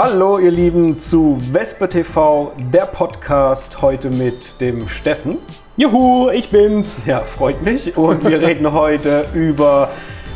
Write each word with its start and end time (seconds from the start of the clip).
Hallo 0.00 0.38
ihr 0.38 0.52
Lieben 0.52 0.96
zu 1.00 1.38
Vespe 1.40 1.88
TV, 1.88 2.52
der 2.72 2.86
Podcast 2.86 3.82
heute 3.82 4.10
mit 4.10 4.60
dem 4.60 4.88
Steffen. 4.88 5.38
Juhu, 5.76 6.30
ich 6.30 6.50
bin's. 6.50 7.04
Ja, 7.04 7.18
freut 7.18 7.60
mich. 7.62 7.96
Und 7.96 8.24
wir 8.24 8.40
reden 8.40 8.72
heute 8.72 9.24
über 9.34 9.90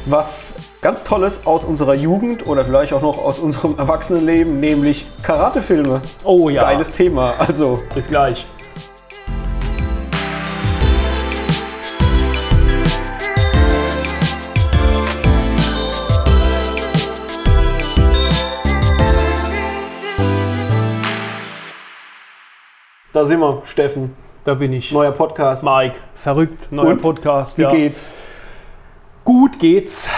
was 0.06 0.73
ganz 0.80 1.05
Tolles 1.05 1.46
aus 1.46 1.62
unserer 1.62 1.95
Jugend 1.95 2.45
oder 2.48 2.64
vielleicht 2.64 2.93
auch 2.93 3.02
noch 3.02 3.23
aus 3.23 3.38
unserem 3.38 3.79
Erwachsenenleben, 3.79 4.59
nämlich 4.59 5.06
Karatefilme. 5.23 6.02
Oh 6.24 6.48
ja. 6.48 6.62
Geiles 6.62 6.91
Thema. 6.91 7.34
Also, 7.38 7.79
Bis 7.95 8.09
gleich. 8.09 8.45
Da 23.12 23.25
sind 23.25 23.41
wir, 23.41 23.62
Steffen. 23.66 24.15
Da 24.45 24.55
bin 24.55 24.73
ich. 24.73 24.91
Neuer 24.91 25.12
Podcast. 25.12 25.62
Mike, 25.62 25.98
verrückt, 26.15 26.69
neuer 26.73 26.93
Und? 26.93 27.03
Podcast. 27.03 27.59
Wie 27.59 27.62
ja. 27.62 27.70
geht's? 27.70 28.11
Gut 29.25 29.59
geht's. 29.59 30.09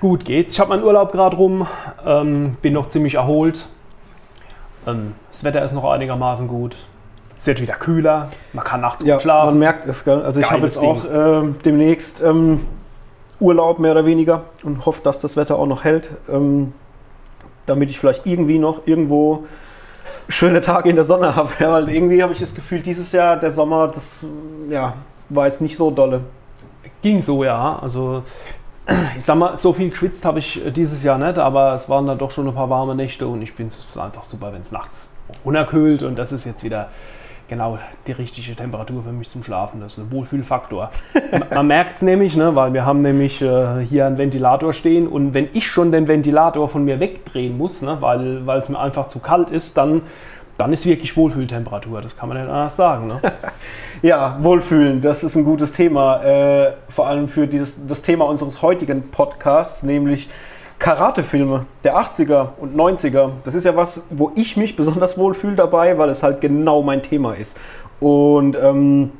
Gut 0.00 0.24
geht's. 0.24 0.52
Ich 0.52 0.60
habe 0.60 0.70
meinen 0.70 0.84
Urlaub 0.84 1.10
gerade 1.12 1.36
rum, 1.36 1.66
ähm, 2.04 2.56
bin 2.62 2.74
noch 2.74 2.88
ziemlich 2.88 3.14
erholt. 3.14 3.66
Ähm, 4.86 5.14
das 5.32 5.42
Wetter 5.42 5.64
ist 5.64 5.72
noch 5.72 5.84
einigermaßen 5.90 6.46
gut. 6.46 6.76
Es 7.38 7.46
wird 7.46 7.60
wieder 7.60 7.74
kühler, 7.74 8.30
man 8.52 8.64
kann 8.64 8.80
nachts 8.80 9.04
Ja, 9.04 9.14
gut 9.14 9.22
schlafen. 9.22 9.46
man 9.46 9.58
merkt 9.58 9.86
es. 9.86 10.04
Gell? 10.04 10.22
Also 10.22 10.40
ich 10.40 10.50
habe 10.50 10.62
jetzt 10.64 10.78
auch 10.78 11.04
ähm, 11.10 11.56
demnächst 11.64 12.22
ähm, 12.22 12.60
Urlaub 13.40 13.78
mehr 13.78 13.92
oder 13.92 14.06
weniger 14.06 14.44
und 14.62 14.86
hoffe, 14.86 15.02
dass 15.02 15.18
das 15.18 15.36
Wetter 15.36 15.58
auch 15.58 15.66
noch 15.66 15.82
hält, 15.82 16.10
ähm, 16.28 16.72
damit 17.66 17.90
ich 17.90 17.98
vielleicht 17.98 18.26
irgendwie 18.26 18.58
noch 18.58 18.86
irgendwo 18.86 19.44
schöne 20.28 20.60
Tage 20.60 20.90
in 20.90 20.96
der 20.96 21.04
Sonne 21.04 21.34
habe. 21.34 21.50
Ja, 21.60 21.72
weil 21.72 21.88
irgendwie 21.88 22.22
habe 22.22 22.32
ich 22.32 22.40
das 22.40 22.54
Gefühl, 22.54 22.80
dieses 22.80 23.12
Jahr 23.12 23.36
der 23.38 23.50
Sommer, 23.50 23.88
das 23.88 24.26
ja, 24.68 24.94
war 25.28 25.46
jetzt 25.46 25.60
nicht 25.60 25.76
so 25.76 25.90
dolle. 25.90 26.20
Ging 27.02 27.20
so, 27.20 27.44
ja. 27.44 27.78
Also 27.80 28.22
ich 29.18 29.24
sag 29.24 29.36
mal, 29.36 29.56
so 29.56 29.72
viel 29.72 29.90
geschwitzt 29.90 30.24
habe 30.24 30.38
ich 30.38 30.64
äh, 30.64 30.70
dieses 30.70 31.02
Jahr 31.02 31.18
nicht, 31.18 31.38
aber 31.38 31.74
es 31.74 31.88
waren 31.88 32.06
dann 32.06 32.18
doch 32.18 32.30
schon 32.30 32.48
ein 32.48 32.54
paar 32.54 32.70
warme 32.70 32.94
Nächte 32.94 33.26
und 33.26 33.42
ich 33.42 33.54
bin 33.54 33.68
einfach 34.00 34.24
super, 34.24 34.52
wenn 34.52 34.62
es 34.62 34.72
nachts 34.72 35.14
unerkühlt 35.42 36.02
und 36.02 36.16
das 36.16 36.32
ist 36.32 36.44
jetzt 36.44 36.64
wieder 36.64 36.88
genau 37.48 37.78
die 38.06 38.12
richtige 38.12 38.54
Temperatur 38.56 39.02
für 39.02 39.12
mich 39.12 39.28
zum 39.28 39.42
Schlafen. 39.44 39.80
Das 39.80 39.92
ist 39.94 39.98
ein 39.98 40.10
Wohlfühlfaktor. 40.12 40.90
Man- 41.54 41.66
merkt 41.66 41.96
es 41.96 42.02
nämlich, 42.02 42.36
ne, 42.36 42.54
weil 42.56 42.72
wir 42.72 42.84
haben 42.84 43.02
nämlich 43.02 43.40
äh, 43.42 43.80
hier 43.84 44.06
einen 44.06 44.18
Ventilator 44.18 44.72
stehen 44.72 45.06
und 45.06 45.34
wenn 45.34 45.48
ich 45.52 45.68
schon 45.70 45.92
den 45.92 46.08
Ventilator 46.08 46.68
von 46.68 46.84
mir 46.84 47.00
wegdrehen 47.00 47.56
muss, 47.58 47.82
ne, 47.82 47.96
weil 48.00 48.46
weil 48.46 48.60
es 48.60 48.68
mir 48.68 48.78
einfach 48.78 49.06
zu 49.08 49.18
kalt 49.18 49.50
ist, 49.50 49.76
dann, 49.76 50.02
dann 50.56 50.72
ist 50.72 50.86
wirklich 50.86 51.16
Wohlfühltemperatur. 51.16 52.00
Das 52.00 52.16
kann 52.16 52.28
man 52.28 52.38
nicht 52.38 52.48
anders 52.48 52.76
sagen. 52.76 53.08
Ne? 53.08 53.20
Ja, 54.02 54.36
Wohlfühlen, 54.42 55.00
das 55.00 55.24
ist 55.24 55.34
ein 55.34 55.44
gutes 55.44 55.72
Thema, 55.72 56.22
äh, 56.22 56.72
vor 56.90 57.06
allem 57.06 57.26
für 57.26 57.46
dieses, 57.46 57.78
das 57.86 58.02
Thema 58.02 58.26
unseres 58.26 58.60
heutigen 58.60 59.10
Podcasts, 59.10 59.82
nämlich 59.82 60.28
Karatefilme 60.78 61.66
der 61.82 61.96
80er 61.96 62.48
und 62.58 62.76
90er. 62.76 63.30
Das 63.44 63.54
ist 63.54 63.64
ja 63.64 63.76
was, 63.76 64.02
wo 64.10 64.32
ich 64.34 64.56
mich 64.56 64.76
besonders 64.76 65.16
wohlfühle 65.16 65.56
dabei, 65.56 65.96
weil 65.98 66.10
es 66.10 66.22
halt 66.22 66.40
genau 66.40 66.82
mein 66.82 67.02
Thema 67.02 67.34
ist. 67.34 67.56
Und 68.00 68.56
ähm, 68.60 69.12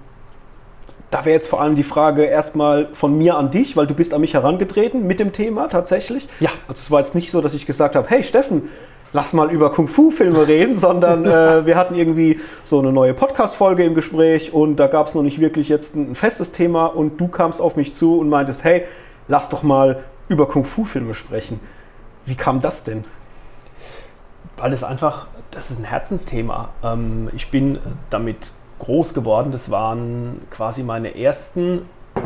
da 1.11 1.25
wäre 1.25 1.35
jetzt 1.35 1.47
vor 1.47 1.61
allem 1.61 1.77
die 1.77 1.85
Frage 1.85 2.25
erstmal 2.25 2.89
von 2.93 3.17
mir 3.17 3.37
an 3.37 3.51
dich, 3.51 3.77
weil 3.77 3.87
du 3.87 3.95
bist 3.95 4.13
an 4.13 4.21
mich 4.21 4.35
herangetreten 4.35 5.07
mit 5.07 5.21
dem 5.21 5.33
Thema 5.33 5.69
tatsächlich. 5.69 6.29
Ja. 6.41 6.51
Also 6.67 6.81
es 6.81 6.91
war 6.91 7.01
jetzt 7.01 7.15
nicht 7.15 7.31
so, 7.31 7.41
dass 7.41 7.55
ich 7.55 7.67
gesagt 7.67 7.95
habe, 7.95 8.09
hey 8.11 8.25
Steffen, 8.25 8.69
lass 9.13 9.33
mal 9.33 9.51
über 9.51 9.71
Kung-Fu-Filme 9.71 10.47
reden, 10.49 10.75
sondern 10.75 11.25
äh, 11.25 11.64
wir 11.67 11.77
hatten 11.77 11.95
irgendwie 11.95 12.41
so 12.64 12.81
eine 12.81 12.93
neue 12.93 13.14
Podcast-Folge 13.14 13.85
im 13.85 13.95
Gespräch 13.95 14.53
und 14.53 14.77
da 14.77 14.89
gab 14.89 15.07
es 15.07 15.14
noch 15.14 15.23
nicht 15.23 15.41
wirklich 15.41 15.69
jetzt 15.69 15.95
ein 15.95 16.17
festes 16.17 16.51
Thema 16.51 16.87
und 16.87 17.20
du 17.20 17.29
kamst 17.29 17.61
auf 17.61 17.77
mich 17.77 17.95
zu 17.95 18.19
und 18.19 18.29
meintest, 18.29 18.64
hey, 18.64 18.83
lass 19.29 19.48
doch 19.48 19.63
mal 19.63 20.03
über 20.29 20.46
Kung-Fu-Filme 20.48 21.14
sprechen. 21.14 21.61
Wie 22.27 22.35
kam 22.35 22.61
das 22.61 22.85
denn? 22.85 23.05
weil 24.57 24.73
es 24.73 24.85
einfach, 24.85 25.27
das 25.51 25.70
ist 25.70 25.79
ein 25.79 25.85
Herzensthema. 25.85 26.70
Ähm, 26.83 27.30
ich 27.35 27.51
bin 27.51 27.79
damit 28.11 28.52
groß 28.79 29.14
geworden. 29.14 29.52
Das 29.52 29.70
waren 29.70 30.42
quasi 30.51 30.83
meine 30.83 31.18
ersten 31.18 31.83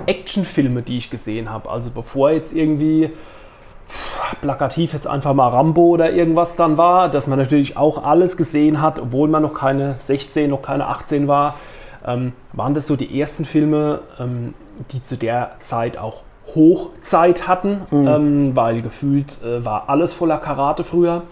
Actionfilme, 0.06 0.82
die 0.82 0.98
ich 0.98 1.10
gesehen 1.10 1.50
habe. 1.50 1.70
Also 1.70 1.91
bevor 1.91 2.31
jetzt 2.31 2.54
irgendwie 2.54 3.10
plakativ 4.42 4.92
jetzt 4.92 5.06
einfach 5.06 5.32
mal 5.32 5.48
Rambo 5.48 5.82
oder 5.82 6.12
irgendwas 6.12 6.56
dann 6.56 6.76
war, 6.76 7.08
dass 7.08 7.26
man 7.26 7.38
natürlich 7.38 7.78
auch 7.78 8.04
alles 8.04 8.37
gesehen 8.37 8.82
hat, 8.82 9.00
obwohl 9.00 9.28
man 9.28 9.42
noch 9.42 9.54
keine 9.54 9.94
16, 10.00 10.50
noch 10.50 10.60
keine 10.60 10.87
18 10.87 11.26
war, 11.26 11.54
ähm, 12.06 12.34
waren 12.53 12.75
das 12.75 12.87
so 12.87 12.97
die 12.97 13.19
ersten 13.19 13.47
Filme, 13.47 14.00
ähm, 14.20 14.53
die 14.92 15.03
zu 15.03 15.16
der 15.16 15.53
Zeit 15.60 15.97
auch 15.97 16.22
Hochzeit 16.58 17.46
hatten, 17.46 17.80
ähm, 17.91 18.56
weil 18.56 18.82
gefühlt 18.82 19.41
äh, 19.42 19.64
war 19.64 19.88
alles 19.88 20.12
voller 20.12 20.38
Karate 20.38 20.84
früher. 20.84 21.22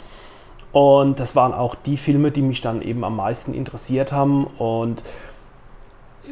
Und 0.72 1.20
das 1.20 1.34
waren 1.34 1.53
auch 1.53 1.75
die 1.75 1.97
Filme, 1.97 2.31
die 2.31 2.42
mich 2.42 2.60
dann 2.60 2.81
eben 2.81 3.04
am 3.04 3.16
meisten 3.16 3.53
interessiert 3.53 4.12
haben. 4.12 4.47
Und 4.59 5.03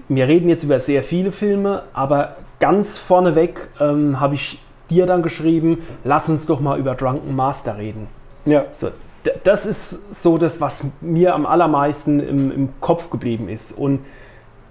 wir 0.09 0.29
reden 0.29 0.49
jetzt 0.49 0.65
über 0.65 0.79
sehr 0.81 1.03
viele 1.03 1.33
Filme, 1.33 1.83
aber 1.93 2.37
ganz 2.61 2.97
vorneweg 2.97 3.69
ähm, 3.81 4.21
habe 4.21 4.35
ich 4.35 4.61
dir 4.91 5.07
dann 5.07 5.23
geschrieben, 5.23 5.83
lass 6.05 6.29
uns 6.29 6.47
doch 6.47 6.61
mal 6.61 6.79
über 6.79 6.95
Drunken 6.95 7.35
Master 7.35 7.79
reden. 7.79 8.07
Ja, 8.45 8.67
So, 8.73 8.89
das 9.43 9.67
ist 9.67 10.23
so 10.23 10.39
das, 10.39 10.61
was 10.61 10.91
mir 11.01 11.35
am 11.35 11.47
allermeisten 11.47 12.21
im, 12.21 12.53
im 12.53 12.69
Kopf 12.81 13.11
geblieben 13.11 13.49
ist. 13.49 13.73
Und 13.73 14.01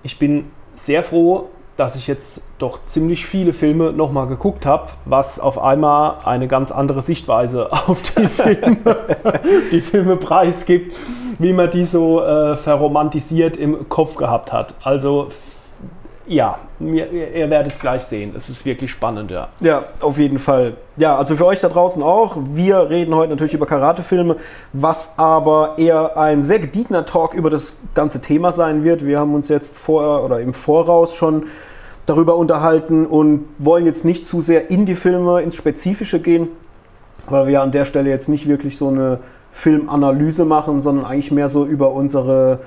ich 0.03 0.19
bin 0.19 0.45
sehr 0.75 1.03
froh, 1.03 1.50
dass 1.78 1.95
ich 1.95 2.07
jetzt 2.07 2.41
doch 2.59 2.84
ziemlich 2.85 3.25
viele 3.25 3.53
Filme 3.53 3.91
nochmal 3.94 4.28
geguckt 4.28 4.66
habe, 4.66 4.89
was 5.06 5.39
auf 5.39 5.57
einmal 5.57 6.17
eine 6.23 6.47
ganz 6.47 6.72
andere 6.72 7.01
Sichtweise 7.01 7.72
auf 7.88 8.01
die 8.01 8.28
Filme, 8.28 8.78
die 9.72 9.81
Filme 9.81 10.17
preisgibt, 10.17 10.95
wie 11.39 11.53
man 11.53 11.69
die 11.72 11.85
so 11.85 12.22
äh, 12.22 12.56
verromantisiert 12.56 13.57
im 13.57 13.89
Kopf 13.89 14.16
gehabt 14.16 14.53
hat. 14.53 14.75
Also 14.84 15.29
ja, 16.25 16.57
ihr 16.79 17.11
ihr 17.11 17.50
werdet 17.50 17.73
es 17.73 17.79
gleich 17.79 18.03
sehen. 18.03 18.34
Es 18.38 18.50
ist 18.50 18.66
wirklich 18.66 18.91
spannend, 18.91 19.31
ja. 19.31 19.50
Ja, 19.59 19.84
auf 20.00 20.17
jeden 20.17 20.39
Fall. 20.39 20.73
Ja, 20.95 21.17
also 21.17 21.35
für 21.35 21.45
euch 21.45 21.59
da 21.59 21.69
draußen 21.69 22.01
auch. 22.01 22.38
Wir 22.44 22.89
reden 22.89 23.13
heute 23.16 23.31
natürlich 23.31 23.53
über 23.53 23.66
Karatefilme, 23.66 24.38
was 24.72 25.13
aber 25.17 25.75
eher 25.78 26.17
ein 26.17 26.44
sehr 26.44 26.59
gediegener 26.59 27.06
Talk 27.06 27.34
über 27.34 27.50
das 27.50 27.75
ganze 27.94 28.22
Thema 28.22 28.51
sein 28.51 28.84
wird. 28.84 29.06
Wir 29.06 29.19
haben 29.19 29.34
uns 29.34 29.50
jetzt 29.50 29.78
vor 29.78 30.23
oder 30.23 30.39
im 30.39 30.53
Voraus 30.53 31.16
schon 31.16 31.45
darüber 32.06 32.35
unterhalten 32.35 33.05
und 33.05 33.45
wollen 33.59 33.85
jetzt 33.85 34.05
nicht 34.05 34.28
zu 34.28 34.41
sehr 34.41 34.69
in 34.69 34.85
die 34.85 34.95
Filme, 34.95 35.41
ins 35.41 35.55
Spezifische 35.55 36.19
gehen, 36.19 36.50
weil 37.28 37.47
wir 37.47 37.61
an 37.61 37.72
der 37.72 37.85
Stelle 37.85 38.09
jetzt 38.09 38.29
nicht 38.29 38.47
wirklich 38.47 38.78
so 38.78 38.90
eine 38.90 39.19
Filmanalyse 39.51 40.45
machen, 40.45 40.81
sondern 40.81 41.05
eigentlich 41.05 41.31
mehr 41.31 41.47
so 41.47 41.66
über 41.66 41.91
unsere 41.91 42.59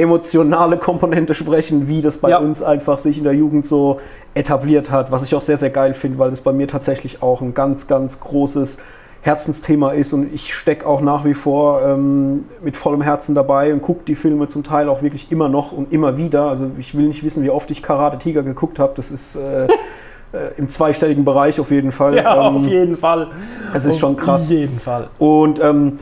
emotionale 0.00 0.76
Komponente 0.78 1.34
sprechen, 1.34 1.86
wie 1.88 2.00
das 2.00 2.18
bei 2.18 2.30
Ja. 2.30 2.38
uns 2.38 2.62
einfach 2.62 2.98
sich 2.98 3.18
in 3.18 3.24
der 3.24 3.34
Jugend 3.34 3.66
so 3.66 4.00
etabliert 4.34 4.90
hat, 4.90 5.10
was 5.12 5.22
ich 5.22 5.34
auch 5.34 5.42
sehr, 5.42 5.56
sehr 5.56 5.70
geil 5.70 5.94
finde, 5.94 6.18
weil 6.18 6.30
das 6.30 6.40
bei 6.40 6.52
mir 6.52 6.66
tatsächlich 6.68 7.22
auch 7.22 7.40
ein 7.40 7.54
ganz, 7.54 7.86
ganz 7.86 8.18
großes 8.20 8.78
Herzensthema 9.22 9.90
ist 9.90 10.14
und 10.14 10.32
ich 10.32 10.54
stecke 10.54 10.86
auch 10.86 11.02
nach 11.02 11.26
wie 11.26 11.34
vor 11.34 11.82
ähm, 11.86 12.46
mit 12.62 12.76
vollem 12.78 13.02
Herzen 13.02 13.34
dabei 13.34 13.70
und 13.72 13.82
gucke 13.82 14.00
die 14.06 14.14
Filme 14.14 14.48
zum 14.48 14.62
Teil 14.62 14.88
auch 14.88 15.02
wirklich 15.02 15.30
immer 15.30 15.50
noch 15.50 15.72
und 15.72 15.92
immer 15.92 16.16
wieder. 16.16 16.44
Also 16.48 16.70
ich 16.78 16.96
will 16.96 17.06
nicht 17.06 17.22
wissen, 17.22 17.42
wie 17.42 17.50
oft 17.50 17.70
ich 17.70 17.82
Karate 17.82 18.16
Tiger 18.16 18.42
geguckt 18.42 18.78
habe. 18.78 18.92
Das 18.96 19.10
ist 19.10 19.36
äh, 19.36 19.64
äh, 20.32 20.52
im 20.56 20.68
zweistelligen 20.68 21.26
Bereich 21.26 21.60
auf 21.60 21.70
jeden 21.70 21.92
Fall. 21.92 22.16
Ja, 22.16 22.48
Ähm, 22.48 22.56
auf 22.56 22.64
jeden 22.66 22.96
Fall. 22.96 23.28
es 23.74 23.84
ist 23.84 23.98
schon 23.98 24.16
krass. 24.16 24.44
Auf 24.44 24.48
jeden 24.50 24.78
Fall. 24.80 25.10
Und 25.18 25.60
ähm, 25.62 25.98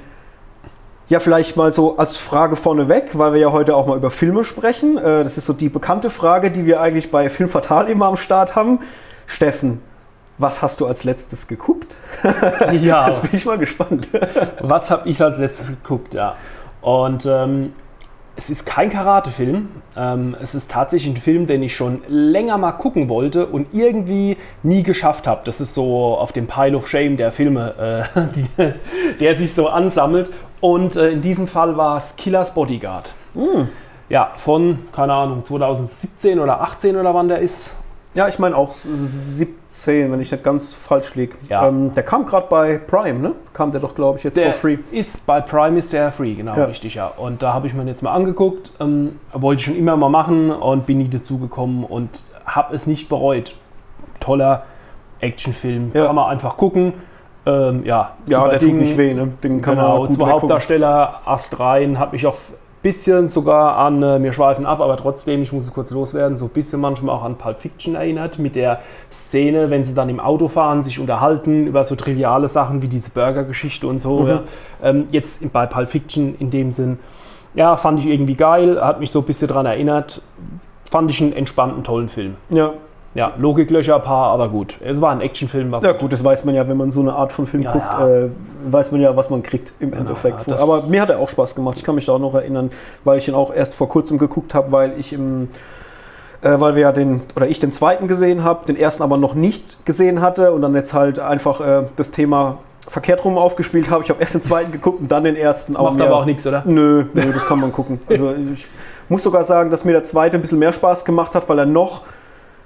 ja, 1.09 1.21
vielleicht 1.21 1.57
mal 1.57 1.73
so 1.73 1.97
als 1.97 2.17
Frage 2.17 2.57
vorneweg, 2.57 3.17
weil 3.19 3.33
wir 3.33 3.41
ja 3.41 3.53
heute 3.53 3.75
auch 3.75 3.87
mal 3.87 3.97
über 3.97 4.11
Filme 4.11 4.45
sprechen. 4.45 4.99
Äh, 4.99 5.25
das 5.25 5.39
ist 5.39 5.47
so 5.47 5.53
die 5.53 5.69
bekannte 5.69 6.11
Frage, 6.11 6.51
die 6.51 6.67
wir 6.67 6.81
eigentlich 6.81 7.11
bei 7.11 7.31
Film 7.31 7.49
Fatal 7.49 7.89
immer 7.89 8.07
am 8.07 8.17
Start 8.17 8.55
haben. 8.55 8.81
Steffen, 9.27 9.81
was 10.37 10.63
hast 10.63 10.81
du 10.81 10.87
als 10.87 11.05
letztes 11.05 11.47
geguckt? 11.47 11.97
Ja. 12.81 13.07
Jetzt 13.07 13.23
bin 13.23 13.31
ich 13.33 13.47
mal 13.47 13.59
gespannt. 13.59 14.09
Was 14.61 14.91
habe 14.91 15.09
ich 15.09 15.21
als 15.23 15.39
letztes 15.39 15.69
geguckt, 15.69 16.15
ja. 16.15 16.37
Und 16.81 17.27
ähm, 17.27 17.73
es 18.39 18.51
ist 18.51 18.67
kein 18.67 18.89
Karatefilm. 18.89 19.69
Ähm, 19.97 20.37
es 20.41 20.55
ist 20.55 20.71
tatsächlich 20.71 21.17
ein 21.17 21.21
Film, 21.21 21.49
den 21.49 21.61
ich 21.61 21.75
schon 21.75 22.03
länger 22.07 22.57
mal 22.57 22.71
gucken 22.71 23.09
wollte 23.09 23.47
und 23.47 23.75
irgendwie 23.75 24.37
nie 24.63 24.85
geschafft 24.85 25.27
habe. 25.27 25.41
Das 25.45 25.61
ist 25.61 25.75
so 25.75 26.17
auf 26.17 26.31
dem 26.31 26.47
Pile 26.47 26.77
of 26.77 26.87
Shame 26.89 27.17
der 27.17 27.33
Filme, 27.33 28.07
äh, 28.17 28.21
die, 28.37 29.19
der 29.19 29.35
sich 29.35 29.53
so 29.53 29.69
ansammelt. 29.69 30.31
Und 30.61 30.95
äh, 30.95 31.11
in 31.11 31.21
diesem 31.21 31.49
Fall 31.49 31.77
war 31.77 31.97
es 31.97 32.15
Killers 32.15 32.55
Bodyguard. 32.55 33.13
Ja, 34.09 34.31
von, 34.37 34.85
keine 34.93 35.15
Ahnung, 35.15 35.45
2017 35.45 36.39
oder 36.39 36.61
18 36.61 36.97
oder 36.97 37.13
wann 37.15 37.27
der 37.27 37.41
ist. 37.41 37.75
Ja, 38.19 38.27
ich 38.27 38.41
meine 38.41 38.57
auch 38.57 38.73
17, 38.73 40.11
wenn 40.11 40.21
ich 40.21 40.33
nicht 40.33 40.43
ganz 40.43 40.73
falsch 40.75 41.15
liege. 41.15 41.37
Ja. 41.49 41.69
Ähm, 41.69 41.95
der 41.95 42.03
kam 42.03 42.27
gerade 42.27 42.49
bei 42.51 42.77
Prime, 42.79 43.21
ne? 43.21 43.33
Kam 43.53 43.71
der 43.71 43.81
doch, 43.81 43.95
glaube 43.95 44.19
ich, 44.19 44.25
jetzt 44.25 44.37
Der 44.37 44.53
for 44.53 44.71
free. 44.71 44.79
ist 44.91 45.25
bei 45.25 45.41
Prime 45.41 45.79
ist 45.79 45.93
der 45.93 46.11
free, 46.11 46.35
genau, 46.35 46.57
Ja. 46.57 46.65
richtig, 46.65 46.95
ja. 46.97 47.13
Und 47.17 47.45
da 47.45 47.53
habe 47.55 47.69
ich 47.69 47.75
mir 47.75 47.85
jetzt 47.85 48.03
mal 48.03 48.11
angeguckt, 48.13 48.73
ähm, 48.81 49.21
wollte 49.33 49.61
ich 49.61 49.67
schon 49.67 49.77
immer 49.77 49.97
mal 49.97 50.09
machen 50.09 50.51
und 50.51 50.85
bin 50.85 50.99
nie 50.99 51.09
dazu 51.09 51.39
gekommen 51.39 51.85
und 51.85 52.11
habe 52.45 52.75
es 52.75 52.89
nicht 52.89 53.09
bereut. 53.09 53.55
Toller 54.19 54.65
Actionfilm, 55.21 55.93
Ja. 55.95 56.07
kann 56.07 56.17
man 56.17 56.29
einfach 56.29 56.57
gucken. 56.57 56.95
Ähm, 57.47 57.85
ja, 57.85 58.15
Ja, 58.27 58.49
der 58.49 58.59
Ding. 58.59 58.71
tut 58.71 58.81
nicht 58.81 58.99
weh, 58.99 59.15
ne? 59.15 59.29
Den 59.45 59.63
kann 59.63 59.77
Genau, 59.77 59.99
man 60.01 60.07
gut 60.09 60.17
zwei. 60.17 60.31
Hauptdarsteller, 60.31 61.21
Ast 61.25 61.61
rein, 61.61 62.01
hat 62.01 62.13
mich 62.13 62.27
auch 62.27 62.35
bisschen 62.83 63.29
sogar 63.29 63.77
an, 63.77 64.03
äh, 64.03 64.23
wir 64.23 64.33
schweifen 64.33 64.67
ab, 64.67 64.81
aber 64.81 64.97
trotzdem, 64.97 65.43
ich 65.43 65.53
muss 65.53 65.65
es 65.65 65.73
kurz 65.73 65.91
loswerden, 65.91 66.37
so 66.37 66.47
ein 66.47 66.51
bisschen 66.51 66.81
manchmal 66.81 67.17
auch 67.17 67.25
an 67.25 67.37
Pulp 67.37 67.59
Fiction 67.59 67.95
erinnert, 67.95 68.39
mit 68.39 68.57
der 68.57 68.81
Szene, 69.13 69.71
wenn 69.71 69.85
sie 69.85 69.95
dann 69.95 70.09
im 70.09 70.21
Auto 70.21 70.49
fahren, 70.49 70.83
sich 70.83 71.01
unterhalten 71.01 71.67
über 71.67 71.85
so 71.85 71.97
triviale 71.97 72.49
Sachen 72.49 72.83
wie 72.83 72.89
diese 72.89 73.11
Burger-Geschichte 73.11 73.87
und 73.87 73.99
so. 73.99 74.21
Mhm. 74.21 74.29
Ja. 74.29 74.43
Ähm, 74.83 75.09
jetzt 75.11 75.53
bei 75.53 75.67
Pulp 75.67 75.91
Fiction 75.91 76.35
in 76.39 76.51
dem 76.51 76.71
Sinn, 76.71 76.99
ja, 77.55 77.77
fand 77.77 77.99
ich 77.99 78.07
irgendwie 78.07 78.35
geil, 78.35 78.81
hat 78.81 79.01
mich 79.01 79.11
so 79.11 79.21
ein 79.21 79.25
bisschen 79.25 79.49
daran 79.49 79.67
erinnert, 79.67 80.23
fand 80.91 81.11
ich 81.11 81.21
einen 81.21 81.33
entspannten, 81.33 81.83
tollen 81.85 82.09
Film. 82.09 82.37
Ja. 82.51 82.75
Ja, 83.19 83.33
Logiklöcher 83.37 83.97
ein 83.97 84.03
paar, 84.03 84.31
aber 84.31 84.49
gut. 84.49 84.77
Es 84.81 85.01
war 85.01 85.11
ein 85.11 85.21
Actionfilm. 85.21 85.73
war 85.73 85.83
ja, 85.83 85.93
gut, 85.93 86.13
das 86.13 86.23
weiß 86.23 86.45
man 86.45 86.55
ja, 86.55 86.69
wenn 86.69 86.77
man 86.77 86.93
so 86.93 87.01
eine 87.01 87.13
Art 87.15 87.33
von 87.33 87.47
Film 87.49 87.65
Ja, 87.65 87.73
guckt, 87.73 87.85
ja. 87.99 88.09
Äh, 88.09 88.29
weiß 88.71 88.93
man 88.93 89.01
ja, 89.01 89.17
was 89.17 89.29
man 89.29 89.43
kriegt 89.43 89.73
im 89.81 89.93
Endeffekt. 89.93 90.47
ja, 90.47 90.59
Aber 90.61 90.83
mir 90.89 91.03
hat 91.03 91.11
er 91.11 91.19
auch 91.19 91.29
Spaß 91.29 91.55
gemacht. 91.57 91.77
Ich 91.79 91.85
kann 91.85 91.97
mich 91.97 92.07
da 92.07 92.13
auch 92.13 92.19
noch 92.21 92.35
erinnern, 92.35 92.71
weil 93.03 93.19
ich 93.19 93.27
ihn 93.27 93.35
auch 93.35 93.53
erst 93.53 93.75
vor 93.75 93.89
kurzem 93.89 94.19
geguckt 94.19 94.55
habe, 94.55 94.71
weil 94.73 94.93
ich 94.99 95.13
im. 95.13 95.49
Äh, 96.41 96.61
weil 96.61 96.77
wir 96.77 96.83
ja 96.83 96.93
den, 96.93 97.23
oder 97.35 97.49
ich 97.49 97.59
den 97.59 97.73
zweiten 97.73 98.07
gesehen 98.07 98.45
habe, 98.45 98.65
den 98.65 98.77
ersten 98.77 99.03
aber 99.03 99.17
noch 99.17 99.35
nicht 99.35 99.85
gesehen 99.85 100.21
hatte 100.21 100.53
und 100.53 100.63
dann 100.63 100.73
jetzt 100.77 100.95
halt 100.95 101.19
einfach 101.19 101.61
äh, 101.61 101.83
das 101.97 102.13
Thema 102.13 102.59
verkehrt 102.87 103.25
rum 103.25 103.37
aufgespielt 103.37 103.91
habe. 103.91 104.05
Ich 104.05 104.11
habe 104.11 104.21
erst 104.21 104.35
den 104.35 104.43
zweiten 104.43 104.71
geguckt 104.71 105.01
und 105.01 105.11
dann 105.11 105.25
den 105.25 105.35
ersten. 105.35 105.73
Macht 105.73 105.97
mir- 105.97 106.05
aber 106.05 106.19
auch 106.19 106.25
nichts, 106.25 106.47
oder? 106.47 106.63
Nö, 106.65 107.07
nö, 107.13 107.33
das 107.33 107.45
kann 107.45 107.59
man 107.59 107.73
gucken. 107.73 108.01
Also 108.09 108.33
ich 108.53 108.69
muss 109.09 109.25
sogar 109.25 109.43
sagen, 109.43 109.71
dass 109.73 109.85
mir 109.85 109.93
der 109.93 110.05
zweite 110.05 110.37
ein 110.37 110.41
bisschen 110.41 110.61
mehr 110.61 110.73
Spaß 110.73 111.05
gemacht 111.05 111.35
hat, 111.35 111.49
weil 111.49 111.59
er 111.59 111.67
noch 111.67 112.03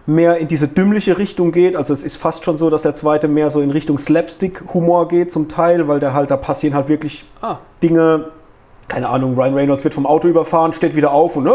mehr 0.07 0.39
in 0.39 0.49
diese 0.49 0.69
dümmliche 0.69 1.19
Richtung 1.19 1.53
geht. 1.53 1.77
Also 1.77 1.93
es 1.93 2.03
ist 2.03 2.17
fast 2.17 2.45
schon 2.45 2.57
so, 2.59 2.71
dass 2.71 2.83
der 2.83 2.95
zweite 2.95 3.29
mehr 3.29 3.51
so 3.51 3.61
in 3.61 3.71
Richtung 3.71 3.99
Slapstick-Humor 3.99 5.09
geht 5.09 5.31
zum 5.31 5.49
Teil, 5.49 5.87
weil 5.89 6.01
der 6.01 6.13
halt, 6.13 6.31
da 6.31 6.37
passieren 6.37 6.75
halt 6.75 6.89
wirklich 6.89 7.25
Ah, 7.41 7.59
Dinge, 7.83 8.27
keine 8.89 9.09
Ahnung, 9.09 9.35
Ryan 9.37 9.55
Reynolds 9.55 9.85
wird 9.85 9.95
vom 9.95 10.07
Auto 10.07 10.29
überfahren, 10.29 10.73
steht 10.73 10.97
wieder 10.97 11.13
auf 11.13 11.37
und 11.37 11.47
äh, 11.47 11.51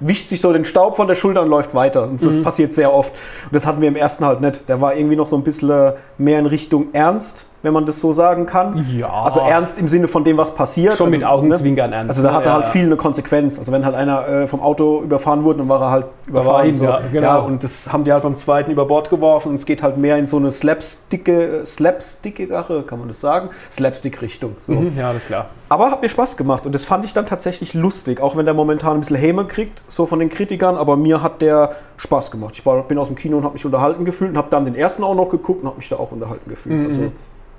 wischt 0.00 0.28
sich 0.28 0.40
so 0.40 0.52
den 0.52 0.64
Staub 0.64 0.96
von 0.96 1.06
der 1.06 1.14
Schulter 1.14 1.42
und 1.42 1.48
läuft 1.48 1.74
weiter. 1.74 2.04
Und 2.04 2.24
das 2.24 2.42
passiert 2.42 2.74
sehr 2.74 2.92
oft. 2.92 3.12
Und 3.44 3.54
das 3.54 3.66
hatten 3.66 3.80
wir 3.80 3.88
im 3.88 3.96
ersten 3.96 4.24
halt 4.24 4.40
nicht. 4.40 4.68
Der 4.68 4.80
war 4.80 4.96
irgendwie 4.96 5.16
noch 5.16 5.26
so 5.26 5.36
ein 5.36 5.42
bisschen 5.42 5.70
äh, 5.70 5.94
mehr 6.18 6.38
in 6.40 6.46
Richtung 6.46 6.88
Ernst, 6.92 7.46
wenn 7.64 7.72
man 7.72 7.86
das 7.86 7.98
so 7.98 8.12
sagen 8.12 8.44
kann. 8.44 8.86
Ja. 8.94 9.08
Also 9.08 9.40
ernst 9.40 9.78
im 9.78 9.88
Sinne 9.88 10.06
von 10.06 10.22
dem, 10.22 10.36
was 10.36 10.54
passiert. 10.54 10.96
schon 10.98 11.06
also, 11.06 11.18
mit 11.18 11.26
Augenzwinkern 11.26 11.92
ernst. 11.92 12.10
Also 12.10 12.22
da 12.22 12.30
ne? 12.30 12.36
hatte 12.36 12.48
Ja, 12.50 12.54
halt 12.56 12.66
viel 12.66 12.84
eine 12.84 12.96
Konsequenz. 12.96 13.58
Also 13.58 13.72
wenn 13.72 13.84
halt 13.86 13.94
einer 13.94 14.28
äh, 14.28 14.46
vom 14.46 14.60
Auto 14.60 15.00
überfahren 15.02 15.44
wurde, 15.44 15.58
dann 15.58 15.68
war 15.68 15.80
er 15.80 15.90
halt 15.90 16.04
er 16.04 16.28
überfahren. 16.28 16.66
hin, 16.66 16.74
so. 16.76 16.84
ja, 16.84 17.00
genau. 17.10 17.26
ja, 17.26 17.36
und 17.38 17.64
das 17.64 17.90
haben 17.90 18.04
die 18.04 18.12
halt 18.12 18.22
beim 18.22 18.36
zweiten 18.36 18.70
über 18.70 18.84
Bord 18.84 19.08
geworfen 19.08 19.48
und 19.48 19.54
es 19.54 19.64
geht 19.64 19.82
halt 19.82 19.96
mehr 19.96 20.18
in 20.18 20.26
so 20.26 20.36
eine 20.36 20.52
slapsticke, 20.52 21.62
slapstickigere, 21.64 22.82
kann 22.82 22.98
man 22.98 23.08
das 23.08 23.20
sagen? 23.20 23.48
Slapstick-Richtung. 23.70 24.56
So. 24.60 24.72
Mhm, 24.72 24.92
ja, 24.96 25.14
das 25.14 25.24
klar. 25.24 25.46
Aber 25.70 25.90
hat 25.90 26.02
mir 26.02 26.08
Spaß 26.08 26.36
gemacht 26.36 26.66
und 26.66 26.74
das 26.74 26.84
fand 26.84 27.04
ich 27.04 27.14
dann 27.14 27.26
tatsächlich 27.26 27.72
lustig, 27.72 28.20
auch 28.20 28.36
wenn 28.36 28.44
der 28.44 28.54
momentan 28.54 28.98
ein 28.98 29.00
bisschen 29.00 29.16
Häme 29.16 29.46
kriegt, 29.46 29.82
so 29.88 30.06
von 30.06 30.18
den 30.18 30.28
Kritikern, 30.28 30.76
aber 30.76 30.96
mir 30.96 31.22
hat 31.22 31.40
der 31.40 31.72
Spaß 31.96 32.30
gemacht. 32.30 32.54
Ich 32.56 32.66
war, 32.66 32.82
bin 32.82 32.98
aus 32.98 33.08
dem 33.08 33.16
Kino 33.16 33.38
und 33.38 33.44
habe 33.44 33.54
mich 33.54 33.64
unterhalten 33.64 34.04
gefühlt 34.04 34.32
und 34.32 34.36
habe 34.36 34.50
dann 34.50 34.66
den 34.66 34.74
ersten 34.74 35.02
auch 35.02 35.14
noch 35.14 35.30
geguckt 35.30 35.62
und 35.62 35.68
habe 35.68 35.78
mich 35.78 35.88
da 35.88 35.96
auch 35.96 36.12
unterhalten 36.12 36.48
gefühlt. 36.50 36.80
Mhm. 36.80 36.86
Also 36.86 37.12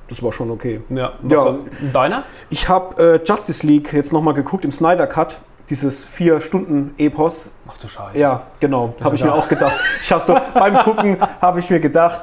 das 0.07 0.22
war 0.24 0.31
schon 0.31 0.52
okay. 0.52 0.81
Ja, 0.90 1.13
Ja. 1.28 1.38
was 1.38 1.46
war 1.46 1.56
deiner? 1.94 2.24
Ich 2.50 2.69
habe 2.69 3.22
äh, 3.22 3.24
Justice 3.25 3.66
League 3.66 3.94
jetzt 3.94 4.13
nochmal 4.13 4.34
geguckt 4.34 4.66
im 4.66 4.72
Snyder 4.72 5.07
Cut, 5.07 5.38
dieses 5.69 6.04
vier 6.06 6.42
Stunden 6.42 6.94
Epos. 6.98 7.50
Ach 7.68 7.78
du 7.78 7.88
Scheiße. 7.88 8.18
Ja, 8.18 8.44
genau, 8.60 8.94
habe 9.04 9.16
ich 9.16 9.24
mir 9.24 9.34
auch 9.34 9.48
gedacht. 9.48 9.75
Ich 10.02 10.12
habe 10.12 10.24
so 10.24 10.36
beim 10.54 10.78
Gucken 10.84 11.18
habe 11.42 11.60
ich 11.60 11.69
mir 11.69 11.80
gedacht, 11.80 12.22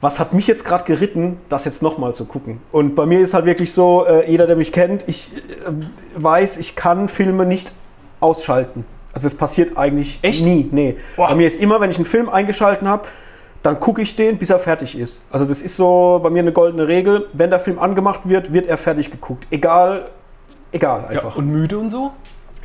was 0.00 0.18
hat 0.18 0.32
mich 0.32 0.46
jetzt 0.46 0.64
gerade 0.64 0.84
geritten, 0.84 1.38
das 1.48 1.66
jetzt 1.66 1.82
nochmal 1.82 2.14
zu 2.14 2.24
gucken. 2.24 2.60
Und 2.72 2.94
bei 2.94 3.04
mir 3.06 3.20
ist 3.20 3.34
halt 3.34 3.44
wirklich 3.44 3.72
so, 3.72 4.06
äh, 4.06 4.28
jeder, 4.30 4.46
der 4.46 4.56
mich 4.56 4.72
kennt, 4.72 5.04
ich 5.06 5.32
äh, 5.36 5.40
weiß, 6.16 6.56
ich 6.58 6.74
kann 6.74 7.08
Filme 7.08 7.44
nicht 7.46 7.70
ausschalten. 8.18 8.84
Also 9.12 9.26
es 9.26 9.36
passiert 9.36 9.76
eigentlich 9.76 10.18
Echt? 10.22 10.42
nie. 10.44 10.68
Nee. 10.72 10.96
Boah. 11.16 11.28
Bei 11.28 11.34
mir 11.34 11.46
ist 11.46 11.60
immer, 11.60 11.80
wenn 11.80 11.90
ich 11.90 11.96
einen 11.96 12.06
Film 12.06 12.28
eingeschalten 12.28 12.88
habe, 12.88 13.08
dann 13.62 13.78
gucke 13.78 14.00
ich 14.02 14.16
den, 14.16 14.38
bis 14.38 14.50
er 14.50 14.58
fertig 14.58 14.98
ist. 14.98 15.22
Also 15.30 15.44
das 15.44 15.60
ist 15.60 15.76
so 15.76 16.20
bei 16.22 16.30
mir 16.30 16.40
eine 16.40 16.52
goldene 16.52 16.88
Regel. 16.88 17.26
Wenn 17.32 17.50
der 17.50 17.60
Film 17.60 17.78
angemacht 17.78 18.20
wird, 18.24 18.52
wird 18.52 18.66
er 18.66 18.78
fertig 18.78 19.10
geguckt. 19.10 19.46
Egal, 19.50 20.06
egal 20.72 21.02
Ja, 21.02 21.08
einfach. 21.08 21.36
und 21.36 21.46
müde 21.48 21.78
und 21.78 21.90
so? 21.90 22.12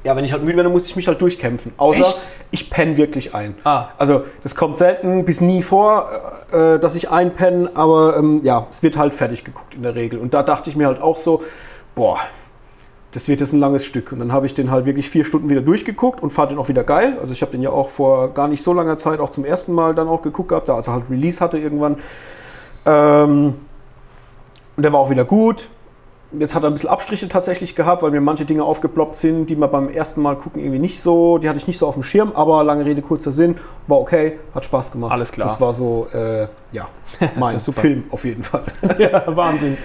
Ja, 0.05 0.15
wenn 0.15 0.23
ich 0.23 0.31
halt 0.31 0.43
müde 0.43 0.57
werde, 0.57 0.69
muss 0.69 0.85
ich 0.85 0.95
mich 0.95 1.07
halt 1.07 1.19
durchkämpfen. 1.19 1.73
Außer 1.77 2.01
Echt? 2.01 2.21
ich 2.51 2.69
penne 2.69 2.95
wirklich 2.95 3.33
ein. 3.33 3.55
Ah. 3.63 3.87
Also 3.97 4.23
das 4.43 4.55
kommt 4.55 4.77
selten 4.77 5.25
bis 5.25 5.41
nie 5.41 5.63
vor, 5.63 6.09
äh, 6.53 6.77
dass 6.79 6.95
ich 6.95 7.09
einpenne, 7.09 7.71
aber 7.73 8.15
ähm, 8.17 8.41
ja, 8.43 8.67
es 8.69 8.83
wird 8.83 8.97
halt 8.97 9.15
fertig 9.15 9.43
geguckt 9.43 9.73
in 9.73 9.81
der 9.81 9.95
Regel. 9.95 10.19
Und 10.19 10.33
da 10.35 10.43
dachte 10.43 10.69
ich 10.69 10.75
mir 10.75 10.85
halt 10.87 11.01
auch 11.01 11.17
so, 11.17 11.43
boah, 11.95 12.19
das 13.15 13.29
wird 13.29 13.39
jetzt 13.39 13.53
ein 13.53 13.61
langes 13.61 13.85
Stück. 13.85 14.11
Und 14.11 14.19
dann 14.19 14.33
habe 14.33 14.45
ich 14.45 14.53
den 14.53 14.69
halt 14.69 14.85
wirklich 14.85 15.09
vier 15.09 15.23
Stunden 15.23 15.49
wieder 15.49 15.61
durchgeguckt 15.61 16.21
und 16.21 16.31
fand 16.31 16.51
den 16.51 16.57
auch 16.57 16.67
wieder 16.67 16.83
geil. 16.83 17.17
Also 17.21 17.31
ich 17.31 17.41
habe 17.41 17.51
den 17.53 17.61
ja 17.61 17.69
auch 17.69 17.87
vor 17.87 18.33
gar 18.33 18.49
nicht 18.49 18.61
so 18.61 18.73
langer 18.73 18.97
Zeit 18.97 19.21
auch 19.21 19.29
zum 19.29 19.45
ersten 19.45 19.71
Mal 19.71 19.95
dann 19.95 20.09
auch 20.09 20.21
geguckt 20.21 20.49
gehabt, 20.49 20.67
da 20.67 20.75
als 20.75 20.87
er 20.87 20.93
halt 20.93 21.05
Release 21.09 21.39
hatte 21.39 21.57
irgendwann. 21.57 21.95
Ähm, 22.85 23.55
und 24.75 24.83
der 24.83 24.91
war 24.91 24.99
auch 24.99 25.09
wieder 25.09 25.23
gut. 25.23 25.69
Jetzt 26.37 26.55
hat 26.55 26.63
er 26.63 26.67
ein 26.69 26.73
bisschen 26.73 26.89
Abstriche 26.89 27.29
tatsächlich 27.29 27.73
gehabt, 27.73 28.01
weil 28.01 28.11
mir 28.11 28.19
manche 28.19 28.43
Dinge 28.43 28.65
aufgeploppt 28.65 29.15
sind, 29.15 29.49
die 29.49 29.55
mir 29.55 29.69
beim 29.69 29.87
ersten 29.87 30.21
Mal 30.21 30.35
gucken 30.35 30.61
irgendwie 30.61 30.79
nicht 30.79 30.99
so, 30.99 31.37
die 31.37 31.47
hatte 31.47 31.57
ich 31.57 31.67
nicht 31.67 31.77
so 31.77 31.87
auf 31.87 31.93
dem 31.93 32.03
Schirm, 32.03 32.33
aber 32.35 32.65
lange 32.65 32.83
Rede, 32.83 33.01
kurzer 33.01 33.31
Sinn, 33.31 33.55
war 33.87 33.99
okay, 33.99 34.39
hat 34.53 34.65
Spaß 34.65 34.91
gemacht. 34.91 35.13
Alles 35.13 35.31
klar. 35.31 35.47
Das 35.47 35.61
war 35.61 35.73
so, 35.73 36.07
äh, 36.11 36.47
ja, 36.73 36.89
mein 37.39 37.57
ja. 37.57 37.71
Film 37.71 38.03
auf 38.09 38.25
jeden 38.25 38.43
Fall. 38.43 38.63
ja, 38.97 39.23
Wahnsinn. 39.33 39.77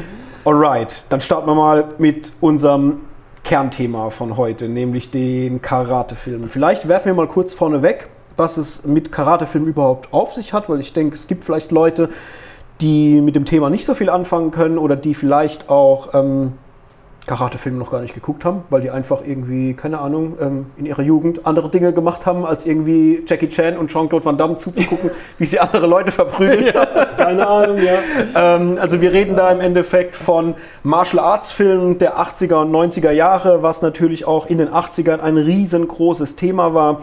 Alright, 0.44 1.04
dann 1.10 1.20
starten 1.20 1.46
wir 1.46 1.54
mal 1.54 1.84
mit 1.98 2.32
unserem 2.40 3.02
Kernthema 3.44 4.10
von 4.10 4.36
heute, 4.36 4.68
nämlich 4.68 5.10
den 5.10 5.62
Karate-Filmen. 5.62 6.50
Vielleicht 6.50 6.88
werfen 6.88 7.06
wir 7.06 7.14
mal 7.14 7.28
kurz 7.28 7.52
vorne 7.52 7.82
weg, 7.82 8.08
was 8.36 8.56
es 8.56 8.84
mit 8.84 9.12
Karate-Filmen 9.12 9.68
überhaupt 9.68 10.12
auf 10.12 10.32
sich 10.32 10.52
hat, 10.52 10.68
weil 10.68 10.80
ich 10.80 10.92
denke, 10.92 11.14
es 11.14 11.26
gibt 11.26 11.44
vielleicht 11.44 11.70
Leute, 11.70 12.08
die 12.80 13.20
mit 13.20 13.36
dem 13.36 13.44
Thema 13.44 13.70
nicht 13.70 13.84
so 13.84 13.94
viel 13.94 14.08
anfangen 14.08 14.50
können 14.50 14.78
oder 14.78 14.96
die 14.96 15.14
vielleicht 15.14 15.68
auch 15.68 16.14
ähm, 16.14 16.54
Karate-Filme 17.30 17.78
noch 17.78 17.92
gar 17.92 18.00
nicht 18.00 18.12
geguckt 18.12 18.44
haben, 18.44 18.64
weil 18.70 18.80
die 18.80 18.90
einfach 18.90 19.22
irgendwie, 19.24 19.74
keine 19.74 20.00
Ahnung, 20.00 20.36
ähm, 20.40 20.66
in 20.76 20.84
ihrer 20.84 21.02
Jugend 21.02 21.46
andere 21.46 21.68
Dinge 21.70 21.92
gemacht 21.92 22.26
haben, 22.26 22.44
als 22.44 22.66
irgendwie 22.66 23.22
Jackie 23.24 23.48
Chan 23.48 23.76
und 23.76 23.88
Jean-Claude 23.88 24.24
Van 24.24 24.36
Damme 24.36 24.56
zuzugucken, 24.56 25.12
wie 25.38 25.44
sie 25.44 25.60
andere 25.60 25.86
Leute 25.86 26.10
verprügeln. 26.10 26.66
ja, 26.74 26.84
keine 27.16 27.46
Ahnung, 27.46 27.78
ja. 27.78 28.56
Ähm, 28.56 28.78
also 28.80 29.00
wir 29.00 29.12
reden 29.12 29.36
da 29.36 29.48
im 29.52 29.60
Endeffekt 29.60 30.16
von 30.16 30.56
Martial 30.82 31.22
Arts 31.24 31.52
Filmen 31.52 31.98
der 31.98 32.18
80er 32.18 32.62
und 32.62 32.72
90er 32.72 33.12
Jahre, 33.12 33.62
was 33.62 33.80
natürlich 33.80 34.26
auch 34.26 34.46
in 34.46 34.58
den 34.58 34.68
80ern 34.68 35.20
ein 35.20 35.36
riesengroßes 35.36 36.34
Thema 36.34 36.74
war. 36.74 37.02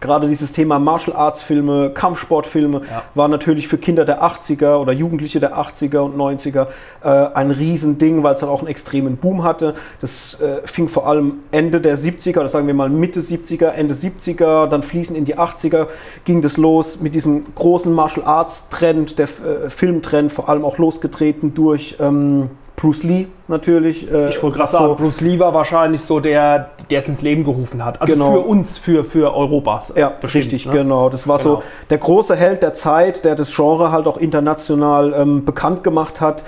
Gerade 0.00 0.28
dieses 0.28 0.52
Thema 0.52 0.78
Martial 0.78 1.16
Arts 1.16 1.42
Filme, 1.42 1.90
Kampfsportfilme 1.90 2.82
Ja. 2.90 3.02
war 3.14 3.28
natürlich 3.28 3.68
für 3.68 3.78
Kinder 3.78 4.04
der 4.04 4.22
80er 4.22 4.76
oder 4.76 4.92
Jugendliche 4.92 5.40
der 5.40 5.56
80er 5.56 5.98
und 5.98 6.16
90er 6.16 6.68
äh, 7.02 7.08
ein 7.08 7.50
Riesending, 7.50 8.22
weil 8.22 8.34
es 8.34 8.40
dann 8.40 8.48
auch 8.48 8.60
einen 8.60 8.68
extremen 8.68 9.16
Boom 9.16 9.42
hatte. 9.42 9.74
Das 10.00 10.40
äh, 10.40 10.66
fing 10.66 10.88
vor 10.88 11.06
allem 11.06 11.38
Ende 11.50 11.80
der 11.80 11.98
70er 11.98 12.40
oder 12.40 12.48
sagen 12.48 12.66
wir 12.66 12.74
mal 12.74 12.88
Mitte 12.88 13.20
70er, 13.20 13.68
Ende 13.68 13.94
70er, 13.94 14.66
dann 14.66 14.82
fließen 14.82 15.16
in 15.16 15.24
die 15.24 15.36
80er 15.36 15.88
ging 16.24 16.42
das 16.42 16.56
los 16.56 17.00
mit 17.00 17.14
diesem 17.14 17.44
großen 17.54 17.92
Martial 17.92 18.26
Arts 18.26 18.68
Trend, 18.68 19.18
der 19.18 19.26
äh, 19.26 19.70
Filmtrend, 19.70 20.32
vor 20.32 20.48
allem 20.48 20.64
auch 20.64 20.78
losgetreten 20.78 21.54
durch 21.54 21.96
ähm, 22.00 22.50
Bruce 22.78 23.02
Lee 23.02 23.26
natürlich. 23.48 24.08
Äh, 24.10 24.28
Ich 24.30 24.40
wollte 24.42 24.58
gerade 24.58 24.70
sagen, 24.70 24.94
Bruce 24.96 25.20
Lee 25.20 25.38
war 25.40 25.52
wahrscheinlich 25.52 26.00
so 26.00 26.20
der, 26.20 26.70
der 26.90 27.00
es 27.00 27.08
ins 27.08 27.22
Leben 27.22 27.42
gerufen 27.42 27.84
hat. 27.84 28.00
Also 28.00 28.14
Genau. 28.14 28.32
für 28.32 28.38
uns, 28.40 28.78
für, 28.78 29.04
für 29.04 29.34
Europas. 29.34 29.92
Ja, 29.96 30.12
richtig, 30.22 30.64
ne? 30.66 30.72
genau. 30.72 31.08
Das 31.10 31.26
war 31.26 31.38
Genau. 31.38 31.56
so 31.56 31.62
der 31.90 31.98
große 31.98 32.36
Held 32.36 32.62
der 32.62 32.74
Zeit, 32.74 33.24
der 33.24 33.34
das 33.34 33.52
Genre 33.54 33.90
halt 33.90 34.06
auch 34.06 34.16
international 34.16 35.12
ähm, 35.12 35.44
bekannt 35.44 35.82
gemacht 35.82 36.20
hat. 36.20 36.44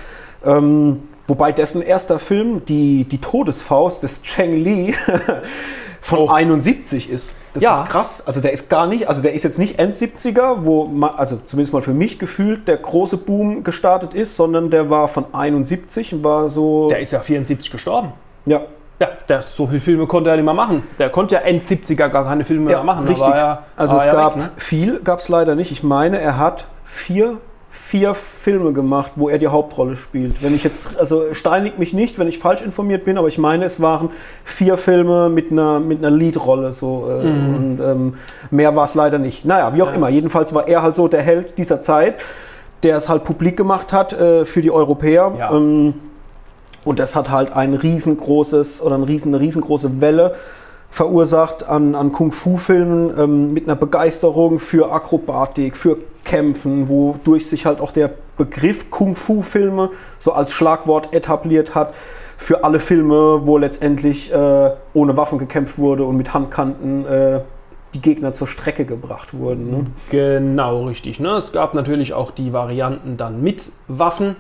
Ähm, 0.47 1.03
wobei 1.27 1.51
dessen 1.51 1.83
erster 1.83 2.21
Film, 2.21 2.65
die, 2.65 3.05
die 3.05 3.19
Todesfaust 3.19 4.05
des 4.05 4.23
Cheng 4.23 4.53
Li, 4.53 4.95
von 6.01 6.19
Oh. 6.21 6.29
71 6.31 7.11
ist. 7.11 7.35
Das 7.53 7.63
Ja. 7.63 7.83
ist 7.83 7.89
krass. 7.91 8.23
Also 8.27 8.41
der 8.41 8.53
ist 8.53 8.71
gar 8.71 8.87
nicht, 8.87 9.09
also 9.09 9.23
der 9.23 9.33
ist 9.35 9.43
jetzt 9.43 9.59
nicht 9.59 9.79
End 9.79 9.95
70er, 9.95 10.65
wo, 10.65 10.85
ma- 10.87 11.15
also 11.17 11.39
zumindest 11.45 11.73
mal 11.73 11.83
für 11.83 11.93
mich 11.93 12.19
gefühlt, 12.19 12.69
der 12.69 12.77
große 12.77 13.17
Boom 13.17 13.65
gestartet 13.65 14.15
ist, 14.15 14.37
sondern 14.37 14.71
der 14.71 14.89
war 14.89 15.09
von 15.09 15.27
71 15.33 16.15
und 16.15 16.25
war 16.25 16.49
so. 16.49 16.89
Der 16.89 17.01
ist 17.01 17.13
ja 17.13 17.21
74 17.21 17.71
gestorben. 17.71 18.13
ja, 18.47 18.61
Ja, 19.01 19.09
der, 19.31 19.43
so 19.43 19.67
viele 19.67 19.81
Filme 19.81 20.07
konnte 20.07 20.29
er 20.29 20.37
nicht 20.37 20.45
mehr 20.45 20.53
machen. 20.55 20.83
Der 20.99 21.09
konnte 21.09 21.35
ja 21.35 21.41
End 21.41 21.65
70er 21.65 22.09
gar 22.11 22.25
keine 22.25 22.45
Filme 22.45 22.67
mehr 22.67 22.83
machen. 22.85 23.07
Richtig. 23.09 23.27
Ja, 23.29 23.65
also 23.75 23.97
es 23.97 24.05
ja 24.05 24.13
gab 24.13 24.37
weg, 24.37 24.43
ne? 24.43 24.51
viel, 24.59 25.01
gab 25.01 25.21
es 25.21 25.29
leider 25.31 25.55
nicht. 25.55 25.73
Ich 25.73 25.83
meine, 25.83 26.21
er 26.21 26.37
hat 26.37 26.67
vier, 26.85 27.39
vier 27.73 28.15
Filme 28.15 28.73
gemacht, 28.73 29.13
wo 29.17 29.29
er 29.29 29.39
die 29.39 29.47
Hauptrolle 29.49 29.97
spielt. 29.97 30.43
Wenn 30.43 30.55
ich 30.55 30.65
jetzt, 30.65 30.99
also 30.99 31.33
steinigt 31.33 31.79
mich 31.79 31.93
nicht, 31.93 32.19
wenn 32.19 32.27
ich 32.27 32.39
falsch 32.39 32.63
informiert 32.63 33.05
bin, 33.05 33.17
aber 33.17 33.29
ich 33.29 33.39
meine, 33.39 33.65
es 33.65 33.81
waren 33.81 34.11
vier 34.45 34.77
Filme 34.77 35.29
mit 35.29 35.53
einer, 35.53 35.79
mit 35.79 35.99
einer 35.99 36.11
Leadrolle. 36.11 36.73
So, 36.73 37.07
äh, 37.09 37.25
Mhm. 37.25 37.55
Und 37.55 37.81
ähm, 37.81 38.15
mehr 38.51 38.75
war 38.75 38.85
es 38.87 38.95
leider 38.95 39.19
nicht. 39.19 39.45
Naja, 39.45 39.73
wie 39.75 39.83
auch 39.83 39.91
Ja. 39.91 39.95
immer. 39.95 40.09
Jedenfalls 40.09 40.53
war 40.53 40.67
er 40.67 40.83
halt 40.83 40.95
so 40.97 41.07
der 41.09 41.23
Held 41.23 41.59
dieser 41.59 41.81
Zeit, 41.81 42.17
der 42.83 42.97
es 42.97 43.09
halt 43.09 43.25
publik 43.25 43.57
gemacht 43.57 43.93
hat 43.93 44.13
äh, 44.13 44.45
für 44.45 44.63
die 44.63 44.71
Europäer. 44.73 45.33
Ja. 45.39 45.53
Ähm, 45.55 45.95
und 46.85 46.99
das 46.99 47.15
hat 47.15 47.31
halt 47.31 47.53
ein 47.53 47.75
riesengroßes 47.75 48.83
oder 48.83 48.97
eine, 48.97 49.07
riesen, 49.07 49.35
eine 49.35 49.41
riesengroße 49.45 50.01
Welle 50.01 50.35
verursacht 50.91 51.69
an, 51.69 51.95
an 51.95 52.13
Kung-Fu-Filmen 52.13 53.19
ähm, 53.19 53.53
mit 53.53 53.69
einer 53.69 53.77
Begeisterung 53.77 54.59
für 54.59 54.93
Akrobatik, 54.93 55.77
für 55.77 55.99
Kämpfen, 56.25 56.89
wodurch 56.89 57.49
sich 57.49 57.67
halt 57.67 57.81
auch 57.81 57.93
der 57.93 58.11
Begriff 58.37 58.91
Kung-Fu-Filme 58.91 59.91
so 60.19 60.33
als 60.33 60.53
Schlagwort 60.53 61.15
etabliert 61.15 61.75
hat 61.75 61.95
für 62.37 62.65
alle 62.65 62.81
Filme, 62.81 63.47
wo 63.47 63.59
letztendlich 63.59 64.33
äh, 64.33 64.71
ohne 64.95 65.17
Waffen 65.17 65.39
gekämpft 65.39 65.79
wurde 65.79 66.05
und 66.05 66.17
mit 66.17 66.33
Handkanten 66.33 67.05
äh, 67.05 67.41
die 67.95 68.01
Gegner 68.01 68.33
zur 68.33 68.47
Strecke 68.47 68.85
gebracht 68.85 69.35
wurden. 69.35 69.71
Ne? 69.71 69.87
Genau, 70.11 70.85
richtig. 70.85 71.21
Ne? 71.21 71.31
Es 71.31 71.53
gab 71.53 71.75
natürlich 71.75 72.15
auch 72.15 72.31
die 72.31 72.53
Varianten 72.53 73.17
dann 73.17 73.43
mit 73.43 73.73
Waffen. 73.89 74.37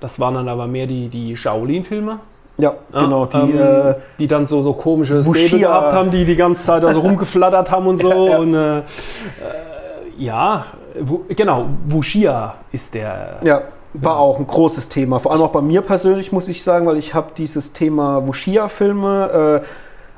Das 0.00 0.20
waren 0.20 0.34
dann 0.34 0.48
aber 0.48 0.66
mehr 0.66 0.86
die, 0.86 1.08
die 1.08 1.36
Shaolin-Filme. 1.36 2.20
Ja, 2.56 2.74
Ja, 2.92 3.00
genau. 3.00 3.26
Die, 3.26 3.36
ähm, 3.36 3.58
äh, 3.58 3.94
die 4.18 4.26
dann 4.28 4.46
so, 4.46 4.62
so 4.62 4.72
komische. 4.74 5.22
Säbel 5.24 5.58
gehabt 5.60 5.92
haben, 5.92 6.10
die 6.10 6.24
die 6.24 6.36
ganze 6.36 6.62
Zeit 6.64 6.84
also 6.84 7.00
rumgeflattert 7.06 7.70
haben 7.70 7.86
und 7.86 7.98
so. 7.98 8.10
Ja, 8.10 8.30
ja. 8.32 8.38
Und 8.38 8.54
äh, 8.54 8.78
äh, 8.78 8.82
ja, 10.18 10.66
Wu- 11.00 11.22
genau, 11.28 11.58
Wuxia 11.88 12.54
ist 12.70 12.94
der. 12.94 13.38
Ja, 13.42 13.62
war 13.94 14.18
auch 14.18 14.38
ein 14.38 14.46
großes 14.46 14.88
Thema. 14.88 15.18
Vor 15.20 15.32
allem 15.32 15.42
auch 15.42 15.50
bei 15.50 15.60
mir 15.60 15.80
persönlich, 15.82 16.32
muss 16.32 16.48
ich 16.48 16.62
sagen, 16.62 16.86
weil 16.86 16.96
ich 16.96 17.14
habe 17.14 17.28
dieses 17.36 17.72
Thema 17.72 18.26
Wuxia-Filme, 18.26 19.60
äh, 19.62 19.66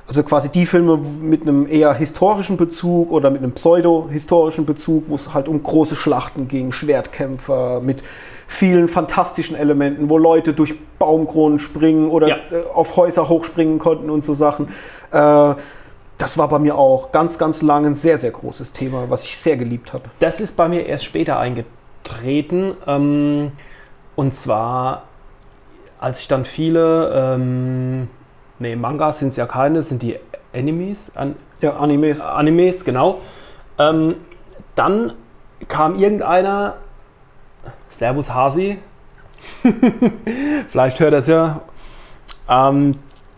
also 0.09 0.23
quasi 0.23 0.49
die 0.51 0.67
Filme 0.67 0.99
mit 1.21 1.43
einem 1.43 1.67
eher 1.67 1.93
historischen 1.95 2.57
Bezug 2.57 3.11
oder 3.11 3.31
mit 3.31 3.43
einem 3.43 3.53
pseudo-historischen 3.53 4.65
Bezug, 4.65 5.05
wo 5.09 5.15
es 5.15 5.35
halt 5.35 5.49
um 5.49 5.63
große 5.63 5.97
Schlachten 5.97 6.47
ging, 6.49 6.71
Schwertkämpfer 6.73 7.81
mit 7.81 8.03
vielen 8.47 8.89
fantastischen 8.89 9.57
Elementen, 9.57 10.09
wo 10.09 10.19
Leute 10.19 10.53
durch 10.55 10.75
Baumkronen 10.99 11.59
springen 11.59 12.11
oder 12.11 12.29
Ja. 12.29 12.37
äh, 12.51 12.65
auf 12.75 12.97
Häuser 12.97 13.29
hochspringen 13.29 13.79
konnten 13.79 14.09
und 14.11 14.23
so 14.23 14.35
Sachen. 14.35 14.69
Äh, 15.13 15.55
das 16.19 16.39
war 16.39 16.49
bei 16.49 16.59
mir 16.59 16.77
auch 16.77 17.13
ganz, 17.13 17.39
ganz 17.39 17.61
lange 17.61 17.89
ein 17.89 17.95
sehr, 17.95 18.17
sehr 18.19 18.31
großes 18.31 18.73
Thema, 18.73 19.05
was 19.11 19.25
ich 19.25 19.37
sehr 19.37 19.57
geliebt 19.57 19.93
habe. 19.93 20.05
Das 20.21 20.41
ist 20.41 20.57
bei 20.57 20.69
mir 20.69 20.87
erst 20.87 21.05
später 21.05 21.39
eingetreten. 21.39 22.75
Ähm, 22.87 23.53
und 24.15 24.35
zwar, 24.35 25.03
als 26.01 26.21
ich 26.21 26.29
dann 26.29 26.45
viele, 26.47 27.13
ähm, 27.35 28.09
nee, 28.59 28.77
Mangas 28.77 29.19
sind 29.19 29.29
es 29.31 29.37
ja 29.37 29.47
keine, 29.47 29.83
sind 29.83 30.03
die 30.03 30.17
Animes, 30.55 31.15
an, 31.17 31.37
Ja, 31.61 31.77
Animes. 31.77 32.21
Animes, 32.23 32.85
genau. 32.85 33.19
Ähm, 33.79 34.15
dann 34.75 35.13
kam 35.69 35.99
irgendeiner, 35.99 36.77
Servus 37.91 38.33
Hasi, 38.33 38.79
vielleicht 40.71 41.01
hört 41.01 41.13
er 41.13 41.19
es 41.19 41.27
ja, 41.27 41.63
ähm, 42.49 42.93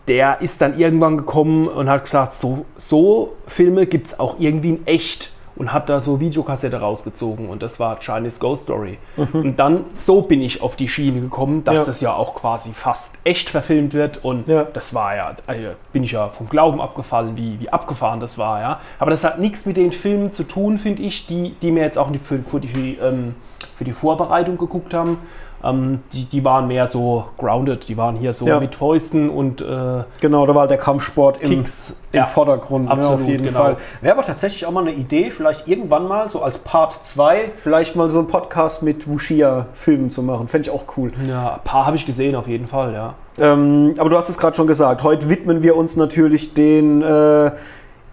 der 0.07 0.41
ist 0.41 0.61
dann 0.61 0.79
irgendwann 0.79 1.17
gekommen 1.17 1.67
und 1.67 1.89
hat 1.89 2.03
gesagt, 2.03 2.33
so, 2.33 2.65
so 2.77 3.35
Filme 3.45 3.85
gibt 3.85 4.07
es 4.07 4.19
auch 4.19 4.39
irgendwie 4.39 4.69
in 4.69 4.87
echt 4.87 5.31
und 5.59 5.71
hat 5.73 5.89
da 5.89 5.99
so 5.99 6.19
Videokassette 6.19 6.79
rausgezogen 6.79 7.47
und 7.49 7.61
das 7.61 7.79
war 7.79 7.99
Chinese 7.99 8.39
Ghost 8.39 8.63
Story. 8.63 8.97
Und 9.17 9.59
dann 9.59 9.85
so 9.91 10.21
bin 10.23 10.41
ich 10.41 10.61
auf 10.63 10.75
die 10.75 10.87
Schiene 10.89 11.21
gekommen, 11.21 11.63
dass 11.63 11.75
Ja. 11.75 11.85
das 11.85 12.01
ja 12.01 12.13
auch 12.13 12.33
quasi 12.33 12.71
fast 12.73 13.19
echt 13.23 13.49
verfilmt 13.49 13.93
wird 13.93 14.23
und 14.23 14.47
Ja. 14.47 14.63
das 14.63 14.93
war 14.95 15.15
ja, 15.15 15.33
also 15.45 15.61
bin 15.93 16.03
ich 16.03 16.13
ja 16.13 16.29
vom 16.29 16.49
Glauben 16.49 16.81
abgefallen, 16.81 17.37
wie, 17.37 17.59
wie 17.59 17.69
abgefahren 17.69 18.19
das 18.19 18.37
war, 18.39 18.61
ja. 18.61 18.79
Aber 18.97 19.11
das 19.11 19.23
hat 19.23 19.39
nichts 19.39 19.65
mit 19.67 19.77
den 19.77 19.91
Filmen 19.91 20.31
zu 20.31 20.43
tun, 20.43 20.79
finde 20.79 21.03
ich, 21.03 21.27
die, 21.27 21.53
die 21.61 21.71
mir 21.71 21.83
jetzt 21.83 21.97
auch 21.97 22.09
nicht 22.09 22.25
für, 22.25 22.39
für, 22.39 22.59
die, 22.59 22.97
ähm, 23.01 23.35
für 23.75 23.83
die 23.83 23.91
Vorbereitung 23.91 24.57
geguckt 24.57 24.93
haben. 24.93 25.17
Ähm, 25.63 25.99
die, 26.13 26.25
die 26.25 26.43
waren 26.45 26.67
mehr 26.67 26.87
so 26.87 27.25
grounded, 27.37 27.89
die 27.89 27.97
waren 27.97 28.15
hier 28.15 28.33
so 28.33 28.45
Ja. 28.47 28.59
mit 28.61 28.75
Fäusten 28.75 29.29
und 29.29 29.59
äh, 29.61 30.03
Genau, 30.21 30.45
da 30.45 30.55
war 30.55 30.67
der 30.67 30.77
Kampfsport 30.77 31.41
im, 31.41 31.49
Kicks. 31.49 31.99
im 32.13 32.25
Vordergrund, 32.25 32.85
ne, 32.85 32.91
absolut, 32.91 33.19
auf 33.21 33.27
jeden 33.27 33.43
genau. 33.43 33.59
Fall. 33.59 33.77
Wäre 33.99 34.15
aber 34.17 34.25
tatsächlich 34.25 34.65
auch 34.65 34.71
mal 34.71 34.81
eine 34.87 34.93
Idee, 34.93 35.31
vielleicht 35.31 35.67
irgendwann 35.67 36.07
mal, 36.07 36.29
so 36.29 36.41
als 36.41 36.57
Part 36.59 37.03
2, 37.03 37.51
vielleicht 37.57 37.97
mal 37.97 38.09
so 38.09 38.19
einen 38.19 38.29
Podcast 38.29 38.83
mit 38.83 39.05
Wuxia-Filmen 39.09 40.09
zu 40.11 40.23
machen. 40.23 40.47
Fände 40.47 40.69
ich 40.69 40.73
auch 40.73 40.83
cool. 40.95 41.11
Ja, 41.27 41.55
ein 41.55 41.59
paar 41.65 41.85
habe 41.85 41.97
ich 41.97 42.05
gesehen 42.05 42.35
auf 42.35 42.47
jeden 42.47 42.67
Fall, 42.67 42.93
ja. 42.93 43.13
Ähm, 43.37 43.95
aber 43.97 44.09
du 44.09 44.15
hast 44.17 44.29
es 44.29 44.37
gerade 44.37 44.55
schon 44.55 44.67
gesagt, 44.67 45.03
heute 45.03 45.29
widmen 45.29 45.61
wir 45.61 45.75
uns 45.75 45.97
natürlich 45.97 46.53
den 46.53 47.01
äh, 47.01 47.51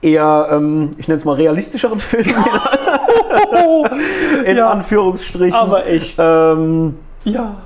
eher, 0.03 0.49
ähm, 0.50 0.91
ich 0.99 1.07
nenne 1.09 1.17
es 1.19 1.25
mal 1.25 1.35
realistischeren 1.37 2.00
Filmen, 2.00 2.35
in 4.45 4.57
Ja. 4.57 4.71
Anführungsstrichen. 4.71 5.59
Aber 5.59 5.87
echt. 5.87 6.17
ähm, 6.19 6.97
Ja. 7.26 7.56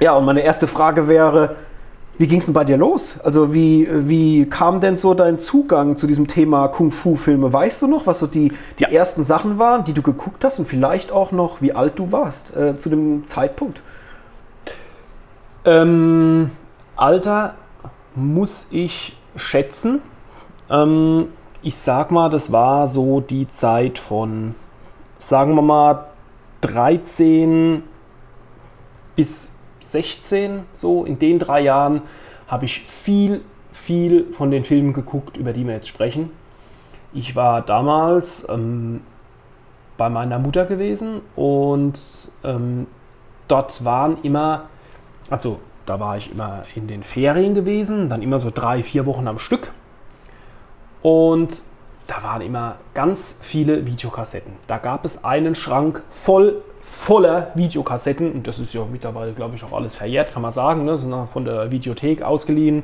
Ja, 0.00 0.12
und 0.14 0.24
meine 0.24 0.40
erste 0.40 0.66
Frage 0.66 1.08
wäre, 1.08 1.56
wie 2.16 2.26
ging 2.26 2.38
es 2.38 2.44
denn 2.46 2.54
bei 2.54 2.64
dir 2.64 2.76
los? 2.76 3.16
Also 3.24 3.52
wie, 3.52 3.88
wie 4.08 4.46
kam 4.48 4.80
denn 4.80 4.96
so 4.96 5.14
dein 5.14 5.38
Zugang 5.38 5.96
zu 5.96 6.06
diesem 6.06 6.26
Thema 6.26 6.68
Kung-Fu-Filme? 6.68 7.52
Weißt 7.52 7.82
du 7.82 7.86
noch, 7.86 8.06
was 8.06 8.20
so 8.20 8.26
die, 8.26 8.52
die 8.78 8.84
Ja. 8.84 8.88
ersten 8.90 9.24
Sachen 9.24 9.58
waren, 9.58 9.84
die 9.84 9.92
du 9.94 10.02
geguckt 10.02 10.44
hast 10.44 10.58
und 10.58 10.66
vielleicht 10.66 11.12
auch 11.12 11.32
noch, 11.32 11.60
wie 11.60 11.72
alt 11.72 11.98
du 11.98 12.12
warst 12.12 12.56
äh, 12.56 12.76
zu 12.76 12.88
dem 12.88 13.26
Zeitpunkt? 13.26 13.82
Ähm, 15.64 16.50
Alter 16.96 17.54
muss 18.14 18.68
ich 18.70 19.16
schätzen. 19.36 20.00
Ähm, 20.70 21.28
ich 21.62 21.76
sag 21.76 22.10
mal, 22.10 22.30
das 22.30 22.52
war 22.52 22.86
so 22.88 23.20
die 23.20 23.48
Zeit 23.48 23.98
von, 23.98 24.54
sagen 25.18 25.54
wir 25.54 25.62
mal, 25.62 26.06
13 26.62 27.82
bis 29.16 29.56
16, 29.80 30.64
so 30.72 31.04
in 31.04 31.18
den 31.18 31.38
drei 31.38 31.60
Jahren 31.60 32.02
habe 32.46 32.64
ich 32.64 32.80
viel, 32.80 33.42
viel 33.72 34.32
von 34.32 34.50
den 34.50 34.64
Filmen 34.64 34.92
geguckt, 34.92 35.36
über 35.36 35.52
die 35.52 35.66
wir 35.66 35.74
jetzt 35.74 35.88
sprechen. 35.88 36.30
Ich 37.12 37.34
war 37.34 37.62
damals 37.62 38.48
ähm, 38.48 39.02
bei 39.96 40.08
meiner 40.08 40.38
Mutter 40.38 40.64
gewesen 40.66 41.20
und 41.36 42.00
ähm, 42.44 42.86
dort 43.48 43.84
waren 43.84 44.18
immer, 44.22 44.68
also 45.28 45.60
da 45.86 45.98
war 45.98 46.16
ich 46.16 46.30
immer 46.30 46.64
in 46.74 46.86
den 46.86 47.02
Ferien 47.02 47.54
gewesen, 47.54 48.08
dann 48.08 48.22
immer 48.22 48.38
so 48.38 48.50
drei, 48.54 48.82
vier 48.82 49.06
Wochen 49.06 49.26
am 49.26 49.38
Stück. 49.38 49.72
Und 51.02 51.62
da 52.06 52.22
waren 52.22 52.42
immer 52.42 52.76
ganz 52.94 53.40
viele 53.42 53.86
Videokassetten. 53.86 54.52
Da 54.66 54.78
gab 54.78 55.04
es 55.04 55.24
einen 55.24 55.54
Schrank 55.54 56.02
voll 56.10 56.62
voller 56.90 57.52
Videokassetten 57.54 58.32
und 58.32 58.46
das 58.46 58.58
ist 58.58 58.74
ja 58.74 58.82
mittlerweile, 58.90 59.32
glaube 59.32 59.54
ich, 59.54 59.64
auch 59.64 59.72
alles 59.72 59.94
verjährt, 59.94 60.32
kann 60.32 60.42
man 60.42 60.52
sagen. 60.52 60.84
Ne? 60.84 60.98
Sind 60.98 61.14
von 61.28 61.44
der 61.44 61.70
Videothek 61.70 62.22
ausgeliehen, 62.22 62.82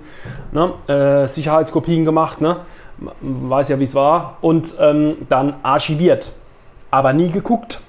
ne? 0.52 0.72
äh, 0.86 1.28
Sicherheitskopien 1.28 2.04
gemacht, 2.04 2.40
ne? 2.40 2.58
Man 2.98 3.50
weiß 3.50 3.68
ja, 3.68 3.78
wie 3.78 3.84
es 3.84 3.94
war. 3.94 4.38
Und 4.40 4.74
ähm, 4.80 5.16
dann 5.28 5.56
archiviert, 5.62 6.32
aber 6.90 7.12
nie 7.12 7.30
geguckt. 7.30 7.80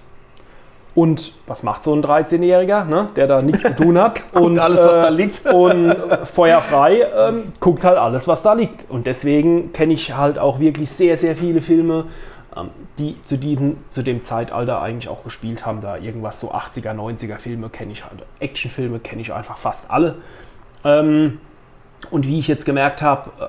Und 0.96 1.34
was 1.46 1.62
macht 1.62 1.84
so 1.84 1.94
ein 1.94 2.04
13-Jähriger, 2.04 2.84
ne? 2.84 3.08
der 3.16 3.28
da 3.28 3.42
nichts 3.42 3.62
zu 3.62 3.76
tun 3.76 3.98
hat? 4.00 4.24
und 4.34 4.60
alles, 4.60 4.82
was 4.84 4.96
da 4.96 5.10
liegt. 5.10 5.46
und 5.54 5.96
feuerfrei 6.34 7.06
ähm, 7.16 7.54
guckt 7.60 7.86
halt 7.86 7.98
alles, 7.98 8.28
was 8.28 8.42
da 8.42 8.54
liegt. 8.54 8.90
Und 8.90 9.08
deswegen 9.08 9.72
kenne 9.72 9.94
ich 9.94 10.18
halt 10.18 10.40
auch 10.40 10.60
wirklich 10.60 10.92
sehr, 10.92 11.16
sehr 11.16 11.36
viele 11.36 11.62
Filme, 11.62 12.06
die 12.98 13.22
zu, 13.24 13.38
diesem, 13.38 13.78
zu 13.90 14.04
dem 14.04 14.24
Zeitalter 14.24 14.82
eigentlich 14.82 15.10
auch 15.10 15.24
gespielt 15.24 15.66
haben. 15.66 15.82
Da 15.82 15.98
irgendwas 15.98 16.40
so 16.40 16.52
80er, 16.52 16.94
90er 16.94 17.38
Filme 17.38 17.70
kenne 17.70 17.92
ich 17.92 18.06
halt. 18.06 18.24
Actionfilme 18.40 19.00
kenne 19.00 19.22
ich 19.22 19.34
einfach 19.34 19.58
fast 19.58 19.92
alle. 19.92 20.16
Ähm, 20.84 21.40
und 22.12 22.28
wie 22.28 22.40
ich 22.40 22.48
jetzt 22.48 22.66
gemerkt 22.66 23.02
habe, 23.02 23.32
äh, 23.40 23.48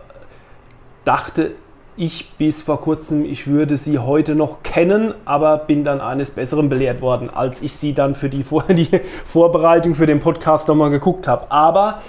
dachte 1.04 1.52
ich 1.96 2.30
bis 2.38 2.62
vor 2.62 2.80
kurzem, 2.80 3.24
ich 3.24 3.48
würde 3.48 3.76
sie 3.76 3.98
heute 3.98 4.36
noch 4.36 4.62
kennen, 4.62 5.14
aber 5.24 5.58
bin 5.58 5.84
dann 5.84 6.00
eines 6.00 6.30
Besseren 6.30 6.68
belehrt 6.68 7.00
worden, 7.00 7.28
als 7.28 7.60
ich 7.60 7.74
sie 7.74 7.92
dann 7.92 8.14
für 8.14 8.28
die, 8.28 8.44
Vor 8.44 8.62
die 8.68 9.00
Vorbereitung 9.32 9.94
für 9.94 10.06
den 10.06 10.20
Podcast 10.20 10.68
nochmal 10.68 10.90
geguckt 10.90 11.26
habe. 11.26 11.50
Aber 11.50 12.00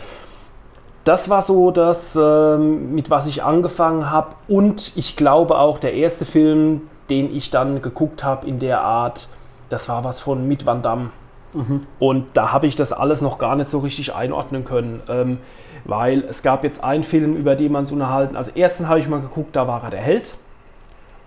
das 1.10 1.28
war 1.28 1.42
so 1.42 1.72
das, 1.72 2.16
ähm, 2.16 2.94
mit 2.94 3.10
was 3.10 3.26
ich 3.26 3.44
angefangen 3.44 4.12
habe. 4.12 4.36
Und 4.48 4.96
ich 4.96 5.16
glaube 5.16 5.58
auch, 5.58 5.80
der 5.80 5.96
erste 5.96 6.24
Film, 6.24 6.82
den 7.10 7.36
ich 7.36 7.50
dann 7.50 7.82
geguckt 7.82 8.24
habe 8.24 8.46
in 8.46 8.60
der 8.60 8.82
Art, 8.82 9.28
das 9.70 9.90
war 9.90 10.04
was 10.04 10.20
von 10.20 10.48
mit 10.48 10.68
Van 10.68 10.84
Damme. 10.84 11.10
Mhm. 11.54 11.88
Und 11.98 12.28
da 12.36 12.52
habe 12.52 12.68
ich 12.68 12.76
das 12.76 12.94
alles 12.94 13.22
noch 13.22 13.40
gar 13.40 13.56
nicht 13.56 13.72
so 13.72 13.80
richtig 13.80 14.14
einordnen 14.14 14.66
können. 14.66 15.02
Ähm, 15.10 15.40
weil 15.84 16.26
es 16.30 16.44
gab 16.44 16.64
jetzt 16.64 16.84
einen 16.84 17.04
Film, 17.04 17.36
über 17.36 17.56
den 17.56 17.72
man 17.72 17.88
so 17.88 17.96
unterhalten. 17.96 18.36
Also 18.36 18.52
ersten 18.54 18.88
habe 18.88 19.00
ich 19.00 19.08
mal 19.08 19.20
geguckt, 19.20 19.56
da 19.56 19.68
war 19.68 19.84
er 19.84 19.90
der 19.90 20.02
Held. 20.02 20.36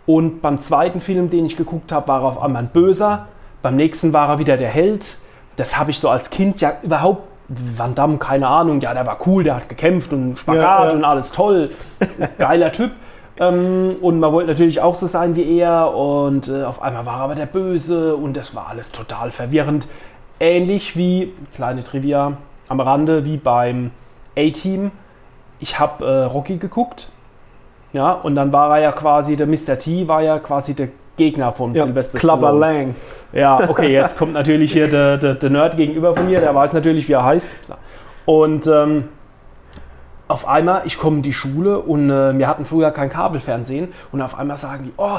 Und 0.06 0.42
beim 0.42 0.60
zweiten 0.60 1.00
Film, 1.00 1.28
den 1.28 1.44
ich 1.44 1.56
geguckt 1.56 1.90
habe, 1.90 2.06
war 2.06 2.20
er 2.22 2.28
auf 2.28 2.40
einmal 2.40 2.62
ein 2.62 2.68
Böser. 2.68 3.26
Beim 3.62 3.74
nächsten 3.74 4.12
war 4.12 4.28
er 4.28 4.38
wieder 4.38 4.56
der 4.56 4.70
Held. 4.70 5.16
Das 5.56 5.76
habe 5.76 5.90
ich 5.90 5.98
so 5.98 6.08
als 6.08 6.30
Kind 6.30 6.60
ja 6.60 6.74
überhaupt. 6.84 7.31
Van 7.76 7.94
Damme, 7.94 8.18
keine 8.18 8.48
Ahnung, 8.48 8.80
ja, 8.80 8.94
der 8.94 9.06
war 9.06 9.18
cool, 9.26 9.44
der 9.44 9.56
hat 9.56 9.68
gekämpft 9.68 10.12
und 10.12 10.38
Spagat 10.38 10.62
ja, 10.62 10.88
ja. 10.88 10.92
und 10.92 11.04
alles 11.04 11.32
toll. 11.32 11.70
Geiler 12.38 12.72
Typ. 12.72 12.92
Ähm, 13.38 13.96
und 14.00 14.20
man 14.20 14.32
wollte 14.32 14.50
natürlich 14.50 14.80
auch 14.80 14.94
so 14.94 15.06
sein 15.06 15.36
wie 15.36 15.58
er. 15.58 15.94
Und 15.94 16.48
äh, 16.48 16.64
auf 16.64 16.82
einmal 16.82 17.06
war 17.06 17.18
er 17.18 17.24
aber 17.24 17.34
der 17.34 17.46
Böse 17.46 18.16
und 18.16 18.36
das 18.36 18.54
war 18.54 18.68
alles 18.68 18.92
total 18.92 19.30
verwirrend. 19.30 19.86
Ähnlich 20.40 20.96
wie, 20.96 21.32
kleine 21.54 21.84
Trivia 21.84 22.36
am 22.68 22.80
Rande, 22.80 23.24
wie 23.24 23.36
beim 23.36 23.90
A-Team. 24.36 24.90
Ich 25.60 25.78
habe 25.78 26.04
äh, 26.04 26.24
Rocky 26.24 26.56
geguckt. 26.56 27.08
Ja, 27.92 28.12
und 28.12 28.34
dann 28.34 28.52
war 28.52 28.76
er 28.76 28.82
ja 28.82 28.92
quasi, 28.92 29.36
der 29.36 29.46
Mr. 29.46 29.78
T 29.78 30.08
war 30.08 30.22
ja 30.22 30.38
quasi 30.38 30.74
der 30.74 30.88
Gegner 31.16 31.52
von 31.52 31.74
ja, 31.74 31.84
Sylvester 31.84 32.18
Clubber 32.18 32.52
Lang. 32.52 32.94
Ja, 33.32 33.68
okay, 33.68 33.92
jetzt 33.92 34.16
kommt 34.16 34.32
natürlich 34.32 34.72
hier 34.72 34.88
der, 34.88 35.18
der, 35.18 35.34
der, 35.34 35.50
Nerd 35.50 35.76
gegenüber 35.76 36.14
von 36.14 36.26
mir, 36.26 36.40
der 36.40 36.54
weiß 36.54 36.72
natürlich, 36.72 37.08
wie 37.08 37.12
er 37.12 37.24
heißt. 37.24 37.48
Und 38.24 38.66
ähm, 38.66 39.08
auf 40.28 40.48
einmal, 40.48 40.82
ich 40.84 40.98
komme 40.98 41.16
in 41.16 41.22
die 41.22 41.32
Schule 41.32 41.78
und 41.78 42.10
äh, 42.10 42.36
wir 42.38 42.48
hatten 42.48 42.64
früher 42.64 42.90
kein 42.90 43.10
Kabelfernsehen 43.10 43.92
und 44.12 44.22
auf 44.22 44.38
einmal 44.38 44.56
sagen 44.56 44.84
die, 44.84 44.92
oh, 44.96 45.18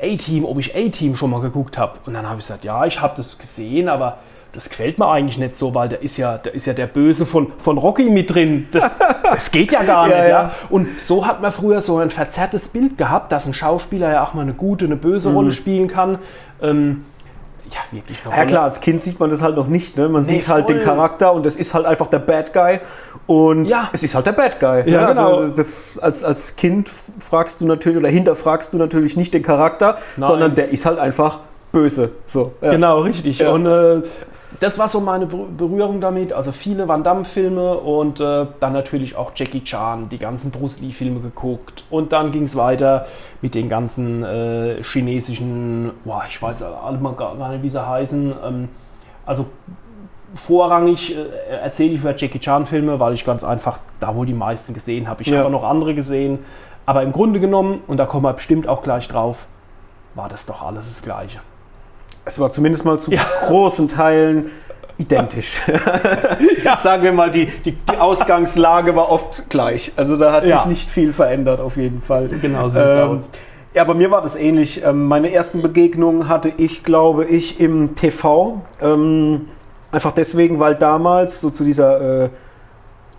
A-Team, 0.00 0.44
ob 0.44 0.58
ich 0.58 0.76
A-Team 0.76 1.16
schon 1.16 1.30
mal 1.30 1.40
geguckt 1.40 1.78
habe. 1.78 1.98
Und 2.06 2.14
dann 2.14 2.28
habe 2.28 2.40
ich 2.40 2.46
gesagt, 2.46 2.64
ja, 2.64 2.84
ich 2.84 3.00
habe 3.00 3.14
das 3.16 3.38
gesehen, 3.38 3.88
aber 3.88 4.18
das 4.52 4.68
gefällt 4.68 4.98
mir 4.98 5.08
eigentlich 5.08 5.38
nicht 5.38 5.56
so, 5.56 5.74
weil 5.74 5.88
da 5.88 5.96
ist 5.96 6.18
ja, 6.18 6.36
da 6.38 6.50
ist 6.50 6.66
ja 6.66 6.74
der 6.74 6.86
Böse 6.86 7.24
von, 7.24 7.52
von 7.58 7.78
Rocky 7.78 8.10
mit 8.10 8.34
drin. 8.34 8.68
Das, 8.70 8.84
das 9.22 9.50
geht 9.50 9.72
ja 9.72 9.82
gar 9.82 10.06
nicht. 10.06 10.16
ja, 10.16 10.28
ja. 10.28 10.54
Und 10.68 10.88
so 11.00 11.26
hat 11.26 11.40
man 11.40 11.50
früher 11.52 11.80
so 11.80 11.98
ein 11.98 12.10
verzerrtes 12.10 12.68
Bild 12.68 12.98
gehabt, 12.98 13.32
dass 13.32 13.46
ein 13.46 13.54
Schauspieler 13.54 14.12
ja 14.12 14.24
auch 14.24 14.34
mal 14.34 14.42
eine 14.42 14.52
gute, 14.52 14.84
eine 14.84 14.96
böse 14.96 15.30
mhm. 15.30 15.36
Rolle 15.36 15.52
spielen 15.52 15.88
kann. 15.88 16.18
Ähm, 16.60 17.04
ja, 17.70 17.78
wirklich 17.90 18.18
Ja 18.30 18.44
klar, 18.44 18.64
als 18.64 18.80
Kind 18.80 19.00
sieht 19.00 19.18
man 19.18 19.30
das 19.30 19.40
halt 19.40 19.56
noch 19.56 19.66
nicht. 19.66 19.96
Ne? 19.96 20.08
Man 20.08 20.22
nee, 20.24 20.28
sieht 20.28 20.48
halt 20.48 20.66
voll. 20.66 20.74
den 20.74 20.84
Charakter 20.84 21.32
und 21.32 21.46
das 21.46 21.56
ist 21.56 21.72
halt 21.72 21.86
einfach 21.86 22.08
der 22.08 22.18
Bad 22.18 22.52
Guy. 22.52 22.80
Und 23.26 23.66
ja. 23.66 23.88
es 23.92 24.02
ist 24.02 24.14
halt 24.14 24.26
der 24.26 24.32
Bad 24.32 24.60
Guy. 24.60 24.90
Ja, 24.90 25.00
ne? 25.00 25.06
Also 25.08 25.22
genau. 25.22 25.36
Also 25.38 25.56
das, 25.56 25.98
als, 25.98 26.24
als 26.24 26.56
Kind 26.56 26.90
fragst 27.18 27.62
du 27.62 27.66
natürlich 27.66 27.98
oder 27.98 28.10
hinterfragst 28.10 28.74
du 28.74 28.76
natürlich 28.76 29.16
nicht 29.16 29.32
den 29.32 29.42
Charakter, 29.42 29.96
Nein. 30.16 30.28
sondern 30.28 30.54
der 30.54 30.68
ist 30.68 30.84
halt 30.84 30.98
einfach 30.98 31.38
böse. 31.70 32.10
So, 32.26 32.52
ja. 32.60 32.72
Genau, 32.72 33.00
richtig. 33.00 33.38
Ja. 33.38 33.50
Und 33.50 33.64
äh, 33.64 34.02
das 34.62 34.78
war 34.78 34.86
so 34.86 35.00
meine 35.00 35.26
Berührung 35.26 36.00
damit. 36.00 36.32
Also 36.32 36.52
viele 36.52 36.86
Van 36.86 37.02
Damme-Filme 37.02 37.78
und 37.78 38.20
äh, 38.20 38.46
dann 38.60 38.72
natürlich 38.72 39.16
auch 39.16 39.32
Jackie 39.34 39.64
Chan, 39.64 40.08
die 40.08 40.18
ganzen 40.18 40.52
Bruce 40.52 40.80
Lee-Filme 40.80 41.18
geguckt. 41.18 41.84
Und 41.90 42.12
dann 42.12 42.30
ging 42.30 42.44
es 42.44 42.54
weiter 42.54 43.06
mit 43.40 43.56
den 43.56 43.68
ganzen 43.68 44.22
äh, 44.22 44.80
chinesischen, 44.84 45.90
boah, 46.04 46.22
ich 46.28 46.40
weiß 46.40 46.62
alle 46.62 46.98
mal 46.98 47.14
gar 47.14 47.34
nicht, 47.50 47.64
wie 47.64 47.68
sie 47.68 47.84
heißen. 47.84 48.34
Ähm, 48.44 48.68
also 49.26 49.46
vorrangig 50.36 51.16
äh, 51.16 51.56
erzähle 51.60 51.94
ich 51.94 52.00
über 52.00 52.16
Jackie 52.16 52.38
Chan-Filme, 52.38 53.00
weil 53.00 53.14
ich 53.14 53.24
ganz 53.24 53.42
einfach 53.42 53.80
da 53.98 54.14
wohl 54.14 54.26
die 54.26 54.32
meisten 54.32 54.74
gesehen 54.74 55.08
habe. 55.08 55.22
Ich 55.22 55.28
ja. 55.28 55.38
habe 55.38 55.50
noch 55.50 55.64
andere 55.64 55.92
gesehen. 55.92 56.38
Aber 56.86 57.02
im 57.02 57.10
Grunde 57.10 57.40
genommen, 57.40 57.80
und 57.88 57.96
da 57.96 58.06
kommen 58.06 58.24
wir 58.24 58.32
bestimmt 58.32 58.68
auch 58.68 58.84
gleich 58.84 59.08
drauf, 59.08 59.46
war 60.14 60.28
das 60.28 60.46
doch 60.46 60.62
alles 60.62 60.86
das 60.86 61.02
Gleiche. 61.02 61.40
Es 62.24 62.38
war 62.38 62.50
zumindest 62.50 62.84
mal 62.84 62.98
zu 62.98 63.10
ja. 63.10 63.22
großen 63.46 63.88
Teilen 63.88 64.50
identisch. 64.98 65.60
ja. 66.64 66.76
Sagen 66.76 67.02
wir 67.02 67.12
mal, 67.12 67.30
die, 67.30 67.46
die, 67.46 67.72
die, 67.72 67.96
Ausgangslage 67.96 68.94
war 68.94 69.10
oft 69.10 69.50
gleich. 69.50 69.92
Also 69.96 70.16
da 70.16 70.32
hat 70.32 70.46
ja. 70.46 70.58
sich 70.58 70.66
nicht 70.66 70.90
viel 70.90 71.12
verändert 71.12 71.60
auf 71.60 71.76
jeden 71.76 72.00
Fall. 72.00 72.28
Genau 72.28 72.68
so 72.68 72.78
ähm. 72.78 73.20
Ja, 73.74 73.84
bei 73.84 73.94
mir 73.94 74.10
war 74.10 74.20
das 74.20 74.36
ähnlich. 74.36 74.84
Ähm, 74.84 75.08
meine 75.08 75.32
ersten 75.32 75.62
Begegnungen 75.62 76.28
hatte 76.28 76.52
ich, 76.58 76.84
glaube 76.84 77.24
ich, 77.24 77.58
im 77.58 77.94
TV. 77.94 78.60
Ähm, 78.82 79.48
einfach 79.90 80.12
deswegen, 80.12 80.60
weil 80.60 80.74
damals, 80.74 81.40
so 81.40 81.48
zu 81.48 81.64
dieser 81.64 82.24
äh, 82.24 82.28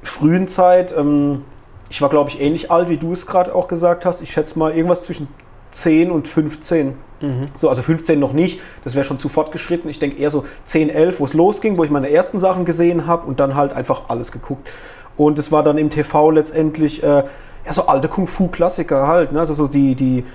frühen 0.04 0.48
Zeit, 0.48 0.94
ähm, 0.96 1.44
ich 1.90 2.02
war, 2.02 2.10
glaube 2.10 2.30
ich, 2.30 2.40
ähnlich 2.40 2.70
alt, 2.70 2.88
wie 2.88 2.98
du 2.98 3.14
es 3.14 3.26
gerade 3.26 3.54
auch 3.54 3.68
gesagt 3.68 4.06
hast. 4.06 4.22
Ich 4.22 4.32
schätze 4.32 4.58
mal 4.60 4.76
irgendwas 4.76 5.04
zwischen 5.04 5.28
10 5.72 6.12
und 6.12 6.28
15. 6.28 6.98
Mhm. 7.24 7.46
So, 7.56 7.70
also 7.70 7.82
15 7.82 8.20
noch 8.20 8.34
nicht, 8.34 8.60
das 8.84 8.96
wäre 8.96 9.06
schon 9.06 9.18
zu 9.18 9.30
fortgeschritten. 9.30 9.90
Ich 9.90 9.98
denke 9.98 10.18
eher 10.22 10.30
so 10.30 10.44
10, 10.66 10.90
11, 10.90 11.22
wo 11.22 11.26
es 11.26 11.34
losging, 11.34 11.78
wo 11.78 11.86
ich 11.86 11.90
meine 11.90 12.12
ersten 12.12 12.38
Sachen 12.38 12.66
gesehen 12.66 13.08
habe 13.08 13.26
und 13.26 13.40
dann 13.40 13.56
halt 13.56 13.72
einfach 13.72 14.10
alles 14.10 14.32
geguckt. 14.32 14.70
Und 15.16 15.40
es 15.40 15.52
war 15.52 15.64
dann 15.64 15.78
im 15.78 15.90
TV 15.90 16.32
letztendlich 16.32 17.02
äh, 17.02 17.24
ja, 17.66 17.72
so 17.72 17.88
alte 17.88 18.10
Kung-Fu-Klassiker 18.10 19.08
halt. 19.08 19.32
Ne? 19.32 19.40
Also 19.40 19.54
so 19.54 19.68
die, 19.68 19.96
die, 19.96 20.26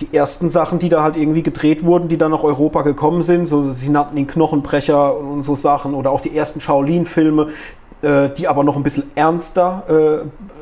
die 0.00 0.12
ersten 0.12 0.50
Sachen, 0.50 0.80
die 0.80 0.88
da 0.88 1.04
halt 1.04 1.16
irgendwie 1.16 1.44
gedreht 1.44 1.84
wurden, 1.84 2.08
die 2.08 2.18
dann 2.18 2.32
nach 2.32 2.42
Europa 2.42 2.82
gekommen 2.82 3.22
sind. 3.22 3.46
So, 3.46 3.70
sie 3.70 3.90
nannten 3.90 4.16
den 4.16 4.26
Knochenbrecher 4.26 5.16
und 5.16 5.44
so 5.44 5.54
Sachen. 5.54 5.94
Oder 5.94 6.10
auch 6.10 6.20
die 6.20 6.36
ersten 6.36 6.60
Shaolin-Filme, 6.60 7.48
äh, 8.00 8.30
die 8.30 8.48
aber 8.48 8.64
noch 8.64 8.74
ein 8.74 8.82
bisschen 8.82 9.04
ernster 9.14 9.84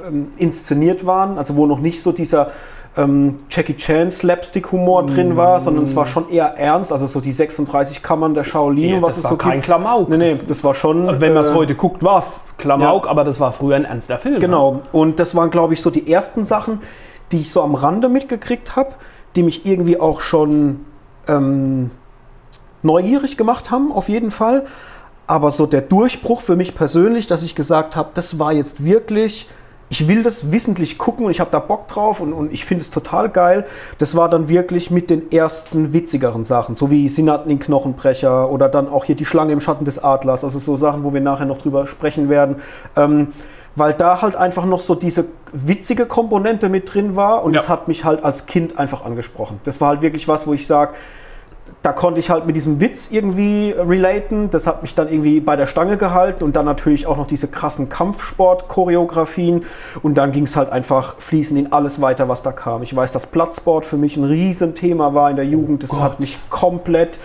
äh, 0.05 0.09
ähm, 0.09 0.29
inszeniert 0.37 1.07
waren. 1.07 1.38
Also 1.38 1.57
wo 1.57 1.64
noch 1.64 1.81
nicht 1.81 2.03
so 2.03 2.12
dieser 2.12 2.51
ähm, 2.96 3.38
Jackie 3.48 3.76
Chan 3.76 4.11
Slapstick-Humor 4.11 5.07
drin 5.07 5.37
war, 5.37 5.61
sondern 5.61 5.85
es 5.85 5.94
war 5.94 6.07
schon 6.07 6.29
eher 6.29 6.59
ernst, 6.59 6.92
also 6.92 7.07
so 7.07 7.20
die 7.20 7.33
36 7.33 8.03
Kammern 8.03 8.35
der 8.35 8.42
Shaolin, 8.42 8.96
ja, 8.96 9.03
was 9.03 9.16
es 9.16 9.24
so 9.24 9.37
kein 9.37 9.55
gibt. 9.55 9.66
Klamauk. 9.66 10.09
Nee, 10.09 10.16
nee, 10.16 10.37
das 10.46 10.64
war 10.64 10.74
schon. 10.74 11.09
Und 11.09 11.20
wenn 11.20 11.33
man 11.33 11.44
es 11.44 11.50
äh, 11.50 11.55
heute 11.55 11.74
guckt, 11.76 12.03
war 12.03 12.18
es 12.18 12.55
Klamauk, 12.59 13.05
ja. 13.05 13.11
aber 13.11 13.24
das 13.24 13.38
war 13.38 13.53
früher 13.53 13.76
ein 13.76 13.85
ernster 13.85 14.18
Film. 14.18 14.40
Genau. 14.40 14.72
Ne? 14.72 14.81
Und 14.92 15.20
das 15.20 15.37
waren, 15.37 15.50
glaube 15.50 15.74
ich, 15.74 15.83
so 15.83 15.90
die 15.90 16.11
ersten 16.11 16.44
Sachen, 16.44 16.81
die 17.31 17.40
ich 17.40 17.53
so 17.53 17.62
am 17.62 17.76
Rande 17.76 18.09
mitgekriegt 18.09 18.74
habe, 18.74 18.90
die 19.37 19.44
mich 19.44 19.64
irgendwie 19.64 20.00
auch 20.00 20.20
schon 20.20 20.85
ähm, 21.29 21.92
neugierig 22.83 23.37
gemacht 23.37 23.70
haben, 23.70 23.92
auf 23.92 24.09
jeden 24.09 24.33
Fall. 24.33 24.66
Aber 25.29 25.53
so 25.53 25.66
der 25.66 25.83
Durchbruch 25.83 26.40
für 26.40 26.57
mich 26.57 26.74
persönlich, 26.74 27.29
dass 27.29 27.44
ich 27.44 27.55
gesagt 27.55 27.94
habe, 27.94 28.11
das 28.14 28.40
war 28.40 28.53
jetzt 28.53 28.85
wirklich 28.85 29.48
ich 29.90 30.07
will 30.07 30.22
das 30.22 30.53
wissentlich 30.53 30.98
gucken 30.98 31.26
und 31.26 31.33
ich 31.33 31.40
habe 31.40 31.50
da 31.50 31.59
Bock 31.59 31.88
drauf 31.88 32.20
und, 32.20 32.33
und 32.33 32.53
ich 32.53 32.64
finde 32.64 32.83
es 32.83 32.90
total 32.90 33.29
geil. 33.29 33.66
Das 33.98 34.16
war 34.16 34.31
dann 34.31 34.48
wirklich 34.48 34.90
mit 34.90 35.11
den 35.11 35.33
ersten 35.33 35.92
witzigeren 35.92 36.44
Sachen, 36.44 36.76
so 36.76 36.90
wie 36.90 37.09
Sinaten 37.09 37.48
den 37.48 37.59
Knochenbrecher 37.59 38.50
oder 38.50 38.68
dann 38.68 38.88
auch 38.88 39.05
hier 39.05 39.16
die 39.16 39.26
Schlange 39.26 39.53
im 39.53 39.61
Schatten 39.61 39.85
des 39.85 40.03
Adlers, 40.03 40.44
also 40.44 40.61
so 40.61 40.76
Sachen, 40.76 41.03
wo 41.03 41.12
wir 41.12 41.20
nachher 41.20 41.44
noch 41.44 41.59
drüber 41.59 41.88
sprechen 41.88 42.29
werden. 42.29 42.57
Ähm, 42.96 43.29
weil 43.76 43.92
da 43.92 44.22
halt 44.22 44.37
einfach 44.37 44.64
noch 44.64 44.81
so 44.81 44.94
diese 44.94 45.26
witzige 45.53 46.07
Komponente 46.07 46.68
mit 46.68 46.92
drin 46.92 47.16
war 47.16 47.42
und 47.42 47.55
ja. 47.55 47.61
das 47.61 47.68
hat 47.68 47.88
mich 47.88 48.05
halt 48.05 48.24
als 48.24 48.46
Kind 48.46 48.79
einfach 48.79 49.05
angesprochen. 49.05 49.61
Das 49.64 49.81
war 49.81 49.88
halt 49.88 50.03
wirklich 50.03 50.29
was, 50.29 50.46
wo 50.46 50.55
ich 50.55 50.66
sage, 50.66 50.94
da 51.83 51.92
konnte 51.92 52.20
ich 52.20 52.30
halt 52.30 52.46
mit 52.46 52.56
diesem 52.56 52.80
Witz 52.80 53.09
irgendwie 53.11 53.74
relaten. 53.76 54.50
Das 54.50 54.66
hat 54.66 54.83
mich 54.83 54.94
dann 54.94 55.09
irgendwie 55.09 55.40
bei 55.40 55.56
der 55.56 55.66
Stange 55.66 55.96
gehalten 55.96 56.44
und 56.44 56.56
dann 56.56 56.64
natürlich 56.64 57.06
auch 57.06 57.16
noch 57.16 57.26
diese 57.26 57.48
krassen 57.48 57.88
Kampfsport-Choreografien. 57.88 59.64
Und 60.02 60.14
dann 60.16 60.33
ging 60.33 60.44
es 60.44 60.56
halt 60.56 60.70
einfach 60.70 61.16
fließend 61.18 61.59
in 61.59 61.72
alles 61.72 62.00
weiter, 62.00 62.28
was 62.28 62.42
da 62.42 62.52
kam. 62.52 62.83
Ich 62.83 62.94
weiß, 62.94 63.12
dass 63.12 63.26
Platzsport 63.26 63.87
für 63.87 63.96
mich 63.96 64.16
ein 64.16 64.24
Riesenthema 64.24 65.14
war 65.14 65.30
in 65.30 65.37
der 65.37 65.46
Jugend. 65.46 65.83
Das 65.83 65.94
oh 65.94 66.00
hat 66.00 66.20
mich 66.20 66.38
komplett 66.50 67.18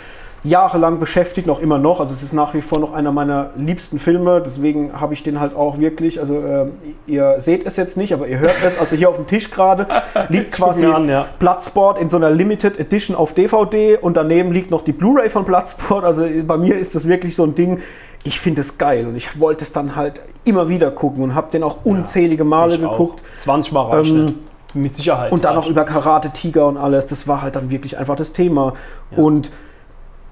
jahrelang 0.46 1.00
beschäftigt, 1.00 1.48
noch 1.48 1.60
immer 1.60 1.78
noch. 1.78 2.00
Also 2.00 2.14
es 2.14 2.24
ist 2.24 2.34
nach 2.34 2.54
wie 2.54 2.62
vor 2.62 2.80
noch 2.80 2.94
einer 2.94 3.12
meiner 3.12 3.50
liebsten 3.58 4.00
Filme, 4.00 4.42
deswegen 4.46 5.00
habe 5.00 5.14
ich 5.14 5.24
den 5.24 5.40
halt 5.40 5.56
auch 5.56 5.80
wirklich, 5.80 6.20
also 6.20 6.36
äh, 6.36 6.66
ihr 7.08 7.36
seht 7.40 7.66
es 7.66 7.76
jetzt 7.76 7.98
nicht, 7.98 8.14
aber 8.14 8.28
ihr 8.28 8.40
hört 8.40 8.56
es, 8.66 8.78
also 8.78 8.96
hier 8.96 9.10
auf 9.10 9.18
dem 9.18 9.28
Tisch 9.28 9.52
gerade 9.52 9.88
liegt 10.30 10.52
quasi 10.52 10.86
an, 10.86 11.10
ja. 11.10 11.26
Bloodsport 11.40 12.00
in 12.00 12.10
so 12.10 12.18
einer 12.18 12.30
Limited 12.30 12.80
Edition 12.80 13.16
auf 13.16 13.34
DVD 13.34 13.98
und 13.98 14.16
daneben 14.16 14.52
liegt 14.52 14.72
noch 14.72 14.84
die 14.84 14.94
Blu-ray 14.94 15.30
von 15.30 15.46
Bloodsport. 15.46 16.06
Also 16.06 16.26
bei 16.46 16.58
mir 16.58 16.78
ist 16.78 16.96
das 16.96 17.08
wirklich 17.08 17.36
so 17.36 17.44
ein 17.44 17.56
Ding, 17.56 17.80
ich 18.24 18.40
finde 18.40 18.62
es 18.62 18.78
geil 18.78 19.08
und 19.08 19.16
ich 19.16 19.40
wollte 19.40 19.64
es 19.64 19.72
dann 19.72 19.96
halt 19.96 20.22
immer 20.46 20.70
wieder 20.70 20.92
gucken 20.92 21.24
und 21.24 21.36
habe 21.36 21.52
den 21.52 21.64
auch 21.64 21.80
unzählige 21.84 22.44
Male 22.44 22.76
ja, 22.76 22.90
geguckt. 22.90 23.22
Auch. 23.38 23.42
20 23.42 23.74
Mal 23.74 24.06
ähm. 24.06 24.36
Mit 24.76 24.94
Sicherheit. 24.94 25.32
Und 25.32 25.46
dann 25.46 25.56
noch 25.56 25.70
über 25.70 25.86
Karate 25.86 26.32
Tiger 26.32 26.68
und 26.68 26.76
alles. 26.76 27.08
Das 27.08 27.30
war 27.30 27.42
halt 27.42 27.56
dann 27.56 27.70
wirklich 27.70 27.98
einfach 27.98 28.18
das 28.18 28.34
Thema. 28.34 28.74
Ja. 29.12 29.24
Und 29.24 29.50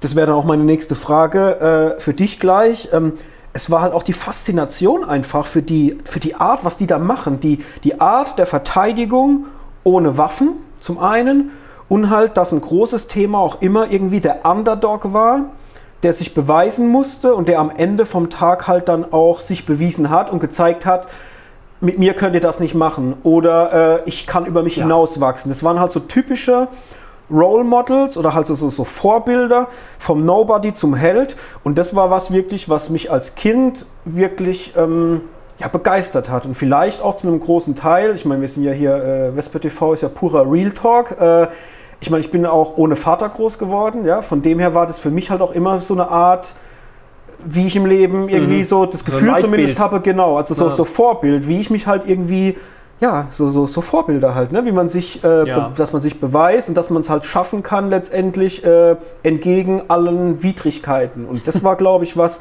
das 0.03 0.15
wäre 0.15 0.27
dann 0.27 0.35
auch 0.35 0.43
meine 0.43 0.63
nächste 0.63 0.95
Frage 0.95 1.95
äh, 1.97 2.01
für 2.01 2.13
dich 2.13 2.39
gleich. 2.39 2.89
Ähm, 2.91 3.13
es 3.53 3.71
war 3.71 3.81
halt 3.81 3.93
auch 3.93 4.03
die 4.03 4.13
Faszination 4.13 5.05
einfach 5.05 5.45
für 5.45 5.61
die, 5.61 5.97
für 6.03 6.19
die 6.19 6.35
Art, 6.35 6.65
was 6.65 6.75
die 6.75 6.87
da 6.87 6.99
machen. 6.99 7.39
Die, 7.39 7.59
die 7.83 8.01
Art 8.01 8.37
der 8.37 8.45
Verteidigung 8.45 9.45
ohne 9.83 10.17
Waffen 10.17 10.55
zum 10.81 10.99
einen 10.99 11.51
und 11.87 12.09
halt, 12.09 12.35
dass 12.35 12.51
ein 12.51 12.59
großes 12.59 13.07
Thema 13.07 13.39
auch 13.39 13.61
immer 13.61 13.91
irgendwie 13.91 14.19
der 14.19 14.45
Underdog 14.45 15.13
war, 15.13 15.51
der 16.01 16.11
sich 16.11 16.33
beweisen 16.33 16.89
musste 16.89 17.33
und 17.35 17.47
der 17.47 17.59
am 17.59 17.69
Ende 17.69 18.05
vom 18.05 18.29
Tag 18.29 18.67
halt 18.67 18.89
dann 18.89 19.13
auch 19.13 19.39
sich 19.39 19.65
bewiesen 19.65 20.09
hat 20.09 20.31
und 20.31 20.39
gezeigt 20.39 20.85
hat, 20.85 21.07
mit 21.79 21.99
mir 21.99 22.13
könnt 22.13 22.35
ihr 22.35 22.41
das 22.41 22.59
nicht 22.59 22.75
machen 22.75 23.13
oder 23.23 23.99
äh, 23.99 24.09
ich 24.09 24.25
kann 24.25 24.45
über 24.45 24.63
mich 24.63 24.77
ja. 24.77 24.83
hinauswachsen. 24.83 25.49
Das 25.49 25.63
waren 25.63 25.79
halt 25.79 25.91
so 25.91 25.99
typische 25.99 26.67
Role 27.31 27.63
Models 27.63 28.17
oder 28.17 28.33
halt 28.33 28.47
so, 28.47 28.55
so, 28.55 28.69
so 28.69 28.83
Vorbilder 28.83 29.67
vom 29.99 30.25
Nobody 30.25 30.73
zum 30.73 30.93
Held. 30.93 31.35
Und 31.63 31.77
das 31.77 31.95
war 31.95 32.09
was 32.11 32.31
wirklich, 32.31 32.69
was 32.69 32.89
mich 32.89 33.11
als 33.11 33.35
Kind 33.35 33.85
wirklich 34.05 34.73
ähm, 34.77 35.21
ja, 35.59 35.67
begeistert 35.67 36.29
hat. 36.29 36.45
Und 36.45 36.55
vielleicht 36.55 37.01
auch 37.01 37.15
zu 37.15 37.27
einem 37.27 37.39
großen 37.39 37.75
Teil, 37.75 38.13
ich 38.15 38.25
meine, 38.25 38.41
wir 38.41 38.47
sind 38.47 38.63
ja 38.63 38.71
hier, 38.71 38.95
äh, 38.95 39.31
Vesper 39.35 39.59
TV 39.61 39.93
ist 39.93 40.01
ja 40.01 40.09
purer 40.09 40.49
Real 40.51 40.71
Talk. 40.71 41.19
Äh, 41.19 41.47
ich 42.01 42.09
meine, 42.09 42.19
ich 42.21 42.31
bin 42.31 42.45
auch 42.45 42.77
ohne 42.77 42.95
Vater 42.97 43.29
groß 43.29 43.57
geworden, 43.57 44.05
ja. 44.05 44.21
Von 44.21 44.41
dem 44.41 44.59
her 44.59 44.73
war 44.73 44.85
das 44.85 44.99
für 44.99 45.09
mich 45.09 45.29
halt 45.31 45.41
auch 45.41 45.51
immer 45.53 45.79
so 45.79 45.93
eine 45.93 46.11
Art, 46.11 46.53
wie 47.45 47.65
ich 47.67 47.75
im 47.77 47.85
Leben 47.85 48.27
irgendwie 48.29 48.57
Mhm. 48.59 48.63
so 48.65 48.85
das 48.85 48.99
So 49.01 49.05
Gefühl 49.05 49.27
Leitbild. 49.27 49.45
zumindest 49.45 49.79
habe, 49.79 50.01
genau. 50.01 50.35
Also 50.37 50.53
so, 50.53 50.65
Ja. 50.65 50.71
so 50.71 50.83
Vorbild, 50.85 51.47
wie 51.47 51.59
ich 51.61 51.69
mich 51.69 51.87
halt 51.87 52.03
irgendwie, 52.07 52.57
ja, 53.03 53.27
so, 53.31 53.49
so, 53.49 53.65
so 53.67 53.81
Vorbilder 53.81 54.33
halt, 54.33 54.53
ne? 54.53 54.63
Wie 54.63 54.71
man 54.71 54.87
sich, 54.87 55.21
äh, 55.25 55.45
Ja. 55.47 55.71
dass 55.75 55.91
man 55.91 56.01
sich 56.01 56.21
beweist 56.21 56.69
und 56.69 56.75
dass 56.75 56.89
man 56.89 57.01
es 57.01 57.09
halt 57.09 57.25
schaffen 57.25 57.61
kann, 57.61 57.89
letztendlich 57.89 58.63
äh, 58.63 58.95
entgegen 59.23 59.83
allen 59.89 60.41
Widrigkeiten. 60.41 61.25
Und 61.25 61.45
das 61.47 61.63
war, 61.65 61.75
glaube 61.83 62.05
ich, 62.05 62.15
was, 62.15 62.39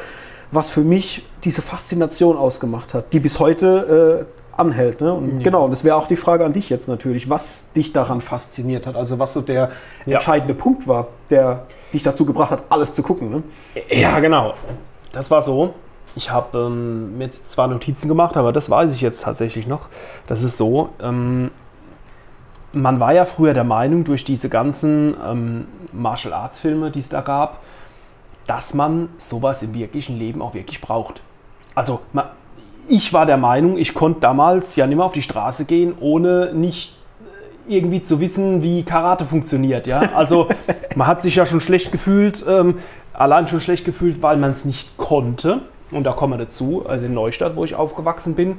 was 0.52 0.68
für 0.68 0.82
mich 0.82 1.24
diese 1.42 1.62
Faszination 1.62 2.36
ausgemacht 2.36 2.94
hat, 2.94 3.12
die 3.12 3.18
bis 3.18 3.40
heute 3.40 4.26
äh, 4.28 4.60
anhält. 4.60 5.00
Ne? 5.00 5.12
Und 5.12 5.38
Ja. 5.38 5.42
genau, 5.42 5.64
und 5.64 5.72
das 5.72 5.82
wäre 5.82 5.96
auch 5.96 6.06
die 6.06 6.14
Frage 6.16 6.44
an 6.44 6.52
dich 6.52 6.70
jetzt 6.70 6.86
natürlich, 6.86 7.28
was 7.28 7.72
dich 7.72 7.92
daran 7.92 8.20
fasziniert 8.20 8.86
hat, 8.86 8.94
also 8.94 9.18
was 9.18 9.32
so 9.32 9.40
der 9.40 9.70
Ja. 10.06 10.12
entscheidende 10.14 10.54
Punkt 10.54 10.86
war, 10.86 11.08
der 11.30 11.64
dich 11.92 12.04
dazu 12.04 12.24
gebracht 12.24 12.52
hat, 12.52 12.62
alles 12.68 12.94
zu 12.94 13.02
gucken. 13.02 13.30
Ne? 13.30 13.42
Ja, 13.90 14.20
genau. 14.20 14.54
Das 15.10 15.28
war 15.28 15.42
so. 15.42 15.74
Ich 16.14 16.30
habe 16.30 16.58
ähm, 16.58 17.16
mir 17.18 17.30
zwar 17.46 17.68
Notizen 17.68 18.08
gemacht, 18.08 18.36
aber 18.36 18.52
das 18.52 18.68
weiß 18.68 18.92
ich 18.94 19.00
jetzt 19.00 19.22
tatsächlich 19.22 19.66
noch. 19.66 19.88
Das 20.26 20.42
ist 20.42 20.56
so. 20.56 20.90
Ähm, 21.00 21.50
man 22.74 23.00
war 23.00 23.12
ja 23.12 23.24
früher 23.24 23.54
der 23.54 23.64
Meinung, 23.64 24.04
durch 24.04 24.24
diese 24.24 24.48
ganzen 24.48 25.14
ähm, 25.26 25.66
Martial 25.92 26.32
Arts 26.34 26.58
Filme, 26.58 26.90
die 26.90 26.98
es 27.00 27.08
da 27.08 27.20
gab, 27.20 27.60
dass 28.46 28.74
man 28.74 29.08
sowas 29.18 29.62
im 29.62 29.74
wirklichen 29.74 30.18
Leben 30.18 30.42
auch 30.42 30.54
wirklich 30.54 30.80
braucht. 30.80 31.22
Also, 31.74 32.00
ma- 32.12 32.30
ich 32.88 33.12
war 33.12 33.24
der 33.26 33.36
Meinung, 33.36 33.78
ich 33.78 33.94
konnte 33.94 34.20
damals 34.20 34.74
ja 34.76 34.86
nicht 34.86 34.96
mehr 34.96 35.06
auf 35.06 35.12
die 35.12 35.22
Straße 35.22 35.64
gehen, 35.66 35.94
ohne 36.00 36.52
nicht 36.52 36.96
äh, 37.68 37.76
irgendwie 37.76 38.02
zu 38.02 38.20
wissen, 38.20 38.62
wie 38.62 38.82
Karate 38.82 39.24
funktioniert. 39.24 39.86
Ja? 39.86 40.00
Also, 40.14 40.48
man 40.96 41.06
hat 41.06 41.22
sich 41.22 41.36
ja 41.36 41.46
schon 41.46 41.60
schlecht 41.60 41.92
gefühlt, 41.92 42.44
ähm, 42.46 42.78
allein 43.14 43.48
schon 43.48 43.60
schlecht 43.60 43.84
gefühlt, 43.84 44.22
weil 44.22 44.36
man 44.38 44.50
es 44.52 44.64
nicht 44.64 44.96
konnte. 44.96 45.60
Und 45.92 46.04
da 46.04 46.12
kommen 46.12 46.38
wir 46.38 46.44
dazu, 46.44 46.84
also 46.86 47.04
in 47.06 47.14
Neustadt, 47.14 47.56
wo 47.56 47.64
ich 47.64 47.74
aufgewachsen 47.74 48.34
bin, 48.34 48.58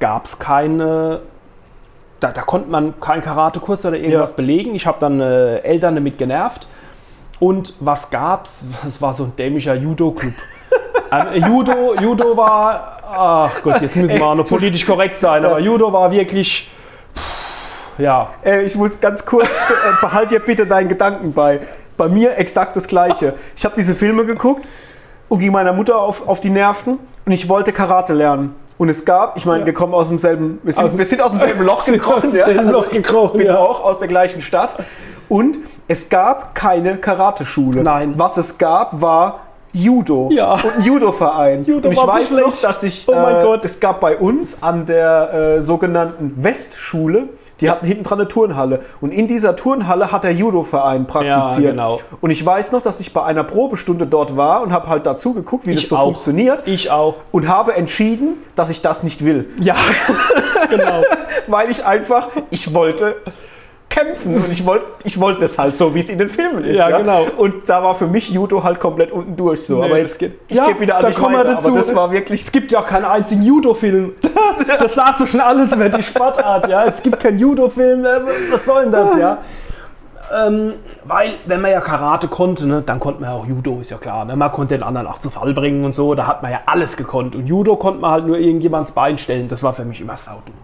gab 0.00 0.26
es 0.26 0.38
keine, 0.38 1.20
da, 2.20 2.32
da 2.32 2.42
konnte 2.42 2.70
man 2.70 2.98
keinen 3.00 3.22
Karatekurs 3.22 3.84
oder 3.86 3.96
irgendwas 3.96 4.30
Ja. 4.30 4.36
belegen. 4.36 4.74
Ich 4.74 4.86
habe 4.86 4.98
dann 5.00 5.20
äh, 5.20 5.58
Eltern 5.58 5.94
damit 5.94 6.18
genervt. 6.18 6.66
Und 7.38 7.74
was 7.80 8.10
gab's? 8.10 8.64
Es 8.86 9.00
war 9.00 9.14
so 9.14 9.24
ein 9.24 9.32
dämlicher 9.36 9.74
Judo-Club. 9.74 10.32
ähm, 11.12 11.44
Judo, 11.46 11.94
Judo 12.00 12.36
war, 12.36 12.98
ach 13.10 13.62
Gott, 13.62 13.80
jetzt 13.80 13.96
müssen 13.96 14.16
wir 14.18 14.26
auch 14.26 14.34
noch 14.34 14.46
politisch 14.46 14.84
korrekt 14.86 15.18
sein, 15.18 15.44
aber 15.44 15.60
Judo 15.60 15.92
war 15.92 16.10
wirklich, 16.10 16.68
pff, 17.14 17.98
ja, 17.98 18.30
Äh, 18.44 18.64
ich 18.64 18.74
muss 18.74 18.98
ganz 19.00 19.24
kurz, 19.24 19.48
äh, 19.48 20.00
behalt 20.00 20.30
dir 20.30 20.40
bitte 20.40 20.66
deinen 20.66 20.88
Gedanken 20.88 21.32
bei. 21.32 21.60
Bei 21.96 22.08
mir 22.10 22.36
exakt 22.36 22.76
das 22.76 22.88
Gleiche. 22.88 23.34
Ich 23.56 23.64
habe 23.64 23.74
diese 23.76 23.94
Filme 23.94 24.26
geguckt 24.26 24.66
und 25.28 25.38
ging 25.40 25.52
meiner 25.52 25.72
Mutter 25.72 25.98
auf, 25.98 26.26
auf 26.28 26.40
die 26.40 26.50
Nerven 26.50 26.98
und 27.24 27.32
ich 27.32 27.48
wollte 27.48 27.72
Karate 27.72 28.12
lernen. 28.14 28.54
Und 28.78 28.90
es 28.90 29.04
gab, 29.04 29.36
ich 29.38 29.46
meine, 29.46 29.60
Ja. 29.60 29.66
wir 29.66 29.72
kommen 29.74 29.94
aus 29.94 30.08
demselben, 30.08 30.58
wir 30.62 30.72
sind, 30.72 30.84
Aus- 30.84 30.98
wir 30.98 31.04
sind 31.06 31.22
aus 31.22 31.30
demselben 31.30 31.64
Loch 31.64 31.84
gekrochen. 31.86 32.32
demselben 32.32 32.68
Loch 32.70 32.90
gekrochen, 32.90 33.40
ich 33.40 33.46
bin 33.46 33.54
ja. 33.54 33.58
auch 33.58 33.82
aus 33.82 33.98
der 34.00 34.08
gleichen 34.08 34.42
Stadt. 34.42 34.76
Und 35.28 35.58
es 35.88 36.08
gab 36.08 36.54
keine 36.54 36.96
Karateschule. 36.98 37.82
Nein. 37.82 38.14
Was 38.16 38.36
es 38.36 38.58
gab, 38.58 39.00
war 39.00 39.40
Judo 39.72 40.28
Ja. 40.30 40.52
und 40.54 40.76
ein 40.78 40.82
Judo-Verein. 40.82 41.64
Judo 41.64 41.88
und 41.88 41.92
ich 41.92 41.98
war 41.98 42.06
so 42.06 42.12
weiß 42.12 42.30
noch, 42.46 42.60
dass 42.60 42.82
ich, 42.82 43.06
Oh 43.08 43.12
mein 43.14 43.36
äh, 43.36 43.42
Gott. 43.42 43.64
es 43.64 43.80
gab 43.80 44.00
bei 44.00 44.16
uns 44.18 44.62
an 44.62 44.86
der 44.86 45.32
äh, 45.56 45.62
sogenannten 45.62 46.32
Westschule, 46.36 47.28
die 47.60 47.70
hatten 47.70 47.86
hinten 47.86 48.04
dran 48.04 48.20
eine 48.20 48.28
Turnhalle. 48.28 48.80
Und 49.00 49.12
in 49.12 49.26
dieser 49.26 49.56
Turnhalle 49.56 50.12
hat 50.12 50.24
der 50.24 50.34
Judo-Verein 50.34 51.06
praktiziert. 51.06 51.64
Ja, 51.64 51.70
genau. 51.70 52.00
Und 52.20 52.30
ich 52.30 52.44
weiß 52.44 52.72
noch, 52.72 52.82
dass 52.82 53.00
ich 53.00 53.12
bei 53.12 53.22
einer 53.22 53.44
Probestunde 53.44 54.06
dort 54.06 54.36
war 54.36 54.62
und 54.62 54.72
habe 54.72 54.88
halt 54.88 55.06
dazu 55.06 55.32
geguckt, 55.32 55.66
wie 55.66 55.74
das 55.74 55.84
ich 55.84 55.88
so 55.88 55.96
auch. 55.96 56.04
funktioniert. 56.04 56.66
Ich 56.66 56.90
auch. 56.90 57.14
Und 57.32 57.48
habe 57.48 57.74
entschieden, 57.74 58.42
dass 58.54 58.70
ich 58.70 58.82
das 58.82 59.02
nicht 59.02 59.24
will. 59.24 59.48
Ja, 59.60 59.76
genau. 60.70 61.02
Weil 61.46 61.70
ich 61.70 61.84
einfach, 61.84 62.28
ich 62.50 62.74
wollte 62.74 63.16
kämpfen 63.88 64.34
und 64.36 64.50
ich 64.52 64.66
wollte 64.66 64.84
ich 65.04 65.18
wollte 65.20 65.40
das 65.40 65.58
halt 65.58 65.74
so, 65.76 65.94
wie 65.94 66.00
es 66.00 66.08
in 66.10 66.18
den 66.18 66.28
Filmen 66.28 66.64
ist. 66.64 66.76
Ja, 66.76 66.96
genau. 66.96 67.24
Und 67.36 67.68
da 67.68 67.82
war 67.82 67.94
für 67.94 68.06
mich 68.06 68.28
Judo 68.30 68.62
halt 68.62 68.78
komplett 68.80 69.10
unten 69.10 69.36
durch 69.36 69.62
so. 69.64 69.76
Nee, 69.76 69.80
aber 69.84 69.88
das 69.90 69.98
jetzt 70.00 70.18
geht- 70.18 70.40
ich 70.48 70.56
Ja, 70.56 70.66
gebe 70.66 70.80
wieder 70.80 70.96
an 70.96 71.02
da 71.02 71.08
dich 71.08 71.16
kommen 71.16 71.34
weiter, 71.36 71.54
dazu. 71.54 71.68
aber 71.68 71.78
das 71.78 71.94
war 71.94 72.10
wirklich 72.10 72.42
Es 72.42 72.52
gibt 72.52 72.72
ja 72.72 72.80
auch 72.80 72.86
keinen 72.86 73.04
einzigen 73.06 73.42
Judo-Film. 73.42 74.12
Das 74.78 74.94
sagt 74.94 75.20
doch 75.20 75.26
schon 75.26 75.40
alles 75.40 75.72
über 75.72 75.88
die 75.88 76.02
Sportart, 76.02 76.68
ja. 76.68 76.84
Es 76.84 77.02
gibt 77.02 77.20
keinen 77.20 77.38
Judo-Film. 77.38 78.04
äh, 78.04 78.20
Was 78.50 78.64
soll 78.64 78.82
denn 78.84 78.92
das, 78.92 79.16
ja? 79.16 79.38
Ähm, 80.46 80.74
weil, 81.04 81.34
wenn 81.46 81.60
man 81.60 81.70
ja 81.70 81.80
Karate 81.80 82.26
konnte, 82.26 82.66
ne, 82.66 82.82
dann 82.84 82.98
konnte 82.98 83.20
man 83.20 83.30
ja 83.30 83.36
auch 83.36 83.46
Judo, 83.46 83.78
ist 83.80 83.90
ja 83.90 83.96
klar. 83.96 84.24
Ne? 84.24 84.34
Man 84.34 84.50
konnte 84.50 84.74
den 84.76 84.82
anderen 84.82 85.06
auch 85.06 85.20
zu 85.20 85.30
Fall 85.30 85.54
bringen 85.54 85.84
und 85.84 85.94
so. 85.94 86.14
Da 86.16 86.26
hat 86.26 86.42
man 86.42 86.50
ja 86.50 86.60
alles 86.66 86.96
gekonnt. 86.96 87.36
Und 87.36 87.46
Judo 87.46 87.76
konnte 87.76 88.00
man 88.00 88.10
halt 88.10 88.26
nur 88.26 88.36
irgendjemands 88.36 88.90
Bein 88.92 89.18
stellen. 89.18 89.46
Das 89.48 89.62
war 89.62 89.72
für 89.72 89.84
mich 89.84 90.00
immer 90.00 90.16
saudumm. 90.16 90.54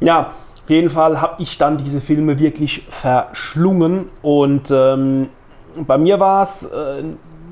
Ja, 0.00 0.30
auf 0.68 0.70
jeden 0.70 0.90
Fall 0.90 1.18
habe 1.22 1.40
ich 1.40 1.56
dann 1.56 1.78
diese 1.78 1.98
Filme 1.98 2.38
wirklich 2.38 2.82
verschlungen. 2.90 4.10
Und 4.20 4.70
ähm, 4.70 5.30
bei 5.74 5.96
mir 5.96 6.20
war 6.20 6.42
es 6.42 6.62
äh, 6.62 7.04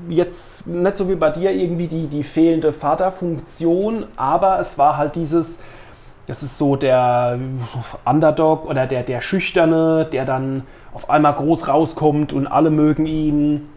jetzt 0.07 0.67
nicht 0.67 0.97
so 0.97 1.09
wie 1.09 1.15
bei 1.15 1.31
dir 1.31 1.51
irgendwie 1.51 1.87
die, 1.87 2.05
die 2.05 2.21
fehlende 2.21 2.71
Vaterfunktion, 2.71 4.05
aber 4.17 4.59
es 4.59 4.77
war 4.77 4.97
halt 4.97 5.15
dieses, 5.15 5.63
das 6.27 6.43
ist 6.43 6.59
so 6.59 6.75
der 6.75 7.39
Underdog 8.05 8.69
oder 8.69 8.85
der, 8.85 9.01
der 9.01 9.21
Schüchterne, 9.21 10.05
der 10.05 10.25
dann 10.25 10.61
auf 10.93 11.09
einmal 11.09 11.33
groß 11.33 11.69
rauskommt 11.69 12.33
und 12.33 12.45
alle 12.45 12.69
mögen 12.69 13.07
ihn. 13.07 13.67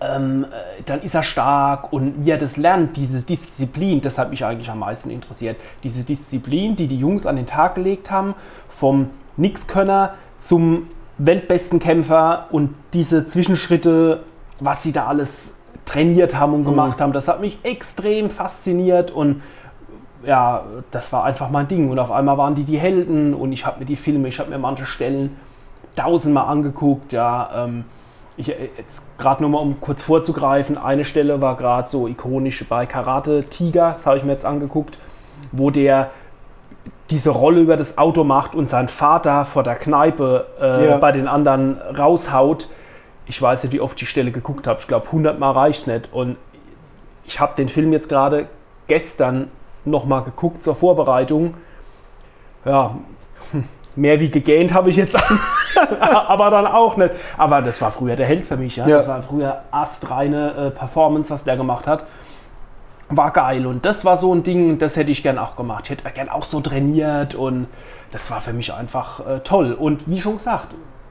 Ähm, 0.00 0.44
äh, 0.44 0.82
dann 0.86 1.02
ist 1.02 1.14
er 1.14 1.22
stark 1.22 1.92
und 1.92 2.24
wie 2.24 2.30
er 2.30 2.38
das 2.38 2.56
lernt, 2.56 2.96
diese 2.96 3.22
Disziplin, 3.22 4.00
das 4.00 4.18
hat 4.18 4.30
mich 4.30 4.44
eigentlich 4.44 4.70
am 4.70 4.78
meisten 4.78 5.10
interessiert. 5.10 5.56
Diese 5.82 6.04
Disziplin, 6.04 6.76
die 6.76 6.86
die 6.86 6.98
Jungs 6.98 7.26
an 7.26 7.36
den 7.36 7.46
Tag 7.46 7.74
gelegt 7.74 8.10
haben, 8.10 8.34
vom 8.68 9.10
Nixkönner 9.36 10.14
zum 10.38 10.88
weltbesten 11.18 11.80
Kämpfer 11.80 12.46
und 12.50 12.74
diese 12.92 13.26
Zwischenschritte, 13.26 14.22
was 14.60 14.82
sie 14.82 14.92
da 14.92 15.06
alles 15.06 15.60
trainiert 15.84 16.36
haben 16.36 16.54
und 16.54 16.64
gemacht 16.64 17.00
haben, 17.00 17.12
das 17.12 17.28
hat 17.28 17.40
mich 17.40 17.58
extrem 17.64 18.30
fasziniert 18.30 19.10
und 19.10 19.42
ja, 20.24 20.64
das 20.90 21.12
war 21.12 21.24
einfach 21.24 21.50
mein 21.50 21.68
Ding. 21.68 21.90
Und 21.90 21.98
auf 21.98 22.10
einmal 22.10 22.38
waren 22.38 22.54
die 22.54 22.64
die 22.64 22.78
Helden 22.78 23.34
und 23.34 23.52
ich 23.52 23.66
habe 23.66 23.80
mir 23.80 23.86
die 23.86 23.96
Filme, 23.96 24.28
ich 24.28 24.38
habe 24.38 24.50
mir 24.50 24.58
manche 24.58 24.86
Stellen 24.86 25.36
tausendmal 25.96 26.46
angeguckt. 26.46 27.12
Ja, 27.12 27.64
ähm, 27.64 27.84
ich, 28.36 28.50
äh, 28.50 28.68
jetzt 28.78 29.16
gerade 29.18 29.42
nur 29.42 29.50
mal 29.50 29.58
um 29.58 29.80
kurz 29.80 30.02
vorzugreifen, 30.02 30.76
eine 30.78 31.04
Stelle 31.04 31.40
war 31.40 31.56
gerade 31.56 31.88
so 31.88 32.08
ikonisch 32.08 32.64
bei 32.68 32.86
Karate 32.86 33.44
Tiger, 33.44 33.92
das 33.94 34.06
habe 34.06 34.16
ich 34.16 34.24
mir 34.24 34.32
jetzt 34.32 34.44
angeguckt, 34.46 34.98
wo 35.52 35.70
der 35.70 36.10
diese 37.10 37.30
Rolle 37.30 37.60
über 37.60 37.76
das 37.76 37.98
Auto 37.98 38.24
macht 38.24 38.54
und 38.54 38.68
sein 38.68 38.88
Vater 38.88 39.44
vor 39.44 39.62
der 39.62 39.74
Kneipe 39.76 40.46
äh, 40.60 40.88
Ja. 40.88 40.96
bei 40.96 41.12
den 41.12 41.28
anderen 41.28 41.78
raushaut. 41.96 42.68
Ich 43.26 43.40
weiß 43.40 43.62
nicht, 43.62 43.72
wie 43.72 43.80
oft 43.80 43.94
ich 43.94 44.00
die 44.00 44.06
Stelle 44.06 44.30
geguckt 44.30 44.66
habe. 44.66 44.80
Ich 44.80 44.86
glaube, 44.88 45.06
100 45.06 45.38
Mal 45.38 45.50
reicht 45.52 45.86
nicht. 45.86 46.08
Und 46.12 46.36
ich 47.26 47.40
habe 47.40 47.52
den 47.56 47.68
Film 47.68 47.92
jetzt 47.92 48.08
gerade 48.08 48.46
gestern 48.86 49.50
nochmal 49.84 50.22
geguckt 50.22 50.62
zur 50.62 50.74
Vorbereitung. 50.74 51.54
Ja, 52.64 52.96
mehr 53.96 54.20
wie 54.20 54.30
gegähnt 54.30 54.72
habe 54.72 54.90
ich 54.90 54.96
jetzt, 54.96 55.16
aber 56.00 56.50
dann 56.50 56.66
auch 56.66 56.96
nicht. 56.96 57.10
Aber 57.36 57.62
das 57.62 57.80
war 57.80 57.92
früher 57.92 58.16
der 58.16 58.26
Held 58.26 58.46
für 58.46 58.56
mich. 58.56 58.76
Ja? 58.76 58.86
Ja. 58.86 58.96
Das 58.96 59.08
war 59.08 59.22
früher 59.22 59.62
astreine 59.70 60.52
äh, 60.52 60.70
Performance, 60.70 61.32
was 61.32 61.44
der 61.44 61.56
gemacht 61.56 61.86
hat. 61.86 62.06
War 63.08 63.32
geil 63.32 63.66
und 63.66 63.84
das 63.84 64.04
war 64.04 64.16
so 64.16 64.34
ein 64.34 64.42
Ding, 64.42 64.78
das 64.78 64.96
hätte 64.96 65.10
ich 65.10 65.22
gern 65.22 65.38
auch 65.38 65.56
gemacht. 65.56 65.84
Ich 65.84 65.90
hätte 65.90 66.10
gern 66.10 66.28
auch 66.28 66.44
so 66.44 66.60
trainiert 66.60 67.34
und 67.34 67.66
das 68.12 68.30
war 68.30 68.40
für 68.40 68.52
mich 68.52 68.72
einfach 68.72 69.26
äh, 69.26 69.40
toll. 69.40 69.72
Und 69.72 70.08
wie 70.08 70.20
schon 70.20 70.38
gesagt, 70.38 70.68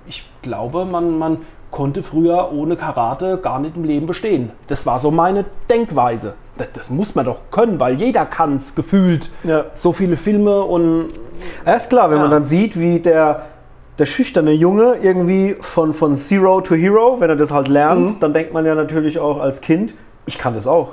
ich 0.08 0.28
glaube, 0.41 0.86
man, 0.86 1.17
man 1.17 1.38
konnte 1.73 2.03
früher 2.03 2.51
ohne 2.53 2.77
Karate 2.77 3.38
gar 3.38 3.59
nicht 3.59 3.75
im 3.75 3.83
Leben 3.83 4.05
bestehen. 4.05 4.51
Das 4.67 4.86
war 4.86 5.01
so 5.01 5.12
meine 5.12 5.43
Denkweise. 5.69 6.36
Das, 6.57 6.67
das 6.71 6.89
muss 6.89 7.15
man 7.15 7.25
doch 7.25 7.39
können, 7.51 7.79
weil 7.79 7.95
jeder 7.95 8.25
kann 8.25 8.55
es 8.55 8.75
gefühlt. 8.75 9.29
Ja. 9.43 9.65
So 9.73 9.91
viele 9.91 10.15
Filme 10.15 10.62
und 10.62 11.07
Ja, 11.65 11.73
ist 11.73 11.89
klar, 11.89 12.09
wenn 12.12 12.19
man 12.19 12.27
Ja. 12.29 12.36
dann 12.38 12.45
sieht, 12.45 12.79
wie 12.79 12.99
der, 12.99 13.41
der 13.99 14.05
schüchterne 14.05 14.51
Junge 14.51 14.95
irgendwie 15.01 15.55
von, 15.59 15.93
von 15.93 16.15
Zero 16.15 16.62
to 16.62 16.75
Hero, 16.75 17.17
wenn 17.19 17.29
er 17.29 17.36
das 17.36 17.51
halt 17.51 17.67
lernt, 17.67 18.12
Mhm. 18.15 18.19
dann 18.19 18.33
denkt 18.33 18.53
man 18.53 18.65
ja 18.65 18.75
natürlich 18.75 19.17
auch 19.19 19.39
als 19.41 19.59
Kind, 19.59 19.95
ich 20.27 20.38
kann 20.38 20.53
das 20.53 20.67
auch. 20.67 20.89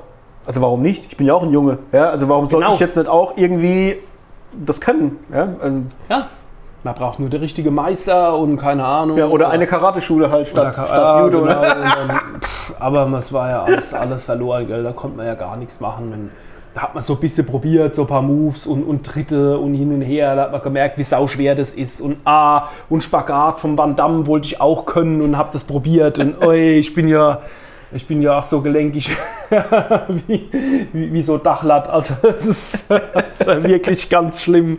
Also 0.46 0.62
warum 0.62 0.80
nicht? 0.82 1.04
Ich 1.06 1.16
bin 1.18 1.26
ja 1.26 1.34
auch 1.34 1.42
ein 1.42 1.52
Junge. 1.52 1.78
Ja? 1.92 2.08
Also 2.08 2.28
warum 2.28 2.46
soll 2.46 2.62
Genau. 2.62 2.72
ich 2.74 2.80
jetzt 2.80 2.96
nicht 2.96 3.08
auch 3.08 3.34
irgendwie 3.36 3.98
das 4.52 4.80
können? 4.80 5.18
Ja? 5.32 5.48
Also, 5.60 5.76
ja, 6.08 6.26
man 6.82 6.94
braucht 6.94 7.18
nur 7.20 7.28
der 7.28 7.40
richtige 7.40 7.70
Meister 7.70 8.36
und 8.36 8.56
keine 8.56 8.84
Ahnung. 8.84 9.18
Ja, 9.18 9.26
oder 9.26 9.50
eine 9.50 9.66
Karateschule 9.66 10.30
halt 10.30 10.48
statt, 10.48 10.74
Oder- 10.76 10.86
statt 10.86 10.98
ja, 10.98 11.24
Judo. 11.24 11.42
genau, 11.42 11.60
Ne? 11.60 11.68
und 12.02 12.08
dann, 12.08 12.40
pff, 12.40 12.74
aber 12.78 13.06
es 13.18 13.32
war 13.32 13.48
ja 13.50 13.62
alles, 13.64 13.92
alles 13.94 14.24
verloren, 14.24 14.66
gell? 14.66 14.82
da 14.82 14.92
konnte 14.92 15.16
man 15.16 15.26
ja 15.26 15.34
gar 15.34 15.56
nichts 15.56 15.80
machen. 15.80 16.12
Und 16.12 16.30
da 16.74 16.82
hat 16.82 16.94
man 16.94 17.02
so 17.02 17.14
ein 17.14 17.20
bisschen 17.20 17.46
probiert, 17.46 17.94
so 17.94 18.02
ein 18.02 18.08
paar 18.08 18.22
Moves 18.22 18.66
und, 18.66 18.84
und 18.84 19.04
Tritte 19.04 19.58
und 19.58 19.74
hin 19.74 19.92
und 19.92 20.02
her. 20.02 20.36
Da 20.36 20.42
hat 20.44 20.52
man 20.52 20.62
gemerkt, 20.62 20.96
wie 20.98 21.02
sauschwer 21.02 21.54
das 21.54 21.74
ist. 21.74 22.00
Und 22.00 22.18
ah, 22.24 22.68
und 22.88 23.02
Spagat 23.02 23.58
vom 23.58 23.76
Van 23.76 23.96
Damme 23.96 24.26
wollte 24.26 24.46
ich 24.46 24.60
auch 24.60 24.86
können 24.86 25.20
und 25.20 25.36
habe 25.36 25.50
das 25.52 25.64
probiert. 25.64 26.18
Und 26.18 26.42
oi, 26.46 26.78
ich 26.78 26.94
bin 26.94 27.08
ja, 27.08 27.40
ich 27.92 28.07
bin 28.07 28.22
ja 28.22 28.38
auch 28.38 28.44
so 28.44 28.61
gelenkig 28.61 29.11
wie, 30.26 30.48
wie, 30.92 31.12
wie 31.12 31.22
so 31.22 31.38
Dachlatt. 31.38 31.88
Also 31.88 32.14
das 32.22 32.46
ist, 32.46 32.90
das 32.90 33.00
ist 33.40 33.46
wirklich 33.64 34.09
ganz 34.09 34.42
schlimm. 34.42 34.79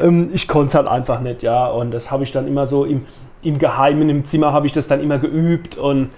Ähm, 0.00 0.30
Ich 0.32 0.46
konnte 0.46 0.68
es 0.68 0.74
halt 0.74 0.86
einfach 0.86 1.20
nicht, 1.20 1.42
ja. 1.42 1.66
Und 1.66 1.90
das 1.90 2.10
habe 2.10 2.22
ich 2.24 2.32
dann 2.32 2.46
immer 2.46 2.66
so 2.66 2.84
im, 2.84 3.06
im 3.42 3.58
Geheimen 3.58 4.08
im 4.08 4.24
Zimmer 4.24 4.52
habe 4.52 4.66
ich 4.66 4.72
das 4.72 4.86
dann 4.86 5.00
immer 5.00 5.18
geübt 5.18 5.76
und 5.76 6.10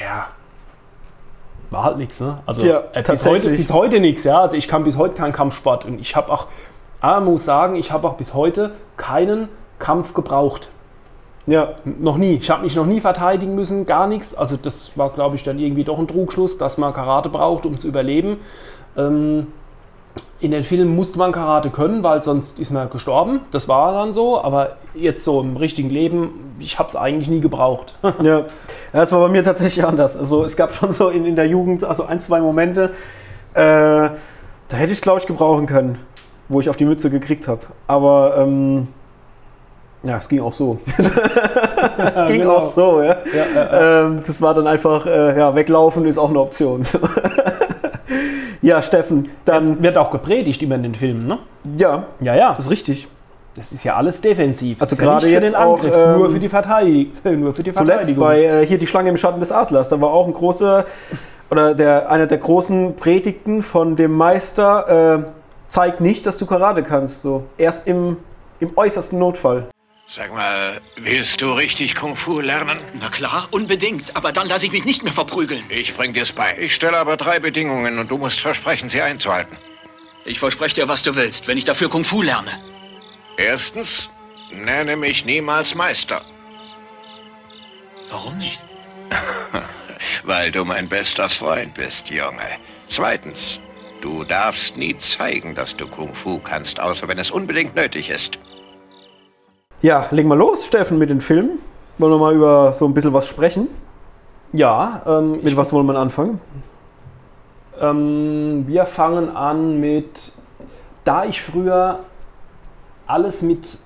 ja, 0.00 0.26
war 1.70 1.84
halt 1.84 1.98
nichts, 1.98 2.20
ne? 2.20 2.38
Also 2.46 2.66
Ja, 2.66 2.84
äh, 2.92 3.02
bis, 3.02 3.26
heute, 3.26 3.50
bis 3.50 3.72
heute 3.72 4.00
nichts, 4.00 4.24
ja. 4.24 4.40
Also 4.40 4.56
ich 4.56 4.68
kann 4.68 4.84
bis 4.84 4.96
heute 4.96 5.14
keinen 5.14 5.32
Kampfsport 5.32 5.84
und 5.84 6.00
ich 6.00 6.16
habe 6.16 6.32
auch, 6.32 6.46
ah, 7.00 7.20
muss 7.20 7.44
sagen, 7.44 7.74
ich 7.74 7.92
habe 7.92 8.08
auch 8.08 8.14
bis 8.14 8.32
heute 8.32 8.72
keinen 8.96 9.48
Kampf 9.78 10.14
gebraucht. 10.14 10.70
Ja, 11.46 11.74
Noch 11.84 12.16
nie. 12.16 12.34
Ich 12.34 12.50
habe 12.50 12.62
mich 12.62 12.76
noch 12.76 12.86
nie 12.86 13.00
verteidigen 13.00 13.54
müssen, 13.54 13.84
gar 13.84 14.06
nichts. 14.06 14.34
Also 14.34 14.56
das 14.56 14.92
war, 14.96 15.10
glaube 15.10 15.36
ich, 15.36 15.42
dann 15.42 15.58
irgendwie 15.58 15.84
doch 15.84 15.98
ein 15.98 16.06
Trugschluss, 16.06 16.58
dass 16.58 16.78
man 16.78 16.92
Karate 16.92 17.28
braucht, 17.28 17.66
um 17.66 17.78
zu 17.78 17.88
überleben. 17.88 18.38
Ähm, 18.96 19.48
in 20.38 20.50
den 20.50 20.62
Filmen 20.62 20.94
musste 20.94 21.18
man 21.18 21.32
Karate 21.32 21.70
können, 21.70 22.02
weil 22.02 22.22
sonst 22.22 22.58
ist 22.58 22.70
man 22.70 22.90
gestorben. 22.90 23.40
Das 23.52 23.68
war 23.68 23.92
dann 23.92 24.12
so. 24.12 24.42
Aber 24.42 24.76
jetzt 24.94 25.24
so 25.24 25.40
im 25.40 25.56
richtigen 25.56 25.90
Leben, 25.90 26.54
ich 26.58 26.78
habe 26.78 26.88
es 26.88 26.96
eigentlich 26.96 27.28
nie 27.28 27.40
gebraucht. 27.40 27.96
ja. 28.22 28.44
Das 28.92 29.12
war 29.12 29.20
bei 29.20 29.28
mir 29.28 29.44
tatsächlich 29.44 29.84
anders. 29.84 30.16
Also 30.16 30.44
es 30.44 30.56
gab 30.56 30.74
schon 30.74 30.92
so 30.92 31.08
in, 31.08 31.24
in 31.26 31.36
der 31.36 31.46
Jugend 31.46 31.84
also 31.84 32.04
ein, 32.04 32.20
zwei 32.20 32.40
Momente, 32.40 32.90
äh, 33.54 34.10
da 34.68 34.76
hätte 34.76 34.92
ich 34.92 34.98
es, 34.98 35.02
glaube 35.02 35.20
ich, 35.20 35.26
gebrauchen 35.26 35.66
können, 35.66 35.98
wo 36.48 36.60
ich 36.60 36.70
auf 36.70 36.76
die 36.76 36.86
Mütze 36.86 37.10
gekriegt 37.10 37.46
habe. 37.46 37.60
Aber 37.86 38.36
ähm, 38.38 38.88
ja, 40.02 40.18
es 40.18 40.28
ging 40.28 40.40
auch 40.40 40.52
so. 40.52 40.78
es 42.14 42.26
ging 42.26 42.40
genau. 42.40 42.56
auch 42.56 42.72
so, 42.72 43.02
ja. 43.02 43.16
ja, 43.32 43.44
ja, 43.54 44.04
Ähm, 44.04 44.20
das 44.26 44.40
war 44.40 44.54
dann 44.54 44.66
einfach, 44.66 45.06
äh, 45.06 45.38
ja, 45.38 45.54
weglaufen 45.54 46.06
ist 46.06 46.18
auch 46.18 46.30
eine 46.30 46.40
Option. 46.40 46.82
ja, 48.62 48.82
Steffen, 48.82 49.30
dann, 49.44 49.82
Wird 49.82 49.96
auch 49.96 50.10
gepredigt 50.10 50.62
immer 50.62 50.74
in 50.74 50.82
den 50.82 50.94
Filmen, 50.94 51.26
ne? 51.26 51.38
ja, 51.76 52.04
Ja, 52.20 52.34
ja. 52.34 52.52
ist 52.54 52.70
richtig. 52.70 53.08
Das 53.54 53.70
ist 53.70 53.84
ja 53.84 53.96
alles 53.96 54.20
defensiv. 54.20 54.80
Also 54.80 54.96
ja 54.96 55.02
gerade 55.02 55.26
für 55.26 55.32
jetzt 55.32 55.48
den 55.48 55.54
auch, 55.54 55.76
Angriff, 55.76 55.94
ist 55.94 56.16
nur 56.16 56.26
ähm, 56.26 56.32
für 56.32 56.40
die, 56.40 56.48
Verteidigung, 56.48 57.40
nur 57.40 57.54
für 57.54 57.62
die 57.62 57.72
Zuletzt 57.72 58.18
bei 58.18 58.44
äh, 58.44 58.66
hier 58.66 58.78
die 58.78 58.86
Schlange 58.86 59.10
im 59.10 59.18
Schatten 59.18 59.40
des 59.40 59.52
Adlers, 59.52 59.90
da 59.90 60.00
war 60.00 60.10
auch 60.10 60.26
ein 60.26 60.32
großer, 60.32 60.86
oder 61.50 61.74
der, 61.74 62.10
einer 62.10 62.26
der 62.26 62.38
großen 62.38 62.96
Predigten 62.96 63.62
von 63.62 63.94
dem 63.94 64.12
Meister, 64.12 65.18
äh, 65.18 65.24
zeig 65.66 66.00
nicht, 66.00 66.24
dass 66.26 66.38
du 66.38 66.46
Karate 66.46 66.82
kannst. 66.82 67.20
So. 67.20 67.44
Erst 67.58 67.86
im, 67.86 68.16
im 68.58 68.70
äußersten 68.74 69.18
Notfall. 69.18 69.66
Sag 70.14 70.30
mal, 70.30 70.78
willst 70.96 71.40
du 71.40 71.52
richtig 71.52 71.94
Kung 71.94 72.16
Fu 72.16 72.40
lernen? 72.40 72.78
Na 73.00 73.08
klar, 73.08 73.48
unbedingt. 73.50 74.14
Aber 74.14 74.30
dann 74.30 74.46
lasse 74.46 74.66
ich 74.66 74.72
mich 74.72 74.84
nicht 74.84 75.02
mehr 75.02 75.12
verprügeln. 75.12 75.64
Ich 75.70 75.96
bring 75.96 76.12
dir's 76.12 76.32
bei. 76.32 76.54
Ich 76.58 76.74
stelle 76.74 76.98
aber 76.98 77.16
drei 77.16 77.40
Bedingungen 77.40 77.98
und 77.98 78.10
du 78.10 78.18
musst 78.18 78.40
versprechen, 78.40 78.90
sie 78.90 79.00
einzuhalten. 79.00 79.56
Ich 80.26 80.38
verspreche 80.38 80.74
dir, 80.74 80.88
was 80.88 81.02
du 81.02 81.16
willst, 81.16 81.48
wenn 81.48 81.56
ich 81.56 81.64
dafür 81.64 81.88
Kung 81.88 82.04
Fu 82.04 82.20
lerne. 82.20 82.50
Erstens, 83.38 84.10
nenne 84.50 84.96
mich 84.96 85.24
niemals 85.24 85.74
Meister, 85.74 86.22
Warum 88.10 88.36
nicht? 88.36 88.60
weil 90.24 90.52
du 90.52 90.66
mein 90.66 90.86
bester 90.86 91.30
Freund 91.30 91.72
bist, 91.72 92.10
Junge. 92.10 92.58
Zweitens, 92.88 93.58
du 94.02 94.22
darfst 94.24 94.76
nie 94.76 94.94
zeigen, 94.98 95.54
dass 95.54 95.74
du 95.74 95.88
Kung 95.88 96.14
Fu 96.14 96.38
kannst, 96.38 96.78
außer 96.78 97.08
wenn 97.08 97.18
es 97.18 97.30
unbedingt 97.30 97.74
nötig 97.74 98.10
ist. 98.10 98.38
Ja, 99.82 100.06
legen 100.12 100.28
wir 100.28 100.36
los, 100.36 100.64
Steffen, 100.64 100.96
mit 100.98 101.10
den 101.10 101.20
Filmen. 101.20 101.58
Wollen 101.98 102.12
wir 102.12 102.18
mal 102.18 102.34
über 102.34 102.72
so 102.72 102.86
ein 102.86 102.94
bisschen 102.94 103.12
was 103.12 103.26
sprechen? 103.26 103.66
ja, 104.52 105.02
ähm, 105.06 105.40
Mit 105.42 105.56
was 105.56 105.72
wollen 105.72 105.86
wir 105.86 105.96
anfangen? 105.96 106.40
Ähm, 107.80 108.64
wir 108.66 108.86
fangen 108.86 109.34
an 109.34 109.80
mit, 109.80 110.32
da 111.04 111.24
ich 111.24 111.42
früher 111.42 112.00
alles 113.06 113.42
mit, 113.42 113.78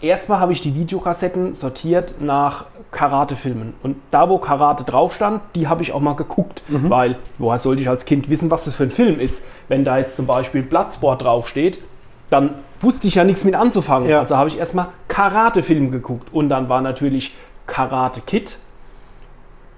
erstmal 0.00 0.40
habe 0.40 0.52
ich 0.52 0.60
die 0.60 0.74
Videokassetten 0.74 1.54
sortiert 1.54 2.20
nach 2.20 2.64
Karate-Filmen. 2.90 3.74
Und 3.82 3.96
da, 4.10 4.28
wo 4.28 4.38
Karate 4.38 4.82
drauf 4.84 5.14
stand, 5.14 5.42
die 5.54 5.68
habe 5.68 5.82
ich 5.82 5.92
auch 5.92 6.00
mal 6.00 6.16
geguckt, 6.16 6.62
weil 6.68 7.16
woher 7.38 7.58
sollte 7.58 7.82
ich 7.82 7.88
als 7.88 8.06
Kind 8.06 8.28
wissen, 8.30 8.50
was 8.50 8.64
das 8.64 8.74
für 8.74 8.84
ein 8.84 8.90
Film 8.90 9.20
ist? 9.20 9.46
Wenn 9.68 9.84
da 9.84 9.98
jetzt 9.98 10.16
zum 10.16 10.26
Beispiel 10.26 10.62
Bloodsport 10.62 11.22
draufsteht, 11.22 11.80
dann 12.30 12.54
wusste 12.80 13.08
ich 13.08 13.16
ja 13.16 13.24
nichts 13.24 13.44
mit 13.44 13.54
anzufangen. 13.54 14.08
Ja. 14.08 14.20
Also 14.20 14.36
habe 14.36 14.48
ich 14.48 14.58
erstmal 14.58 14.88
Karate-Film 15.08 15.90
geguckt. 15.90 16.32
Und 16.32 16.48
dann 16.48 16.68
war 16.68 16.80
natürlich 16.80 17.34
Karate 17.66 18.20
Kid, 18.20 18.58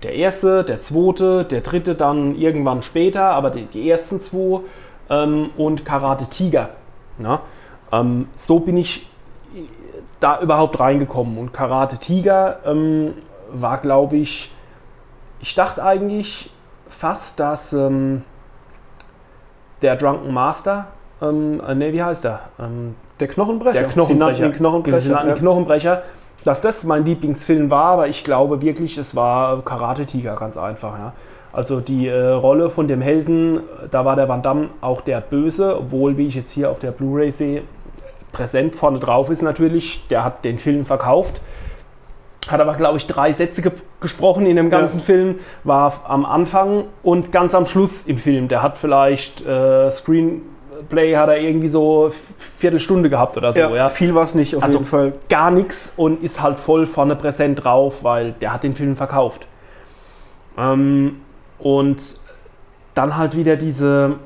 der 0.03 0.15
erste, 0.15 0.65
der 0.65 0.81
zweite, 0.81 1.45
der 1.45 1.61
dritte 1.61 1.95
dann 1.95 2.35
irgendwann 2.37 2.83
später, 2.83 3.31
aber 3.31 3.51
die, 3.51 3.67
die 3.67 3.89
ersten 3.91 4.21
zwei 4.21 4.61
ähm, 5.11 5.51
und 5.57 5.85
Karate 5.85 6.27
Tiger. 6.27 6.71
Ja? 7.19 7.43
Ähm, 7.93 8.29
so 8.37 8.61
bin 8.61 8.77
ich 8.77 9.07
da 10.21 10.41
überhaupt 10.41 10.79
reingekommen 10.79 11.39
und 11.39 11.53
Karate 11.53 11.99
Tiger 11.99 12.61
ähm, 12.65 13.15
war, 13.53 13.79
glaube 13.79 14.17
ich, 14.17 14.53
ich 15.41 15.55
dachte 15.55 15.83
eigentlich 15.83 16.51
fast, 16.89 17.41
dass 17.41 17.73
ähm, 17.73 18.23
der 19.83 19.97
Drunken 19.97 20.33
Master, 20.33 20.89
ähm, 21.22 21.61
äh, 21.66 21.74
nee, 21.74 21.92
wie 21.92 22.02
heißt 22.02 22.24
er? 22.24 22.40
Ähm, 22.59 22.94
Der 23.18 23.28
Knochenbrecher. 23.28 23.83
der 23.83 23.90
Sie 24.04 24.14
nannten 24.14 24.18
Knochenbrecher. 24.18 24.50
Knochenbrecher. 24.50 25.00
Sie 25.00 25.11
nannten 25.11 25.28
ja. 25.28 25.35
Knochenbrecher. 25.37 26.02
Dass 26.44 26.62
das 26.62 26.85
mein 26.85 27.04
Lieblingsfilm 27.04 27.70
war, 27.70 27.92
aber 27.92 28.09
ich 28.09 28.24
glaube 28.24 28.62
wirklich, 28.62 28.96
es 28.96 29.14
war 29.14 29.62
Karate 29.62 30.06
Tiger, 30.06 30.37
ganz 30.37 30.56
einfach. 30.56 30.98
Ja. 30.98 31.12
Also 31.52 31.80
die 31.80 32.06
äh, 32.06 32.18
Rolle 32.28 32.70
von 32.70 32.88
dem 32.88 33.02
Helden, 33.02 33.61
da 33.90 34.04
war 34.04 34.16
der 34.16 34.28
Van 34.28 34.40
Damme 34.42 34.68
auch 34.80 35.02
der 35.02 35.20
Böse, 35.20 35.76
obwohl, 35.76 36.16
wie 36.16 36.28
ich 36.28 36.35
jetzt 36.35 36.52
hier 36.52 36.70
auf 36.70 36.78
der 36.78 36.92
Blu-ray 36.92 37.30
sehe, 37.30 37.62
präsent 38.33 38.74
vorne 38.74 39.00
drauf 39.00 39.28
ist 39.28 39.42
natürlich, 39.42 40.06
der 40.09 40.24
hat 40.24 40.44
den 40.44 40.59
Film 40.59 40.87
verkauft. 40.87 41.40
Hat 42.48 42.61
aber, 42.61 42.74
glaube 42.74 42.96
ich, 42.96 43.06
drei 43.06 43.33
Sätze 43.33 43.61
ge 43.62 43.72
gesprochen 44.00 44.46
in 44.46 44.56
dem 44.56 44.70
ganzen 44.70 45.00
Ja. 45.00 45.04
Film, 45.04 45.38
war 45.62 45.92
am 46.09 46.24
Anfang 46.24 46.85
und 47.02 47.33
ganz 47.33 47.54
am 47.54 47.66
Schluss 47.66 48.06
im 48.06 48.16
Film. 48.16 48.48
Der 48.48 48.62
hat 48.62 48.78
vielleicht 48.78 49.46
äh, 49.46 49.90
Screenplay, 50.81 51.16
hat 51.16 51.29
er 51.29 51.38
irgendwie 51.38 51.69
so 51.69 52.12
Viertelstunde 52.38 53.11
gehabt 53.11 53.37
oder 53.37 53.53
so. 53.53 53.61
Ja, 53.61 53.71
Ja, 53.75 53.88
viel 53.88 54.14
war 54.14 54.23
es 54.25 54.35
nicht, 54.35 54.57
auf 54.57 54.62
Also- 54.62 54.79
jeden 54.79 54.88
Fall. 54.88 55.12
gar 55.29 55.51
nichts 55.51 55.95
und 55.97 56.23
ist 56.23 56.43
halt 56.43 56.59
voll 56.59 56.87
vorne 56.87 57.16
präsent 57.16 57.64
drauf, 57.64 58.03
weil 58.05 58.33
der 58.33 58.53
hat 58.53 58.64
den 58.64 58.75
Film 58.75 58.97
verkauft. 58.97 59.47
Ähm, 60.59 61.21
und 61.59 62.03
dann 62.95 63.16
halt 63.16 63.37
wieder 63.37 63.57
diese, 63.57 64.16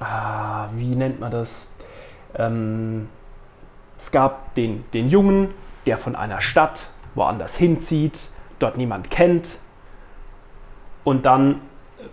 ah, 0.00 0.68
wie 0.74 0.90
nennt 0.90 1.20
man 1.20 1.30
das? 1.30 1.72
Ähm, 2.36 3.08
es 3.98 4.10
gab 4.10 4.54
den, 4.54 4.84
den 4.92 5.08
Jungen, 5.08 5.50
der 5.86 5.98
von 5.98 6.16
einer 6.16 6.40
Stadt 6.40 6.86
woanders 7.14 7.56
hinzieht, 7.56 8.18
dort 8.58 8.76
niemand 8.76 9.10
kennt 9.10 9.50
und 11.04 11.26
dann 11.26 11.60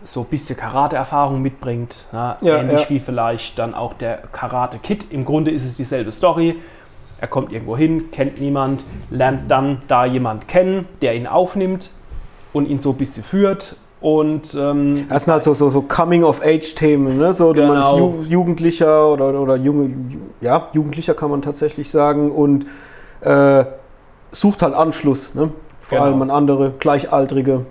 so 0.03 0.21
ein 0.21 0.25
bisschen 0.27 0.57
Karate-Erfahrung 0.57 1.41
mitbringt. 1.41 1.95
Ja, 2.11 2.37
Ja, 2.41 2.57
ähnlich 2.57 2.81
ja. 2.83 2.89
wie 2.89 2.99
vielleicht 2.99 3.57
dann 3.59 3.73
auch 3.73 3.93
der 3.93 4.19
Karate-Kid. 4.31 5.11
Im 5.11 5.23
Grunde 5.25 5.51
ist 5.51 5.65
es 5.65 5.75
dieselbe 5.77 6.11
Story. 6.11 6.55
Er 7.19 7.27
kommt 7.27 7.51
irgendwo 7.51 7.77
hin, 7.77 8.05
kennt 8.11 8.41
niemand, 8.41 8.83
lernt 9.11 9.49
dann 9.51 9.81
da 9.87 10.05
jemand 10.05 10.47
kennen, 10.47 10.87
der 11.01 11.15
ihn 11.15 11.27
aufnimmt 11.27 11.91
und 12.53 12.67
ihn 12.67 12.79
so 12.79 12.89
ein 12.91 12.97
bisschen 12.97 13.23
führt. 13.23 13.75
Und 14.01 14.55
ähm, 14.59 15.05
Das 15.09 15.25
sind 15.25 15.33
halt 15.33 15.43
so, 15.43 15.53
so, 15.53 15.69
so 15.69 15.83
Coming-of-Age-Themen, 15.83 17.17
ne? 17.17 17.33
so, 17.35 17.53
man 17.53 17.77
ist 17.79 17.91
Genau. 17.91 17.97
Ju 17.97 18.21
Jugendlicher 18.23 19.07
oder, 19.09 19.39
oder 19.39 19.55
junge, 19.57 19.83
Ju- 19.85 20.17
ja, 20.41 20.69
Jugendlicher 20.73 21.13
kann 21.13 21.29
man 21.29 21.43
tatsächlich 21.43 21.91
sagen 21.91 22.31
und 22.31 22.65
äh, 23.21 23.65
sucht 24.31 24.63
halt 24.63 24.73
Anschluss, 24.73 25.35
ne? 25.35 25.51
vor 25.81 25.97
Genau. 25.99 26.03
allem 26.09 26.21
an 26.23 26.31
andere 26.31 26.71
Gleichaltrige. 26.79 27.65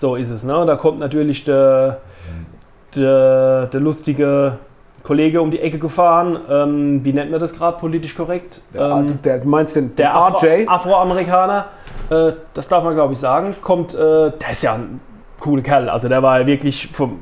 So 0.00 0.16
ist 0.16 0.30
es. 0.30 0.42
Ne? 0.44 0.64
Da 0.66 0.76
kommt 0.76 0.98
natürlich 0.98 1.44
der, 1.44 1.98
der, 2.96 3.66
der 3.66 3.80
lustige 3.80 4.54
Kollege 5.02 5.40
um 5.40 5.50
die 5.50 5.60
Ecke 5.60 5.78
gefahren. 5.78 6.38
Ähm, 6.50 7.04
wie 7.04 7.12
nennt 7.12 7.30
man 7.30 7.38
das 7.40 7.54
gerade 7.54 7.78
politisch 7.78 8.14
korrekt? 8.14 8.62
Der, 8.74 8.90
ähm, 8.90 9.18
der 9.22 9.38
du 9.38 9.48
meinst 9.48 9.76
den, 9.76 9.88
den 9.88 9.96
der 9.96 10.14
Afro 10.14 10.46
RJ? 10.46 10.66
Afroamerikaner, 10.66 11.66
äh, 12.10 12.32
das 12.54 12.68
darf 12.68 12.82
man 12.82 12.94
glaube 12.94 13.12
ich 13.12 13.18
sagen, 13.18 13.54
kommt, 13.62 13.94
äh, 13.94 13.98
der 13.98 14.50
ist 14.52 14.62
ja 14.62 14.74
ein 14.74 15.00
cooler 15.38 15.62
Kerl. 15.62 15.88
Also 15.88 16.08
der 16.08 16.22
war 16.22 16.40
ja 16.40 16.46
wirklich 16.46 16.88
vom 16.88 17.18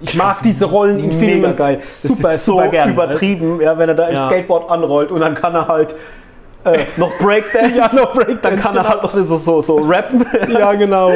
Ich 0.00 0.16
mag 0.16 0.36
diese 0.42 0.66
Rollen 0.66 0.98
in 1.00 1.12
Filmen. 1.12 1.42
Mega 1.42 1.52
geil. 1.52 1.76
Das 1.78 2.02
Super, 2.02 2.34
ist 2.34 2.44
so 2.44 2.52
super 2.54 2.68
gerne. 2.68 2.92
übertrieben, 2.92 3.60
ja, 3.60 3.76
wenn 3.76 3.88
er 3.88 3.94
da 3.94 4.08
im 4.08 4.14
Ja. 4.16 4.26
Skateboard 4.28 4.70
anrollt 4.70 5.10
und 5.10 5.20
dann 5.20 5.34
kann 5.34 5.54
er 5.54 5.68
halt 5.68 5.94
äh, 6.64 6.78
noch 6.96 7.10
Breakdance. 7.18 7.70
Ja, 7.76 7.88
noch 7.94 8.12
Breakdance, 8.12 8.40
Dann 8.42 8.56
kann 8.56 8.76
er 8.76 8.82
genau. 8.82 8.88
halt 8.94 9.02
noch 9.02 9.10
so, 9.10 9.36
so, 9.36 9.60
so, 9.62 9.76
rappen. 9.78 10.24
Ja, 10.50 10.72
genau. 10.74 11.10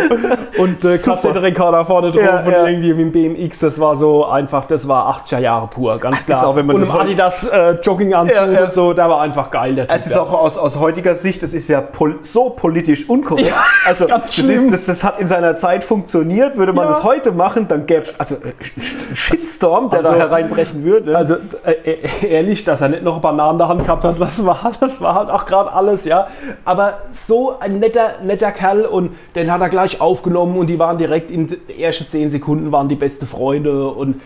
Und 0.58 0.84
äh. 0.84 0.98
Kassettenrekorder 0.98 1.84
vorne 1.84 2.10
drauf 2.12 2.22
Ja, 2.22 2.40
und 2.40 2.52
ja. 2.52 2.66
irgendwie 2.66 2.94
mit 2.94 3.14
dem 3.14 3.34
BMX, 3.34 3.58
das 3.60 3.78
war 3.80 3.96
so 3.96 4.24
einfach, 4.26 4.64
das 4.66 4.86
war 4.88 5.14
80er 5.22 5.38
Jahre 5.40 5.66
pur, 5.68 5.98
ganz 5.98 6.26
klar. 6.26 6.46
auch, 6.46 6.56
und 6.56 6.68
das 6.68 6.88
im 6.88 6.90
Adidas 6.90 7.46
äh, 7.48 7.70
Jogginganzug 7.82 8.34
Ja, 8.34 8.64
und 8.64 8.74
so, 8.74 8.92
der 8.92 9.08
war 9.08 9.20
einfach 9.20 9.50
geil, 9.50 9.74
der 9.74 9.86
Typ. 9.88 9.96
Es 9.96 10.06
ist 10.06 10.16
auch 10.16 10.32
aus, 10.32 10.56
aus 10.58 10.78
heutiger 10.78 11.14
Sicht, 11.14 11.42
das 11.42 11.54
ist 11.54 11.68
ja 11.68 11.80
pol 11.80 12.18
so 12.22 12.50
politisch 12.50 13.08
unkorrekt. 13.08 13.52
Also 13.86 14.06
das, 14.06 14.38
ist, 14.38 14.72
das, 14.72 14.86
das 14.86 15.04
hat 15.04 15.20
in 15.20 15.26
seiner 15.26 15.54
Zeit 15.54 15.84
funktioniert. 15.84 16.56
Würde 16.56 16.72
man 16.72 16.88
das 16.88 17.02
heute 17.02 17.32
machen, 17.32 17.66
dann 17.68 17.86
gäbe 17.86 18.02
es 18.02 18.18
also 18.18 18.36
äh, 18.36 18.52
Sh- 18.62 19.14
Shitstorm, 19.14 19.90
der 19.90 20.02
da 20.02 20.10
Also- 20.10 20.20
hereinbrechen 20.20 20.84
würde. 20.84 21.16
Also 21.16 21.34
äh, 21.64 21.72
äh, 21.72 22.26
ehrlich, 22.26 22.64
dass 22.64 22.80
er 22.80 22.88
nicht 22.88 23.02
noch 23.02 23.20
Bananen 23.20 23.52
in 23.52 23.58
der 23.58 23.68
Hand 23.68 23.84
gehabt 23.84 24.04
hat, 24.04 24.18
was 24.20 24.44
war, 24.44 24.72
das 24.80 25.00
war 25.00 25.14
halt 25.14 25.30
auch 25.34 25.46
gerade 25.46 25.72
alles, 25.72 26.04
ja. 26.04 26.28
Aber 26.64 27.02
so 27.12 27.58
ein 27.58 27.78
netter, 27.80 28.20
netter 28.22 28.52
Kerl 28.52 28.86
und 28.86 29.14
den 29.34 29.50
hat 29.52 29.60
er 29.60 29.68
gleich 29.68 30.00
aufgenommen 30.00 30.56
und 30.56 30.68
die 30.68 30.78
waren 30.78 30.96
direkt 30.98 31.30
in 31.30 31.48
den 31.48 31.68
ersten 31.78 32.08
zehn 32.08 32.30
Sekunden 32.30 32.72
waren 32.72 32.88
die 32.88 32.94
beste 32.94 33.26
Freunde 33.26 33.88
und 33.88 34.20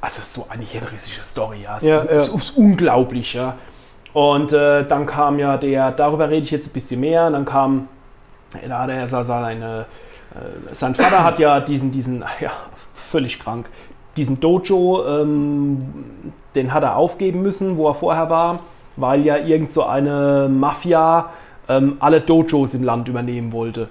also 0.00 0.20
so 0.22 0.46
eine 0.50 0.62
hirnrissige 0.62 1.24
Story, 1.24 1.62
ja. 1.64 1.80
So, 1.80 1.86
Ja, 1.86 2.04
ja. 2.04 2.20
so- 2.20 2.38
so 2.38 2.60
unglaublich, 2.60 3.34
ja. 3.34 3.54
Und 4.12 4.52
äh, 4.52 4.84
dann 4.86 5.06
kam 5.06 5.38
ja 5.38 5.56
der, 5.56 5.90
darüber 5.92 6.28
rede 6.30 6.42
ich 6.44 6.50
jetzt 6.50 6.68
ein 6.68 6.72
bisschen 6.72 7.00
mehr, 7.00 7.26
und 7.26 7.32
dann 7.34 7.44
kam, 7.44 7.88
da 8.66 8.80
hat 8.80 8.90
er 8.90 9.06
seine, 9.08 9.86
äh, 10.34 10.74
sein 10.74 10.94
Vater 10.94 11.22
hat 11.24 11.38
ja 11.38 11.60
diesen, 11.60 11.90
diesen, 11.90 12.24
ja, 12.40 12.50
völlig 12.94 13.38
krank, 13.38 13.68
diesen 14.16 14.40
Dojo, 14.40 15.04
ähm, 15.06 15.82
den 16.54 16.72
hat 16.72 16.82
er 16.82 16.96
aufgeben 16.96 17.42
müssen, 17.42 17.76
wo 17.76 17.88
er 17.88 17.94
vorher 17.94 18.30
war, 18.30 18.60
weil 18.96 19.24
ja 19.24 19.36
irgend 19.36 19.70
so 19.70 19.84
eine 19.84 20.48
Mafia 20.50 21.30
ähm, 21.68 21.96
alle 22.00 22.20
Dojos 22.20 22.74
im 22.74 22.82
Land 22.82 23.08
übernehmen 23.08 23.52
wollte. 23.52 23.88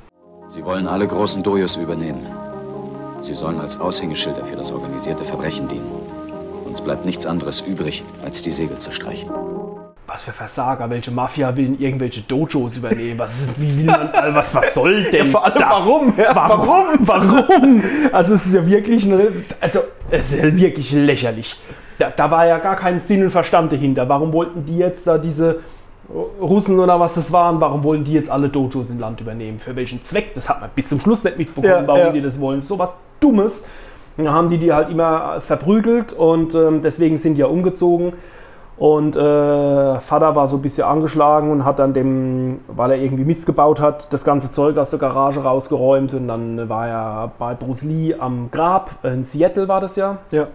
Sie 0.48 0.64
wollen 0.64 0.88
alle 0.88 1.08
großen 1.08 1.42
Dojos 1.44 1.76
übernehmen. 1.76 2.26
Sie 3.22 3.34
sollen 3.36 3.60
als 3.60 3.80
Aushängeschilder 3.80 4.46
für 4.46 4.56
das 4.56 4.72
organisierte 4.72 5.24
Verbrechen 5.24 5.68
dienen. 5.68 5.90
Uns 6.66 6.82
bleibt 6.82 7.06
nichts 7.06 7.26
anderes 7.26 7.62
übrig, 7.62 8.04
als 8.24 8.42
die 8.42 8.52
Segel 8.52 8.78
zu 8.78 8.92
streichen. 8.92 9.30
Was 10.08 10.22
für 10.22 10.32
Versager, 10.32 10.88
welche 10.92 11.10
Mafia 11.10 11.56
will 11.58 11.76
irgendwelche 11.82 12.22
Dojos 12.22 12.78
übernehmen? 12.78 13.18
Was, 13.18 13.42
ist, 13.42 13.60
wie 13.60 13.76
will 13.80 13.86
man, 13.86 14.10
äh, 14.14 14.36
was, 14.36 14.54
was 14.54 14.74
soll 14.74 15.04
denn 15.06 15.26
Ja, 15.26 15.32
vor 15.32 15.44
allem 15.46 15.56
das? 15.58 15.70
warum? 15.70 16.14
Ja, 16.16 16.36
warum? 16.36 16.86
Warum? 17.00 17.82
Also 18.12 18.36
es 18.36 18.46
ist 18.46 18.54
ja 18.54 18.68
wirklich, 18.68 19.06
eine, 19.12 19.32
also 19.60 19.80
es 20.12 20.32
ist 20.32 20.44
ja 20.44 20.56
wirklich 20.56 20.92
lächerlich. 20.92 21.56
Da, 22.00 22.12
da 22.16 22.32
war 22.32 22.46
ja 22.46 22.58
gar 22.58 22.76
kein 22.76 23.00
Sinn 23.00 23.24
und 23.24 23.32
Verstand 23.32 23.72
dahinter. 23.72 24.10
Warum 24.10 24.34
wollten 24.34 24.66
die 24.66 24.78
jetzt 24.78 25.08
da 25.08 25.18
diese 25.18 25.60
Russen 26.42 26.80
oder 26.80 27.00
was 27.00 27.16
das 27.16 27.32
waren, 27.32 27.60
warum 27.60 27.84
wollen 27.84 28.04
die 28.04 28.14
jetzt 28.14 28.30
alle 28.30 28.50
Dojos 28.50 28.90
im 28.90 29.00
Land 29.00 29.22
übernehmen? 29.22 29.60
Für 29.60 29.76
welchen 29.76 30.04
Zweck? 30.04 30.34
Das 30.36 30.50
hat 30.50 30.62
man 30.62 30.70
bis 30.76 30.88
zum 30.90 31.00
Schluss 31.00 31.24
nicht 31.24 31.38
mitbekommen, 31.38 31.68
Ja, 31.68 31.88
warum 31.88 32.02
ja. 32.02 32.12
die 32.12 32.22
das 32.22 32.40
wollen. 32.40 32.62
So 32.62 32.78
was 32.78 32.92
Dummes. 33.20 33.68
Dann 34.18 34.32
haben 34.32 34.50
die 34.50 34.58
die 34.58 34.72
halt 34.72 34.90
immer 34.90 35.42
verprügelt 35.42 36.14
und 36.14 36.56
ähm, 36.56 36.82
deswegen 36.82 37.18
sind 37.18 37.36
die 37.36 37.42
ja 37.42 37.48
umgezogen. 37.48 38.14
Und 38.78 39.16
äh, 39.16 39.20
Vater 40.00 40.36
war 40.36 40.48
so 40.48 40.58
ein 40.58 40.62
bisschen 40.62 40.84
angeschlagen 40.84 41.50
und 41.50 41.64
hat 41.64 41.80
dann 41.80 41.94
dem, 41.94 42.60
weil 42.68 42.92
er 42.92 42.98
irgendwie 42.98 43.24
Mist 43.24 43.46
gebaut 43.46 43.80
hat, 43.80 44.12
das 44.12 44.26
ganze 44.26 44.52
Zeug 44.52 44.78
aus 44.78 44.90
der 44.90 45.00
Garage 45.00 45.42
rausgeräumt. 45.42 46.14
Und 46.14 46.28
dann 46.28 46.68
war 46.68 46.88
er 46.88 47.32
bei 47.40 47.54
Bruce 47.54 47.84
Lee 47.84 48.16
am 48.18 48.50
Grab, 48.52 48.92
in 49.04 49.24
Seattle 49.24 49.68
war 49.68 49.80
das 49.80 49.96
ja, 49.96 50.18
ja. 50.32 50.48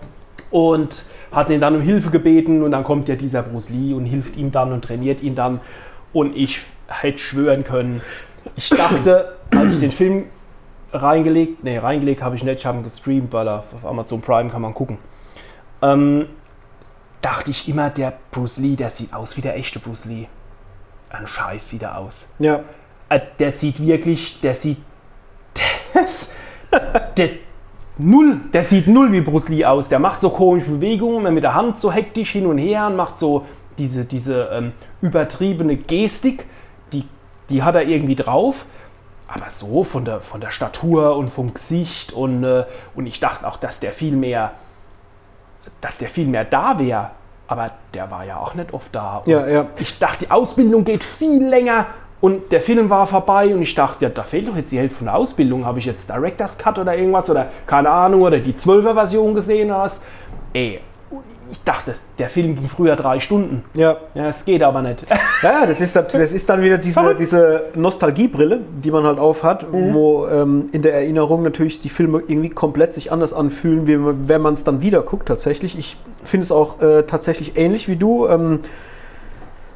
Und 0.51 1.03
hat 1.33 1.49
ihn 1.51 1.61
dann 1.61 1.77
um 1.77 1.83
Hilfe 1.83 2.11
gebeten. 2.11 2.63
Und 2.63 2.71
dann 2.73 2.85
kommt 2.85 3.09
ja 3.09 3.17
dieser 3.17 3.43
Bruce 3.43 3.71
Lee 3.71 3.95
und 3.95 4.05
hilft 4.07 4.37
ihm 4.37 4.51
dann 4.51 4.73
und 4.73 4.85
trainiert 4.85 5.23
ihn 5.23 5.35
dann. 5.35 5.61
Und 6.13 6.37
ich 6.37 6.61
hätte 6.89 7.19
schwören 7.19 7.63
können, 7.65 8.01
ich 8.57 8.69
dachte, 8.71 9.37
als 9.51 9.75
ich 9.75 9.81
den 9.81 9.93
Film 9.93 10.25
reingelegt, 10.93 11.63
nee, 11.63 11.79
reingelegt 11.79 12.23
habe 12.23 12.35
ich 12.35 12.43
nicht, 12.43 12.59
ich 12.61 12.67
habe 12.67 12.79
ihn 12.79 12.85
gestreamt, 12.85 13.33
weil 13.33 13.47
er 13.47 13.59
auf 13.73 13.85
Amazon 13.85 14.21
Prime 14.21 14.51
kann 14.51 14.63
man 14.63 14.75
gucken. 14.75 14.99
Ähm, 15.83 16.27
dachte 17.23 17.51
ich 17.53 17.69
immer, 17.69 17.91
der 17.91 18.15
Bruce 18.33 18.57
Lee, 18.59 18.75
der 18.77 18.91
sieht 18.91 19.13
aus 19.15 19.37
wie 19.37 19.41
der 19.41 19.57
echte 19.57 19.79
Bruce 19.79 20.07
Lee. 20.07 20.27
Ein 21.11 21.27
Scheiß 21.27 21.69
sieht 21.69 21.83
er 21.83 21.99
aus. 21.99 22.35
ja. 22.39 22.61
Äh, 23.09 23.21
Der 23.39 23.51
sieht 23.53 23.85
wirklich, 23.85 24.41
der 24.41 24.55
sieht, 24.55 24.79
der, 25.97 26.07
der 27.17 27.29
null, 28.01 28.41
der 28.53 28.63
sieht 28.63 28.87
null 28.87 29.13
wie 29.13 29.21
Bruce 29.21 29.49
Lee 29.49 29.65
aus. 29.65 29.89
Der 29.89 29.99
macht 29.99 30.21
so 30.21 30.31
komische 30.31 30.71
Bewegungen, 30.71 31.33
mit 31.35 31.45
der 31.45 31.55
Hand 31.55 31.79
so 31.79 31.93
hektisch 31.93 32.33
hin 32.33 32.47
und 32.47 32.59
her 32.59 32.87
und 32.87 32.97
macht 32.97 33.19
so 33.19 33.47
diese, 33.79 34.05
diese 34.05 34.51
ähm, 34.53 34.73
übertriebene 35.01 35.77
Gestik, 35.77 36.47
die, 36.93 37.05
die 37.49 37.63
hat 37.63 37.75
er 37.75 37.83
irgendwie 37.83 38.17
drauf. 38.17 38.67
Aber 39.29 39.49
so 39.51 39.85
von 39.85 40.05
der, 40.05 40.21
von 40.21 40.41
der 40.41 40.51
Statur 40.51 41.17
und 41.17 41.31
vom 41.31 41.55
Gesicht 41.55 42.13
und, 42.13 42.43
äh, 42.43 42.65
und 42.95 43.07
ich 43.07 43.21
dachte 43.21 43.47
auch, 43.47 43.59
dass 43.59 43.79
der 43.79 43.93
viel 43.93 44.17
mehr, 44.17 44.53
dass 45.81 45.99
der 45.99 46.09
viel 46.09 46.27
mehr 46.27 46.45
da 46.45 46.79
wäre. 46.79 47.11
Aber 47.47 47.71
der 47.95 48.11
war 48.11 48.25
ja 48.25 48.39
auch 48.39 48.55
nicht 48.55 48.73
oft 48.73 48.95
da. 48.95 49.19
Und 49.19 49.29
Ja, 49.29 49.47
ja. 49.47 49.67
Ich 49.79 49.99
dachte, 49.99 50.27
die 50.27 50.31
Ausbildung 50.31 50.85
geht 50.85 51.05
viel 51.05 51.47
länger 51.47 51.87
und 52.21 52.53
der 52.53 52.61
Film 52.61 52.91
war 52.91 53.07
vorbei 53.07 53.55
und 53.55 53.63
ich 53.63 53.75
dachte, 53.75 54.05
ja, 54.05 54.11
da 54.11 54.23
fehlt 54.23 54.47
doch 54.49 54.57
jetzt 54.57 54.71
die 54.73 54.79
Hälfte 54.79 54.97
von 54.97 55.07
der 55.07 55.17
Ausbildung. 55.17 55.65
Habe 55.65 55.79
ich 55.79 55.87
jetzt 55.87 56.09
Director's 56.11 56.59
Cut 56.59 56.79
oder 56.79 56.97
irgendwas 56.97 57.31
oder 57.31 57.49
keine 57.67 57.89
Ahnung 57.91 58.23
oder 58.23 58.39
die 58.39 58.53
12er 58.53 58.95
Version 58.95 59.35
gesehen 59.35 59.71
was? 59.71 60.05
Ey, 60.53 60.81
ich 61.51 61.65
dachte, 61.65 61.93
der 62.19 62.29
Film 62.29 62.55
ging 62.55 62.69
früher 62.69 62.95
drei 62.95 63.19
Stunden. 63.19 63.65
ja. 63.75 63.97
Ja, 64.15 64.29
es 64.29 64.45
geht 64.45 64.63
aber 64.63 64.83
nicht. 64.83 65.05
Ja, 65.43 65.65
das 65.65 65.81
ist, 65.81 65.97
das 65.97 66.15
ist 66.35 66.51
dann 66.51 66.61
wieder 66.61 66.77
diese, 66.77 67.15
diese 67.19 67.63
Nostalgiebrille, 67.75 68.61
die 68.85 68.91
man 68.91 69.05
halt 69.05 69.19
auf 69.19 69.43
hat, 69.43 69.65
wo 69.73 70.27
ähm, 70.27 70.69
in 70.73 70.83
der 70.83 70.93
Erinnerung 70.93 71.43
natürlich 71.43 71.81
die 71.81 71.89
Filme 71.89 72.23
irgendwie 72.29 72.51
komplett 72.51 72.93
sich 72.93 73.11
anders 73.11 73.33
anfühlen, 73.33 73.87
wie 73.87 74.29
wenn 74.29 74.43
man 74.43 74.53
es 74.53 74.65
dann 74.65 74.83
wieder 74.83 75.01
guckt 75.01 75.29
tatsächlich. 75.29 75.79
Ich 75.79 75.97
finde 76.25 76.45
es 76.45 76.53
auch 76.53 76.83
äh, 76.83 77.05
tatsächlich 77.05 77.57
ähnlich 77.57 77.89
wie 77.89 77.97
du. 77.97 78.29
Ähm, 78.29 78.61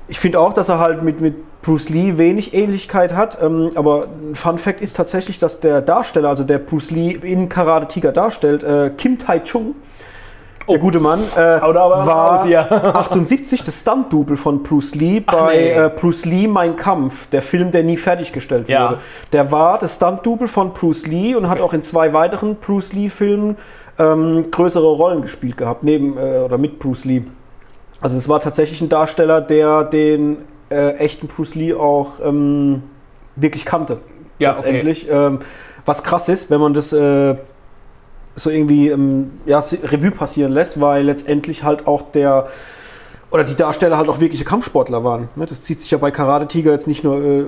ich 0.08 0.20
finde 0.20 0.38
auch, 0.40 0.52
dass 0.52 0.68
er 0.68 0.78
halt 0.78 1.02
mit, 1.02 1.20
mit 1.20 1.62
Bruce 1.62 1.88
Lee 1.88 2.18
wenig 2.18 2.54
Ähnlichkeit 2.54 3.14
hat. 3.14 3.38
Ähm, 3.42 3.70
aber 3.74 4.06
ein 4.30 4.34
Fun 4.34 4.58
Fact 4.58 4.80
ist 4.80 4.96
tatsächlich, 4.96 5.38
dass 5.38 5.60
der 5.60 5.80
Darsteller, 5.80 6.28
also 6.28 6.44
der 6.44 6.58
Bruce 6.58 6.90
Lee 6.90 7.12
in 7.22 7.48
Karate 7.48 7.88
Tiger 7.88 8.12
darstellt, 8.12 8.62
äh, 8.62 8.90
Kim 8.96 9.18
Tai 9.18 9.40
Chung, 9.40 9.74
der 10.68 10.78
gute 10.78 10.98
Mann, 10.98 11.20
äh, 11.36 11.60
war 11.60 12.46
ja. 12.46 12.70
78 12.70 13.62
das 13.62 13.80
Stunt-Double 13.82 14.36
von 14.36 14.62
Bruce 14.62 14.94
Lee 14.94 15.22
Ach, 15.26 15.34
bei 15.34 15.56
nee. 15.56 15.70
äh, 15.72 15.90
Bruce 15.94 16.24
Lee 16.24 16.46
Mein 16.46 16.76
Kampf, 16.76 17.26
der 17.30 17.42
Film, 17.42 17.70
der 17.70 17.82
nie 17.82 17.96
fertiggestellt 17.96 18.68
Ja. 18.68 18.90
wurde. 18.90 19.00
Der 19.32 19.52
war 19.52 19.78
das 19.78 19.96
Stunt-Double 19.96 20.48
von 20.48 20.72
Bruce 20.72 21.06
Lee 21.06 21.34
und 21.34 21.48
hat 21.48 21.60
auch 21.60 21.72
in 21.74 21.82
zwei 21.82 22.12
weiteren 22.12 22.56
Bruce 22.56 22.92
Lee-Filmen 22.94 23.56
ähm, 23.98 24.46
größere 24.50 24.86
Rollen 24.86 25.22
gespielt 25.22 25.56
gehabt, 25.56 25.84
neben 25.84 26.16
äh, 26.16 26.38
oder 26.38 26.58
mit 26.58 26.78
Bruce 26.78 27.04
Lee. 27.04 27.22
Also 28.04 28.18
es 28.18 28.28
war 28.28 28.38
tatsächlich 28.38 28.82
ein 28.82 28.90
Darsteller, 28.90 29.40
der 29.40 29.82
den 29.82 30.36
äh, 30.70 30.90
echten 30.96 31.26
Bruce 31.26 31.54
Lee 31.54 31.72
auch 31.72 32.20
ähm, 32.22 32.82
wirklich 33.34 33.64
kannte. 33.64 33.96
Ja, 34.38 34.50
letztendlich. 34.50 35.08
Ähm, 35.08 35.38
was 35.86 36.02
krass 36.02 36.28
ist, 36.28 36.50
wenn 36.50 36.60
man 36.60 36.74
das 36.74 36.92
äh, 36.92 37.34
so 38.34 38.50
irgendwie 38.50 38.90
ähm, 38.90 39.30
ja, 39.46 39.58
Revue 39.58 40.10
passieren 40.10 40.52
lässt, 40.52 40.82
weil 40.82 41.04
letztendlich 41.04 41.64
halt 41.64 41.86
auch 41.86 42.02
der 42.02 42.48
oder 43.34 43.42
die 43.42 43.56
Darsteller 43.56 43.98
halt 43.98 44.08
auch 44.08 44.20
wirkliche 44.20 44.44
Kampfsportler 44.44 45.02
waren. 45.02 45.28
Ne, 45.34 45.44
Das 45.44 45.60
zieht 45.60 45.80
sich 45.80 45.90
ja 45.90 45.98
bei 45.98 46.12
Karate 46.12 46.46
Tiger 46.46 46.70
jetzt 46.70 46.86
nicht 46.86 47.02
nur 47.02 47.20
äh, 47.20 47.44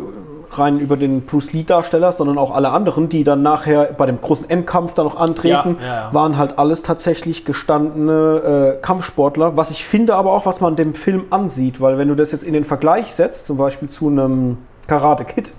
rein 0.51 0.81
über 0.81 0.96
den 0.96 1.22
Bruce 1.22 1.53
Lee 1.53 1.62
Darsteller, 1.62 2.11
sondern 2.11 2.38
auch 2.38 2.53
alle 2.53 2.70
anderen, 2.70 3.09
die 3.09 3.22
dann 3.22 3.42
nachher 3.42 3.85
bei 3.96 4.05
dem 4.07 4.20
großen 4.20 4.51
Endkampf 4.51 4.94
da 4.94 5.05
noch 5.05 5.16
antreten, 5.16 5.77
Ja, 5.81 5.87
ja, 5.87 5.94
ja. 5.94 6.09
waren 6.14 6.37
halt 6.37 6.59
alles 6.59 6.83
tatsächlich 6.83 7.44
gestandene 7.44 8.77
äh, 8.79 8.83
Kampfsportler. 8.83 9.57
Was 9.57 9.70
ich 9.70 9.85
finde 9.85 10.16
aber 10.16 10.33
auch, 10.33 10.44
was 10.44 10.61
man 10.61 10.75
dem 10.75 10.94
Film 10.94 11.27
ansieht, 11.31 11.81
weil 11.81 11.99
wenn 11.99 12.09
du 12.09 12.16
das 12.16 12.33
jetzt 12.33 12.42
in 12.42 12.53
den 12.53 12.64
Vergleich 12.64 13.14
setzt, 13.14 13.46
zum 13.46 13.57
Beispiel 13.57 13.88
zu 13.88 14.09
einem 14.09 14.59
Karate 14.88 15.25
Kid, 15.25 15.53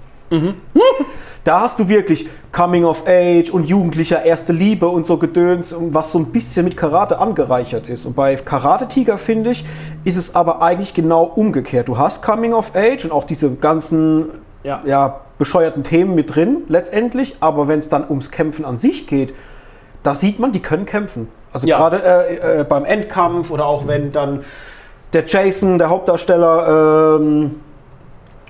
da 1.43 1.61
hast 1.61 1.79
du 1.79 1.87
wirklich 1.87 2.27
Coming 2.51 2.83
of 2.85 3.03
Age 3.07 3.49
und 3.51 3.65
jugendlicher 3.69 4.25
erste 4.25 4.51
Liebe 4.51 4.87
und 4.87 5.05
so 5.05 5.17
Gedöns, 5.17 5.71
und 5.73 5.93
was 5.93 6.11
so 6.11 6.19
ein 6.19 6.25
bisschen 6.27 6.65
mit 6.65 6.75
Karate 6.75 7.19
angereichert 7.19 7.87
ist. 7.87 8.05
Und 8.05 8.15
bei 8.15 8.35
Karate 8.35 8.87
Tiger, 8.87 9.17
finde 9.17 9.51
ich, 9.51 9.63
ist 10.03 10.17
es 10.17 10.35
aber 10.35 10.61
eigentlich 10.61 10.93
genau 10.93 11.23
umgekehrt. 11.23 11.87
Du 11.87 11.97
hast 11.97 12.21
Coming 12.21 12.53
of 12.53 12.71
Age 12.75 13.05
und 13.05 13.11
auch 13.11 13.23
diese 13.23 13.51
ganzen 13.51 14.25
Ja. 14.63 14.81
ja, 14.85 15.21
bescheuerten 15.37 15.83
Themen 15.83 16.15
mit 16.15 16.35
drin, 16.35 16.63
letztendlich. 16.67 17.37
Aber 17.39 17.67
wenn 17.67 17.79
es 17.79 17.89
dann 17.89 18.03
ums 18.09 18.31
Kämpfen 18.31 18.65
an 18.65 18.77
sich 18.77 19.07
geht, 19.07 19.33
da 20.03 20.13
sieht 20.15 20.39
man, 20.39 20.51
die 20.51 20.61
können 20.61 20.85
kämpfen. 20.85 21.29
Also 21.53 21.67
Ja. 21.67 21.77
gerade 21.77 22.03
äh, 22.03 22.61
äh, 22.61 22.63
beim 22.63 22.83
Endkampf 22.83 23.51
oder 23.51 23.65
auch 23.65 23.87
wenn 23.87 24.11
dann 24.11 24.43
der 25.13 25.25
Jason, 25.25 25.77
der 25.77 25.89
Hauptdarsteller, 25.89 27.17
ähm, 27.19 27.61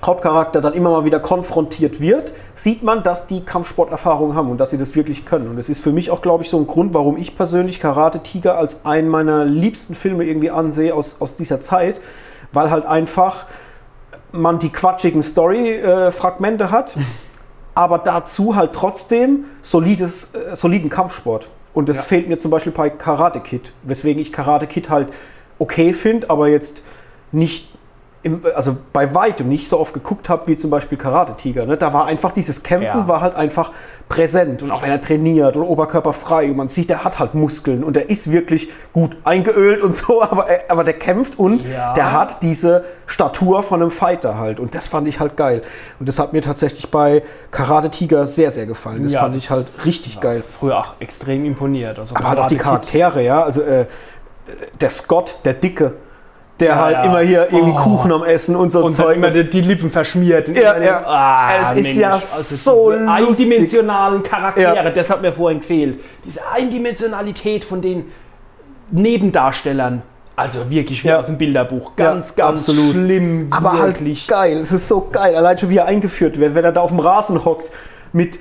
Hauptcharakter 0.06 0.62
dann 0.62 0.74
immer 0.74 0.92
mal 0.92 1.06
wieder 1.06 1.20
konfrontiert 1.20 2.00
wird, 2.00 2.34
sieht 2.54 2.84
man, 2.84 3.02
dass 3.02 3.26
die 3.28 3.42
Kampfsporterfahrung 3.44 4.36
haben 4.36 4.50
und 4.52 4.60
dass 4.60 4.70
sie 4.70 4.78
das 4.78 4.96
wirklich 4.96 5.26
können. 5.26 5.48
Und 5.50 5.58
das 5.58 5.70
ist 5.70 5.82
für 5.82 5.92
mich 5.92 6.12
auch, 6.12 6.22
glaube 6.22 6.44
ich, 6.44 6.50
so 6.50 6.58
ein 6.58 6.68
Grund, 6.68 6.94
warum 6.94 7.18
ich 7.18 7.36
persönlich 7.36 7.80
Karate 7.80 8.20
Tiger 8.22 8.58
als 8.58 8.86
einen 8.86 9.08
meiner 9.10 9.44
liebsten 9.44 9.96
Filme 9.96 10.24
irgendwie 10.26 10.52
ansehe 10.52 10.94
aus, 10.94 11.18
aus 11.20 11.36
dieser 11.36 11.60
Zeit, 11.62 12.00
weil 12.52 12.70
halt 12.70 12.86
einfach 12.86 13.46
man 14.32 14.60
die 14.60 14.70
quatschigen 14.70 15.24
Story-Fragmente 15.24 16.70
hat, 16.70 16.96
aber 17.76 17.98
dazu 17.98 18.56
halt 18.56 18.74
trotzdem 18.74 19.46
solides, 19.62 20.34
äh, 20.34 20.56
soliden 20.56 20.90
Kampfsport. 20.90 21.50
Und 21.74 21.90
das 21.90 21.98
Ja. 21.98 22.04
fehlt 22.04 22.28
mir 22.28 22.38
zum 22.38 22.52
Beispiel 22.52 22.72
bei 22.72 22.90
Karate 22.90 23.40
Kid, 23.40 23.72
weswegen 23.84 24.22
ich 24.22 24.32
Karate 24.32 24.68
Kid 24.68 24.90
halt 24.90 25.10
okay 25.60 25.94
finde, 25.94 26.30
aber 26.30 26.48
jetzt 26.48 26.84
nicht, 27.32 27.72
im, 28.28 28.44
also 28.56 28.78
bei 28.94 29.14
weitem 29.16 29.48
nicht 29.50 29.68
so 29.70 29.80
oft 29.80 29.94
geguckt 29.94 30.30
habe 30.30 30.48
wie 30.48 30.58
zum 30.58 30.70
Beispiel 30.70 30.98
Karate 30.98 31.34
Tiger. 31.36 31.66
Ne? 31.66 31.78
Da 31.78 31.94
war 31.94 32.06
einfach 32.06 32.32
dieses 32.32 32.62
Kämpfen 32.64 33.00
Ja. 33.00 33.08
war 33.08 33.22
halt 33.22 33.36
einfach 33.36 33.72
präsent 34.10 34.62
und 34.64 34.72
auch 34.72 34.82
wenn 34.84 34.92
er 34.92 35.02
trainiert 35.02 35.58
und 35.58 35.64
oberkörperfrei 35.64 36.50
und 36.50 36.58
man 36.58 36.68
sieht, 36.68 36.90
der 36.90 37.04
hat 37.04 37.20
halt 37.20 37.34
Muskeln 37.34 37.84
und 37.84 37.96
der 37.96 38.10
ist 38.10 38.32
wirklich 38.32 38.70
gut 38.94 39.18
eingeölt 39.24 39.82
und 39.82 39.94
so, 39.96 40.22
aber, 40.32 40.48
er- 40.50 40.70
aber 40.72 40.84
der 40.84 40.94
kämpft 40.94 41.40
und 41.40 41.62
Ja. 41.64 41.94
der 41.94 42.12
hat 42.12 42.44
diese 42.44 42.84
Statur 43.06 43.64
von 43.64 43.82
einem 43.82 43.92
Fighter 43.92 44.38
halt 44.38 44.60
und 44.60 44.76
das 44.76 44.88
fand 44.88 45.08
ich 45.08 45.20
halt 45.20 45.36
geil. 45.38 45.62
Und 46.00 46.08
das 46.10 46.20
hat 46.20 46.34
mir 46.34 46.42
tatsächlich 46.42 46.92
bei 46.92 47.24
Karate 47.52 47.90
Tiger 47.90 48.28
sehr, 48.28 48.52
sehr 48.52 48.66
gefallen. 48.66 49.04
Das 49.04 49.14
Ja, 49.14 49.22
fand 49.22 49.36
ich 49.36 49.50
halt 49.50 49.66
richtig 49.86 50.20
geil. 50.20 50.44
Früher 50.60 50.78
auch 50.78 50.94
extrem 51.00 51.46
imponiert. 51.46 51.98
Also 52.00 52.16
Aber 52.16 52.28
halt 52.30 52.40
auch 52.40 52.48
die 52.48 52.58
Karate 52.58 52.86
Kid. 52.86 52.92
Charaktere, 53.02 53.24
ja. 53.24 53.44
Also 53.44 53.62
äh, 53.62 53.86
der 54.80 54.90
Scott, 54.90 55.40
der 55.46 55.54
Dicke, 55.54 55.94
der 56.60 56.70
Ja, 56.70 56.76
halt 56.78 56.94
ja. 56.98 57.04
immer 57.04 57.20
hier 57.20 57.48
irgendwie 57.52 57.74
Oh. 57.74 57.84
Kuchen 57.84 58.12
am 58.12 58.24
Essen 58.24 58.56
und 58.56 58.72
so 58.72 58.84
Und 58.84 58.98
dann 58.98 59.12
immer 59.14 59.30
die, 59.30 59.50
die 59.50 59.62
Lippen 59.62 59.92
verschmiert. 59.92 60.48
Und 60.48 60.58
Ja, 60.58 60.80
ja. 60.82 61.04
Ah, 61.06 61.50
Es 61.62 61.72
ist 61.78 61.84
Mensch, 61.84 61.98
ja 61.98 62.12
also 62.14 62.56
so 62.56 62.92
diese 62.92 63.04
lustig. 63.04 63.10
eindimensionalen 63.48 64.24
Charaktere, 64.24 64.76
Ja. 64.76 64.90
das 64.90 65.10
hat 65.10 65.22
mir 65.22 65.32
vorhin 65.34 65.60
gefehlt. 65.60 66.00
Diese 66.26 66.42
Eindimensionalität 66.52 67.64
von 67.66 67.82
den 67.82 68.06
Nebendarstellern. 68.92 70.02
Also 70.36 70.70
wirklich 70.70 71.04
wie 71.04 71.08
Ja. 71.08 71.20
aus 71.20 71.26
dem 71.26 71.38
Bilderbuch. 71.38 71.92
Ja, 71.98 72.12
Ganz, 72.14 72.36
ganz 72.36 72.60
absolut. 72.70 72.92
schlimm. 72.94 73.48
Aber 73.50 73.74
wirklich. 73.80 74.28
halt 74.30 74.42
geil. 74.52 74.58
Es 74.62 74.72
ist 74.72 74.88
so 74.88 75.08
geil. 75.12 75.36
Allein 75.36 75.58
schon 75.58 75.70
wie 75.72 75.78
er 75.78 75.86
eingeführt 75.86 76.40
wird, 76.40 76.54
wenn 76.54 76.64
er 76.64 76.72
da 76.72 76.82
auf 76.82 76.92
dem 76.92 77.00
Rasen 77.00 77.44
hockt. 77.44 77.72
Mit, 78.14 78.40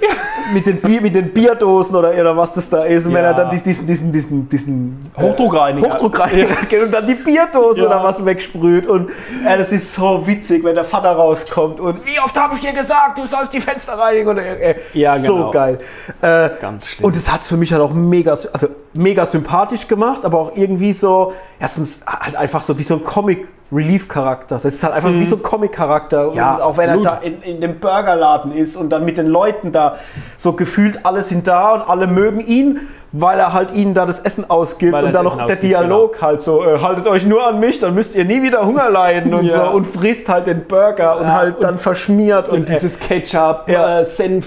mit, 0.54 0.64
den 0.66 0.80
Bier, 0.80 1.00
mit 1.00 1.14
den 1.14 1.32
Bierdosen 1.32 1.96
oder, 1.96 2.10
oder 2.10 2.36
was 2.36 2.54
das 2.54 2.70
da 2.70 2.84
ist. 2.84 3.04
Und 3.06 3.14
wenn 3.14 3.24
Ja. 3.24 3.30
er 3.30 3.34
dann 3.34 3.50
diesen, 3.50 3.86
diesen, 3.86 4.12
diesen, 4.12 4.48
diesen 4.48 5.10
äh, 5.16 5.22
Hochdruckreiniger. 5.22 5.88
Hochdruckreiniger 5.88 6.54
geht 6.68 6.82
und 6.82 6.92
dann 6.94 7.06
die 7.06 7.14
Bierdose 7.16 7.80
Ja. 7.80 7.86
oder 7.86 8.02
was 8.04 8.24
wegsprüht. 8.24 8.86
Und 8.86 9.10
äh, 9.44 9.56
das 9.58 9.72
ist 9.72 9.92
so 9.92 10.26
witzig, 10.26 10.62
wenn 10.64 10.74
der 10.74 10.84
Vater 10.84 11.12
rauskommt. 11.12 11.80
Und 11.80 12.06
wie 12.06 12.18
oft 12.20 12.38
habe 12.40 12.54
ich 12.54 12.60
dir 12.60 12.72
gesagt, 12.72 13.18
du 13.18 13.26
sollst 13.26 13.52
die 13.54 13.60
Fenster 13.60 13.94
reinigen? 13.94 14.28
Und, 14.28 14.38
äh, 14.38 14.76
Ja, 14.92 15.16
so 15.18 15.34
genau. 15.34 15.50
geil. 15.50 15.78
Äh, 16.22 16.50
Ganz 16.60 16.86
schlimm. 16.88 17.04
und 17.06 17.16
das 17.16 17.30
hat 17.30 17.40
es 17.40 17.48
für 17.48 17.56
mich 17.56 17.72
halt 17.72 17.82
auch 17.82 17.92
mega, 17.92 18.30
also 18.30 18.68
mega 18.94 19.26
sympathisch 19.26 19.88
gemacht, 19.88 20.24
aber 20.24 20.38
auch 20.38 20.52
irgendwie 20.56 20.92
so, 20.92 21.32
erstens 21.58 22.02
halt 22.06 22.36
einfach 22.36 22.62
so 22.62 22.78
wie 22.78 22.82
so 22.84 22.94
ein 22.94 23.04
Comic-Relief-Charakter. 23.70 24.60
Das 24.62 24.74
ist 24.74 24.82
halt 24.82 24.94
einfach 24.94 25.12
wie 25.12 25.26
so 25.26 25.36
ein 25.36 25.42
Comic-Charakter. 25.42 26.32
Ja, 26.34 26.54
und 26.56 26.62
auch 26.62 26.76
wenn 26.76 26.88
er 26.88 26.96
da 26.98 27.18
in, 27.22 27.42
in 27.42 27.60
dem 27.60 27.78
Burgerladen 27.78 28.52
ist 28.52 28.76
und 28.76 28.90
dann 28.90 29.04
mit 29.04 29.18
den 29.18 29.26
Leuten 29.26 29.72
da 29.72 29.96
so 30.36 30.52
gefühlt 30.52 31.04
alle 31.04 31.22
sind 31.22 31.46
da 31.46 31.72
und 31.74 31.88
alle 31.88 32.06
mögen 32.06 32.40
ihn, 32.40 32.80
weil 33.12 33.38
er 33.38 33.52
halt 33.52 33.72
ihnen 33.72 33.94
da 33.94 34.06
das 34.06 34.20
Essen 34.20 34.48
ausgibt 34.50 34.92
Weil 34.92 35.04
und 35.06 35.14
dann 35.14 35.24
noch 35.24 35.36
der 35.36 35.44
ausgibt, 35.46 35.62
Dialog 35.62 36.20
halt 36.22 36.42
so, 36.42 36.64
äh, 36.64 36.78
haltet 36.80 37.06
euch 37.06 37.24
nur 37.26 37.46
an 37.46 37.60
mich, 37.60 37.78
dann 37.80 37.94
müsst 37.94 38.14
ihr 38.14 38.24
nie 38.24 38.42
wieder 38.42 38.64
Hunger 38.64 38.90
leiden 38.90 39.32
und 39.34 39.46
Ja. 39.46 39.66
so 39.70 39.76
und 39.76 39.84
frisst 39.86 40.28
halt 40.28 40.46
den 40.46 40.64
Burger 40.66 41.18
und 41.18 41.24
Ja, 41.26 41.32
halt 41.34 41.56
und- 41.56 41.64
dann 41.64 41.78
verschmiert 41.78 42.48
und, 42.48 42.60
Und 42.60 42.68
dieses 42.68 42.98
Ketchup, 42.98 43.68
Ja. 43.68 44.00
äh, 44.00 44.04
Senf, 44.04 44.46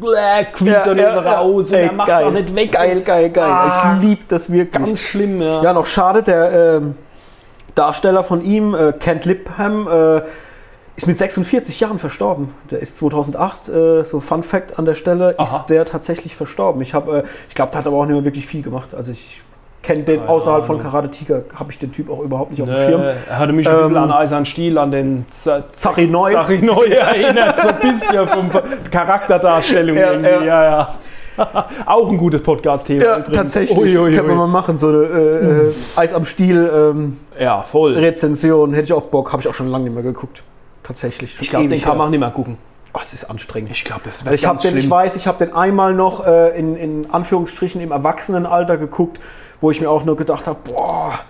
bläh, 0.00 0.44
quillt 0.52 0.86
Ja, 0.86 0.92
ja, 0.92 1.18
raus 1.38 1.68
und 1.70 1.74
Ey, 1.76 1.86
er 1.86 1.92
macht 1.92 2.12
auch 2.12 2.30
nicht 2.30 2.54
weg. 2.54 2.72
Geil, 2.72 3.00
geil, 3.02 3.30
geil. 3.30 3.50
Ah, 3.50 3.94
ich 3.96 4.02
liebe 4.02 4.22
das 4.28 4.50
wirklich. 4.50 4.84
Ganz 4.86 5.00
schlimm, 5.00 5.40
ja. 5.42 5.62
Ja, 5.62 5.72
noch 5.72 5.86
schade, 5.86 6.22
der 6.22 6.76
ähm, 6.76 6.94
Darsteller 7.80 8.22
von 8.22 8.42
ihm, 8.42 8.74
äh, 8.74 8.92
Kent 8.92 9.24
Lipham, 9.24 9.88
äh, 9.88 10.20
ist 10.96 11.06
mit 11.06 11.16
46 11.16 11.80
Jahren 11.80 11.98
verstorben. 11.98 12.52
Der 12.70 12.80
ist 12.80 12.98
2008, 12.98 13.68
äh, 13.70 14.04
so 14.04 14.20
Fun 14.20 14.42
Fact 14.42 14.78
an 14.78 14.84
der 14.84 14.94
Stelle, 14.94 15.34
Aha. 15.38 15.56
ist 15.60 15.66
der 15.68 15.86
tatsächlich 15.86 16.36
verstorben. 16.36 16.82
Ich, 16.82 16.92
hab, 16.92 17.08
äh, 17.08 17.22
ich 17.48 17.54
glaube, 17.54 17.70
der 17.72 17.78
hat 17.80 17.86
aber 17.86 17.96
auch 17.96 18.04
nicht 18.04 18.14
mehr 18.16 18.24
wirklich 18.24 18.46
viel 18.46 18.60
gemacht. 18.62 18.94
Also 18.94 19.12
ich 19.12 19.40
kenne 19.82 20.02
den, 20.02 20.26
außerhalb 20.26 20.66
von. 20.66 20.78
Karate 20.78 21.10
Tiger, 21.10 21.44
habe 21.58 21.72
ich 21.72 21.78
den 21.78 21.90
Typ 21.90 22.10
auch 22.10 22.20
überhaupt 22.20 22.50
nicht 22.50 22.60
auf 22.60 22.68
dem 22.68 22.76
Äh, 22.76 22.84
Schirm. 22.86 23.00
er 23.02 23.38
hatte 23.38 23.52
mich 23.54 23.66
ein 23.66 23.74
bisschen 23.78 23.96
Ähm, 23.96 24.02
an 24.02 24.12
Eisern 24.12 24.44
Stiel, 24.44 24.76
an 24.76 24.90
den 24.90 25.24
Z 25.30 25.64
Zachi 25.74 26.06
Neu. 26.06 26.32
Sachi 26.32 26.58
Neu 26.58 26.84
erinnert, 26.84 27.58
so 27.58 27.68
ein 27.68 27.78
bisschen 27.98 28.28
vom 28.28 28.50
Charakterdarstellung 28.90 29.96
Ja, 29.96 30.12
irgendwie. 30.12 30.46
Ja, 30.46 30.64
ja. 30.64 30.94
Auch 31.86 32.08
ein 32.08 32.18
gutes 32.18 32.42
Podcast-Thema. 32.42 33.02
Ja, 33.02 33.18
übrigens. 33.18 33.36
tatsächlich. 33.36 33.78
Ui, 33.78 33.96
ui, 33.98 34.12
Können 34.14 34.28
wir 34.28 34.34
ui. 34.34 34.38
mal 34.38 34.46
machen, 34.46 34.78
so 34.78 34.88
eine 34.88 34.98
äh, 34.98 35.68
äh, 35.68 35.74
Eis 35.96 36.12
am 36.12 36.24
Stiel 36.24 36.70
ähm, 36.72 37.18
Ja, 37.38 37.62
voll. 37.62 37.94
Rezension. 37.94 38.72
Hätte 38.72 38.84
ich 38.84 38.92
auch 38.92 39.06
Bock, 39.06 39.32
habe 39.32 39.42
ich 39.42 39.48
auch 39.48 39.54
schon 39.54 39.68
lange 39.68 39.84
nicht 39.84 39.94
mehr 39.94 40.02
geguckt. 40.02 40.42
Tatsächlich. 40.82 41.34
Schon 41.34 41.44
Ich 41.44 41.50
glaube, 41.50 41.68
den 41.68 41.80
kann 41.80 41.96
man 41.96 42.08
auch 42.08 42.10
nicht 42.10 42.20
mehr 42.20 42.30
gucken. 42.30 42.58
Oh, 42.92 42.98
es 43.00 43.14
ist 43.14 43.24
anstrengend. 43.30 43.70
Ich 43.70 43.84
glaube, 43.84 44.02
das 44.04 44.26
Also 44.26 44.34
ich, 44.34 44.62
den, 44.62 44.76
ich 44.76 44.90
weiß, 44.90 45.14
ich 45.14 45.28
habe 45.28 45.38
den 45.38 45.54
einmal 45.54 45.94
noch 45.94 46.26
äh, 46.26 46.58
in, 46.58 46.76
in 46.76 47.06
Anführungsstrichen 47.10 47.80
im 47.80 47.92
Erwachsenenalter 47.92 48.76
geguckt, 48.76 49.20
wo 49.60 49.70
ich 49.70 49.80
mir 49.80 49.88
auch 49.88 50.04
nur 50.04 50.16
gedacht 50.16 50.48
habe, 50.48 50.58
boah, 50.64 51.20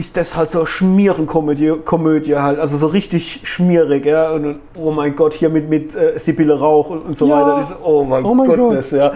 ist 0.00 0.16
das 0.16 0.34
halt 0.34 0.48
so 0.50 0.64
Schmierenkomödie 0.66 1.74
Komödie 1.84 2.34
halt, 2.36 2.58
also 2.58 2.76
so 2.78 2.86
richtig 2.86 3.40
schmierig, 3.44 4.06
ja. 4.06 4.30
Und 4.30 4.58
oh 4.74 4.90
mein 4.90 5.14
Gott, 5.14 5.34
hier 5.34 5.50
mit, 5.50 5.68
mit 5.68 5.94
äh, 5.94 6.18
Sibylle 6.18 6.58
Rauch 6.58 6.88
und, 6.90 7.00
und 7.00 7.16
so 7.16 7.28
Ja. 7.28 7.34
weiter. 7.46 7.62
So, 7.64 7.74
oh 7.84 8.02
mein, 8.04 8.24
Oh 8.24 8.34
mein 8.34 8.48
Gottness, 8.48 8.90
ja. 8.90 9.12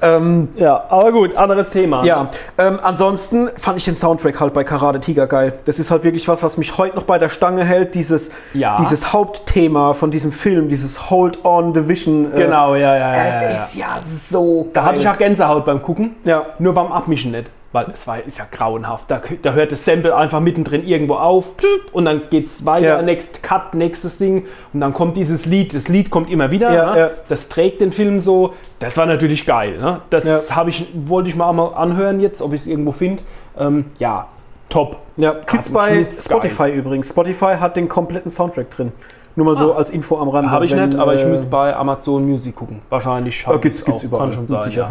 Ähm, 0.00 0.48
Ja, 0.56 0.84
aber 0.88 1.10
gut, 1.12 1.36
anderes 1.36 1.70
Thema. 1.70 2.04
ja, 2.04 2.30
ähm, 2.56 2.78
ansonsten 2.82 3.48
fand 3.56 3.76
ich 3.78 3.84
den 3.84 3.96
Soundtrack 3.96 4.38
halt 4.40 4.54
bei 4.54 4.62
Karate 4.64 5.00
Tiger 5.00 5.26
geil. 5.26 5.54
Das 5.64 5.78
ist 5.80 5.90
halt 5.90 6.04
wirklich 6.04 6.26
was, 6.28 6.42
was 6.42 6.56
mich 6.56 6.78
heute 6.78 6.94
noch 6.96 7.02
bei 7.02 7.18
der 7.18 7.28
Stange 7.28 7.64
hält. 7.64 7.94
Dieses, 7.96 8.30
Ja. 8.54 8.76
dieses 8.78 9.12
Hauptthema 9.12 9.92
von 9.94 10.10
diesem 10.12 10.30
Film, 10.32 10.68
dieses 10.68 11.10
Hold 11.10 11.44
on 11.44 11.72
Division. 11.74 12.32
äh, 12.32 12.36
Genau, 12.38 12.76
ja, 12.76 12.96
ja, 12.96 13.12
ja. 13.16 13.24
es 13.28 13.40
ja. 13.42 13.48
ist 13.56 13.74
ja 13.74 13.96
so 14.00 14.62
geil. 14.62 14.70
Da 14.74 14.84
hatte 14.84 14.98
ich 15.00 15.08
auch 15.08 15.18
Gänsehaut 15.18 15.64
beim 15.64 15.82
Gucken. 15.82 16.14
Ja. 16.24 16.46
Nur 16.60 16.74
beim 16.74 16.92
Abmischen 16.92 17.32
nicht. 17.32 17.50
Weil 17.78 17.90
es 17.94 18.06
war, 18.08 18.18
ist 18.24 18.38
ja 18.38 18.44
grauenhaft. 18.50 19.08
Da, 19.08 19.20
da 19.42 19.52
hört 19.52 19.70
das 19.70 19.84
Sample 19.84 20.16
einfach 20.16 20.40
mittendrin 20.40 20.84
irgendwo 20.84 21.14
auf 21.14 21.44
und 21.92 22.06
dann 22.06 22.22
geht 22.28 22.46
es 22.46 22.64
weiter, 22.66 22.86
Ja. 22.96 23.02
next 23.02 23.42
Cut, 23.44 23.74
nächstes 23.74 24.18
Ding 24.18 24.46
und 24.72 24.80
dann 24.80 24.92
kommt 24.92 25.16
dieses 25.16 25.46
Lied. 25.46 25.74
Das 25.74 25.86
Lied 25.88 26.10
kommt 26.10 26.28
immer 26.28 26.50
wieder. 26.50 26.72
Ja, 26.72 26.92
ne? 26.92 26.98
ja. 26.98 27.10
Das 27.28 27.48
trägt 27.48 27.80
den 27.80 27.92
Film 27.92 28.20
so. 28.20 28.54
Das 28.80 28.96
war 28.96 29.06
natürlich 29.06 29.46
geil. 29.46 29.78
Ne? 29.78 30.00
Das 30.10 30.24
Ja. 30.24 30.40
habe 30.56 30.70
ich, 30.70 30.88
wollte 30.92 31.28
ich 31.28 31.36
mal 31.36 31.50
anhören 31.74 32.18
jetzt, 32.18 32.42
ob 32.42 32.52
ich 32.52 32.62
es 32.62 32.66
irgendwo 32.66 32.90
finde. 32.90 33.22
Ähm, 33.56 33.84
ja, 34.00 34.26
top. 34.68 34.96
Ja, 35.16 35.34
gibt's 35.48 35.68
bei 35.70 36.04
Spotify 36.04 36.70
übrigens. 36.70 37.10
Spotify 37.10 37.54
hat 37.60 37.76
den 37.76 37.88
kompletten 37.88 38.30
Soundtrack 38.30 38.70
drin. 38.70 38.90
Nur 39.36 39.46
mal 39.46 39.56
so 39.56 39.72
als 39.72 39.90
Info 39.90 40.18
am 40.18 40.28
Rande. 40.30 40.50
Habe 40.50 40.62
Ah. 40.62 40.66
ich 40.66 40.72
wenn, 40.74 40.88
nicht, 40.88 40.98
aber 40.98 41.14
ich 41.14 41.22
äh, 41.22 41.26
muss 41.28 41.46
bei 41.46 41.76
Amazon 41.76 42.26
Music 42.28 42.56
gucken. 42.56 42.80
Wahrscheinlich 42.88 43.46
äh, 43.46 43.52
gibt's, 43.60 43.78
ich's 43.78 43.84
gibt's 43.84 44.00
auch. 44.02 44.04
überall. 44.06 44.30
Kann 44.30 44.32
schon 44.48 44.56
mit 44.56 44.62
sein. 44.62 44.72
Ja. 44.72 44.90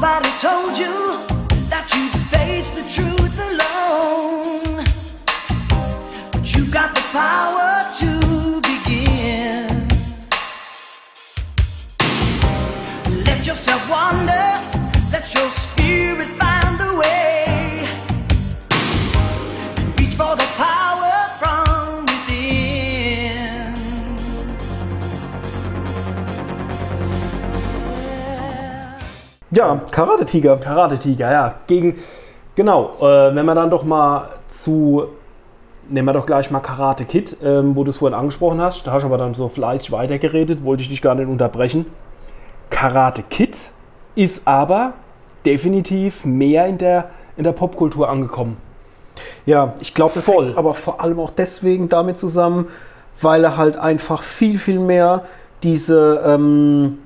Nobody 0.00 0.30
told 0.38 0.78
you 0.78 0.94
that 1.70 1.90
you 1.92 2.06
face 2.30 2.70
the 2.70 2.84
truth 2.94 3.36
alone. 3.50 4.84
But 6.30 6.54
you 6.54 6.70
got 6.70 6.94
the 6.94 7.02
power 7.10 7.82
to 7.98 8.60
begin. 8.60 9.66
Let 13.24 13.44
yourself 13.44 13.90
wander, 13.90 14.67
Ja, 29.50 29.80
Karate 29.90 30.26
Tiger. 30.26 30.56
Karate-Tiger, 30.56 31.30
ja. 31.30 31.54
Gegen, 31.66 31.96
genau, 32.54 32.90
äh, 33.00 33.34
wenn 33.34 33.46
wir 33.46 33.54
dann 33.54 33.70
doch 33.70 33.84
mal 33.84 34.28
zu, 34.48 35.04
nehmen 35.88 36.06
wir 36.06 36.12
doch 36.12 36.26
gleich 36.26 36.50
mal 36.50 36.60
Karate 36.60 37.04
Kid, 37.04 37.36
ähm, 37.42 37.74
wo 37.74 37.84
du 37.84 37.90
es 37.90 37.96
vorhin 37.96 38.18
angesprochen 38.18 38.60
hast. 38.60 38.86
Da 38.86 38.92
hast 38.92 39.02
du 39.02 39.06
aber 39.06 39.18
dann 39.18 39.34
so 39.34 39.48
fleißig 39.48 39.90
weitergeredet, 39.90 40.64
wollte 40.64 40.82
ich 40.82 40.88
dich 40.90 41.00
gar 41.00 41.14
nicht 41.14 41.28
unterbrechen. 41.28 41.86
Karate 42.68 43.22
Kid 43.22 43.58
ist 44.14 44.46
aber 44.46 44.92
definitiv 45.46 46.26
mehr 46.26 46.66
in 46.66 46.76
der, 46.76 47.08
in 47.36 47.44
der 47.44 47.52
Popkultur 47.52 48.08
angekommen. 48.08 48.58
Ja, 49.46 49.72
ich 49.80 49.94
glaube, 49.94 50.14
das 50.14 50.26
Voll. 50.26 50.48
hängt 50.48 50.58
aber 50.58 50.74
vor 50.74 51.00
allem 51.00 51.18
auch 51.18 51.30
deswegen 51.30 51.88
damit 51.88 52.18
zusammen, 52.18 52.68
weil 53.20 53.44
er 53.44 53.56
halt 53.56 53.76
einfach 53.76 54.22
viel, 54.22 54.58
viel 54.58 54.78
mehr 54.78 55.24
diese 55.62 56.22
ähm, 56.24 56.98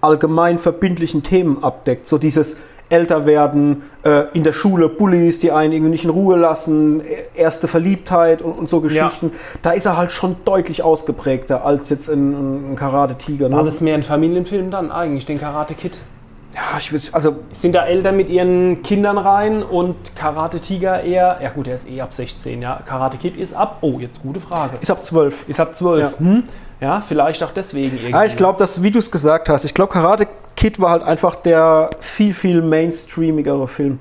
allgemein 0.00 0.58
verbindlichen 0.58 1.22
Themen 1.22 1.62
abdeckt. 1.62 2.06
So 2.06 2.18
dieses 2.18 2.56
älter 2.90 3.24
werden, 3.24 3.82
äh, 4.02 4.24
in 4.34 4.42
der 4.42 4.52
Schule 4.52 4.88
Bullies, 4.88 5.38
die 5.38 5.52
einen 5.52 5.72
irgendwie 5.72 5.92
nicht 5.92 6.04
in 6.04 6.10
Ruhe 6.10 6.36
lassen, 6.36 7.00
e- 7.00 7.04
erste 7.36 7.68
Verliebtheit 7.68 8.42
und, 8.42 8.52
und 8.52 8.68
so 8.68 8.80
Geschichten. 8.80 9.32
Da 9.62 9.70
ist 9.70 9.86
er 9.86 9.96
halt 9.96 10.10
schon 10.10 10.36
deutlich 10.44 10.82
ausgeprägter 10.82 11.64
als 11.64 11.88
jetzt 11.88 12.08
in, 12.08 12.70
in 12.70 12.76
Karate 12.76 13.14
Tiger. 13.14 13.48
Ne? 13.48 13.56
War 13.56 13.64
das 13.64 13.80
mehr 13.80 13.94
ein 13.94 14.02
Familienfilm 14.02 14.70
dann 14.72 14.90
eigentlich, 14.90 15.24
den 15.24 15.38
Karate 15.38 15.74
Kid? 15.74 15.98
Ja, 16.52 16.78
ich 16.78 16.92
würd, 16.92 17.10
also 17.12 17.36
Sind 17.52 17.76
da 17.76 17.86
Eltern 17.86 18.16
mit 18.16 18.28
ihren 18.28 18.82
Kindern 18.82 19.18
rein 19.18 19.62
und 19.62 20.16
Karate 20.16 20.58
Tiger 20.58 21.00
eher, 21.00 21.38
ja 21.40 21.50
gut, 21.50 21.68
der 21.68 21.74
ist 21.74 21.88
eh 21.88 22.00
ab 22.00 22.12
16, 22.12 22.60
ja. 22.60 22.80
Karate 22.84 23.18
Kid 23.18 23.36
ist 23.36 23.54
ab, 23.54 23.78
oh, 23.82 23.98
jetzt 24.00 24.20
gute 24.20 24.40
Frage. 24.40 24.78
ist 24.80 24.90
ab 24.90 25.04
12. 25.04 25.48
Ist 25.48 25.60
ab 25.60 25.76
12. 25.76 26.02
Ja. 26.02 26.18
Hm? 26.18 26.42
Ja, 26.80 27.00
vielleicht 27.00 27.42
auch 27.44 27.50
deswegen 27.50 27.96
irgendwie. 27.96 28.12
Ja, 28.12 28.24
ich 28.24 28.36
glaube, 28.36 28.58
dass, 28.58 28.82
wie 28.82 28.90
du 28.90 28.98
es 28.98 29.10
gesagt 29.10 29.48
hast, 29.48 29.64
ich 29.64 29.74
glaube, 29.74 29.92
Karate 29.92 30.26
Kid 30.56 30.80
war 30.80 30.90
halt 30.90 31.02
einfach 31.02 31.34
der 31.36 31.90
viel, 32.00 32.32
viel 32.34 32.62
mainstreamigere 32.62 33.68
Film. 33.68 33.98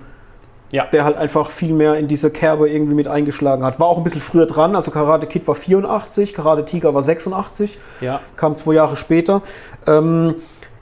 Ja. 0.72 0.86
Der 0.86 1.04
halt 1.04 1.18
einfach 1.18 1.50
viel 1.50 1.74
mehr 1.74 1.96
in 1.96 2.08
diese 2.08 2.30
Kerbe 2.30 2.70
irgendwie 2.70 2.94
mit 2.94 3.08
eingeschlagen 3.08 3.64
hat. 3.64 3.80
War 3.80 3.88
auch 3.88 3.98
ein 3.98 4.04
bisschen 4.04 4.22
früher 4.22 4.46
dran, 4.46 4.76
also 4.76 4.92
Karate 4.92 5.26
Kid 5.26 5.48
war 5.48 5.56
84, 5.56 6.34
Karate 6.34 6.64
Tiger 6.64 6.94
war 6.94 7.02
86, 7.02 7.80
Ja. 8.02 8.20
kam 8.36 8.56
zwei 8.56 8.74
Jahre 8.76 8.96
später. 8.96 9.42
Ähm, 9.88 10.36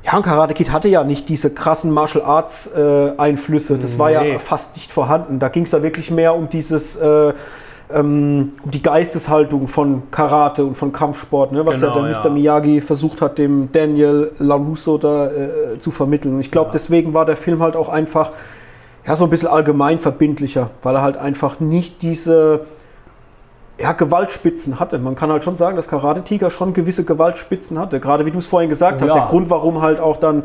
ja, 0.03 0.17
und 0.17 0.23
Karate 0.23 0.53
Kid 0.53 0.71
hatte 0.71 0.89
ja 0.89 1.03
nicht 1.05 1.29
diese 1.29 1.53
krassen 1.53 1.91
Martial 1.91 2.23
Arts 2.25 2.67
äh, 2.75 3.11
Einflüsse. 3.17 3.77
Das 3.77 3.97
war 3.97 4.11
ja 4.11 4.23
Nee. 4.23 4.39
fast 4.39 4.75
nicht 4.75 4.91
vorhanden. 4.91 5.39
Da 5.39 5.47
ging 5.47 5.63
es 5.63 5.71
ja 5.71 5.81
wirklich 5.81 6.11
mehr 6.11 6.35
um 6.35 6.49
dieses, 6.49 6.97
äh, 6.97 7.33
ähm, 7.93 8.51
um 8.63 8.71
die 8.71 8.81
Geisteshaltung 8.83 9.67
von 9.67 10.03
Karate 10.11 10.65
und 10.65 10.75
von 10.75 10.91
Kampfsport, 10.91 11.51
ne? 11.51 11.65
was 11.65 11.79
Genau, 11.79 11.95
ja 11.95 12.01
der 12.03 12.11
ja. 12.11 12.19
Mr. 12.23 12.29
Miyagi 12.29 12.81
versucht 12.81 13.21
hat, 13.21 13.37
dem 13.37 13.71
Daniel 13.71 14.31
LaRusso 14.39 14.97
da 14.97 15.27
äh, 15.27 15.79
zu 15.79 15.91
vermitteln. 15.91 16.33
Und 16.35 16.39
ich 16.41 16.51
glaube, 16.51 16.67
Ja. 16.67 16.71
deswegen 16.73 17.13
war 17.13 17.25
der 17.25 17.37
Film 17.37 17.61
halt 17.63 17.75
auch 17.75 17.89
einfach 17.89 18.31
ja, 19.05 19.15
so 19.15 19.23
ein 19.23 19.29
bisschen 19.29 19.47
allgemein 19.47 19.99
verbindlicher, 19.99 20.69
weil 20.83 20.95
er 20.95 21.01
halt 21.01 21.15
einfach 21.15 21.61
nicht 21.61 22.01
diese 22.01 22.61
ja, 23.79 23.91
Gewaltspitzen 23.91 24.79
hatte. 24.79 24.97
Man 24.97 25.15
kann 25.15 25.31
halt 25.31 25.43
schon 25.43 25.55
sagen, 25.55 25.75
dass 25.75 25.87
Karate 25.87 26.23
Tiger 26.23 26.49
schon 26.49 26.73
gewisse 26.73 27.03
Gewaltspitzen 27.05 27.77
hatte. 27.79 27.99
Gerade 27.99 28.25
wie 28.25 28.31
du 28.31 28.39
es 28.39 28.47
vorhin 28.47 28.69
gesagt 28.69 29.01
hast, 29.01 29.09
Ja. 29.09 29.13
der 29.13 29.23
Grund, 29.25 29.49
warum 29.51 29.81
halt 29.81 29.99
auch 29.99 30.17
dann 30.17 30.43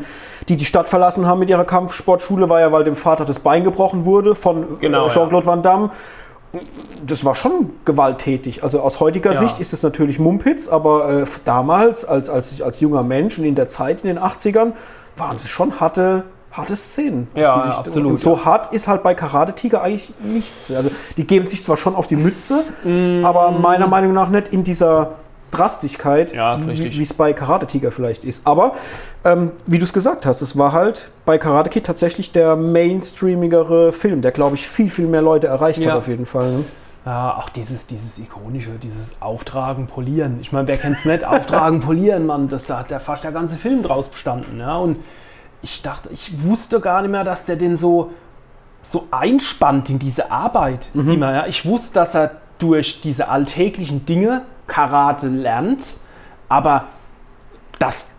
die 0.49 0.55
die 0.55 0.65
Stadt 0.65 0.87
verlassen 0.87 1.25
haben 1.25 1.39
mit 1.39 1.49
ihrer 1.49 1.65
Kampfsportschule, 1.65 2.47
war 2.47 2.59
ja, 2.59 2.71
weil 2.71 2.83
dem 2.83 2.95
Vater 2.95 3.25
das 3.25 3.39
Bein 3.39 3.63
gebrochen 3.63 4.05
wurde 4.05 4.35
von 4.35 4.79
Genau, 4.79 5.07
äh, 5.07 5.09
Jean-Claude 5.09 5.45
Van 5.47 5.61
Damme. 5.63 5.89
Das 7.05 7.25
war 7.25 7.35
schon 7.35 7.71
gewalttätig. 7.85 8.63
Also 8.63 8.79
aus 8.81 8.99
heutiger 8.99 9.31
Ja. 9.33 9.39
Sicht 9.39 9.59
ist 9.59 9.73
es 9.73 9.81
natürlich 9.83 10.19
Mumpitz, 10.19 10.67
aber 10.67 11.21
äh, 11.21 11.25
damals, 11.45 12.05
als, 12.05 12.29
als, 12.29 12.51
ich 12.51 12.63
als 12.63 12.79
junger 12.79 13.03
Mensch 13.03 13.37
und 13.39 13.45
in 13.45 13.55
der 13.55 13.67
Zeit 13.67 14.01
in 14.03 14.07
den 14.07 14.19
80ern, 14.19 14.73
waren 15.17 15.35
es 15.35 15.47
schon 15.49 15.79
harte, 15.79 16.23
harte 16.51 16.75
Szenen. 16.75 17.27
Ja, 17.35 17.59
sich- 17.61 17.71
absolut, 17.73 18.11
Und 18.11 18.17
so 18.19 18.45
hart 18.45 18.71
ist 18.73 18.87
halt 18.87 19.01
bei 19.03 19.15
Karate 19.15 19.53
Tiger 19.53 19.81
eigentlich 19.81 20.13
nichts. 20.23 20.71
Also 20.71 20.91
die 21.17 21.25
geben 21.25 21.47
sich 21.47 21.63
zwar 21.63 21.77
schon 21.77 21.95
auf 21.95 22.05
die 22.07 22.15
Mütze, 22.15 22.63
Mm. 22.83 23.25
aber 23.25 23.51
meiner 23.51 23.87
Meinung 23.87 24.13
nach 24.13 24.29
nicht 24.29 24.49
in 24.49 24.63
dieser 24.63 25.11
Drastigkeit, 25.57 26.33
Ja, 26.33 26.57
wie 26.67 27.01
es 27.01 27.13
bei 27.13 27.33
Karate 27.33 27.65
Tiger 27.67 27.91
vielleicht 27.91 28.23
ist. 28.25 28.45
Aber 28.45 28.73
ähm, 29.23 29.51
wie 29.65 29.77
du 29.77 29.83
es 29.85 29.93
gesagt 29.93 30.25
hast, 30.25 30.41
es 30.41 30.57
war 30.57 30.71
halt 30.73 31.09
bei 31.25 31.37
Karate 31.37 31.69
Kid 31.69 31.85
tatsächlich 31.85 32.31
der 32.31 32.55
mainstreamigere 32.55 33.91
Film, 33.91 34.21
der 34.21 34.31
glaube 34.31 34.55
ich 34.55 34.67
viel, 34.67 34.89
viel 34.89 35.07
mehr 35.07 35.21
Leute 35.21 35.47
erreicht 35.47 35.79
Ja. 35.83 35.91
hat 35.91 35.97
auf 35.99 36.07
jeden 36.07 36.25
Fall. 36.25 36.51
Ne? 36.51 36.65
Ja, 37.05 37.35
auch 37.37 37.49
dieses, 37.49 37.85
dieses 37.87 38.17
ikonische, 38.17 38.71
dieses 38.81 39.21
Auftragen, 39.21 39.87
Polieren. 39.87 40.37
Ich 40.41 40.51
meine, 40.53 40.67
wer 40.69 40.77
kennt 40.77 40.97
es 40.97 41.05
nicht? 41.05 41.25
Auftragen, 41.25 41.81
Polieren, 41.81 42.25
Mann. 42.25 42.47
Das, 42.47 42.65
da 42.65 42.79
hat 42.79 42.91
der 42.91 42.99
fast 43.01 43.23
der 43.25 43.33
ganze 43.33 43.57
Film 43.57 43.83
draus 43.83 44.07
bestanden. 44.07 44.59
Ja? 44.59 44.77
Und 44.77 44.97
ich 45.61 45.81
dachte, 45.81 46.09
ich 46.13 46.31
wusste 46.43 46.79
gar 46.79 47.01
nicht 47.01 47.11
mehr, 47.11 47.25
dass 47.25 47.45
der 47.45 47.57
den 47.57 47.75
so, 47.75 48.11
so 48.81 49.07
einspannt 49.11 49.89
in 49.89 49.99
diese 49.99 50.31
Arbeit. 50.31 50.87
Immer, 50.93 51.33
ja? 51.33 51.47
Ich 51.47 51.65
wusste, 51.65 51.93
dass 51.95 52.15
er 52.15 52.31
durch 52.59 53.01
diese 53.01 53.27
alltäglichen 53.27 54.05
Dinge 54.05 54.43
Karate 54.67 55.27
lernt, 55.27 55.97
aber 56.49 56.85
dass, 57.79 58.11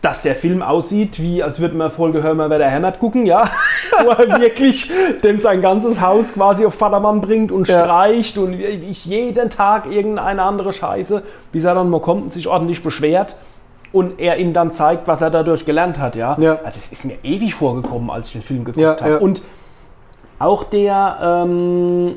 dass 0.00 0.22
der 0.22 0.34
Film 0.34 0.62
aussieht, 0.62 1.20
wie 1.20 1.42
als 1.42 1.60
würde 1.60 1.76
man 1.76 1.90
Folge 1.90 2.22
Hör 2.22 2.34
mal, 2.34 2.50
wer 2.50 2.58
der 2.58 2.70
hämmert 2.70 2.98
gucken, 2.98 3.24
ja. 3.26 3.44
Wo 4.02 4.10
er 4.10 4.40
wirklich 4.40 4.90
dem 5.22 5.40
sein 5.40 5.60
ganzes 5.60 6.00
Haus 6.00 6.32
quasi 6.34 6.66
auf 6.66 6.74
Vatermann 6.74 7.20
bringt 7.20 7.52
und 7.52 7.68
Ja. 7.68 7.84
streicht 7.84 8.36
und 8.38 8.54
ich 8.54 9.04
jeden 9.06 9.50
Tag 9.50 9.86
irgendeine 9.90 10.42
andere 10.42 10.72
Scheiße, 10.72 11.22
bis 11.52 11.64
er 11.64 11.74
dann 11.74 11.90
mal 11.90 12.00
kommt 12.00 12.22
und 12.24 12.32
sich 12.32 12.48
ordentlich 12.48 12.82
beschwert 12.82 13.36
und 13.92 14.18
er 14.18 14.38
ihm 14.38 14.54
dann 14.54 14.72
zeigt, 14.72 15.06
was 15.06 15.20
er 15.22 15.30
dadurch 15.30 15.66
gelernt 15.66 15.98
hat, 15.98 16.16
ja. 16.16 16.36
Ja. 16.40 16.58
Das 16.64 16.90
ist 16.90 17.04
mir 17.04 17.18
ewig 17.22 17.54
vorgekommen, 17.54 18.10
als 18.10 18.28
ich 18.28 18.32
den 18.32 18.42
Film 18.42 18.64
geguckt 18.64 18.82
Ja, 18.82 18.96
habe. 19.00 19.20
Und 19.20 19.42
auch 20.38 20.64
der 20.64 21.18
ähm, 21.22 22.14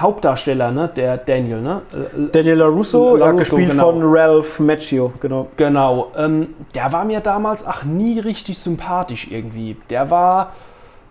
Hauptdarsteller, 0.00 0.70
ne, 0.70 0.88
der 0.94 1.16
Daniel, 1.18 1.60
ne? 1.60 1.82
Äh, 1.92 2.30
Daniel 2.32 2.58
LaRusso, 2.58 3.16
ja, 3.16 3.26
LaRusso, 3.26 3.38
gespielt 3.38 3.70
genau. 3.70 3.92
von 3.92 4.02
Ralph 4.02 4.60
Macchio, 4.60 5.12
genau. 5.20 5.48
Genau, 5.56 6.12
ähm, 6.16 6.54
der 6.74 6.92
war 6.92 7.04
mir 7.04 7.20
damals 7.20 7.66
ach 7.66 7.84
nie 7.84 8.18
richtig 8.18 8.58
sympathisch 8.58 9.28
irgendwie. 9.30 9.76
Der 9.90 10.10
war, 10.10 10.52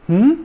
hm, 0.08 0.38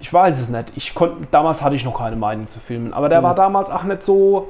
ich 0.00 0.12
weiß 0.12 0.40
es 0.40 0.48
nicht. 0.48 0.72
Ich 0.76 0.94
konnte, 0.94 1.26
damals 1.30 1.62
hatte 1.62 1.76
ich 1.76 1.84
noch 1.84 1.98
keine 1.98 2.16
Meinung 2.16 2.48
zu 2.48 2.58
Filmen, 2.60 2.92
aber 2.92 3.08
der 3.08 3.22
war 3.22 3.34
damals 3.34 3.70
auch 3.70 3.84
nicht 3.84 4.02
so 4.02 4.48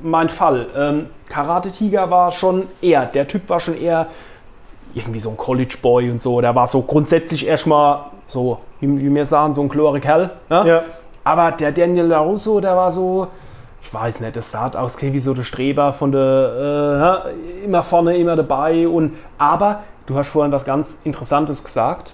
mein 0.00 0.28
Fall. 0.28 0.66
Ähm, 0.76 1.06
Karate 1.28 1.70
Tiger 1.70 2.10
war 2.10 2.30
schon 2.30 2.64
eher, 2.80 3.06
der 3.06 3.26
Typ 3.26 3.48
war 3.48 3.60
schon 3.60 3.80
eher 3.80 4.08
irgendwie 4.94 5.20
so 5.20 5.30
ein 5.30 5.36
College 5.36 5.76
Boy 5.80 6.10
und 6.10 6.20
so. 6.20 6.40
Der 6.40 6.54
war 6.54 6.66
so 6.66 6.82
grundsätzlich 6.82 7.46
erstmal 7.46 8.06
so, 8.26 8.58
wie, 8.80 9.00
wie 9.00 9.14
wir 9.14 9.26
sagen, 9.26 9.54
so 9.54 9.62
ein 9.62 9.68
chlore 9.68 10.00
Kerl. 10.00 10.30
Ne? 10.50 10.62
Ja. 10.66 10.82
Aber 11.24 11.52
der 11.52 11.72
Daniel 11.72 12.06
LaRusso, 12.06 12.60
der 12.60 12.76
war 12.76 12.90
so, 12.90 13.28
ich 13.82 13.92
weiß 13.92 14.20
nicht, 14.20 14.36
das 14.36 14.50
sah 14.50 14.68
aus 14.68 15.00
wie 15.00 15.20
so 15.20 15.34
der 15.34 15.44
Streber 15.44 15.92
von 15.92 16.12
der, 16.12 17.24
äh, 17.26 17.64
immer 17.64 17.82
vorne, 17.82 18.16
immer 18.16 18.36
dabei. 18.36 18.88
Und, 18.88 19.14
aber 19.38 19.80
du 20.06 20.16
hast 20.16 20.28
vorhin 20.28 20.52
was 20.52 20.64
ganz 20.64 21.00
Interessantes 21.04 21.62
gesagt. 21.64 22.12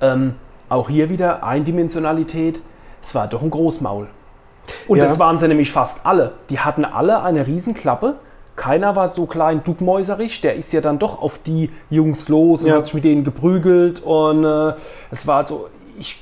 Ähm, 0.00 0.34
auch 0.68 0.88
hier 0.88 1.10
wieder 1.10 1.42
Eindimensionalität. 1.44 2.60
Es 3.02 3.14
war 3.14 3.26
doch 3.26 3.42
ein 3.42 3.50
Großmaul. 3.50 4.06
Und 4.86 4.98
Ja. 4.98 5.04
das 5.04 5.18
waren 5.18 5.38
sie 5.38 5.48
nämlich 5.48 5.72
fast 5.72 6.06
alle. 6.06 6.32
Die 6.48 6.60
hatten 6.60 6.84
alle 6.84 7.22
eine 7.22 7.46
Riesenklappe. 7.46 8.16
Keiner 8.56 8.94
war 8.94 9.08
so 9.08 9.26
klein 9.26 9.62
duckmäuserig. 9.64 10.40
Der 10.42 10.54
ist 10.54 10.72
ja 10.72 10.80
dann 10.80 10.98
doch 10.98 11.20
auf 11.22 11.38
die 11.44 11.70
Jungs 11.88 12.28
los 12.28 12.62
und 12.62 12.68
Ja. 12.68 12.76
hat 12.76 12.84
sich 12.84 12.94
mit 12.94 13.04
denen 13.04 13.24
geprügelt. 13.24 14.00
Und 14.02 14.44
äh, 14.44 14.74
es 15.10 15.26
war 15.26 15.44
so, 15.44 15.68
ich 15.98 16.20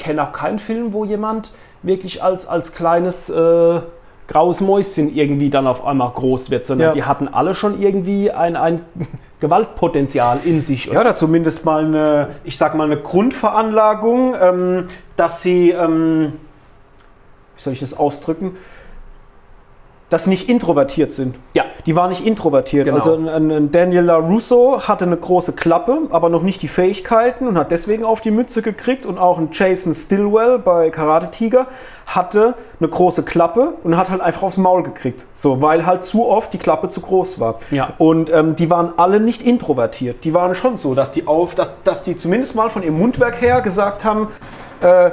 kenne 0.00 0.22
auch 0.26 0.32
keinen 0.32 0.58
Film, 0.58 0.92
wo 0.92 1.04
jemand 1.04 1.52
wirklich 1.82 2.22
als, 2.22 2.46
als 2.48 2.74
kleines 2.74 3.30
äh, 3.30 3.80
graues 4.26 4.60
Mäuschen 4.60 5.14
irgendwie 5.14 5.50
dann 5.50 5.66
auf 5.66 5.84
einmal 5.84 6.10
groß 6.10 6.50
wird, 6.50 6.66
sondern 6.66 6.88
Ja. 6.88 6.94
die 6.94 7.04
hatten 7.04 7.28
alle 7.28 7.54
schon 7.54 7.80
irgendwie 7.80 8.30
ein, 8.30 8.56
ein 8.56 8.82
Gewaltpotenzial 9.40 10.40
in 10.44 10.60
sich. 10.62 10.86
Ja, 10.86 11.00
oder 11.00 11.14
zumindest 11.14 11.64
mal 11.64 11.84
eine, 11.84 12.28
ich 12.44 12.56
sag 12.58 12.74
mal, 12.74 12.84
eine 12.84 12.98
Grundveranlagung, 13.00 14.34
ähm, 14.40 14.88
dass 15.16 15.42
sie, 15.42 15.70
ähm, 15.70 16.34
wie 17.56 17.62
soll 17.62 17.72
ich 17.72 17.80
das 17.80 17.96
ausdrücken, 17.96 18.56
dass 20.10 20.24
sie 20.24 20.30
nicht 20.30 20.48
introvertiert 20.48 21.12
sind. 21.12 21.36
Ja. 21.54 21.64
Die 21.86 21.96
waren 21.96 22.10
nicht 22.10 22.26
introvertiert. 22.26 22.84
Genau. 22.84 22.96
Also 22.98 23.14
ein, 23.14 23.50
ein 23.50 23.70
Daniel 23.70 24.04
LaRusso 24.04 24.82
hatte 24.86 25.06
eine 25.06 25.16
große 25.16 25.52
Klappe, 25.52 26.02
aber 26.10 26.28
noch 26.28 26.42
nicht 26.42 26.60
die 26.62 26.68
Fähigkeiten 26.68 27.46
und 27.46 27.56
hat 27.56 27.70
deswegen 27.70 28.04
auf 28.04 28.20
die 28.20 28.32
Mütze 28.32 28.60
gekriegt. 28.60 29.06
Und 29.06 29.18
auch 29.18 29.38
ein 29.38 29.48
Jason 29.52 29.94
Stillwell 29.94 30.58
bei 30.58 30.90
Karate 30.90 31.30
Tiger 31.30 31.68
hatte 32.06 32.54
eine 32.80 32.88
große 32.88 33.22
Klappe 33.22 33.74
und 33.84 33.96
hat 33.96 34.10
halt 34.10 34.20
einfach 34.20 34.42
aufs 34.42 34.56
Maul 34.56 34.82
gekriegt. 34.82 35.26
So, 35.36 35.62
weil 35.62 35.86
halt 35.86 36.02
zu 36.02 36.26
oft 36.26 36.52
die 36.52 36.58
Klappe 36.58 36.88
zu 36.88 37.00
groß 37.00 37.38
war. 37.38 37.60
Ja. 37.70 37.94
Und 37.98 38.30
ähm, 38.32 38.56
die 38.56 38.68
waren 38.68 38.92
alle 38.96 39.20
nicht 39.20 39.42
introvertiert. 39.42 40.24
Die 40.24 40.34
waren 40.34 40.54
schon 40.54 40.76
so, 40.76 40.94
dass 40.94 41.12
die 41.12 41.28
auf, 41.28 41.54
dass, 41.54 41.70
dass 41.84 42.02
die 42.02 42.16
zumindest 42.16 42.56
mal 42.56 42.68
von 42.68 42.82
ihrem 42.82 42.98
Mundwerk 42.98 43.40
her 43.40 43.60
gesagt 43.60 44.04
haben, 44.04 44.26
äh, 44.80 45.12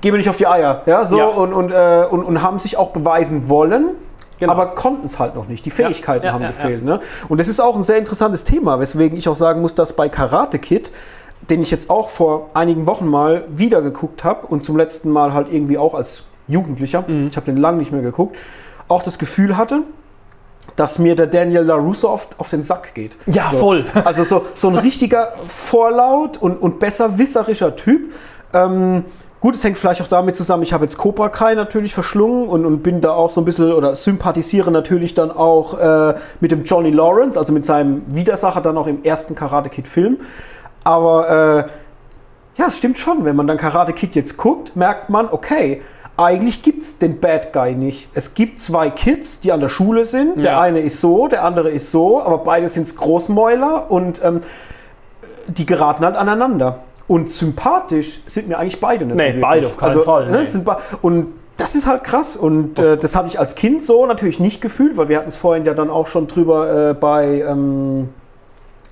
geh 0.00 0.10
mir 0.10 0.16
nicht 0.16 0.30
auf 0.30 0.38
die 0.38 0.46
Eier. 0.46 0.80
Ja, 0.86 1.04
so 1.04 1.18
Ja. 1.18 1.26
Und, 1.26 1.52
und, 1.52 1.70
äh, 1.70 2.06
und, 2.10 2.24
und 2.24 2.42
haben 2.42 2.58
sich 2.58 2.78
auch 2.78 2.88
beweisen 2.88 3.50
wollen. 3.50 3.96
Genau. 4.40 4.52
Aber 4.52 4.68
konnten 4.74 5.06
es 5.06 5.18
halt 5.18 5.34
noch 5.36 5.46
nicht. 5.46 5.64
Die 5.64 5.70
Fähigkeiten 5.70 6.26
ja, 6.26 6.32
haben 6.32 6.42
ja, 6.42 6.48
gefehlt. 6.48 6.84
Ne? 6.84 6.98
Und 7.28 7.38
das 7.38 7.46
ist 7.46 7.60
auch 7.60 7.76
ein 7.76 7.82
sehr 7.82 7.98
interessantes 7.98 8.42
Thema, 8.44 8.80
weswegen 8.80 9.16
ich 9.16 9.28
auch 9.28 9.36
sagen 9.36 9.60
muss, 9.60 9.74
dass 9.74 9.92
bei 9.92 10.08
Karate 10.08 10.58
Kid, 10.58 10.90
den 11.48 11.62
ich 11.62 11.70
jetzt 11.70 11.90
auch 11.90 12.08
vor 12.08 12.50
einigen 12.54 12.86
Wochen 12.86 13.06
mal 13.06 13.44
wieder 13.48 13.82
geguckt 13.82 14.24
habe 14.24 14.46
und 14.46 14.64
zum 14.64 14.76
letzten 14.76 15.10
Mal 15.10 15.32
halt 15.32 15.52
irgendwie 15.52 15.78
auch 15.78 15.94
als 15.94 16.24
Jugendlicher, 16.48 17.04
Mhm. 17.06 17.28
ich 17.28 17.36
habe 17.36 17.46
den 17.46 17.56
lang 17.56 17.76
nicht 17.78 17.92
mehr 17.92 18.02
geguckt, 18.02 18.36
auch 18.88 19.02
das 19.02 19.18
Gefühl 19.18 19.56
hatte, 19.56 19.82
dass 20.76 20.98
mir 20.98 21.16
der 21.16 21.26
Daniel 21.26 21.62
LaRusso 21.62 22.08
oft 22.08 22.38
auf 22.38 22.50
den 22.50 22.62
Sack 22.62 22.94
geht. 22.94 23.16
Ja, 23.26 23.48
so. 23.50 23.58
voll. 23.58 23.86
Also 24.04 24.24
so, 24.24 24.46
so 24.54 24.68
ein 24.68 24.76
richtiger 24.76 25.32
Vorlaut 25.46 26.36
und, 26.36 26.56
und 26.56 26.78
besserwisserischer 26.78 27.76
Typ. 27.76 28.12
Ähm, 28.52 29.04
gut, 29.40 29.54
es 29.54 29.64
hängt 29.64 29.78
vielleicht 29.78 30.02
auch 30.02 30.06
damit 30.06 30.36
zusammen, 30.36 30.62
ich 30.62 30.72
habe 30.72 30.84
jetzt 30.84 30.98
Cobra 30.98 31.28
Kai 31.28 31.54
natürlich 31.54 31.94
verschlungen 31.94 32.48
und, 32.48 32.64
und 32.64 32.82
bin 32.82 33.00
da 33.00 33.12
auch 33.12 33.30
so 33.30 33.40
ein 33.40 33.44
bisschen 33.44 33.72
oder 33.72 33.94
sympathisiere 33.96 34.70
natürlich 34.70 35.14
dann 35.14 35.30
auch 35.30 35.78
äh, 35.78 36.14
mit 36.40 36.52
dem 36.52 36.64
Johnny 36.64 36.90
Lawrence, 36.90 37.38
also 37.38 37.52
mit 37.52 37.64
seinem 37.64 38.02
Widersacher 38.14 38.60
dann 38.60 38.76
auch 38.76 38.86
im 38.86 39.02
ersten 39.02 39.34
Karate 39.34 39.70
Kid 39.70 39.88
Film. 39.88 40.18
Aber 40.84 41.66
äh, 41.66 42.60
ja, 42.60 42.66
es 42.66 42.78
stimmt 42.78 42.98
schon. 42.98 43.24
Wenn 43.24 43.36
man 43.36 43.46
dann 43.46 43.56
Karate 43.56 43.92
Kid 43.92 44.14
jetzt 44.14 44.36
guckt, 44.36 44.76
merkt 44.76 45.08
man, 45.08 45.28
okay, 45.30 45.82
eigentlich 46.16 46.62
gibt 46.62 46.82
es 46.82 46.98
den 46.98 47.18
Bad 47.18 47.52
Guy 47.52 47.74
nicht. 47.74 48.10
Es 48.12 48.34
gibt 48.34 48.60
zwei 48.60 48.90
Kids, 48.90 49.40
die 49.40 49.52
an 49.52 49.60
der 49.60 49.68
Schule 49.68 50.04
sind. 50.04 50.44
Der 50.44 50.52
Ja. 50.52 50.60
eine 50.60 50.80
ist 50.80 51.00
so, 51.00 51.28
der 51.28 51.44
andere 51.44 51.70
ist 51.70 51.90
so, 51.90 52.20
aber 52.20 52.38
beide 52.38 52.68
sind 52.68 52.94
Großmäuler 52.94 53.90
und 53.90 54.20
ähm, 54.22 54.40
die 55.46 55.64
geraten 55.64 56.04
halt 56.04 56.16
aneinander. 56.16 56.80
Und 57.10 57.28
sympathisch 57.28 58.20
sind 58.26 58.46
mir 58.46 58.56
eigentlich 58.56 58.78
beide 58.78 59.04
nicht 59.04 59.16
Nee, 59.16 59.34
so 59.34 59.40
beide 59.40 59.66
auf 59.66 59.76
keinen 59.76 60.04
Fall, 60.04 60.30
Ne, 60.30 60.44
nee. 60.44 60.60
be- 60.60 60.78
und 61.02 61.34
das 61.56 61.74
ist 61.74 61.84
halt 61.84 62.04
krass. 62.04 62.36
Und 62.36 62.78
äh, 62.78 62.96
das 62.96 63.16
habe 63.16 63.26
ich 63.26 63.36
als 63.36 63.56
Kind 63.56 63.82
so 63.82 64.06
natürlich 64.06 64.38
nicht 64.38 64.60
gefühlt, 64.60 64.96
weil 64.96 65.08
wir 65.08 65.18
hatten 65.18 65.26
es 65.26 65.34
vorhin 65.34 65.64
ja 65.64 65.74
dann 65.74 65.90
auch 65.90 66.06
schon 66.06 66.28
drüber 66.28 66.90
äh, 66.90 66.94
bei. 66.94 67.40
Ähm, 67.40 68.10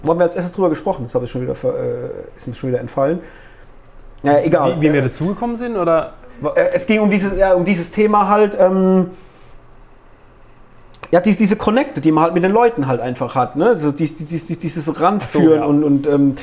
wo 0.03 0.11
haben 0.11 0.19
wir 0.19 0.25
als 0.25 0.35
erstes 0.35 0.53
drüber 0.53 0.69
gesprochen? 0.69 1.05
Das 1.05 1.14
habe 1.14 1.27
ich 1.27 1.31
schon 1.31 1.43
wieder 1.43 1.53
äh, 1.53 2.09
ist 2.37 2.49
mir 2.49 2.55
schon 2.55 2.71
wieder 2.71 2.81
entfallen. 2.81 3.21
Ja, 4.25 4.41
egal. 4.41 4.81
Wie, 4.81 4.89
wie 4.89 4.93
wir 4.95 4.99
Äh, 4.99 5.09
dazugekommen 5.11 5.55
sind? 5.55 5.77
Oder? 5.77 6.14
äh, 6.57 6.71
es 6.73 6.89
ging 6.89 6.99
um 6.99 7.11
dieses, 7.11 7.37
ja, 7.39 7.55
um 7.55 7.64
dieses 7.64 7.93
Thema 7.93 8.27
halt, 8.27 8.59
ähm, 8.59 9.11
ja, 11.12 11.21
dies, 11.21 11.37
diese 11.37 11.55
Connecte, 11.55 12.01
die 12.01 12.11
man 12.11 12.25
halt 12.25 12.35
mit 12.35 12.43
den 12.43 12.51
Leuten 12.51 12.89
halt 12.89 13.01
einfach 13.01 13.37
hat, 13.37 13.55
ne? 13.55 13.77
So 13.77 13.93
dies, 13.93 14.16
dies, 14.16 14.47
dies, 14.47 14.59
dieses 14.59 15.01
Ranführen 15.01 15.61
ja. 15.61 15.66
und, 15.66 15.85
und 15.85 16.07
ähm, 16.09 16.35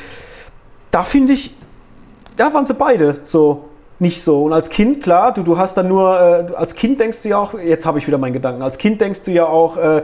da 0.92 1.04
finde 1.04 1.34
ich, 1.34 1.54
da 2.38 2.54
waren 2.54 2.66
sie 2.66 2.74
beide 2.74 3.22
so 3.24 3.66
nicht 4.00 4.22
so. 4.22 4.44
Und 4.44 4.54
als 4.54 4.70
Kind, 4.70 5.02
klar, 5.02 5.34
du, 5.34 5.44
du 5.44 5.58
hast 5.58 5.78
dann 5.78 5.88
nur, 5.88 6.20
äh, 6.20 6.54
als 6.56 6.76
Kind 6.76 7.00
denkst 7.00 7.22
du 7.24 7.30
ja 7.30 7.38
auch, 7.38 7.54
jetzt 7.58 7.86
habe 7.86 7.98
ich 7.98 8.08
wieder 8.08 8.18
meinen 8.18 8.34
Gedanken, 8.34 8.62
als 8.62 8.78
Kind 8.78 9.00
denkst 9.00 9.24
du 9.24 9.32
ja 9.32 9.46
auch, 9.46 9.78
äh, 9.78 10.02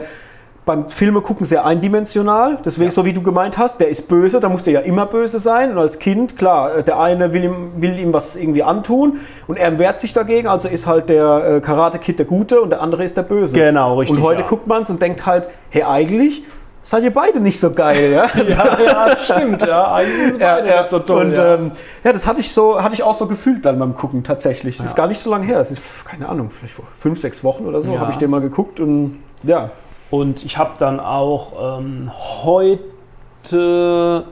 beim 0.64 0.88
Filme 0.88 1.22
gucken 1.22 1.44
sehr 1.44 1.64
eindimensional, 1.64 2.58
deswegen 2.64 2.92
so 2.92 3.04
wie 3.04 3.12
du 3.12 3.20
gemeint 3.20 3.58
hast, 3.58 3.80
der 3.80 3.88
ist 3.88 4.06
böse, 4.06 4.38
da 4.38 4.48
muss 4.48 4.62
der 4.62 4.74
ja 4.74 4.80
immer 4.80 5.06
böse 5.06 5.40
sein 5.40 5.72
und 5.72 5.78
als 5.78 5.98
Kind, 5.98 6.38
klar, 6.38 6.76
äh, 6.76 6.82
der 6.84 7.00
eine 7.00 7.32
will 7.32 7.44
ihm, 7.44 7.72
will 7.78 7.98
ihm 7.98 8.12
was 8.12 8.36
irgendwie 8.36 8.62
antun 8.62 9.20
und 9.48 9.56
er 9.56 9.76
wehrt 9.80 9.98
sich 9.98 10.12
dagegen, 10.12 10.46
also 10.46 10.68
ist 10.68 10.86
halt 10.86 11.08
der 11.08 11.56
äh, 11.56 11.60
Karate-Kid 11.60 12.20
der 12.20 12.26
Gute 12.26 12.60
und 12.60 12.70
der 12.70 12.80
andere 12.80 13.02
ist 13.02 13.16
der 13.16 13.24
Böse. 13.24 13.56
Genau, 13.56 13.98
richtig, 13.98 14.16
Und 14.16 14.22
heute 14.22 14.42
ja. 14.42 14.46
guckt 14.46 14.68
man 14.68 14.84
es 14.84 14.90
und 14.90 15.02
denkt 15.02 15.26
halt, 15.26 15.48
hey, 15.70 15.82
eigentlich 15.82 16.44
seid 16.82 17.04
ihr 17.04 17.12
beide 17.12 17.40
nicht 17.40 17.58
so 17.60 17.70
geil, 17.72 18.10
ja? 18.12 18.26
Ja, 18.42 18.78
ja, 18.84 19.08
das 19.08 19.24
stimmt. 19.26 19.62
Ja, 19.66 19.94
eigentlich 19.94 20.26
sind 20.28 20.40
Ja, 20.40 20.54
beide 20.56 20.68
ja. 20.68 20.80
nicht 20.82 20.90
so 20.90 20.98
toll. 20.98 21.26
und 21.26 21.32
ja. 21.32 21.54
ähm, 21.54 21.72
ja, 22.04 22.12
das 22.12 22.26
hatte 22.26 22.40
ich 22.40 22.52
so, 22.52 22.82
hatte 22.82 22.94
ich 22.94 23.02
auch 23.02 23.14
so 23.14 23.26
gefühlt 23.26 23.64
dann 23.64 23.78
beim 23.78 23.94
Gucken 23.96 24.24
tatsächlich. 24.24 24.76
Das 24.78 24.86
ist 24.86 24.96
gar 24.96 25.06
nicht 25.06 25.20
so 25.20 25.30
lange 25.30 25.46
her. 25.46 25.60
Es 25.60 25.70
ist 25.70 25.82
keine 26.04 26.28
Ahnung, 26.28 26.50
vielleicht 26.50 26.74
vor 26.74 26.84
fünf, 26.94 27.18
sechs 27.20 27.42
Wochen 27.44 27.66
oder 27.66 27.80
so 27.82 27.92
Ja. 27.92 28.00
habe 28.00 28.10
ich 28.10 28.16
den 28.18 28.30
mal 28.30 28.40
geguckt 28.40 28.80
und 28.80 29.22
ja. 29.42 29.70
Und 30.10 30.44
ich 30.44 30.58
habe 30.58 30.72
dann 30.78 31.00
auch 31.00 31.78
ähm, 31.78 32.10
heute, 32.44 34.24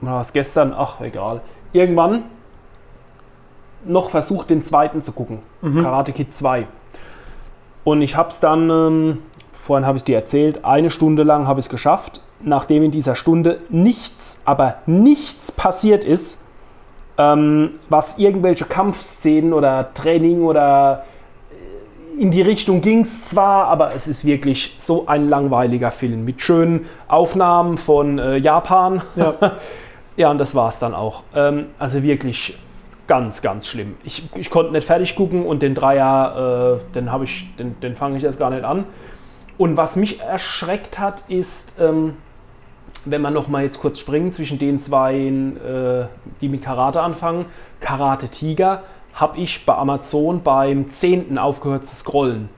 oder 0.00 0.12
was 0.12 0.32
gestern, 0.32 0.72
ach 0.76 1.00
egal, 1.00 1.40
irgendwann 1.72 2.24
noch 3.84 4.10
versucht, 4.10 4.50
den 4.50 4.62
zweiten 4.62 5.00
zu 5.00 5.12
gucken. 5.12 5.40
Karate 5.62 6.12
Kid 6.12 6.32
2. 6.34 6.66
Und 7.84 8.02
ich 8.02 8.16
habe 8.16 8.30
es 8.30 8.40
dann, 8.40 8.68
ähm, 8.70 9.18
vorhin 9.66 9.86
habe 9.86 9.98
ich 9.98 10.04
dir 10.04 10.16
erzählt, 10.16 10.64
eine 10.64 10.90
Stunde 10.90 11.24
lang 11.24 11.46
habe 11.46 11.60
ich 11.60 11.66
es 11.66 11.70
geschafft. 11.70 12.22
Nachdem 12.40 12.82
in 12.82 12.90
dieser 12.90 13.16
Stunde 13.16 13.60
nichts, 13.68 14.42
aber 14.44 14.76
nichts 14.86 15.50
passiert 15.50 16.04
ist, 16.04 16.44
ähm, 17.18 17.70
was 17.88 18.18
irgendwelche 18.18 18.66
Kampfszenen 18.66 19.52
oder 19.52 19.92
Training 19.94 20.42
oder 20.42 21.04
in 22.18 22.30
die 22.30 22.42
Richtung 22.42 22.80
ging 22.80 23.00
es 23.00 23.28
zwar, 23.28 23.66
aber 23.66 23.94
es 23.94 24.08
ist 24.08 24.24
wirklich 24.24 24.76
so 24.78 25.06
ein 25.06 25.28
langweiliger 25.28 25.90
Film 25.90 26.24
mit 26.24 26.40
schönen 26.40 26.86
Aufnahmen 27.08 27.76
von 27.76 28.18
äh, 28.18 28.36
Japan. 28.36 29.02
Ja. 29.16 29.34
ja, 30.16 30.30
und 30.30 30.38
das 30.38 30.54
war 30.54 30.68
es 30.68 30.78
dann 30.78 30.94
auch. 30.94 31.24
Ähm, 31.34 31.66
also 31.78 32.02
wirklich 32.02 32.58
ganz, 33.06 33.42
ganz 33.42 33.66
schlimm. 33.66 33.96
Ich, 34.04 34.22
ich 34.34 34.50
konnte 34.50 34.72
nicht 34.72 34.86
fertig 34.86 35.14
gucken 35.14 35.44
und 35.44 35.62
den 35.62 35.74
Dreier, 35.74 36.80
äh, 36.80 36.94
den 36.94 37.12
habe 37.12 37.24
ich, 37.24 37.54
den, 37.56 37.78
den 37.80 37.96
fange 37.96 38.16
ich 38.16 38.24
erst 38.24 38.38
gar 38.38 38.50
nicht 38.50 38.64
an. 38.64 38.84
Und 39.58 39.76
was 39.76 39.96
mich 39.96 40.20
erschreckt 40.20 40.98
hat, 40.98 41.22
ist, 41.28 41.78
ähm, 41.80 42.16
wenn 43.04 43.22
man 43.22 43.32
noch 43.32 43.48
mal 43.48 43.62
jetzt 43.62 43.80
kurz 43.80 44.00
springen 44.00 44.32
zwischen 44.32 44.58
den 44.58 44.78
zwei, 44.78 45.14
äh, 45.16 46.06
die 46.40 46.48
mit 46.48 46.62
Karate 46.62 47.00
anfangen, 47.00 47.46
Karate 47.80 48.28
Tiger, 48.28 48.82
habe 49.14 49.38
ich 49.38 49.64
bei 49.64 49.74
Amazon 49.74 50.42
beim 50.42 50.90
10. 50.90 51.38
aufgehört 51.38 51.86
zu 51.86 51.94
scrollen. 51.94 52.50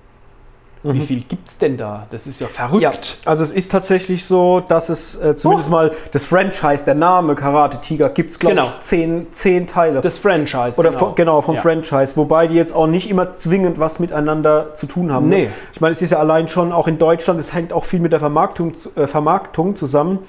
Wie 0.94 1.00
viel 1.00 1.22
gibt 1.22 1.48
es 1.48 1.58
denn 1.58 1.76
da? 1.76 2.06
Das 2.10 2.26
ist 2.26 2.40
ja 2.40 2.46
verrückt. 2.46 2.74
Mhm. 2.74 2.80
Ja, 2.80 2.90
also 3.24 3.42
es 3.42 3.52
ist 3.52 3.70
tatsächlich 3.72 4.24
so, 4.24 4.60
dass 4.60 4.88
es 4.88 5.14
äh, 5.16 5.36
zumindest 5.36 5.68
Oh. 5.68 5.72
mal 5.72 5.92
das 6.12 6.24
Franchise, 6.24 6.84
der 6.84 6.94
Name 6.94 7.34
Karate 7.34 7.80
Tiger, 7.80 8.08
gibt 8.10 8.30
es, 8.30 8.38
glaube 8.38 8.56
Genau. 8.56 8.68
ich, 8.68 8.80
zehn, 8.80 9.26
zehn 9.32 9.66
Teile. 9.66 10.00
Das 10.00 10.18
Franchise. 10.18 10.78
Oder 10.78 10.92
von, 10.92 11.14
genau, 11.14 11.40
vom 11.42 11.56
Ja. 11.56 11.60
Franchise, 11.60 12.16
wobei 12.16 12.46
die 12.46 12.54
jetzt 12.54 12.74
auch 12.74 12.86
nicht 12.86 13.10
immer 13.10 13.36
zwingend 13.36 13.78
was 13.78 13.98
miteinander 13.98 14.74
zu 14.74 14.86
tun 14.86 15.12
haben. 15.12 15.28
Nee. 15.28 15.44
Ne? 15.46 15.50
Ich 15.72 15.80
meine, 15.80 15.92
es 15.92 16.02
ist 16.02 16.10
ja 16.10 16.18
allein 16.18 16.48
schon 16.48 16.72
auch 16.72 16.88
in 16.88 16.98
Deutschland, 16.98 17.38
es 17.40 17.52
hängt 17.54 17.72
auch 17.72 17.84
viel 17.84 18.00
mit 18.00 18.12
der 18.12 18.20
Vermarktung, 18.20 18.72
äh, 18.96 19.06
Vermarktung 19.06 19.76
zusammen. 19.76 20.20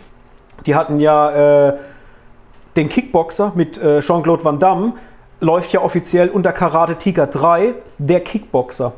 Die 0.66 0.76
hatten 0.76 1.00
ja 1.00 1.68
äh, 1.70 1.74
den 2.76 2.90
Kickboxer 2.90 3.54
mit 3.56 3.78
äh, 3.82 4.02
Jean-Claude 4.02 4.44
Van 4.44 4.60
Damme, 4.60 4.94
läuft 5.42 5.72
ja 5.72 5.82
offiziell 5.82 6.30
unter 6.30 6.52
Karate 6.52 6.96
Tiger 6.98 7.28
3, 7.28 7.74
der 7.98 8.20
Kickboxer. 8.22 8.94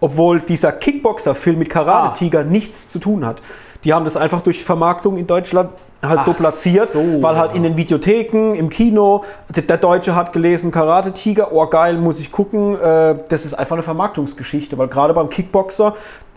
Obwohl 0.00 0.40
dieser 0.40 0.72
Kickboxer-Film 0.72 1.58
mit 1.58 1.70
Karate 1.70 2.08
Ah. 2.08 2.12
Tiger 2.12 2.44
nichts 2.44 2.90
zu 2.90 2.98
tun 2.98 3.24
hat. 3.24 3.40
Die 3.84 3.92
haben 3.94 4.04
das 4.04 4.16
einfach 4.16 4.42
durch 4.42 4.62
Vermarktung 4.64 5.16
in 5.16 5.26
Deutschland 5.26 5.70
halt 6.06 6.22
so 6.22 6.32
Ach 6.32 6.36
platziert, 6.36 6.90
so. 6.90 7.22
weil 7.22 7.36
halt 7.38 7.54
in 7.54 7.62
den 7.62 7.76
Videotheken, 7.76 8.54
im 8.54 8.68
Kino, 8.68 9.24
der, 9.48 9.62
der 9.62 9.78
Deutsche 9.78 10.14
hat 10.14 10.32
gelesen, 10.32 10.70
Karate 10.70 11.12
Tiger, 11.12 11.52
oh 11.52 11.66
geil, 11.66 11.96
muss 11.98 12.20
ich 12.20 12.30
gucken. 12.30 12.78
Äh, 12.80 13.16
das 13.28 13.44
ist 13.46 13.54
einfach 13.54 13.74
eine 13.76 13.82
Vermarktungsgeschichte, 13.82 14.76
weil 14.78 14.88
gerade 14.88 15.14
beim 15.14 15.30
Kickboxer, 15.30 15.94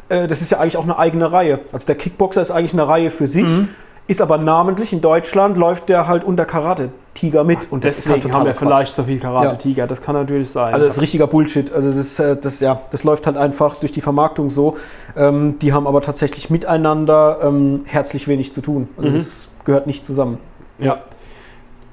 äh, 0.07 0.27
das 0.27 0.41
ist 0.41 0.51
ja 0.51 0.59
eigentlich 0.59 0.77
auch 0.77 0.83
eine 0.83 0.97
eigene 0.97 1.31
Reihe. 1.31 1.59
Also 1.73 1.85
der 1.87 1.95
Kickboxer 1.95 2.41
ist 2.41 2.51
eigentlich 2.51 2.73
eine 2.73 2.87
Reihe 2.87 3.11
für 3.11 3.27
sich, 3.27 3.43
Mhm. 3.45 3.67
ist 4.07 4.21
aber 4.21 4.37
namentlich 4.37 4.93
in 4.93 5.01
Deutschland 5.01 5.57
läuft 5.57 5.89
der 5.89 6.07
halt 6.07 6.23
unter 6.23 6.45
Karate 6.45 6.89
Tiger 7.19 7.43
mit 7.43 7.71
und 7.71 7.83
das 7.83 7.97
ist 7.97 8.07
halt 8.09 8.17
Deswegen 8.23 8.33
haben 8.33 8.45
total 8.45 8.53
wir 8.55 8.59
vielleicht 8.59 8.93
so 8.95 9.03
viel 9.03 9.19
Karate 9.19 9.45
Ja. 9.45 9.53
Tiger. 9.55 9.87
Das 9.87 10.01
kann 10.01 10.15
natürlich 10.15 10.49
sein. 10.49 10.73
also 10.73 10.85
das 10.85 10.95
ist 10.95 11.01
richtiger 11.01 11.27
Bullshit. 11.27 11.71
Also 11.73 11.91
das, 11.91 12.17
äh, 12.19 12.37
das, 12.37 12.59
ja, 12.61 12.81
das 12.91 13.03
läuft 13.03 13.27
halt 13.27 13.35
einfach 13.35 13.75
durch 13.75 13.91
die 13.91 14.01
Vermarktung 14.01 14.49
so. 14.49 14.77
Ähm, 15.17 15.59
die 15.59 15.73
haben 15.73 15.85
aber 15.87 16.01
tatsächlich 16.01 16.49
miteinander 16.49 17.39
ähm, 17.43 17.81
herzlich 17.85 18.27
wenig 18.27 18.53
zu 18.53 18.61
tun. 18.61 18.87
Also 18.97 19.09
das 19.09 19.47
gehört 19.65 19.85
nicht 19.85 20.05
zusammen. 20.05 20.37
Ja, 20.79 20.99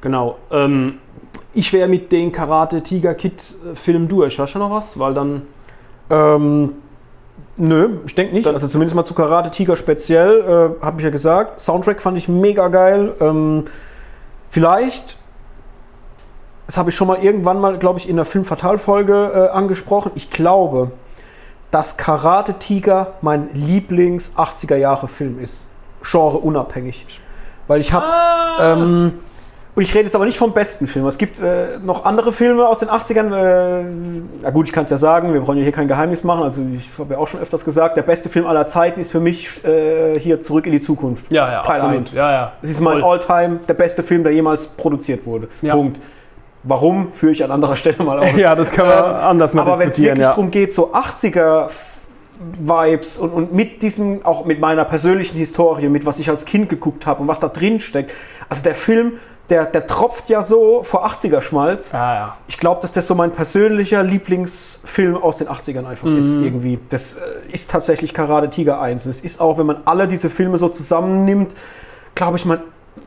genau. 0.01 0.37
Ähm, 0.51 0.99
ich 1.55 1.73
wäre 1.73 1.89
mit 1.89 2.13
den 2.13 2.31
Karate 2.31 2.83
Tiger 2.83 3.15
Kid 3.15 3.43
äh, 3.73 3.75
Film 3.75 4.07
durch. 4.09 4.39
Hast 4.39 4.55
du 4.55 4.59
noch 4.61 4.71
was? 4.71 4.99
Weil 4.99 5.15
dann. 5.15 5.43
Ähm, 6.09 6.75
nö, 7.57 7.89
ich 8.07 8.15
denke 8.15 8.33
nicht. 8.35 8.47
Dann- 8.47 8.55
also 8.55 8.69
zumindest 8.69 8.95
mal 8.95 9.05
zu 9.05 9.15
Karate 9.15 9.51
Tiger 9.51 9.75
speziell, 9.75 10.41
äh, 10.81 10.85
habe 10.85 10.99
ich 10.99 11.05
ja 11.05 11.11
gesagt. 11.11 11.59
Soundtrack 11.59 12.01
fand 12.01 12.17
ich 12.17 12.29
mega 12.29 12.69
geil. 12.69 13.13
Ähm, 13.21 13.65
vielleicht, 14.51 15.17
das 16.67 16.77
habe 16.77 16.91
ich 16.91 16.97
schon 16.97 17.09
mal 17.09 17.19
irgendwann 17.23 17.61
mal, 17.61 17.79
glaube 17.79 17.99
ich, 17.99 18.09
in 18.09 18.17
der 18.17 18.25
Film 18.25 18.45
Fatal 18.45 18.79
Folge 18.79 19.33
äh, 19.35 19.55
angesprochen. 19.55 20.13
Ich 20.15 20.31
glaube, 20.31 20.91
dass 21.71 21.97
Karate 21.97 22.55
Tiger 22.55 23.15
mein 23.21 23.53
Lieblings 23.55 24.33
80er 24.37 24.77
Jahre 24.77 25.09
Film 25.09 25.39
ist. 25.39 25.69
Genre 26.03 26.39
unabhängig. 26.39 27.07
Weil 27.67 27.81
ich 27.81 27.93
habe 27.93 28.07
ähm, 28.61 29.19
und 29.77 29.83
ich 29.83 29.95
rede 29.95 30.05
jetzt 30.05 30.15
aber 30.17 30.25
nicht 30.25 30.39
vom 30.39 30.53
besten 30.55 30.87
Film. 30.87 31.07
Es 31.07 31.19
gibt 31.19 31.39
äh, 31.39 31.79
noch 31.85 32.05
andere 32.07 32.33
Filme 32.33 32.67
aus 32.67 32.79
den 32.79 32.89
80ern. 32.89 33.27
Äh, 33.31 33.85
na 34.43 34.51
gut, 34.51 34.67
ich 34.67 34.73
kann 34.73 34.85
es 34.85 34.91
ja 34.91 34.97
sagen, 34.97 35.33
wir 35.35 35.41
brauchen 35.43 35.59
ja 35.59 35.63
hier 35.65 35.73
kein 35.73 35.87
Geheimnis 35.87 36.25
machen. 36.25 36.43
Also 36.45 36.63
ich 36.75 36.91
habe 36.99 37.15
ja 37.15 37.21
auch 37.21 37.29
schon 37.29 37.41
öfters 37.41 37.65
gesagt, 37.65 37.97
der 37.97 38.03
beste 38.03 38.29
Film 38.31 38.47
aller 38.47 38.67
Zeiten 38.67 38.99
ist 39.01 39.13
für 39.13 39.21
mich 39.21 39.63
äh, 39.65 40.19
hier 40.19 40.41
Zurück 40.41 40.67
in 40.67 40.73
die 40.73 40.81
Zukunft. 40.81 41.31
Ja, 41.31 41.53
ja, 41.53 41.61
Teil 41.61 41.81
absolut. 41.83 41.99
1. 41.99 42.15
Ja, 42.15 42.33
ja. 42.33 42.53
Es 42.63 42.71
ist 42.71 42.81
mein. 42.81 43.05
Alltime, 43.05 43.61
der 43.69 43.75
beste 43.75 44.03
Film, 44.03 44.25
der 44.25 44.33
jemals 44.33 44.67
produziert 44.67 45.27
wurde. 45.27 45.49
Ja. 45.61 45.75
Punkt. 45.75 46.01
Warum, 46.63 47.13
führe 47.13 47.31
ich 47.33 47.45
an 47.45 47.51
anderer 47.53 47.77
Stelle 47.77 48.03
mal 48.03 48.19
auf. 48.19 48.35
Ja, 48.37 48.55
das 48.55 48.73
kann 48.73 48.87
man 48.89 48.99
Ähm, 48.99 49.15
anders 49.17 49.55
mal 49.55 49.63
Aber 49.63 49.79
wenn 49.79 49.91
es 49.91 49.97
diskutieren. 49.97 50.17
wirklich 50.17 50.23
Ja. 50.25 50.31
darum 50.31 50.51
geht, 50.51 50.73
so 50.75 50.93
80er 50.95 51.69
Vibes 52.59 53.19
und, 53.19 53.31
und 53.31 53.55
mit 53.55 53.83
diesem, 53.83 54.25
auch 54.25 54.45
mit 54.45 54.61
meiner 54.61 54.85
persönlichen 54.85 55.37
Historie, 55.39 55.89
mit 55.89 56.05
was 56.07 56.19
ich 56.19 56.29
als 56.29 56.45
Kind 56.45 56.69
geguckt 56.69 57.07
habe 57.07 57.23
und 57.23 57.29
was 57.29 57.41
da 57.41 57.49
drin 57.49 57.81
steckt. 57.81 58.11
Also 58.49 58.63
der 58.63 58.75
Film, 58.75 59.13
der, 59.49 59.65
der 59.67 59.87
tropft 59.87 60.29
ja 60.29 60.43
so 60.43 60.83
vor 60.83 61.07
80er 61.07 61.41
Schmalz. 61.41 61.93
Ja, 61.93 62.15
ja. 62.15 62.37
Ich 62.49 62.59
glaube, 62.59 62.81
dass 62.81 62.93
das 62.93 63.07
so 63.07 63.15
mein 63.15 63.31
persönlicher 63.31 64.03
Lieblingsfilm 64.03 65.17
aus 65.17 65.37
den 65.39 65.49
80ern 65.49 65.87
einfach 65.87 66.09
ist. 66.09 66.27
Mhm. 66.33 66.45
Irgendwie. 66.45 66.79
Das 66.89 67.17
äh, 67.17 67.21
ist 67.53 67.71
tatsächlich 67.71 68.13
Karate 68.13 68.51
Tiger 68.51 68.81
1. 68.81 69.07
Es 69.07 69.21
ist 69.21 69.41
auch, 69.41 69.59
wenn 69.59 69.67
man 69.67 69.79
alle 69.85 70.09
diese 70.09 70.31
Filme 70.31 70.57
so 70.59 70.69
zusammennimmt, 70.69 71.55
glaube 72.15 72.37
ich, 72.39 72.45
mein, 72.45 72.59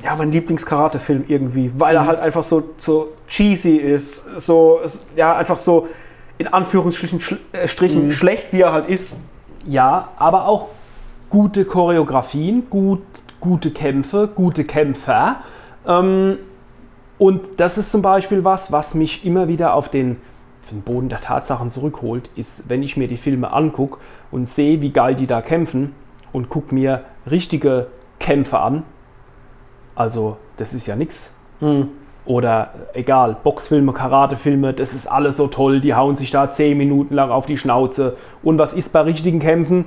ja, 0.01 0.15
mein 0.15 0.31
Lieblings-Karate-Film 0.31 1.25
irgendwie. 1.27 1.71
Weil 1.75 1.95
Mhm. 1.95 2.01
er 2.01 2.07
halt 2.07 2.19
einfach 2.19 2.43
so, 2.43 2.63
so 2.77 3.09
cheesy 3.27 3.75
ist. 3.75 4.23
So, 4.39 4.79
ja, 5.15 5.35
einfach 5.35 5.57
so 5.57 5.87
in 6.37 6.47
Anführungsstrichen 6.47 7.19
schl 7.19 7.37
äh, 7.51 7.67
Strichen 7.67 8.05
Mhm. 8.05 8.11
schlecht, 8.11 8.53
wie 8.53 8.61
er 8.61 8.71
halt 8.71 8.87
ist. 8.89 9.13
ja, 9.67 10.07
aber 10.17 10.45
auch 10.45 10.67
gute 11.29 11.65
Choreografien, 11.65 12.67
gut, 12.69 13.01
gute 13.41 13.71
Kämpfe, 13.71 14.29
gute 14.33 14.63
Kämpfer. 14.63 15.37
Ähm, 15.87 16.37
Und 17.17 17.41
das 17.57 17.77
ist 17.77 17.91
zum 17.91 18.01
Beispiel 18.01 18.45
was, 18.45 18.71
was 18.71 18.95
mich 18.95 19.25
immer 19.25 19.49
wieder 19.49 19.73
auf 19.73 19.89
den, 19.89 20.17
auf 20.63 20.69
den 20.69 20.81
Boden 20.81 21.09
der 21.09 21.19
Tatsachen 21.19 21.69
zurückholt, 21.69 22.29
ist, 22.37 22.69
wenn 22.69 22.81
ich 22.81 22.95
mir 22.95 23.09
die 23.09 23.17
Filme 23.17 23.51
angucke 23.51 23.99
und 24.31 24.47
sehe, 24.47 24.79
wie 24.81 24.91
geil 24.91 25.15
die 25.15 25.27
da 25.27 25.41
kämpfen 25.41 25.93
und 26.31 26.47
gucke 26.47 26.73
mir 26.73 27.03
richtige 27.29 27.87
Kämpfe 28.19 28.59
an. 28.59 28.83
Also, 29.95 30.37
das 30.55 30.73
ist 30.73 30.87
ja 30.87 30.95
nichts. 30.95 31.35
Oder 32.25 32.73
egal, 32.93 33.35
Boxfilme, 33.43 33.91
Karatefilme, 33.91 34.73
das 34.73 34.93
ist 34.93 35.07
alles 35.07 35.35
so 35.35 35.47
toll, 35.47 35.81
die 35.81 35.95
hauen 35.95 36.15
sich 36.15 36.31
da 36.31 36.49
10 36.49 36.77
Minuten 36.77 37.15
lang 37.15 37.31
auf 37.31 37.47
die 37.47 37.57
Schnauze. 37.57 38.15
Und 38.43 38.57
was 38.57 38.73
ist 38.73 38.93
bei 38.93 39.01
richtigen 39.01 39.39
Kämpfen? 39.39 39.85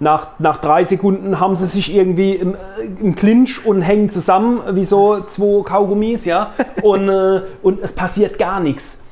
Nach, 0.00 0.28
nach 0.40 0.58
drei 0.58 0.82
Sekunden 0.82 1.38
haben 1.38 1.54
sie 1.54 1.66
sich 1.66 1.94
irgendwie 1.94 2.32
im, 2.34 2.54
äh, 2.54 2.56
im 3.00 3.14
Clinch 3.14 3.64
und 3.64 3.82
hängen 3.82 4.10
zusammen 4.10 4.60
wie 4.72 4.84
so 4.84 5.20
zwei 5.20 5.62
Kaugummis, 5.62 6.24
ja. 6.24 6.50
Und, 6.82 7.08
äh, 7.08 7.42
und 7.62 7.80
es 7.82 7.94
passiert 7.94 8.36
gar 8.38 8.58
nichts. 8.58 9.04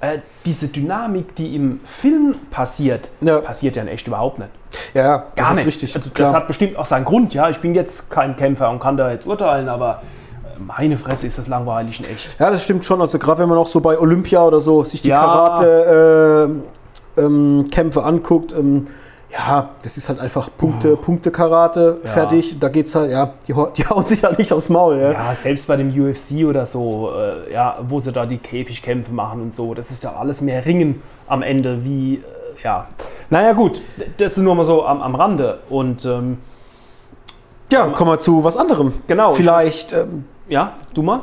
Äh, 0.00 0.18
diese 0.46 0.68
Dynamik, 0.68 1.34
die 1.34 1.54
im 1.56 1.80
Film 1.84 2.36
passiert, 2.50 3.10
Ja. 3.20 3.40
passiert 3.40 3.76
ja 3.76 3.82
in 3.82 3.88
echt 3.88 4.06
überhaupt 4.06 4.38
nicht. 4.38 4.50
Ja, 4.94 5.02
ja, 5.02 5.18
das 5.18 5.44
Gar 5.44 5.50
ist 5.50 5.56
nicht. 5.56 5.66
richtig. 5.66 5.96
Also, 5.96 6.08
das 6.14 6.32
hat 6.32 6.46
bestimmt 6.46 6.76
auch 6.78 6.84
seinen 6.86 7.04
Grund, 7.04 7.34
ja. 7.34 7.50
Ich 7.50 7.58
bin 7.58 7.74
jetzt 7.74 8.08
kein 8.10 8.34
Kämpfer 8.36 8.70
und 8.70 8.80
kann 8.80 8.96
da 8.96 9.10
jetzt 9.10 9.26
urteilen, 9.26 9.68
aber 9.68 10.02
äh, 10.44 10.60
meine 10.62 10.96
Fresse 10.96 11.26
ist 11.26 11.36
das 11.38 11.48
langweilig 11.48 12.00
in 12.00 12.06
echt. 12.06 12.38
Ja, 12.38 12.50
das 12.50 12.62
stimmt 12.62 12.84
schon. 12.86 13.00
Also 13.02 13.18
gerade 13.18 13.40
wenn 13.42 13.48
man 13.50 13.58
auch 13.58 13.68
so 13.68 13.80
bei 13.80 13.98
Olympia 13.98 14.42
oder 14.44 14.60
so 14.60 14.82
sich 14.84 15.02
die 15.02 15.08
Ja. 15.08 15.20
Karate-Kämpfe 15.20 16.60
äh, 17.16 17.22
ähm, 17.22 17.64
Kämpfe 17.70 18.02
anguckt, 18.04 18.52
ähm, 18.52 18.86
ja, 19.30 19.70
das 19.82 19.98
ist 19.98 20.08
halt 20.08 20.20
einfach 20.20 20.48
Punkte, 20.56 20.96
Punkte 20.96 21.30
Karate, 21.30 21.98
Ja. 22.04 22.10
fertig. 22.10 22.58
Da 22.58 22.68
geht's 22.68 22.94
halt, 22.94 23.10
ja, 23.10 23.34
die, 23.46 23.52
die 23.76 23.86
hauen 23.90 24.06
sich 24.06 24.22
halt 24.22 24.38
nicht 24.38 24.52
aufs 24.52 24.68
Maul. 24.70 24.98
Ja. 24.98 25.12
Ja, 25.12 25.34
selbst 25.34 25.66
bei 25.66 25.76
dem 25.76 25.90
UFC 25.90 26.46
oder 26.46 26.64
so, 26.64 27.12
äh, 27.14 27.52
ja, 27.52 27.76
wo 27.86 28.00
sie 28.00 28.10
da 28.12 28.24
die 28.24 28.38
Käfigkämpfe 28.38 29.12
machen 29.12 29.42
und 29.42 29.54
so, 29.54 29.74
das 29.74 29.90
ist 29.90 30.02
ja 30.02 30.14
alles 30.16 30.40
mehr 30.40 30.64
Ringen 30.64 31.02
am 31.26 31.42
Ende, 31.42 31.84
wie, 31.84 32.14
äh, 32.16 32.20
ja. 32.64 32.86
Naja, 33.28 33.52
gut, 33.52 33.82
das 34.16 34.32
ist 34.32 34.38
nur 34.38 34.54
mal 34.54 34.64
so 34.64 34.84
am, 34.86 35.02
am 35.02 35.14
Rande. 35.14 35.58
Und 35.68 36.04
ähm, 36.06 36.38
Ja, 37.70 37.86
kommen 37.88 38.10
wir 38.12 38.18
zu 38.20 38.42
was 38.44 38.56
anderem. 38.56 38.94
Genau. 39.08 39.34
Vielleicht 39.34 39.92
ähm, 39.92 40.24
ja, 40.48 40.72
du 40.94 41.02
mal? 41.02 41.20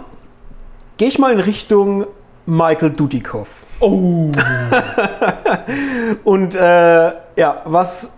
gehe 0.98 1.08
ich 1.08 1.18
mal 1.20 1.34
in 1.34 1.40
Richtung 1.40 2.06
Michael 2.46 2.92
Dudikoff. 2.92 3.65
Oh, 3.80 4.32
Und 6.24 6.56
äh, 6.56 7.12
ja, 7.36 7.62
was 7.66 8.12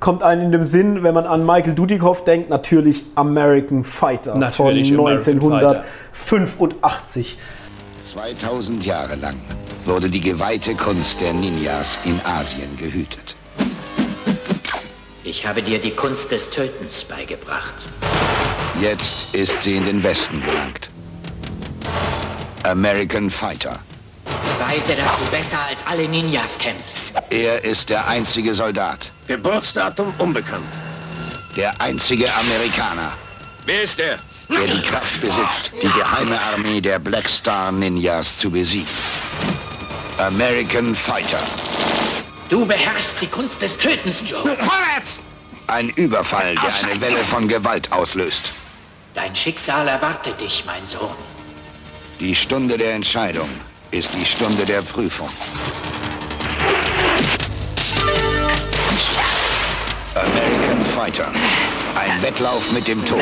kommt 0.00 0.22
einem 0.22 0.42
in 0.42 0.52
den 0.52 0.64
Sinn, 0.64 1.02
wenn 1.04 1.14
man 1.14 1.26
an 1.26 1.46
Michael 1.46 1.74
Dudikoff 1.74 2.24
denkt? 2.24 2.50
Natürlich 2.50 3.04
American 3.14 3.84
Fighter 3.84 4.34
Natürlich 4.34 4.92
von 4.94 5.06
American 5.06 5.52
1985. 5.52 7.38
2000 8.02 8.84
Jahre 8.84 9.14
lang 9.14 9.36
wurde 9.84 10.08
die 10.10 10.20
geweihte 10.20 10.74
Kunst 10.74 11.20
der 11.20 11.32
Ninjas 11.32 11.98
in 12.04 12.20
Asien 12.24 12.76
gehütet. 12.76 13.36
Ich 15.24 15.46
habe 15.46 15.62
dir 15.62 15.80
die 15.80 15.92
Kunst 15.92 16.32
des 16.32 16.50
Tötens 16.50 17.04
beigebracht. 17.04 17.74
Jetzt 18.80 19.34
ist 19.34 19.62
sie 19.62 19.76
in 19.76 19.84
den 19.84 20.02
Westen 20.02 20.42
gelangt. 20.42 20.90
American 22.64 23.30
Fighter. 23.30 23.78
Beweise, 24.58 24.94
dass 24.94 25.10
du 25.18 25.24
besser 25.30 25.58
als 25.68 25.84
alle 25.86 26.08
Ninjas 26.08 26.58
kämpfst. 26.58 27.20
Er 27.30 27.62
ist 27.64 27.88
der 27.90 28.06
einzige 28.06 28.54
Soldat, 28.54 29.10
Geburtsdatum 29.28 30.12
unbekannt. 30.18 30.72
der 31.56 31.78
einzige 31.80 32.32
Amerikaner, 32.34 33.12
Wer 33.66 33.82
ist 33.82 33.98
er? 34.00 34.18
der 34.48 34.66
die 34.66 34.82
Kraft 34.82 35.20
besitzt, 35.20 35.72
die 35.82 35.88
geheime 35.88 36.38
Armee 36.40 36.80
der 36.80 36.98
Black 36.98 37.28
Star 37.28 37.72
Ninjas 37.72 38.38
zu 38.38 38.50
besiegen. 38.50 38.88
American 40.18 40.94
Fighter. 40.94 41.38
Du 42.48 42.66
beherrschst 42.66 43.16
die 43.20 43.26
Kunst 43.28 43.62
des 43.62 43.78
Tötens, 43.78 44.22
Joe. 44.26 44.42
Vorwärts! 44.42 45.18
Ein 45.68 45.88
Überfall, 45.90 46.54
der 46.56 46.74
eine 46.90 47.00
Welle 47.00 47.24
von 47.24 47.48
Gewalt 47.48 47.90
auslöst. 47.92 48.52
Dein 49.14 49.34
Schicksal 49.34 49.88
erwartet 49.88 50.38
dich, 50.40 50.64
mein 50.66 50.86
Sohn. 50.86 51.14
Die 52.20 52.34
Stunde 52.34 52.76
der 52.76 52.92
Entscheidung 52.94 53.48
ist 53.92 54.14
die 54.14 54.24
Stunde 54.24 54.64
der 54.64 54.80
Prüfung. 54.82 55.28
American 60.14 60.84
Fighter. 60.84 61.30
Ein 61.94 62.22
Wettlauf 62.22 62.72
mit 62.72 62.88
dem 62.88 63.04
Tod. 63.04 63.20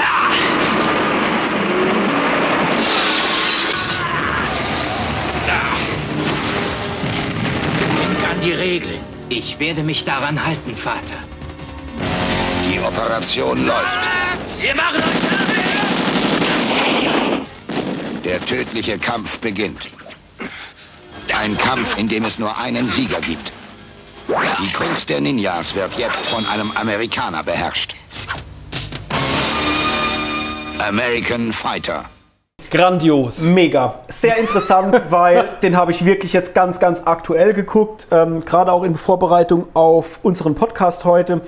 Denk 7.96 8.28
an 8.30 8.40
die 8.42 8.52
Regeln. 8.52 9.00
Ich 9.28 9.58
werde 9.58 9.82
mich 9.82 10.04
daran 10.04 10.44
halten, 10.44 10.76
Vater. 10.76 11.16
Die 12.68 12.78
Operation 12.78 13.66
läuft. 13.66 14.08
Wir 14.60 14.76
machen 14.76 15.02
euch 15.02 15.10
Der 18.24 18.40
tödliche 18.46 18.98
Kampf 18.98 19.40
beginnt. 19.40 19.88
Ein 21.34 21.56
Kampf, 21.56 21.98
in 21.98 22.08
dem 22.08 22.24
es 22.24 22.38
nur 22.38 22.56
einen 22.58 22.88
Sieger 22.88 23.20
gibt. 23.20 23.52
Die 24.62 24.72
Kunst 24.72 25.10
der 25.10 25.20
Ninjas 25.20 25.74
wird 25.74 25.96
jetzt 25.98 26.26
von 26.26 26.46
einem 26.46 26.70
Amerikaner 26.72 27.42
beherrscht. 27.42 27.96
American 30.78 31.52
Fighter. 31.52 32.04
grandios. 32.70 33.40
Mega. 33.40 33.94
Sehr 34.08 34.36
interessant, 34.38 35.00
weil 35.10 35.58
den 35.62 35.76
habe 35.76 35.90
ich 35.90 36.04
wirklich 36.04 36.32
jetzt 36.32 36.54
ganz, 36.54 36.78
ganz 36.78 37.02
aktuell 37.04 37.52
geguckt, 37.52 38.06
ähm, 38.10 38.44
gerade 38.44 38.72
auch 38.72 38.84
in 38.84 38.94
Vorbereitung 38.94 39.66
auf 39.74 40.20
unseren 40.22 40.54
Podcast 40.54 41.04
heute. 41.04 41.40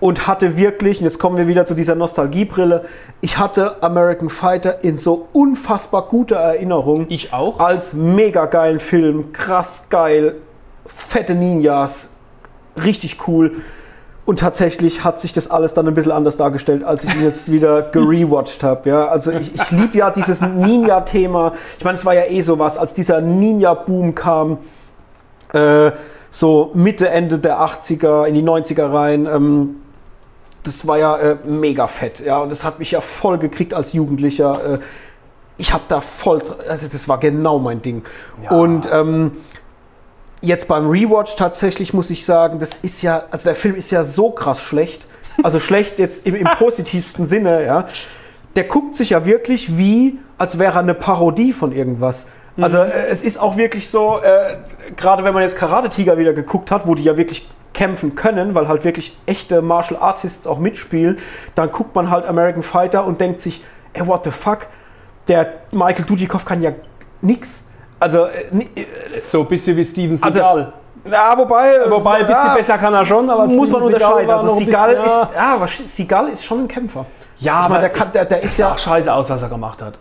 Und 0.00 0.26
hatte 0.26 0.56
wirklich, 0.56 0.98
und 0.98 1.04
jetzt 1.04 1.18
kommen 1.18 1.36
wir 1.36 1.48
wieder 1.48 1.64
zu 1.64 1.74
dieser 1.74 1.94
Nostalgiebrille, 1.94 2.84
ich 3.20 3.38
hatte 3.38 3.82
American 3.82 4.28
Fighter 4.28 4.84
in 4.84 4.96
so 4.96 5.28
unfassbar 5.32 6.08
guter 6.08 6.36
Erinnerung. 6.36 7.06
Ich 7.08 7.32
auch. 7.32 7.60
Als 7.60 7.94
mega 7.94 8.46
geilen 8.46 8.80
Film, 8.80 9.32
krass 9.32 9.86
geil, 9.88 10.36
fette 10.84 11.34
Ninjas, 11.34 12.10
richtig 12.76 13.26
cool. 13.28 13.52
Und 14.26 14.38
tatsächlich 14.40 15.04
hat 15.04 15.20
sich 15.20 15.34
das 15.34 15.50
alles 15.50 15.74
dann 15.74 15.86
ein 15.86 15.92
bisschen 15.92 16.12
anders 16.12 16.38
dargestellt, 16.38 16.82
als 16.82 17.04
ich 17.04 17.14
ihn 17.14 17.22
jetzt 17.22 17.52
wieder 17.52 17.82
gerewatcht 17.92 18.62
habe. 18.62 18.88
Ja, 18.88 19.06
also 19.08 19.30
ich, 19.30 19.54
ich 19.54 19.70
liebe 19.70 19.98
ja 19.98 20.10
dieses 20.10 20.40
Ninja-Thema. 20.40 21.52
Ich 21.78 21.84
meine, 21.84 21.96
es 21.96 22.06
war 22.06 22.14
ja 22.14 22.24
eh 22.28 22.40
sowas, 22.40 22.78
als 22.78 22.94
dieser 22.94 23.20
Ninja-Boom 23.20 24.14
kam, 24.14 24.58
äh, 25.52 25.92
so 26.30 26.70
Mitte, 26.74 27.10
Ende 27.10 27.38
der 27.38 27.60
80er, 27.60 28.24
in 28.24 28.34
die 28.34 28.42
90er 28.42 28.92
rein. 28.92 29.26
Ähm, 29.26 29.76
das 30.64 30.86
war 30.86 30.98
ja 30.98 31.16
äh, 31.16 31.36
mega 31.44 31.86
fett, 31.86 32.20
ja, 32.20 32.38
und 32.38 32.50
das 32.50 32.64
hat 32.64 32.78
mich 32.78 32.90
ja 32.90 33.00
voll 33.00 33.38
gekriegt 33.38 33.74
als 33.74 33.92
Jugendlicher. 33.92 34.74
Äh, 34.74 34.78
ich 35.56 35.72
habe 35.72 35.84
da 35.88 36.00
voll, 36.00 36.42
also 36.68 36.88
das 36.88 37.08
war 37.08 37.18
genau 37.18 37.58
mein 37.58 37.80
Ding. 37.80 38.02
Und 38.50 38.88
ähm, 38.90 39.32
jetzt 40.40 40.66
beim 40.66 40.88
Rewatch 40.88 41.36
tatsächlich 41.36 41.94
muss 41.94 42.10
ich 42.10 42.24
sagen, 42.24 42.58
das 42.58 42.70
ist 42.82 43.02
ja, 43.02 43.24
also 43.30 43.44
der 43.44 43.54
Film 43.54 43.76
ist 43.76 43.90
ja 43.92 44.02
so 44.02 44.30
krass 44.30 44.60
schlecht. 44.60 45.06
Also 45.42 45.60
schlecht 45.60 45.98
jetzt 45.98 46.26
im, 46.26 46.34
im 46.34 46.48
positivsten 46.58 47.26
Sinne, 47.26 47.64
ja. 47.64 47.86
Der 48.56 48.64
guckt 48.64 48.96
sich 48.96 49.10
ja 49.10 49.26
wirklich 49.26 49.78
wie, 49.78 50.18
als 50.38 50.58
wäre 50.58 50.74
er 50.74 50.80
eine 50.80 50.94
Parodie 50.94 51.52
von 51.52 51.72
irgendwas. 51.72 52.26
Also 52.56 52.78
äh, 52.78 53.06
es 53.08 53.22
ist 53.22 53.38
auch 53.38 53.56
wirklich 53.56 53.90
so, 53.90 54.20
äh, 54.22 54.56
gerade 54.96 55.24
wenn 55.24 55.34
man 55.34 55.42
jetzt 55.42 55.56
Karate 55.56 55.88
Tiger 55.88 56.18
wieder 56.18 56.32
geguckt 56.32 56.70
hat, 56.70 56.86
wo 56.86 56.94
die 56.94 57.02
ja 57.02 57.16
wirklich 57.16 57.48
kämpfen 57.74 58.14
können, 58.14 58.54
weil 58.54 58.68
halt 58.68 58.84
wirklich 58.84 59.16
echte 59.26 59.60
Martial 59.60 60.00
Artists 60.00 60.46
auch 60.46 60.58
mitspielen, 60.58 61.18
dann 61.54 61.70
guckt 61.70 61.94
man 61.94 62.08
halt 62.08 62.24
American 62.24 62.62
Fighter 62.62 63.04
und 63.04 63.20
denkt 63.20 63.40
sich, 63.40 63.62
ey, 63.92 64.06
what 64.06 64.24
the 64.24 64.30
fuck? 64.30 64.66
Der 65.28 65.46
Michael 65.72 66.04
Dudikoff 66.06 66.44
kann 66.44 66.62
ja 66.62 66.70
nix. 67.20 67.64
Also, 67.98 68.26
äh, 68.26 68.44
äh, 68.76 69.20
So 69.20 69.40
ein 69.40 69.46
bisschen 69.46 69.76
wie 69.76 69.84
Steven 69.84 70.18
Also, 70.22 70.38
Seagal. 70.38 70.72
ja, 71.10 71.36
wobei, 71.36 71.90
Wobei 71.90 72.16
ein 72.16 72.26
bisschen 72.26 72.46
ja, 72.46 72.54
besser 72.54 72.78
kann 72.78 72.94
er 72.94 73.04
schon, 73.06 73.28
aber 73.28 73.46
muss 73.46 73.70
man 73.70 73.82
unterscheiden. 73.82 74.30
Also 74.30 74.50
Seagal 74.50 74.96
bisschen, 74.96 75.06
ist, 75.06 75.34
ja, 75.34 75.66
Seagal 75.86 76.28
ist 76.28 76.44
schon 76.44 76.60
ein 76.64 76.68
Kämpfer. 76.68 77.06
Ja, 77.38 77.62
ich 77.62 77.68
meine, 77.68 77.74
aber 77.74 77.78
der, 77.80 77.90
kann, 77.90 78.12
der, 78.12 78.24
der 78.24 78.42
ist 78.42 78.58
ja, 78.58 78.76
scheiße 78.76 79.12
aus, 79.12 79.28
was 79.30 79.42
er 79.42 79.48
gemacht 79.48 79.82
hat. 79.82 79.98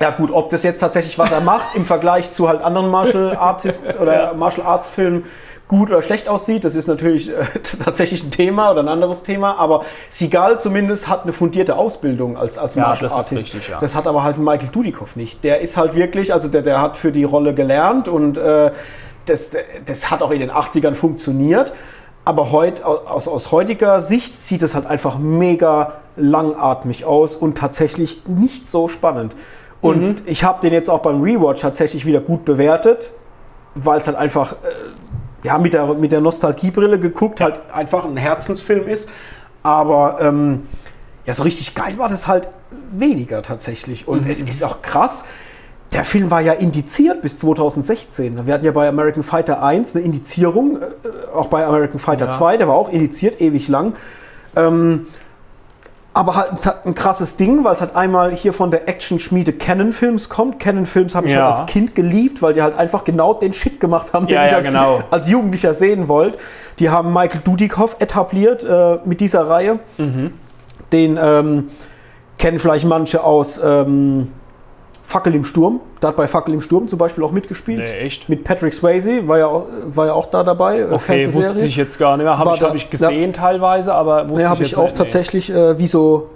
ja 0.00 0.10
gut, 0.10 0.30
ob 0.30 0.50
das 0.50 0.62
jetzt 0.62 0.78
tatsächlich 0.80 1.18
was 1.18 1.32
er 1.32 1.40
macht 1.40 1.74
im 1.74 1.84
Vergleich 1.84 2.30
zu 2.30 2.48
halt 2.48 2.62
anderen 2.62 2.90
Martial 2.90 3.36
Artists 3.36 3.98
oder 3.98 4.34
Martial 4.34 4.66
Arts 4.66 4.88
Filmen 4.88 5.24
gut 5.68 5.90
oder 5.90 6.02
schlecht 6.02 6.28
aussieht, 6.28 6.64
das 6.64 6.74
ist 6.74 6.86
natürlich 6.88 7.28
äh, 7.30 7.44
tatsächlich 7.84 8.24
ein 8.24 8.30
Thema 8.30 8.70
oder 8.70 8.80
ein 8.80 8.88
anderes 8.88 9.22
Thema, 9.22 9.56
aber 9.58 9.84
Seagal 10.10 10.58
zumindest 10.58 11.08
hat 11.08 11.22
eine 11.22 11.32
fundierte 11.32 11.76
Ausbildung 11.76 12.36
als, 12.36 12.58
als 12.58 12.74
Ja, 12.74 12.82
Martial 12.88 13.08
das 13.10 13.12
ist 13.12 13.18
Artist. 13.32 13.54
richtig, 13.54 13.68
ja. 13.68 13.78
Das 13.78 13.94
hat 13.94 14.06
aber 14.06 14.22
halt 14.24 14.38
Michael 14.38 14.68
Dudikoff 14.72 15.14
nicht. 15.16 15.44
Der 15.44 15.60
ist 15.60 15.76
halt 15.76 15.94
wirklich, 15.94 16.32
also 16.32 16.48
der, 16.48 16.62
der 16.62 16.80
hat 16.80 16.96
für 16.96 17.12
die 17.12 17.24
Rolle 17.24 17.54
gelernt 17.54 18.08
und 18.08 18.38
äh, 18.38 18.72
das, 19.26 19.50
das 19.84 20.10
hat 20.10 20.22
auch 20.22 20.30
in 20.30 20.40
den 20.40 20.50
80ern 20.50 20.94
funktioniert. 20.94 21.72
Aber 22.24 22.50
heut, 22.52 22.82
aus, 22.82 23.26
aus 23.26 23.52
heutiger 23.52 24.00
Sicht 24.00 24.36
sieht 24.36 24.62
es 24.62 24.74
halt 24.74 24.86
einfach 24.86 25.18
mega 25.18 25.94
langatmig 26.16 27.04
aus 27.06 27.36
und 27.36 27.56
tatsächlich 27.56 28.22
nicht 28.26 28.68
so 28.68 28.88
spannend. 28.88 29.34
Und 29.80 30.22
ich 30.26 30.44
habe 30.44 30.60
den 30.60 30.72
jetzt 30.72 30.90
auch 30.90 30.98
beim 31.00 31.22
Rewatch 31.22 31.60
tatsächlich 31.60 32.04
wieder 32.04 32.20
gut 32.20 32.44
bewertet, 32.44 33.12
weil 33.74 34.00
es 34.00 34.06
halt 34.06 34.16
einfach, 34.16 34.52
äh, 34.52 34.56
ja, 35.42 35.58
mit 35.58 35.72
der, 35.72 35.94
mit 35.94 36.12
der 36.12 36.20
Nostalgiebrille 36.20 36.98
geguckt, 36.98 37.40
halt 37.40 37.60
einfach 37.72 38.04
ein 38.04 38.16
Herzensfilm 38.16 38.88
ist. 38.88 39.08
Aber 39.62 40.18
ähm, 40.20 40.66
ja, 41.26 41.34
so 41.34 41.42
richtig 41.42 41.74
geil 41.74 41.98
war 41.98 42.08
das 42.08 42.26
halt 42.26 42.48
weniger 42.90 43.42
tatsächlich. 43.42 44.08
Und 44.08 44.28
es 44.28 44.40
ist 44.40 44.64
auch 44.64 44.82
krass. 44.82 45.24
Der 45.92 46.04
Film 46.04 46.30
war 46.30 46.40
ja 46.40 46.52
indiziert 46.52 47.22
bis 47.22 47.38
2016. 47.38 48.46
Wir 48.46 48.54
hatten 48.54 48.64
ja 48.64 48.72
bei 48.72 48.88
American 48.88 49.22
Fighter 49.22 49.62
1 49.62 49.94
eine 49.96 50.04
Indizierung, 50.04 50.78
äh, 50.78 51.34
auch 51.34 51.46
bei 51.46 51.64
American 51.64 51.98
Fighter 51.98 52.26
Ja. 52.26 52.30
2, 52.30 52.56
der 52.58 52.68
war 52.68 52.74
auch 52.74 52.90
indiziert, 52.90 53.40
ewig 53.40 53.68
lang. 53.68 53.94
Ähm, 54.56 55.06
aber 56.18 56.34
halt 56.34 56.50
ein- 56.66 56.72
ein 56.86 56.94
krasses 56.96 57.36
Ding, 57.36 57.62
weil 57.62 57.74
es 57.74 57.80
halt 57.80 57.94
einmal 57.94 58.32
hier 58.32 58.52
von 58.52 58.72
der 58.72 58.88
Action-Schmiede 58.88 59.52
Canon 59.52 59.92
Films 59.92 60.28
kommt. 60.28 60.58
Canon 60.58 60.84
Films 60.84 61.14
habe 61.14 61.28
ich 61.28 61.32
Ja. 61.32 61.46
halt 61.46 61.56
als 61.60 61.66
Kind 61.66 61.94
geliebt, 61.94 62.42
weil 62.42 62.54
die 62.54 62.60
halt 62.62 62.76
einfach 62.76 63.04
genau 63.04 63.34
den 63.34 63.52
Shit 63.52 63.78
gemacht 63.78 64.12
haben, 64.12 64.26
den 64.26 64.34
Ja, 64.34 64.46
ich 64.46 64.54
als, 64.54 64.66
genau. 64.66 64.98
als 65.12 65.28
Jugendlicher 65.28 65.74
sehen 65.74 66.08
wollte. 66.08 66.38
Die 66.80 66.90
haben 66.90 67.12
Michael 67.12 67.40
Dudikoff 67.44 67.96
etabliert 68.00 68.64
äh, 68.64 68.98
mit 69.04 69.20
dieser 69.20 69.48
Reihe. 69.48 69.78
Mhm. 69.96 70.32
Den 70.92 71.18
ähm, 71.22 71.68
kennen 72.36 72.58
vielleicht 72.58 72.84
manche 72.86 73.22
aus 73.22 73.60
ähm, 73.62 74.32
Fackel 75.08 75.34
im 75.34 75.42
Sturm. 75.42 75.80
Da 76.00 76.08
hat 76.08 76.16
bei 76.16 76.28
Fackel 76.28 76.52
im 76.52 76.60
Sturm 76.60 76.86
zum 76.86 76.98
Beispiel 76.98 77.24
auch 77.24 77.32
mitgespielt. 77.32 77.78
Nee, 77.78 77.98
echt? 78.00 78.28
Mit 78.28 78.44
Patrick 78.44 78.74
Swayze, 78.74 79.26
war 79.26 79.38
ja 79.38 79.46
auch, 79.46 79.64
war 79.86 80.04
ja 80.04 80.12
auch 80.12 80.26
da 80.26 80.44
dabei. 80.44 80.80
äh, 80.80 80.92
Okay, 80.92 81.32
wusste 81.32 81.64
ich 81.64 81.76
jetzt 81.76 81.98
gar 81.98 82.18
nicht 82.18 82.24
mehr. 82.24 82.36
Habe 82.36 82.52
ich, 82.52 82.60
da- 82.60 82.68
hab 82.68 82.74
ich 82.74 82.90
gesehen 82.90 83.32
teilweise, 83.32 83.94
aber 83.94 84.28
wusste 84.28 84.42
Ja, 84.42 84.48
ich 84.48 84.50
habe 84.50 84.62
ich 84.64 84.76
auch 84.76 84.82
nicht, 84.82 84.96
tatsächlich, 84.98 85.48
äh, 85.50 85.78
wie, 85.78 85.86
so, 85.86 86.28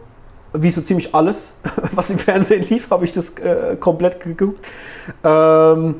wie 0.54 0.70
so 0.70 0.80
ziemlich 0.80 1.14
alles, 1.14 1.52
was 1.94 2.08
im 2.08 2.16
Fernsehen 2.16 2.66
lief, 2.66 2.88
habe 2.90 3.04
ich 3.04 3.12
das 3.12 3.36
äh, 3.36 3.76
komplett 3.78 4.20
geguckt. 4.20 4.64
Ähm, 5.22 5.96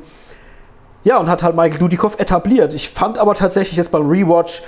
ja, 1.03 1.17
und 1.19 1.29
hat 1.29 1.43
halt 1.43 1.55
Michael 1.55 1.77
Dudikoff 1.77 2.19
etabliert. 2.19 2.73
Ich 2.73 2.89
fand 2.89 3.19
aber 3.19 3.35
tatsächlich 3.35 3.77
jetzt 3.77 3.91
beim 3.91 4.09
Rewatch 4.09 4.63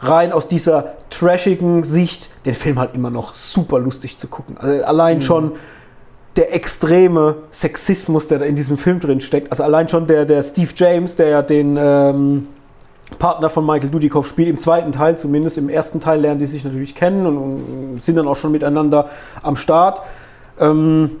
rein 0.00 0.32
aus 0.32 0.48
dieser 0.48 0.94
trashigen 1.08 1.84
Sicht 1.84 2.30
den 2.46 2.54
Film 2.56 2.80
halt 2.80 2.96
immer 2.96 3.10
noch 3.10 3.32
super 3.32 3.78
lustig 3.78 4.18
zu 4.18 4.26
gucken. 4.26 4.56
Also 4.58 4.82
allein 4.84 5.22
schon 5.22 5.52
der 6.36 6.54
extreme 6.54 7.36
Sexismus, 7.52 8.26
der 8.28 8.40
da 8.40 8.44
in 8.44 8.56
diesem 8.56 8.76
Film 8.76 8.98
drin 9.00 9.20
steckt. 9.20 9.50
Also 9.50 9.62
allein 9.62 9.88
schon 9.88 10.06
der, 10.06 10.24
der 10.24 10.42
Steve 10.42 10.70
James, 10.74 11.14
der 11.16 11.28
ja 11.28 11.42
den 11.42 11.76
ähm, 11.78 12.48
Partner 13.18 13.50
von 13.50 13.64
Michael 13.64 13.90
Dudikoff 13.90 14.26
spielt, 14.26 14.48
im 14.48 14.58
zweiten 14.58 14.90
Teil 14.90 15.16
zumindest. 15.16 15.58
Im 15.58 15.68
ersten 15.68 16.00
Teil 16.00 16.20
lernen 16.20 16.40
die 16.40 16.46
sich 16.46 16.64
natürlich 16.64 16.94
kennen 16.94 17.26
und, 17.26 17.36
und 17.36 18.02
sind 18.02 18.16
dann 18.16 18.26
auch 18.26 18.36
schon 18.36 18.50
miteinander 18.50 19.08
am 19.42 19.54
Start. 19.56 20.02
Ähm, 20.58 21.12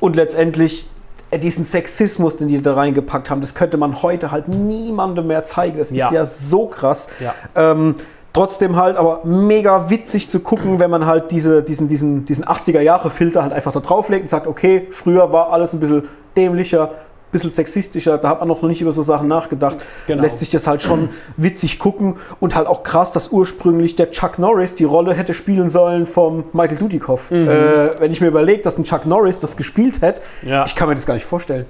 und 0.00 0.16
letztendlich 0.16 0.88
äh, 1.30 1.38
diesen 1.38 1.64
Sexismus, 1.64 2.36
den 2.36 2.48
die 2.48 2.60
da 2.60 2.74
reingepackt 2.74 3.30
haben, 3.30 3.40
das 3.40 3.54
könnte 3.54 3.76
man 3.76 4.02
heute 4.02 4.32
halt 4.32 4.48
niemandem 4.48 5.28
mehr 5.28 5.44
zeigen. 5.44 5.78
Das 5.78 5.90
Ja. 5.90 6.06
ist 6.06 6.12
ja 6.12 6.26
so 6.26 6.66
krass. 6.66 7.08
Ja. 7.20 7.34
Ähm, 7.54 7.94
trotzdem 8.32 8.76
halt 8.76 8.96
aber 8.96 9.20
mega 9.24 9.90
witzig 9.90 10.28
zu 10.30 10.40
gucken, 10.40 10.78
wenn 10.80 10.90
man 10.90 11.06
halt 11.06 11.30
diese, 11.30 11.62
diesen, 11.62 11.88
diesen, 11.88 12.24
diesen 12.24 12.44
80er-Jahre-Filter 12.44 13.42
halt 13.42 13.52
einfach 13.52 13.72
da 13.72 13.80
drauflegt 13.80 14.22
und 14.22 14.28
sagt, 14.28 14.46
okay, 14.46 14.86
früher 14.90 15.32
war 15.32 15.52
alles 15.52 15.72
ein 15.72 15.80
bisschen 15.80 16.08
dämlicher, 16.36 16.88
ein 16.88 17.30
bisschen 17.32 17.50
sexistischer, 17.50 18.16
da 18.18 18.30
hat 18.30 18.40
man 18.40 18.48
noch 18.48 18.62
nicht 18.62 18.80
über 18.80 18.92
so 18.92 19.02
Sachen 19.02 19.28
nachgedacht. 19.28 19.78
Genau. 20.06 20.22
Lässt 20.22 20.38
sich 20.38 20.50
das 20.50 20.66
halt 20.66 20.80
schon 20.82 21.10
witzig 21.36 21.78
gucken 21.78 22.16
und 22.40 22.54
halt 22.54 22.66
auch 22.66 22.82
krass, 22.82 23.12
dass 23.12 23.28
ursprünglich 23.28 23.96
der 23.96 24.10
Chuck 24.10 24.38
Norris 24.38 24.74
die 24.74 24.84
Rolle 24.84 25.12
hätte 25.14 25.34
spielen 25.34 25.68
sollen 25.68 26.06
vom 26.06 26.44
Michael 26.52 26.78
Dudikoff. 26.78 27.30
Mhm. 27.30 27.46
Äh, 27.48 28.00
wenn 28.00 28.12
ich 28.12 28.20
mir 28.20 28.28
überlege, 28.28 28.62
dass 28.62 28.78
ein 28.78 28.84
Chuck 28.84 29.04
Norris 29.06 29.40
das 29.40 29.56
gespielt 29.58 30.00
hätte, 30.00 30.22
Ja. 30.42 30.64
ich 30.66 30.74
kann 30.74 30.88
mir 30.88 30.94
das 30.94 31.04
gar 31.06 31.14
nicht 31.14 31.26
vorstellen. 31.26 31.66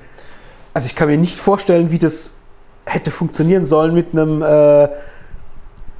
Also 0.75 0.87
ich 0.87 0.95
kann 0.95 1.09
mir 1.09 1.19
nicht 1.19 1.39
vorstellen, 1.39 1.91
wie 1.91 1.99
das 1.99 2.35
hätte 2.85 3.11
funktionieren 3.11 3.67
sollen 3.67 3.95
mit 3.95 4.13
einem, 4.13 4.43
äh, 4.43 4.89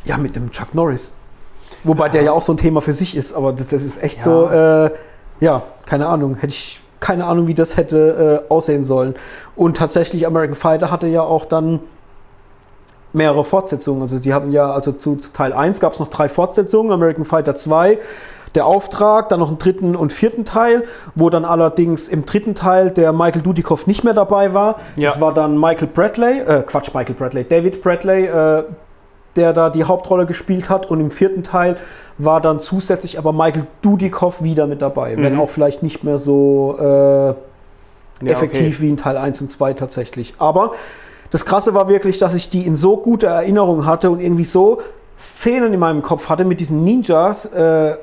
ja, 0.05 0.17
mit 0.17 0.37
einem 0.37 0.51
Chuck 0.51 0.75
Norris. 0.75 1.11
Wobei 1.85 2.09
der 2.09 2.23
ja 2.23 2.33
auch 2.33 2.43
so 2.43 2.53
ein 2.53 2.57
Thema 2.59 2.81
für 2.81 2.93
sich 2.93 3.17
ist, 3.17 3.33
aber 3.33 3.53
das, 3.53 3.69
das 3.69 3.83
ist 3.83 4.03
echt 4.03 4.19
Ja. 4.19 4.23
so, 4.23 4.49
äh, 4.49 4.91
ja, 5.41 5.63
keine 5.87 6.07
Ahnung, 6.07 6.37
hätte 6.37 6.49
ich 6.49 6.81
keine 7.01 7.25
Ahnung, 7.25 7.49
wie 7.49 7.55
das 7.55 7.77
hätte 7.77 8.43
äh, 8.49 8.53
aussehen 8.53 8.85
sollen. 8.85 9.17
Und 9.57 9.77
tatsächlich, 9.77 10.25
American 10.25 10.55
Fighter 10.55 10.93
hatte 10.93 11.09
ja 11.09 11.23
auch 11.23 11.45
dann 11.45 11.81
mehrere 13.13 13.45
Fortsetzungen. 13.45 14.03
Also 14.03 14.21
die 14.21 14.33
hatten 14.33 14.53
ja, 14.53 14.73
also 14.73 14.93
zu, 14.93 15.17
zu 15.17 15.33
Teil 15.33 15.53
1 15.53 15.81
gab 15.81 15.93
es 15.95 15.99
noch 15.99 16.07
drei 16.07 16.29
Fortsetzungen, 16.29 16.93
American 16.93 17.25
Fighter 17.25 17.55
2, 17.57 17.99
der 18.55 18.67
Auftrag, 18.67 19.31
dann 19.31 19.41
noch 19.41 19.49
einen 19.49 19.59
dritten 19.59 19.97
und 19.97 20.13
vierten 20.13 20.45
Teil, 20.45 20.85
wo 21.15 21.29
dann 21.29 21.45
allerdings 21.45 22.07
im 22.07 22.25
dritten 22.25 22.55
Teil 22.55 22.91
der 22.91 23.13
Michael 23.13 23.43
Dudikoff 23.43 23.87
nicht 23.87 24.05
mehr 24.05 24.15
dabei 24.15 24.55
war. 24.55 24.77
Ja. 24.95 25.11
Das 25.11 25.21
war 25.21 25.35
dann 25.35 25.59
Michael 25.59 25.89
Bradley, 25.89 26.41
äh, 26.41 26.63
Quatsch, 26.63 26.95
Michael 26.95 27.15
Bradley, 27.17 27.45
David 27.45 27.83
Bradley, 27.83 28.27
äh, 28.27 28.65
der 29.37 29.53
da 29.53 29.71
die 29.71 29.85
Hauptrolle 29.85 30.27
gespielt 30.27 30.69
hat. 30.71 30.87
Und 30.87 31.01
im 31.01 31.11
vierten 31.11 31.43
Teil 31.43 31.77
war 32.19 32.41
dann 32.41 32.61
zusätzlich 32.61 33.19
aber 33.19 33.33
Michael 33.33 33.67
Dudikoff 33.83 34.43
wieder 34.43 34.67
mit 34.67 34.83
dabei, 34.83 35.17
wenn 35.17 35.35
Mhm. 35.35 35.41
auch 35.41 35.51
vielleicht 35.51 35.83
nicht 35.83 36.05
mehr 36.05 36.19
so 36.19 36.77
äh, 36.79 36.85
Ja, 36.85 37.35
effektiv 38.25 38.81
wie 38.81 38.89
in 38.91 38.97
Teil 38.97 39.17
1 39.17 39.41
und 39.41 39.51
2 39.51 39.73
tatsächlich. 39.75 40.35
Aber 40.39 40.73
das 41.31 41.45
Krasse 41.47 41.73
war 41.75 41.89
wirklich, 41.89 42.19
dass 42.19 42.35
ich 42.35 42.51
die 42.51 42.67
in 42.67 42.77
so 42.77 42.97
guter 42.99 43.29
Erinnerung 43.29 43.87
hatte 43.87 44.11
und 44.11 44.21
irgendwie 44.21 44.45
so 44.45 44.81
Szenen 45.19 45.73
in 45.73 45.81
meinem 45.81 46.03
Kopf 46.03 46.29
hatte 46.29 46.45
mit 46.45 46.61
diesen 46.61 46.85
Ninjas, 46.85 47.47
äh, 47.47 47.97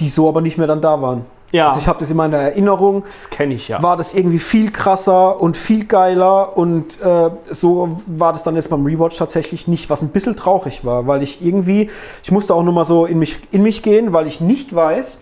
die 0.00 0.08
so 0.08 0.28
aber 0.28 0.40
nicht 0.40 0.58
mehr 0.58 0.66
dann 0.66 0.80
da 0.80 1.00
waren. 1.00 1.24
Ja. 1.50 1.68
Also 1.68 1.80
ich 1.80 1.88
habe 1.88 1.98
das 1.98 2.10
in 2.10 2.16
meiner 2.16 2.36
Erinnerung, 2.38 3.04
Das 3.04 3.30
kenne 3.30 3.54
ich 3.54 3.68
ja. 3.68 3.82
war 3.82 3.96
das 3.96 4.12
irgendwie 4.12 4.38
viel 4.38 4.70
krasser 4.70 5.40
und 5.40 5.56
viel 5.56 5.86
geiler 5.86 6.56
und 6.56 7.00
äh, 7.00 7.30
so 7.50 8.00
war 8.06 8.32
das 8.32 8.42
dann 8.42 8.54
jetzt 8.54 8.68
beim 8.68 8.84
Rewatch 8.84 9.16
tatsächlich 9.16 9.66
nicht, 9.66 9.88
was 9.88 10.02
ein 10.02 10.10
bisschen 10.10 10.36
traurig 10.36 10.84
war, 10.84 11.06
weil 11.06 11.22
ich 11.22 11.44
irgendwie, 11.44 11.90
ich 12.22 12.30
musste 12.30 12.54
auch 12.54 12.62
nochmal 12.62 12.84
so 12.84 13.06
in 13.06 13.18
mich, 13.18 13.38
in 13.50 13.62
mich 13.62 13.82
gehen, 13.82 14.12
weil 14.12 14.26
ich 14.26 14.42
nicht 14.42 14.74
weiß, 14.74 15.20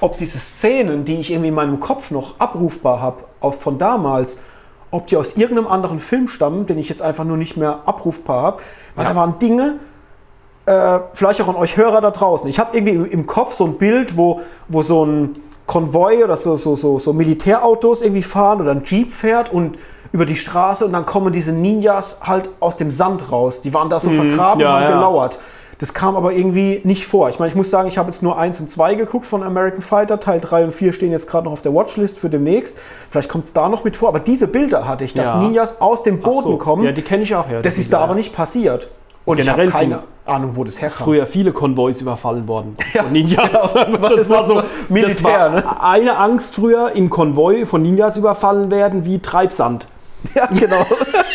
ob 0.00 0.16
diese 0.16 0.38
Szenen, 0.38 1.04
die 1.04 1.20
ich 1.20 1.30
irgendwie 1.30 1.48
in 1.48 1.54
meinem 1.54 1.80
Kopf 1.80 2.10
noch 2.10 2.38
abrufbar 2.38 3.00
habe, 3.00 3.24
von 3.52 3.78
damals, 3.78 4.38
ob 4.90 5.06
die 5.08 5.16
aus 5.16 5.36
irgendeinem 5.36 5.68
anderen 5.68 5.98
Film 5.98 6.28
stammen, 6.28 6.66
den 6.66 6.78
ich 6.78 6.88
jetzt 6.88 7.02
einfach 7.02 7.24
nur 7.24 7.36
nicht 7.36 7.56
mehr 7.56 7.80
abrufbar 7.86 8.42
habe, 8.42 8.62
weil 8.94 9.04
da 9.04 9.14
waren 9.14 9.38
Dinge, 9.38 9.78
äh, 10.66 11.00
vielleicht 11.14 11.40
auch 11.40 11.48
an 11.48 11.56
euch 11.56 11.76
Hörer 11.76 12.00
da 12.00 12.10
draußen. 12.10 12.48
Ich 12.50 12.58
habe 12.58 12.76
irgendwie 12.76 12.94
im, 12.94 13.04
im 13.06 13.26
Kopf 13.26 13.54
so 13.54 13.64
ein 13.64 13.78
Bild, 13.78 14.16
wo, 14.16 14.40
wo 14.68 14.82
so 14.82 15.04
ein 15.04 15.36
Konvoi 15.66 16.22
oder 16.24 16.36
so, 16.36 16.56
so, 16.56 16.76
so, 16.76 16.98
so 16.98 17.12
Militärautos 17.12 18.02
irgendwie 18.02 18.22
fahren 18.22 18.60
oder 18.60 18.70
ein 18.72 18.82
Jeep 18.84 19.12
fährt 19.12 19.52
und 19.52 19.78
über 20.12 20.24
die 20.24 20.36
Straße 20.36 20.84
und 20.86 20.92
dann 20.92 21.04
kommen 21.04 21.32
diese 21.32 21.52
Ninjas 21.52 22.20
halt 22.22 22.48
aus 22.60 22.76
dem 22.76 22.90
Sand 22.90 23.30
raus. 23.32 23.60
Die 23.62 23.74
waren 23.74 23.90
da 23.90 23.98
so 24.00 24.10
vergraben 24.10 24.58
Mhm. 24.58 24.60
ja, 24.62 24.68
und 24.68 24.74
haben 24.74 24.82
ja. 24.90 24.94
gelauert. 24.96 25.38
Das 25.78 25.92
kam 25.92 26.16
aber 26.16 26.32
irgendwie 26.32 26.80
nicht 26.84 27.06
vor. 27.06 27.28
Ich 27.28 27.38
meine, 27.38 27.50
ich 27.50 27.54
muss 27.54 27.68
sagen, 27.68 27.86
ich 27.88 27.98
habe 27.98 28.08
jetzt 28.10 28.22
nur 28.22 28.38
1 28.38 28.60
und 28.60 28.70
2 28.70 28.94
geguckt 28.94 29.26
von 29.26 29.42
American 29.42 29.82
Fighter. 29.82 30.18
Teil 30.20 30.40
3 30.40 30.64
und 30.64 30.72
4 30.74 30.94
stehen 30.94 31.10
jetzt 31.12 31.28
gerade 31.28 31.44
noch 31.44 31.52
auf 31.52 31.60
der 31.60 31.74
Watchlist 31.74 32.18
für 32.18 32.30
demnächst. 32.30 32.78
Vielleicht 33.10 33.28
kommt 33.28 33.44
es 33.44 33.52
da 33.52 33.68
noch 33.68 33.84
mit 33.84 33.94
vor. 33.94 34.08
Aber 34.08 34.20
diese 34.20 34.48
Bilder 34.48 34.88
hatte 34.88 35.04
ich, 35.04 35.12
dass 35.12 35.28
Ja. 35.28 35.36
Ninjas 35.38 35.82
aus 35.82 36.02
dem 36.02 36.20
Boden 36.22 36.52
so. 36.52 36.56
kommen. 36.56 36.84
Ja, 36.84 36.92
die 36.92 37.02
kenne 37.02 37.24
ich 37.24 37.34
auch, 37.34 37.50
ja. 37.50 37.60
das 37.60 37.76
ist 37.76 37.92
da 37.92 37.98
aber 38.00 38.14
nicht 38.14 38.34
passiert. 38.34 38.88
Und 39.26 39.38
ich 39.38 39.50
habe 39.50 39.64
Generell 39.66 39.80
keine 39.88 40.02
Ahnung, 40.26 40.52
wo 40.54 40.64
das 40.64 40.80
herkam. 40.80 41.04
früher 41.04 41.26
viele 41.26 41.52
Konvois 41.52 41.94
überfallen 42.00 42.46
worden. 42.48 42.76
von 42.92 43.12
Ninjas. 43.12 43.74
genau. 43.74 43.86
Das 43.90 44.00
war- 44.02 44.16
das 44.16 44.28
war 44.28 44.46
so 44.46 44.62
Militär, 44.88 45.14
das 45.14 45.24
war 45.24 45.48
ne? 45.50 45.80
Eine 45.82 46.16
Angst 46.18 46.54
früher 46.56 46.92
im 46.92 47.10
Konvoi 47.10 47.64
von 47.66 47.82
Ninjas 47.82 48.16
überfallen 48.16 48.70
werden 48.70 49.04
wie 49.04 49.18
Treibsand. 49.20 49.86
Ja, 50.34 50.46
genau. 50.46 50.84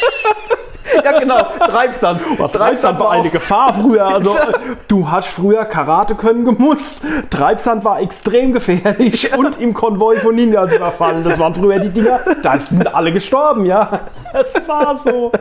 ja, 1.04 1.20
genau. 1.20 1.38
Treibsand. 1.66 2.22
Treibsand 2.52 3.00
war 3.00 3.12
eine 3.12 3.30
Gefahr 3.30 3.74
früher. 3.74 4.06
Also 4.06 4.36
du 4.88 5.10
hast 5.10 5.28
früher 5.28 5.66
Karate 5.66 6.16
können 6.16 6.46
gemusst. 6.46 7.02
Treibsand 7.30 7.84
war 7.84 8.00
extrem 8.02 8.54
gefährlich 8.54 9.36
und 9.38 9.60
im 9.60 9.74
Konvoi 9.74 10.18
von 10.18 10.36
Ninjas 10.36 10.76
überfallen. 10.76 11.24
Das 11.24 11.40
waren 11.40 11.54
früher 11.54 11.80
die 11.80 11.90
Dinger. 11.90 12.20
Da 12.44 12.58
sind 12.60 12.94
alle 12.94 13.12
gestorben, 13.12 13.66
ja. 13.66 14.02
Das 14.34 14.68
war 14.68 14.98
so. 14.98 15.32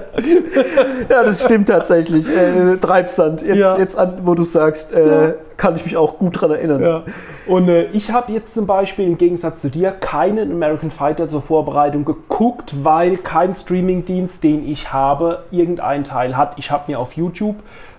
Ja, 1.09 1.23
das 1.23 1.45
stimmt 1.45 1.69
tatsächlich. 1.69 2.29
Äh, 2.29 2.77
Treibsand. 2.77 3.43
Jetzt, 3.43 3.59
Ja. 3.59 3.77
jetzt 3.79 3.97
an, 3.99 4.19
wo 4.23 4.35
du 4.35 4.45
sagst, 4.45 4.93
äh, 4.93 5.35
kann 5.57 5.77
ich 5.77 5.85
mich 5.85 5.97
auch 5.97 6.19
gut 6.19 6.41
dran 6.41 6.53
erinnern. 6.53 6.83
Ja. 6.83 7.03
Und 7.47 7.69
äh, 7.69 7.85
ich 7.93 8.11
habe 8.13 8.33
jetzt 8.33 8.55
zum 8.55 8.67
Beispiel 8.67 9.07
im 9.07 9.19
Gegensatz 9.19 9.61
zu 9.61 9.69
dir 9.71 9.91
keinen 9.91 10.51
American 10.53 10.91
Fighter 10.91 11.29
zur 11.29 11.43
Vorbereitung 11.43 12.05
geguckt, 12.05 12.73
weil 12.83 13.19
kein 13.19 13.55
Streamingdienst, 13.55 14.43
den 14.43 14.67
ich 14.67 14.93
habe, 14.93 15.40
irgendeinen 15.51 16.05
Teil 16.05 16.37
hat. 16.37 16.59
Ich 16.59 16.71
habe 16.71 16.91
mir 16.91 16.99
auf 16.99 17.15
YouTube 17.15 17.57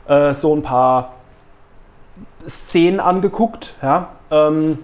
äh, 0.07 0.33
so 0.33 0.55
ein 0.55 0.63
paar 0.63 1.13
Szenen 2.47 2.99
angeguckt, 2.99 3.73
ja. 3.81 4.09
Ähm, 4.29 4.79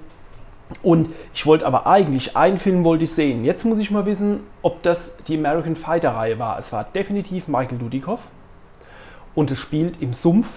und 0.84 1.10
ich 1.34 1.46
wollte 1.46 1.66
aber 1.66 1.88
eigentlich, 1.88 2.36
einen 2.36 2.58
Film 2.58 2.84
wollte 2.84 3.06
ich 3.06 3.14
sehen. 3.14 3.46
Jetzt 3.46 3.64
muss 3.64 3.80
ich 3.80 3.90
mal 3.90 4.06
wissen, 4.06 4.42
ob 4.62 4.84
das 4.84 5.18
die 5.24 5.38
American 5.38 5.78
Fighter 5.78 6.12
Reihe 6.12 6.40
war. 6.40 6.60
Es 6.60 6.74
war 6.74 6.84
definitiv 6.84 7.48
Michael 7.48 7.78
Dudikoff 7.78 8.20
und 9.34 9.50
es 9.50 9.60
spielt 9.60 10.02
im 10.02 10.14
Sumpf, 10.14 10.48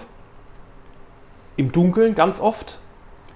im 1.57 1.71
Dunkeln 1.71 2.17
ganz 2.17 2.41
oft 2.41 2.79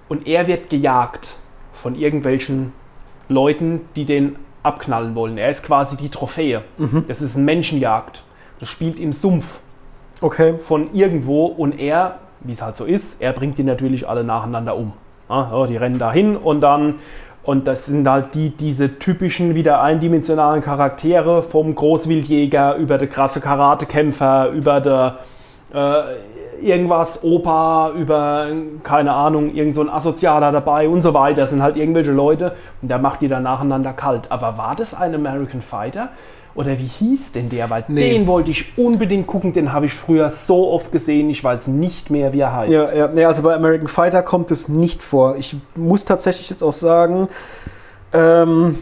und 0.09 0.27
er 0.27 0.47
wird 0.49 0.69
gejagt. 0.69 1.37
von 1.85 1.95
irgendwelchen 1.97 2.73
Leuten, 3.29 3.83
die 3.95 4.07
den 4.07 4.37
abknallen 4.63 5.15
wollen. 5.15 5.37
Er 5.37 5.51
ist 5.51 5.65
quasi 5.65 5.99
die 5.99 6.09
Trophäe. 6.09 6.65
Das 7.09 7.21
ist 7.21 7.37
eine 7.37 7.45
Menschenjagd. 7.45 8.24
Das 8.61 8.69
spielt 8.69 8.99
im 8.99 9.13
Sumpf 9.13 9.45
Okay. 10.21 10.55
von 10.65 10.95
irgendwo 10.95 11.47
und 11.47 11.79
er, 11.79 12.17
wie 12.41 12.53
es 12.53 12.63
halt 12.63 12.77
so 12.77 12.85
ist, 12.85 13.21
er 13.21 13.33
bringt 13.33 13.59
die 13.59 13.65
natürlich 13.65 14.09
alle 14.09 14.25
nacheinander 14.25 14.77
um. 14.77 14.93
Ja, 15.29 15.49
so, 15.51 15.67
die 15.67 15.77
rennen 15.77 15.99
dahin 15.99 16.37
und 16.37 16.61
dann, 16.61 16.97
und 17.43 17.67
das 17.67 17.87
sind 17.87 18.09
halt 18.09 18.35
die, 18.35 18.51
diese 18.51 18.99
typischen, 18.99 19.55
wieder 19.55 19.83
eindimensionalen 19.83 20.63
Charaktere 20.63 21.43
vom 21.43 21.75
Großwildjäger 21.75 22.77
über 22.77 22.97
der 22.97 23.09
krasse 23.09 23.41
Karatekämpfer, 23.41 24.51
über 24.51 24.81
der 24.81 25.19
äh, 25.75 26.03
irgendwas 26.63 27.25
Opa, 27.25 27.91
über, 27.91 28.47
keine 28.83 29.13
Ahnung, 29.13 29.55
irgend 29.55 29.75
so 29.75 29.83
ein 29.83 29.91
Asozialer 29.91 30.53
dabei 30.53 30.89
und 30.89 31.03
so 31.03 31.13
weiter. 31.13 31.43
Das 31.43 31.51
sind 31.51 31.63
halt 31.63 31.77
irgendwelche 31.77 32.13
Leute 32.13 32.55
und 32.81 32.89
der 32.89 32.99
macht 32.99 33.21
die 33.21 33.29
dann 33.29 33.43
nacheinander 33.43 33.93
kalt. 33.93 34.31
Aber 34.31 34.57
war 34.57 34.75
das 34.77 34.95
ein 34.95 35.15
American 35.15 35.61
Fighter? 35.61 36.11
Oder 36.55 36.79
wie 36.79 36.87
hieß 36.87 37.33
denn 37.33 37.49
der? 37.49 37.69
Weil 37.69 37.85
Nee. 37.89 38.11
den 38.11 38.27
wollte 38.29 38.51
ich 38.53 38.79
unbedingt 38.79 39.27
gucken, 39.27 39.53
den 39.53 39.73
habe 39.73 39.87
ich 39.87 39.95
früher 39.95 40.31
so 40.31 40.71
oft 40.71 40.93
gesehen, 40.93 41.29
ich 41.29 41.43
weiß 41.43 41.67
nicht 41.67 42.11
mehr, 42.11 42.33
wie 42.33 42.41
er 42.41 42.53
heißt. 42.53 42.73
Ja, 42.73 42.93
ja, 42.93 43.09
nee, 43.09 43.25
also 43.25 43.43
bei 43.43 43.55
American 43.55 43.89
Fighter 43.89 44.23
kommt 44.23 44.51
es 44.53 44.69
nicht 44.69 45.03
vor. 45.03 45.35
Ich 45.37 45.57
muss 45.75 46.05
tatsächlich 46.05 46.49
jetzt 46.51 46.63
auch 46.63 46.73
sagen, 46.73 47.29
ähm, 48.13 48.79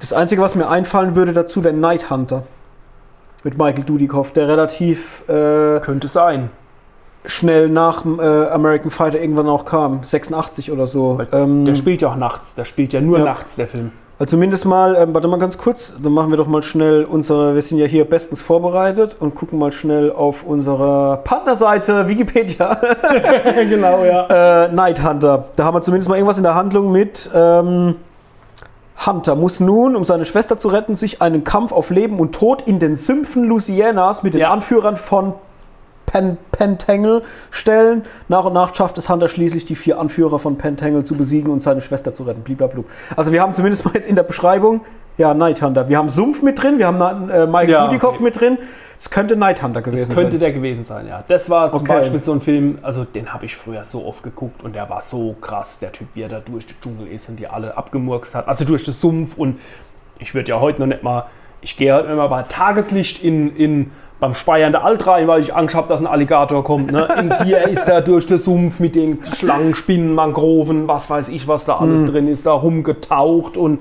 das 0.00 0.12
Einzige, 0.12 0.42
was 0.42 0.54
mir 0.54 0.68
einfallen 0.68 1.14
würde 1.14 1.32
dazu, 1.32 1.62
wäre 1.64 1.74
Night 1.74 2.10
Hunter. 2.10 2.44
Mit 3.42 3.58
Michael 3.58 3.84
Dudikoff, 3.84 4.32
der 4.32 4.48
relativ 4.48 5.22
äh, 5.28 5.80
Könnte 5.80 6.08
sein. 6.08 6.50
schnell 7.26 7.68
nach 7.68 8.04
äh, 8.06 8.46
American 8.48 8.90
Fighter 8.90 9.20
irgendwann 9.20 9.48
auch 9.48 9.64
kam. 9.66 10.02
86 10.02 10.70
oder 10.72 10.86
so. 10.86 11.20
Ähm, 11.32 11.64
der 11.66 11.74
spielt 11.74 12.00
ja 12.02 12.08
auch 12.08 12.16
nachts. 12.16 12.54
Der 12.54 12.64
spielt 12.64 12.92
ja 12.94 13.00
nur 13.02 13.18
ja. 13.18 13.24
nachts, 13.24 13.56
der 13.56 13.66
Film. 13.66 13.92
Also 14.16 14.36
zumindest 14.36 14.64
mal, 14.64 14.94
ähm, 14.96 15.12
warte 15.12 15.26
mal 15.26 15.40
ganz 15.40 15.58
kurz, 15.58 15.92
dann 16.00 16.12
machen 16.12 16.30
wir 16.30 16.36
doch 16.36 16.46
mal 16.46 16.62
schnell 16.62 17.04
unsere, 17.04 17.54
wir 17.56 17.62
sind 17.62 17.78
ja 17.78 17.86
hier 17.86 18.04
bestens 18.04 18.40
vorbereitet 18.40 19.16
und 19.18 19.34
gucken 19.34 19.58
mal 19.58 19.72
schnell 19.72 20.12
auf 20.12 20.44
unserer 20.44 21.16
Partnerseite 21.18 22.06
Wikipedia. 22.08 22.74
genau, 23.68 24.04
ja. 24.04 24.66
äh, 24.66 24.72
Night 24.72 25.02
Hunter. 25.02 25.46
Da 25.56 25.64
haben 25.64 25.74
wir 25.74 25.82
zumindest 25.82 26.08
mal 26.08 26.14
irgendwas 26.14 26.36
in 26.36 26.44
der 26.44 26.54
Handlung 26.54 26.92
mit. 26.92 27.28
Ähm, 27.34 27.96
Hunter 29.04 29.34
muss 29.34 29.58
nun, 29.58 29.96
um 29.96 30.04
seine 30.04 30.24
Schwester 30.24 30.58
zu 30.58 30.68
retten, 30.68 30.94
sich 30.94 31.20
einen 31.20 31.42
Kampf 31.42 31.72
auf 31.72 31.90
Leben 31.90 32.20
und 32.20 32.36
Tod 32.36 32.62
in 32.66 32.78
den 32.78 32.94
Sümpfen 32.94 33.44
Louisianas 33.44 34.22
mit 34.22 34.34
den 34.34 34.42
Ja. 34.42 34.50
Anführern 34.50 34.96
von 34.96 35.34
Pen 36.06 36.36
Pentangle 36.52 37.22
stellen. 37.50 38.02
Nach 38.28 38.44
und 38.44 38.52
nach 38.52 38.74
schafft 38.74 38.98
es 38.98 39.08
Hunter 39.08 39.28
schließlich, 39.28 39.64
die 39.64 39.74
vier 39.74 39.98
Anführer 39.98 40.38
von 40.38 40.56
Pentangle 40.56 41.04
zu 41.04 41.16
besiegen 41.16 41.52
und 41.52 41.60
seine 41.60 41.80
Schwester 41.80 42.12
zu 42.12 42.24
retten. 42.24 42.42
Bliblablub. 42.42 42.86
Also 43.16 43.32
wir 43.32 43.42
haben 43.42 43.54
zumindest 43.54 43.84
mal 43.84 43.94
jetzt 43.94 44.06
in 44.08 44.16
der 44.16 44.22
Beschreibung, 44.22 44.82
ja, 45.16 45.32
Night 45.32 45.62
Hunter. 45.62 45.88
Wir 45.88 45.98
haben 45.98 46.08
Sumpf 46.08 46.42
mit 46.42 46.60
drin, 46.60 46.78
wir 46.78 46.86
haben 46.88 47.30
äh, 47.30 47.46
Michael 47.46 47.70
Ja, 47.70 47.86
Dudikoff 47.86 48.16
okay. 48.16 48.24
mit 48.24 48.40
drin. 48.40 48.58
Es 48.98 49.10
könnte 49.10 49.36
Night 49.36 49.62
Hunter 49.62 49.82
gewesen 49.82 50.12
könnte 50.14 50.32
sein. 50.32 50.40
der 50.40 50.52
gewesen 50.52 50.82
sein, 50.84 51.06
ja. 51.06 51.22
Das 51.28 51.50
war 51.50 51.70
zum 51.70 51.80
Okay. 51.80 52.00
Beispiel 52.00 52.20
so 52.20 52.32
ein 52.32 52.40
Film, 52.40 52.78
also 52.82 53.04
den 53.04 53.32
habe 53.32 53.44
ich 53.44 53.56
früher 53.56 53.84
so 53.84 54.04
oft 54.04 54.22
geguckt 54.22 54.62
und 54.62 54.74
der 54.74 54.88
war 54.90 55.02
so 55.02 55.34
krass, 55.40 55.78
der 55.78 55.92
Typ, 55.92 56.08
wie 56.14 56.22
er 56.22 56.28
da 56.28 56.40
durch 56.40 56.66
den 56.66 56.76
Dschungel 56.80 57.08
ist 57.08 57.28
und 57.28 57.36
die 57.36 57.46
alle 57.46 57.76
abgemurkst 57.76 58.34
hat. 58.34 58.48
Also 58.48 58.64
durch 58.64 58.84
den 58.84 58.94
Sumpf 58.94 59.36
und 59.36 59.58
ich 60.18 60.34
würde 60.34 60.50
ja 60.50 60.60
heute 60.60 60.80
noch 60.80 60.86
nicht 60.86 61.02
mal, 61.02 61.26
ich 61.60 61.76
gehe 61.76 61.94
heute 61.94 62.08
immer 62.08 62.28
bei 62.28 62.42
Tageslicht 62.42 63.22
in, 63.22 63.54
in 63.56 63.90
beim 64.24 64.34
Speiern 64.34 64.72
der 64.72 64.84
Alt 64.84 65.06
rein, 65.06 65.28
weil 65.28 65.42
ich 65.42 65.54
Angst 65.54 65.74
habe, 65.74 65.86
dass 65.86 66.00
ein 66.00 66.06
Alligator 66.06 66.64
kommt. 66.64 66.90
Ne? 66.90 67.06
In 67.20 67.46
dir 67.46 67.62
ist 67.68 67.86
er 67.86 68.00
durch 68.00 68.24
den 68.24 68.38
Sumpf 68.38 68.80
mit 68.80 68.94
den 68.94 69.18
Schlangen, 69.36 69.74
Spinnen, 69.74 70.14
Mangroven, 70.14 70.88
was 70.88 71.10
weiß 71.10 71.28
ich, 71.28 71.46
was 71.46 71.66
da 71.66 71.76
alles 71.76 72.10
drin 72.10 72.26
ist, 72.26 72.46
da 72.46 72.52
rumgetaucht 72.52 73.58
und 73.58 73.80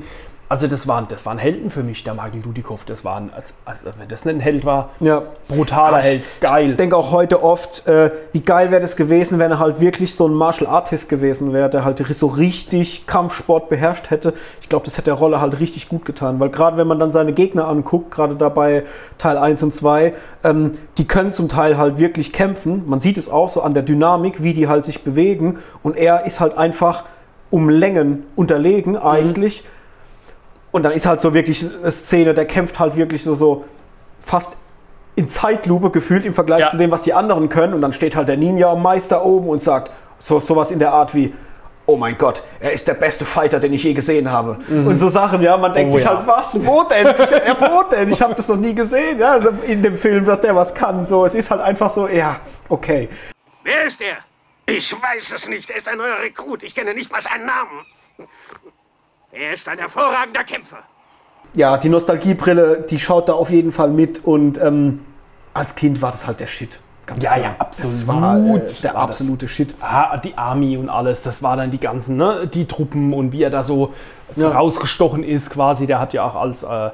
also 0.53 0.67
das 0.67 0.87
waren, 0.87 1.07
das 1.09 1.25
waren 1.25 1.39
Helden 1.39 1.71
für 1.71 1.81
mich, 1.81 2.03
der 2.03 2.13
Michael 2.13 2.43
Dudikoff. 2.43 2.85
Das 2.85 3.03
waren, 3.03 3.31
als, 3.35 3.55
als, 3.65 3.79
wenn 3.97 4.07
das 4.07 4.23
nicht 4.23 4.35
ein 4.35 4.39
Held 4.39 4.65
war, 4.65 4.91
Ja. 4.99 5.23
brutaler 5.47 5.97
Ach, 5.97 6.03
Held, 6.03 6.21
geil. 6.41 6.69
Ich 6.69 6.75
denke 6.75 6.95
auch 6.95 7.09
heute 7.09 7.41
oft, 7.41 7.87
äh, 7.87 8.11
wie 8.33 8.41
geil 8.41 8.69
wäre 8.69 8.79
das 8.79 8.95
gewesen, 8.95 9.39
wenn 9.39 9.49
er 9.49 9.57
halt 9.57 9.81
wirklich 9.81 10.13
so 10.13 10.27
ein 10.27 10.33
Martial 10.35 10.69
Artist 10.69 11.09
gewesen 11.09 11.53
wäre, 11.53 11.71
der 11.71 11.83
halt 11.83 11.97
so 12.07 12.27
richtig 12.27 13.07
Kampfsport 13.07 13.67
beherrscht 13.67 14.11
hätte. 14.11 14.35
Ich 14.61 14.69
glaube, 14.69 14.85
das 14.85 14.95
hätte 14.97 15.05
der 15.05 15.15
Rolle 15.15 15.41
halt 15.41 15.59
richtig 15.59 15.89
gut 15.89 16.05
getan, 16.05 16.39
weil 16.39 16.49
gerade 16.49 16.77
wenn 16.77 16.85
man 16.85 16.99
dann 16.99 17.11
seine 17.11 17.33
Gegner 17.33 17.67
anguckt, 17.67 18.11
gerade 18.11 18.35
dabei 18.35 18.83
Teil 19.17 19.39
1 19.39 19.63
und 19.63 19.73
2, 19.73 20.13
ähm, 20.43 20.73
die 20.99 21.07
können 21.07 21.31
zum 21.31 21.49
Teil 21.49 21.79
halt 21.79 21.97
wirklich 21.97 22.31
kämpfen. 22.31 22.83
Man 22.85 22.99
sieht 22.99 23.17
es 23.17 23.27
auch 23.27 23.49
so 23.49 23.63
an 23.63 23.73
der 23.73 23.81
Dynamik, 23.81 24.43
wie 24.43 24.53
die 24.53 24.67
halt 24.67 24.85
sich 24.85 25.03
bewegen 25.03 25.57
und 25.81 25.97
er 25.97 26.27
ist 26.27 26.39
halt 26.39 26.59
einfach 26.59 27.05
um 27.49 27.69
Längen 27.69 28.25
unterlegen 28.35 28.97
eigentlich. 28.97 29.63
Und 30.73 30.83
dann 30.83 30.91
ist 30.91 31.05
halt 31.05 31.21
so 31.21 31.33
wirklich 31.33 31.63
eine 31.81 31.91
Szene, 31.91 32.33
der 32.33 32.45
kämpft 32.45 32.79
halt 32.79 32.97
wirklich 32.97 33.23
so, 33.23 33.35
so 33.35 33.63
fast 34.19 34.57
in 35.15 35.29
Zeitlupe 35.29 35.91
gefühlt 35.91 36.25
im 36.25 36.33
Vergleich 36.33 36.61
Ja. 36.61 36.69
zu 36.71 36.77
dem, 36.77 36.89
was 36.91 37.03
die 37.03 37.13
anderen 37.13 37.47
können. 37.47 37.73
Und 37.75 37.81
dann 37.81 37.93
steht 37.93 38.15
halt 38.15 38.27
der 38.27 38.35
Ninja-Meister 38.37 39.23
oben 39.23 39.47
und 39.49 39.63
sagt 39.63 39.91
so 40.19 40.39
sowas 40.39 40.71
in 40.71 40.79
der 40.79 40.91
Art 40.91 41.13
wie, 41.13 41.33
oh 41.85 41.95
mein 41.97 42.17
Gott, 42.17 42.41
er 42.59 42.71
ist 42.71 42.87
der 42.87 42.95
beste 42.95 43.23
Fighter, 43.25 43.59
den 43.59 43.71
ich 43.73 43.83
je 43.83 43.93
gesehen 43.93 44.31
habe. 44.31 44.57
Und 44.69 44.95
so 44.97 45.09
Sachen, 45.09 45.41
ja, 45.41 45.55
man 45.57 45.73
denkt 45.73 45.93
Oh 45.93 45.97
sich 45.97 46.05
ja. 46.05 46.17
halt, 46.17 46.25
was, 46.27 46.65
wo 46.65 46.83
denn? 46.83 47.07
Ich, 47.07 47.31
er, 47.31 47.57
wo 47.61 47.83
denn? 47.83 48.09
Ich 48.09 48.21
habe 48.21 48.33
das 48.33 48.47
noch 48.47 48.55
nie 48.55 48.73
gesehen, 48.73 49.19
ja, 49.19 49.31
also 49.33 49.49
in 49.67 49.83
dem 49.83 49.97
Film, 49.97 50.25
dass 50.25 50.41
der 50.41 50.55
was 50.55 50.73
kann. 50.73 51.05
So, 51.05 51.25
es 51.25 51.35
ist 51.35 51.51
halt 51.51 51.61
einfach 51.61 51.89
so, 51.91 52.07
ja, 52.07 52.37
okay. 52.69 53.09
Wer 53.63 53.83
ist 53.85 54.01
er? 54.01 54.15
Ich 54.65 54.93
weiß 54.93 55.33
es 55.35 55.49
nicht. 55.49 55.69
Er 55.69 55.75
ist 55.77 55.89
ein 55.89 55.97
neuer 55.97 56.19
Rekrut. 56.23 56.63
Ich 56.63 56.73
kenne 56.73 56.93
nicht 56.93 57.11
mal 57.11 57.21
seinen 57.21 57.45
Namen. 57.45 57.85
Er 59.33 59.53
ist 59.53 59.67
ein 59.67 59.77
hervorragender 59.79 60.43
Kämpfer. 60.43 60.77
Ja, 61.55 61.77
die 61.77 61.89
Nostalgiebrille, 61.89 62.85
die 62.89 62.99
schaut 62.99 63.29
da 63.29 63.33
auf 63.33 63.49
jeden 63.49 63.71
Fall 63.71 63.89
mit 63.89 64.23
und 64.25 64.59
ähm, 64.61 65.01
als 65.53 65.75
Kind 65.75 66.01
war 66.01 66.11
das 66.11 66.25
halt 66.27 66.39
der 66.39 66.47
Shit. 66.47 66.79
Ganz 67.05 67.23
Ja, 67.23 67.33
klar. 67.33 67.43
ja, 67.43 67.55
absolut. 67.59 67.91
Das 67.93 68.07
war 68.07 68.37
äh, 68.39 68.61
der 68.83 68.93
war 68.93 69.01
absolute 69.01 69.45
das. 69.45 69.51
Shit. 69.51 69.75
Ah, 69.81 70.17
die 70.17 70.37
Army 70.37 70.77
und 70.77 70.89
alles, 70.89 71.21
das 71.21 71.43
war 71.43 71.57
dann 71.57 71.69
die 71.71 71.79
ganzen, 71.79 72.17
ne, 72.17 72.47
die 72.47 72.65
Truppen 72.65 73.13
und 73.13 73.31
wie 73.31 73.43
er 73.43 73.49
da 73.49 73.63
so 73.63 73.93
Ja. 74.35 74.49
rausgestochen 74.51 75.23
ist 75.23 75.49
quasi. 75.49 75.85
Der 75.85 75.99
hat 75.99 76.13
ja 76.13 76.23
auch 76.25 76.35
als, 76.35 76.63
äh, 76.63 76.67
der 76.67 76.91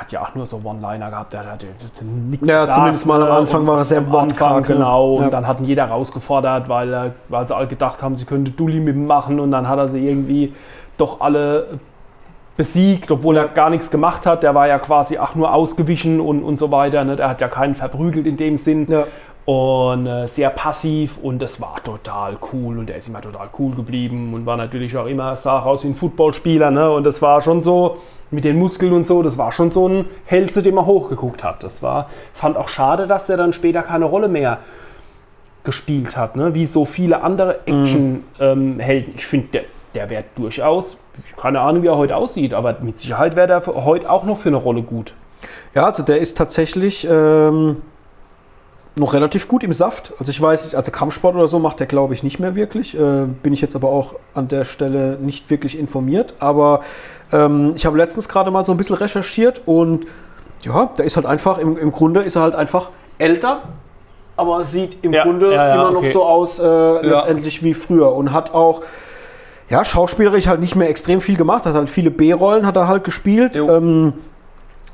hat 0.00 0.12
ja 0.12 0.22
auch 0.22 0.34
nur 0.34 0.46
so 0.46 0.60
One-Liner 0.64 1.10
gehabt, 1.10 1.32
der 1.32 1.46
hat 1.50 1.62
ja 1.62 1.68
nichts 2.02 2.46
Ja, 2.48 2.60
gesagt, 2.60 2.74
zumindest 2.74 3.06
mal 3.06 3.20
am 3.22 3.28
ne, 3.28 3.34
Anfang 3.34 3.60
und 3.62 3.66
war 3.66 3.78
er 3.78 3.84
sehr 3.84 4.10
wortkarg, 4.10 4.68
ne? 4.68 4.74
Genau, 4.76 5.18
Ja. 5.18 5.24
und 5.26 5.30
dann 5.32 5.46
hat 5.46 5.58
ihn 5.60 5.66
jeder 5.66 5.86
rausgefordert, 5.86 6.68
weil, 6.68 6.92
er, 6.92 7.12
weil 7.28 7.46
sie 7.46 7.54
alle 7.56 7.66
gedacht 7.66 8.02
haben, 8.02 8.16
sie 8.16 8.24
könnte 8.24 8.50
Dulli 8.52 8.80
mit 8.80 8.94
ihm 8.94 9.06
machen 9.06 9.40
und 9.40 9.50
dann 9.50 9.68
hat 9.68 9.78
er 9.78 9.88
sie 9.88 10.06
irgendwie 10.08 10.54
doch 10.96 11.20
alle 11.20 11.78
besiegt, 12.56 13.10
obwohl 13.10 13.36
er 13.36 13.48
gar 13.48 13.70
nichts 13.70 13.90
gemacht 13.90 14.26
hat. 14.26 14.42
Der 14.42 14.54
war 14.54 14.68
ja 14.68 14.78
quasi 14.78 15.18
auch 15.18 15.34
nur 15.34 15.52
ausgewichen 15.52 16.20
und, 16.20 16.42
und 16.42 16.56
so 16.56 16.70
weiter. 16.70 17.04
Ne? 17.04 17.16
Der 17.16 17.28
hat 17.28 17.40
ja 17.40 17.48
keinen 17.48 17.74
verprügelt 17.74 18.26
in 18.26 18.36
dem 18.36 18.58
Sinn. 18.58 18.86
Ja. 18.88 19.06
Und 19.44 20.06
äh, 20.06 20.26
sehr 20.26 20.48
passiv 20.48 21.18
und 21.18 21.42
das 21.42 21.60
war 21.60 21.76
total 21.84 22.38
cool 22.50 22.78
und 22.78 22.88
er 22.88 22.96
ist 22.96 23.08
immer 23.08 23.20
total 23.20 23.48
cool 23.58 23.74
geblieben 23.74 24.32
und 24.32 24.46
war 24.46 24.56
natürlich 24.56 24.96
auch 24.96 25.04
immer, 25.04 25.36
sah 25.36 25.60
aus 25.60 25.84
wie 25.84 25.88
ein 25.88 25.94
Footballspieler. 25.94 26.70
Ne? 26.70 26.90
Und 26.90 27.04
das 27.04 27.20
war 27.20 27.42
schon 27.42 27.60
so, 27.60 27.98
mit 28.34 28.44
den 28.44 28.58
Muskeln 28.58 28.92
und 28.92 29.06
so, 29.06 29.22
das 29.22 29.38
war 29.38 29.52
schon 29.52 29.70
so 29.70 29.88
ein 29.88 30.06
Held, 30.26 30.52
zu 30.52 30.62
dem 30.62 30.76
er 30.76 30.86
hochgeguckt 30.86 31.44
hat. 31.44 31.62
Das 31.62 31.82
war, 31.82 32.08
fand 32.34 32.56
auch 32.56 32.68
schade, 32.68 33.06
dass 33.06 33.28
er 33.28 33.36
dann 33.36 33.52
später 33.52 33.82
keine 33.82 34.04
Rolle 34.04 34.28
mehr 34.28 34.58
gespielt 35.62 36.16
hat, 36.16 36.36
ne? 36.36 36.54
wie 36.54 36.66
so 36.66 36.84
viele 36.84 37.22
andere 37.22 37.60
Action-Helden. 37.66 39.14
ich 39.16 39.26
finde, 39.26 39.46
der, 39.52 39.62
der 39.94 40.10
wäre 40.10 40.24
durchaus, 40.34 40.98
keine 41.36 41.60
Ahnung, 41.60 41.82
wie 41.82 41.88
er 41.88 41.96
heute 41.96 42.16
aussieht, 42.16 42.54
aber 42.54 42.76
mit 42.80 42.98
Sicherheit 42.98 43.36
wäre 43.36 43.46
der 43.46 43.66
heute 43.66 44.10
auch 44.10 44.24
noch 44.24 44.38
für 44.38 44.48
eine 44.48 44.56
Rolle 44.56 44.82
gut. 44.82 45.14
Ja, 45.74 45.86
also 45.86 46.02
der 46.02 46.18
ist 46.18 46.36
tatsächlich 46.36 47.06
ähm, 47.10 47.82
noch 48.96 49.12
relativ 49.12 49.48
gut 49.48 49.64
im 49.64 49.72
Saft. 49.72 50.12
Also 50.18 50.30
ich 50.30 50.40
weiß, 50.40 50.64
nicht, 50.64 50.74
also 50.74 50.90
Kampfsport 50.92 51.34
oder 51.34 51.48
so 51.48 51.58
macht 51.58 51.80
der, 51.80 51.86
glaube 51.86 52.14
ich, 52.14 52.22
nicht 52.22 52.38
mehr 52.38 52.54
wirklich. 52.54 52.94
Äh, 52.94 53.26
bin 53.42 53.52
ich 53.52 53.60
jetzt 53.60 53.74
aber 53.74 53.88
auch 53.88 54.14
an 54.34 54.48
der 54.48 54.64
Stelle 54.64 55.18
nicht 55.20 55.50
wirklich 55.50 55.78
informiert. 55.78 56.34
Aber 56.38 56.80
ähm, 57.32 57.72
ich 57.74 57.86
habe 57.86 57.96
letztens 57.98 58.28
gerade 58.28 58.50
mal 58.50 58.64
so 58.64 58.72
ein 58.72 58.78
bisschen 58.78 58.96
recherchiert 58.96 59.62
und 59.66 60.06
ja, 60.62 60.86
der 60.96 61.04
ist 61.04 61.16
halt 61.16 61.26
einfach, 61.26 61.58
im, 61.58 61.76
im 61.76 61.92
Grunde 61.92 62.20
ist 62.22 62.36
er 62.36 62.42
halt 62.42 62.54
einfach 62.54 62.90
älter, 63.18 63.62
aber 64.36 64.64
sieht 64.64 65.04
im 65.04 65.12
Ja, 65.12 65.24
Grunde 65.24 65.52
ja, 65.52 65.68
ja, 65.68 65.74
immer 65.74 65.90
noch 65.90 66.00
okay. 66.00 66.12
so 66.12 66.24
aus, 66.24 66.58
äh, 66.58 67.06
letztendlich 67.06 67.62
wie 67.62 67.74
früher 67.74 68.12
und 68.12 68.32
hat 68.32 68.54
auch 68.54 68.80
ja, 69.70 69.84
schauspielerisch 69.84 70.46
halt 70.46 70.60
nicht 70.60 70.76
mehr 70.76 70.88
extrem 70.88 71.20
viel 71.20 71.36
gemacht, 71.36 71.66
hat 71.66 71.74
halt 71.74 71.90
viele 71.90 72.10
B-Rollen 72.10 72.66
hat 72.66 72.76
er 72.76 72.88
halt 72.88 73.04
gespielt. 73.04 73.56
Ähm, 73.56 74.14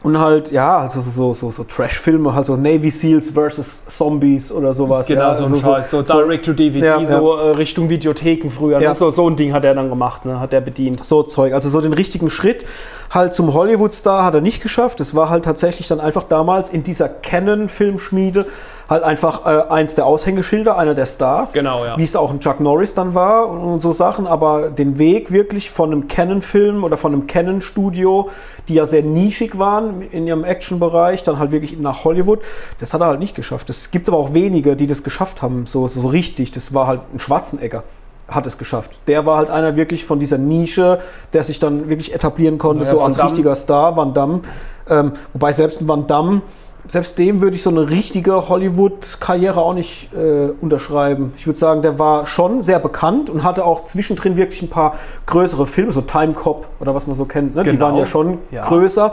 und 0.02 0.18
halt, 0.18 0.50
ja, 0.50 0.78
also 0.78 1.02
so, 1.02 1.10
so, 1.10 1.32
so, 1.34 1.50
so 1.50 1.64
Trash-Filme, 1.64 2.34
halt 2.34 2.46
so 2.46 2.56
Navy 2.56 2.90
Seals 2.90 3.28
versus 3.30 3.84
Zombies 3.86 4.50
oder 4.50 4.72
sowas. 4.72 5.06
Genau, 5.06 5.20
ja, 5.20 5.34
so 5.34 5.42
also 5.42 5.56
ein 5.56 5.62
Scheiß, 5.62 5.90
so, 5.90 6.00
Direct-to-DVD, 6.00 6.86
Ja, 6.86 6.98
ja. 6.98 7.20
so 7.20 7.36
äh, 7.36 7.50
Richtung 7.50 7.90
Videotheken 7.90 8.48
früher. 8.48 8.80
Ja. 8.80 8.90
Ne? 8.90 8.94
So, 8.94 9.10
so 9.10 9.28
ein 9.28 9.36
Ding 9.36 9.52
hat 9.52 9.62
er 9.64 9.74
dann 9.74 9.90
gemacht, 9.90 10.24
ne? 10.24 10.40
hat 10.40 10.54
er 10.54 10.62
bedient. 10.62 11.04
so 11.04 11.22
Zeug. 11.22 11.52
Also 11.52 11.68
so 11.68 11.82
den 11.82 11.92
richtigen 11.92 12.30
Schritt 12.30 12.64
halt 13.10 13.34
zum 13.34 13.52
Hollywood-Star 13.52 14.24
hat 14.24 14.34
er 14.34 14.40
nicht 14.40 14.62
geschafft. 14.62 15.00
Es 15.00 15.14
war 15.14 15.28
halt 15.28 15.44
tatsächlich 15.44 15.86
dann 15.88 16.00
einfach 16.00 16.24
damals 16.24 16.70
in 16.70 16.82
dieser 16.82 17.10
Canon-Filmschmiede 17.10 18.46
halt 18.90 19.04
einfach 19.04 19.46
äh, 19.46 19.72
eins 19.72 19.94
der 19.94 20.04
Aushängeschilder, 20.04 20.76
einer 20.76 20.94
der 20.94 21.06
Stars. 21.06 21.52
Genau, 21.52 21.84
ja. 21.84 21.96
Wie 21.96 22.02
es 22.02 22.16
auch 22.16 22.30
ein 22.30 22.40
Chuck 22.40 22.58
Norris 22.58 22.92
dann 22.92 23.14
war 23.14 23.48
und, 23.48 23.60
und 23.60 23.80
so 23.80 23.92
Sachen. 23.92 24.26
Aber 24.26 24.68
den 24.68 24.98
Weg 24.98 25.30
wirklich 25.30 25.70
von 25.70 25.92
einem 25.92 26.08
Canon-Film 26.08 26.82
oder 26.82 26.96
von 26.96 27.12
einem 27.12 27.28
Canon-Studio, 27.28 28.28
die 28.68 28.74
ja 28.74 28.86
sehr 28.86 29.04
nischig 29.04 29.58
waren 29.58 30.02
in 30.02 30.26
ihrem 30.26 30.42
Action-Bereich, 30.42 31.22
dann 31.22 31.38
halt 31.38 31.52
wirklich 31.52 31.78
nach 31.78 32.04
Hollywood, 32.04 32.40
das 32.78 32.92
hat 32.92 33.00
er 33.00 33.06
halt 33.06 33.20
nicht 33.20 33.36
geschafft. 33.36 33.70
Es 33.70 33.92
gibt 33.92 34.08
aber 34.08 34.18
auch 34.18 34.34
wenige, 34.34 34.74
die 34.74 34.88
das 34.88 35.04
geschafft 35.04 35.40
haben, 35.40 35.66
so, 35.66 35.86
so 35.86 36.08
richtig. 36.08 36.50
Das 36.50 36.74
war 36.74 36.88
halt 36.88 37.02
ein 37.14 37.20
Schwarzenegger 37.20 37.84
hat 38.26 38.46
es 38.46 38.58
geschafft. 38.58 38.92
Der 39.08 39.26
war 39.26 39.38
halt 39.38 39.50
einer 39.50 39.74
wirklich 39.74 40.04
von 40.04 40.20
dieser 40.20 40.38
Nische, 40.38 41.00
der 41.32 41.42
sich 41.42 41.58
dann 41.58 41.88
wirklich 41.88 42.14
etablieren 42.14 42.58
konnte, 42.58 42.84
Ja, 42.84 42.90
so 42.90 43.00
als 43.00 43.20
richtiger 43.20 43.56
Star, 43.56 43.96
Van 43.96 44.14
Damme. 44.14 44.42
Ähm, 44.88 45.12
wobei 45.32 45.52
selbst 45.52 45.80
ein 45.80 45.88
Van 45.88 46.06
Damme, 46.06 46.42
selbst 46.88 47.18
dem 47.18 47.40
würde 47.40 47.56
ich 47.56 47.62
so 47.62 47.70
eine 47.70 47.88
richtige 47.90 48.48
Hollywood-Karriere 48.48 49.60
auch 49.60 49.74
nicht 49.74 50.08
äh, 50.14 50.50
unterschreiben. 50.60 51.32
Ich 51.36 51.46
würde 51.46 51.58
sagen, 51.58 51.82
der 51.82 51.98
war 51.98 52.26
schon 52.26 52.62
sehr 52.62 52.78
bekannt 52.78 53.30
und 53.30 53.42
hatte 53.44 53.64
auch 53.64 53.84
zwischendrin 53.84 54.36
wirklich 54.36 54.62
ein 54.62 54.70
paar 54.70 54.94
größere 55.26 55.66
Filme, 55.66 55.92
so 55.92 56.00
Time 56.00 56.32
Cop 56.32 56.68
oder 56.80 56.94
was 56.94 57.06
man 57.06 57.14
so 57.16 57.24
kennt. 57.26 57.54
Ne? 57.54 57.62
Die 57.64 57.70
Genau. 57.70 57.86
waren 57.86 57.96
ja 57.96 58.06
schon 58.06 58.38
Ja. 58.50 58.62
größer. 58.62 59.12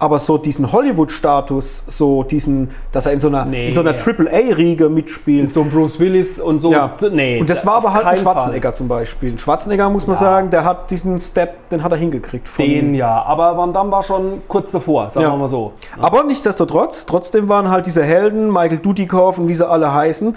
Aber 0.00 0.20
so 0.20 0.38
diesen 0.38 0.70
Hollywood-Status, 0.70 1.82
so 1.88 2.22
diesen, 2.22 2.70
dass 2.92 3.06
er 3.06 3.12
in 3.12 3.18
so 3.20 3.26
einer, 3.26 3.44
Nee. 3.44 3.66
in 3.66 3.72
so 3.72 3.80
einer 3.80 3.96
Triple-A-Riege 3.96 4.88
mitspielt, 4.88 5.52
So 5.52 5.62
ein 5.62 5.70
Bruce 5.70 5.98
Willis 5.98 6.38
und 6.38 6.60
so. 6.60 6.70
ja. 6.70 6.94
Nee, 7.10 7.40
und 7.40 7.50
das 7.50 7.66
war 7.66 7.74
aber 7.74 7.92
halt 7.94 8.06
ein 8.06 8.14
keinen 8.14 8.22
Fall. 8.24 8.34
Schwarzenegger 8.34 8.72
zum 8.72 8.86
Beispiel. 8.86 9.32
Ein 9.32 9.38
Schwarzenegger, 9.38 9.90
muss 9.90 10.06
man 10.06 10.14
Ja. 10.14 10.20
sagen, 10.20 10.50
der 10.50 10.64
hat 10.64 10.90
diesen 10.92 11.18
Step, 11.18 11.68
den 11.70 11.82
hat 11.82 11.90
er 11.90 11.98
hingekriegt. 11.98 12.48
Den 12.58 12.94
ja, 12.94 13.22
aber 13.24 13.56
Van 13.56 13.72
Damme 13.72 13.90
war 13.90 14.04
schon 14.04 14.42
kurz 14.46 14.70
davor, 14.70 15.10
sagen 15.10 15.26
Ja. 15.26 15.32
wir 15.32 15.36
mal 15.38 15.48
so. 15.48 15.72
Aber 16.00 16.22
nichtsdestotrotz, 16.22 17.04
trotzdem 17.04 17.48
waren 17.48 17.68
halt 17.68 17.86
diese 17.86 18.04
Helden, 18.04 18.52
Michael 18.52 18.78
Dudikoff 18.78 19.38
und 19.38 19.48
wie 19.48 19.54
sie 19.54 19.68
alle 19.68 19.92
heißen, 19.92 20.36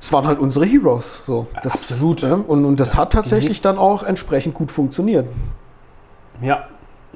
es 0.00 0.12
waren 0.12 0.26
halt 0.26 0.40
unsere 0.40 0.64
Heroes. 0.66 1.22
So. 1.26 1.46
Das, 1.62 1.74
Absolut. 1.74 2.22
Ja, 2.22 2.34
und, 2.34 2.64
und 2.64 2.80
das 2.80 2.96
hat 2.96 3.12
tatsächlich 3.12 3.60
dann 3.60 3.78
auch 3.78 4.02
entsprechend 4.02 4.52
gut 4.54 4.72
funktioniert. 4.72 5.28
Ja, 6.42 6.64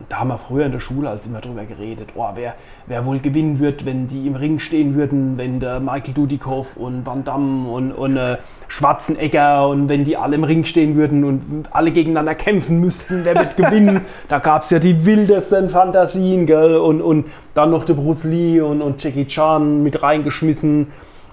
da 0.09 0.20
haben 0.20 0.28
wir 0.28 0.38
früher 0.38 0.66
in 0.66 0.72
der 0.72 0.80
Schule 0.80 1.11
als 1.11 1.26
immer 1.26 1.40
drüber 1.40 1.64
geredet, 1.64 2.11
oh, 2.14 2.28
wer, 2.34 2.55
wer 2.86 3.05
wohl 3.05 3.18
gewinnen 3.18 3.59
wird, 3.59 3.84
wenn 3.84 4.09
die 4.09 4.26
im 4.26 4.36
Ring 4.36 4.59
stehen 4.59 4.94
würden, 4.94 5.36
wenn 5.36 5.61
der 5.61 5.80
Michael 5.80 6.14
Dudikoff 6.14 6.76
und 6.76 7.05
Van 7.05 7.24
Damme 7.24 7.68
und, 7.68 7.92
und 7.92 8.16
äh, 8.16 8.38
Schwarzenegger 8.68 9.68
und 9.68 9.88
wenn 9.88 10.05
die 10.05 10.16
alle 10.16 10.36
im 10.36 10.44
Ring 10.44 10.64
stehen 10.64 10.96
würden 10.96 11.24
und 11.24 11.68
alle 11.70 11.90
gegeneinander 11.90 12.34
kämpfen 12.34 12.80
müssten, 12.80 13.24
wer 13.24 13.34
wird 13.34 13.57
gewinnen? 13.57 14.03
da 14.28 14.38
gab 14.38 14.64
es 14.64 14.70
ja 14.70 14.78
die 14.78 15.05
wildesten 15.05 15.68
Fantasien, 15.68 16.46
gell? 16.46 16.76
Und, 16.76 17.01
und 17.01 17.26
dann 17.55 17.70
noch 17.70 17.84
der 17.84 17.94
Bruce 17.94 18.24
Lee 18.24 18.61
und, 18.61 18.82
und 18.82 19.03
Jackie 19.03 19.26
Chan 19.26 19.82
mit 19.82 20.03
reingeschmissen 20.03 20.88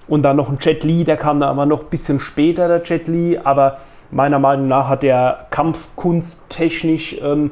und 0.08 0.22
dann 0.22 0.36
noch 0.36 0.48
ein 0.48 0.58
Jet 0.60 0.84
Li, 0.84 1.04
der 1.04 1.16
kam 1.16 1.40
da 1.40 1.48
aber 1.48 1.66
noch 1.66 1.82
ein 1.82 1.90
bisschen 1.90 2.20
später, 2.20 2.68
der 2.68 2.82
Jet 2.84 3.08
Li, 3.08 3.38
aber 3.42 3.78
meiner 4.10 4.38
Meinung 4.38 4.68
nach 4.68 4.88
hat 4.88 5.02
der 5.02 5.46
kampfkunsttechnisch 5.50 7.16
ähm, 7.22 7.50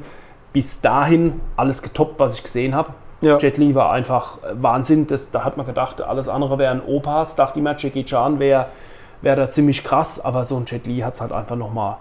bis 0.55 0.80
dahin 0.80 1.40
alles 1.57 1.82
getoppt, 1.82 2.18
was 2.18 2.36
ich 2.36 2.42
gesehen 2.42 2.74
habe. 2.74 2.94
Ja. 3.20 3.36
Jet 3.38 3.59
Li 3.59 3.74
war 3.74 3.90
einfach 3.92 4.38
äh, 4.42 4.55
Wahnsinn. 4.55 5.07
Das, 5.07 5.30
da 5.30 5.44
hat 5.44 5.59
man 5.59 5.66
gedacht, 5.66 6.00
alles 6.00 6.28
andere 6.28 6.57
wären 6.59 6.80
Opas. 6.86 7.36
Dachte 7.36 7.59
immer, 7.59 7.76
Jackie 7.76 8.05
Chan 8.05 8.38
wäre 8.38 8.66
wär 9.20 9.36
da 9.36 9.50
ziemlich 9.50 9.84
krass, 9.84 10.24
aber 10.24 10.44
so 10.46 10.57
ein 10.57 10.64
Jet 10.66 10.86
Li 10.86 11.00
hat 11.00 11.14
es 11.14 11.20
halt 11.20 11.32
einfach 11.32 11.57
nochmal 11.57 11.96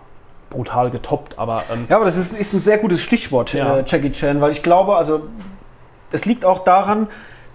brutal 0.49 0.89
getoppt. 0.91 1.39
Aber 1.39 1.63
ähm, 1.73 1.85
Ja, 1.89 1.95
aber 1.97 2.05
das 2.05 2.15
ist, 2.17 2.37
ist 2.37 2.53
ein 2.53 2.59
sehr 2.59 2.77
gutes 2.77 3.01
Stichwort, 3.01 3.53
Ja. 3.53 3.79
äh, 3.79 3.83
Jackie 3.85 4.11
Chan, 4.11 4.39
weil 4.39 4.51
ich 4.51 4.61
glaube, 4.63 4.95
also 4.95 5.23
es 6.11 6.25
liegt 6.25 6.45
auch 6.45 6.59
daran, 6.63 7.07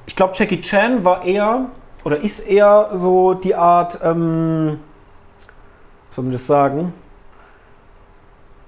ich 0.06 0.16
glaube, 0.16 0.32
Jackie 0.36 0.60
Chan 0.60 1.04
war 1.04 1.24
eher 1.24 1.66
oder 2.04 2.16
ist 2.16 2.40
eher 2.40 2.90
so 2.94 3.34
die 3.34 3.54
Art, 3.54 4.00
ähm, 4.02 4.80
wie 6.10 6.14
soll 6.14 6.24
man 6.24 6.32
das 6.32 6.46
sagen? 6.46 6.92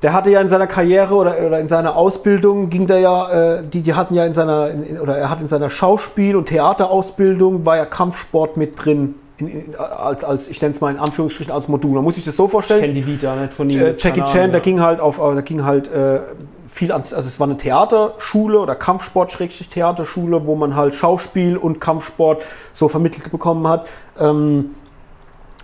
Der 0.03 0.15
hatte 0.15 0.31
ja 0.31 0.41
in 0.41 0.49
seiner 0.49 0.67
Karriere 0.67 1.15
oder, 1.15 1.37
oder 1.47 1.61
in 1.61 1.69
seiner 1.69 1.95
Ausbildung 1.95 2.71
ging 2.71 2.87
der 2.87 3.01
ja, 3.01 3.59
äh, 3.59 3.63
die, 3.63 3.83
die 3.83 3.95
hatten 3.95 4.15
ja 4.15 4.25
in 4.25 4.33
seiner, 4.33 4.71
in, 4.71 4.99
oder 4.99 5.19
er 5.19 5.29
hat 5.29 5.43
in 5.43 5.49
seiner 5.49 5.69
Schauspiel- 5.69 6.37
und 6.37 6.47
Theaterausbildung 6.47 7.67
war 7.67 7.77
ja 7.77 7.85
Kampfsport 7.85 8.57
mit 8.57 8.83
drin, 8.83 9.17
in, 9.37 9.49
in, 9.49 9.77
als, 9.77 10.25
als, 10.25 10.49
ich 10.49 10.63
nenne 10.63 10.75
es 10.75 10.81
mal 10.81 10.91
in 10.91 10.99
Anführungsstrichen 10.99 11.53
als 11.53 11.69
Modul. 11.69 11.93
Man 11.93 12.05
muss 12.05 12.15
sich 12.15 12.25
das 12.25 12.37
so 12.37 12.49
vorstellen. 12.49 12.81
ich 12.81 12.87
kenne 12.87 13.01
die 13.01 13.07
Vita 13.07 13.37
nicht 13.37 13.53
von 13.53 13.69
ihm. 13.69 13.79
Äh, 13.79 13.95
Jackie 13.97 14.23
Chan, 14.23 14.39
Ahnung, 14.39 14.53
da 14.53 14.59
ja. 14.59 14.65
ging 14.65 14.81
halt 14.81 15.01
auf, 15.01 15.19
äh, 15.19 15.35
da 15.35 15.41
ging 15.43 15.65
halt 15.65 15.93
äh, 15.93 16.21
viel 16.69 16.93
ans, 16.93 17.13
also 17.13 17.27
es 17.27 17.39
war 17.41 17.47
eine 17.47 17.57
Theaterschule 17.57 18.59
oder 18.59 18.75
Kampfsport-Theaterschule, 18.77 20.47
wo 20.47 20.55
man 20.55 20.77
halt 20.77 20.95
Schauspiel 20.95 21.57
und 21.57 21.81
Kampfsport 21.81 22.43
so 22.73 22.89
vermittelt 22.89 23.31
bekommen 23.31 23.67
hat, 23.69 23.87
ähm, 24.19 24.77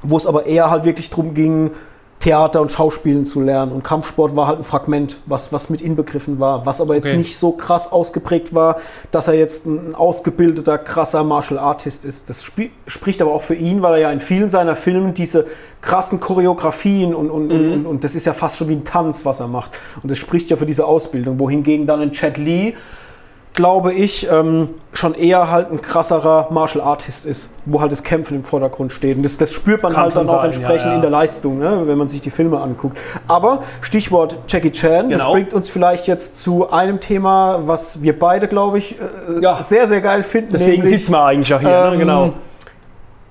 wo 0.03 0.17
es 0.17 0.27
aber 0.27 0.47
eher 0.47 0.71
halt 0.71 0.85
wirklich 0.85 1.09
darum 1.09 1.35
ging, 1.35 1.71
Theater 2.19 2.61
und 2.63 2.73
Schauspielen 2.73 3.25
zu 3.27 3.41
lernen. 3.41 3.73
Und 3.73 3.85
Kampfsport 3.85 4.35
war 4.35 4.47
halt 4.49 4.59
ein 4.59 4.65
Fragment, 4.65 5.19
was, 5.27 5.53
was 5.53 5.71
mit 5.71 5.81
inbegriffen 5.81 6.41
war, 6.41 6.65
was 6.67 6.81
aber 6.81 6.95
jetzt 6.95 7.07
Okay. 7.07 7.17
nicht 7.19 7.39
so 7.39 7.53
krass 7.53 7.93
ausgeprägt 7.93 8.55
war, 8.55 8.77
dass 9.11 9.29
er 9.29 9.35
jetzt 9.35 9.67
ein 9.67 9.95
ausgebildeter, 9.95 10.79
krasser 10.79 11.23
Martial 11.25 11.61
Artist 11.61 12.05
ist. 12.05 12.29
Das 12.31 12.43
spie- 12.43 12.71
spricht 12.87 13.21
aber 13.23 13.33
auch 13.33 13.43
für 13.43 13.55
ihn, 13.55 13.83
weil 13.83 13.95
er 13.95 13.99
ja 14.01 14.11
in 14.13 14.21
vielen 14.21 14.49
seiner 14.49 14.77
Filmen 14.77 15.15
diese 15.15 15.47
krassen 15.83 16.19
Choreografien 16.19 17.15
und, 17.15 17.31
und, 17.31 17.53
und, 17.53 17.73
und, 17.73 17.87
und 17.87 18.03
das 18.05 18.15
ist 18.15 18.25
ja 18.25 18.33
fast 18.33 18.57
schon 18.57 18.69
wie 18.69 18.75
ein 18.77 18.85
Tanz, 18.85 19.25
was 19.25 19.39
er 19.41 19.47
macht. 19.49 19.73
Und 20.03 20.11
das 20.11 20.19
spricht 20.19 20.51
ja 20.51 20.57
für 20.57 20.67
diese 20.67 20.85
Ausbildung. 20.87 21.39
Wohingegen 21.39 21.87
dann 21.87 22.01
ein 22.01 22.13
Chet 22.13 22.39
Lee, 22.39 22.75
glaube 23.57 23.93
ich, 23.93 24.31
ähm, 24.31 24.69
schon 24.93 25.15
eher 25.15 25.51
halt 25.51 25.73
ein 25.73 25.81
krasserer 25.81 26.47
Martial 26.51 26.85
Artist 26.85 27.27
ist, 27.27 27.51
wo 27.65 27.81
halt 27.81 27.91
das 27.91 28.05
Kämpfen 28.05 28.37
im 28.37 28.45
Vordergrund 28.45 28.93
steht. 28.93 29.17
Und 29.17 29.25
das, 29.25 29.37
das 29.39 29.53
spürt 29.53 29.83
man 29.83 29.93
Kann 29.93 30.03
halt 30.03 30.15
dann 30.15 30.27
schon 30.29 30.37
auch 30.37 30.43
sein, 30.43 30.53
entsprechend 30.53 30.85
ja, 30.85 30.91
ja. 30.91 30.95
in 30.97 31.01
der 31.01 31.11
Leistung, 31.11 31.59
ne, 31.59 31.83
wenn 31.87 31.99
man 31.99 32.07
sich 32.07 32.21
die 32.21 32.31
Filme 32.31 32.61
anguckt. 32.61 32.97
Aber 33.27 33.63
Stichwort 33.81 34.39
Jackie 34.47 34.71
Chan, 34.71 35.09
das 35.09 35.23
Genau. 35.23 35.33
bringt 35.33 35.55
uns 35.55 35.71
vielleicht 35.71 36.07
jetzt 36.07 36.39
zu 36.39 36.71
einem 36.71 37.01
Thema, 37.01 37.61
was 37.67 38.03
wir 38.03 38.17
beide, 38.17 38.47
glaube 38.47 38.79
ich, 38.79 38.97
äh, 39.01 39.43
Ja. 39.43 39.61
sehr, 39.63 39.89
sehr 39.89 40.01
geil 40.03 40.23
finden. 40.23 40.53
Deswegen 40.53 40.85
sitzen 40.85 41.13
wir 41.13 41.25
eigentlich 41.25 41.53
auch 41.53 41.61
hier, 41.61 41.69
ne? 41.69 41.93
ähm, 41.95 41.99
genau. 41.99 42.33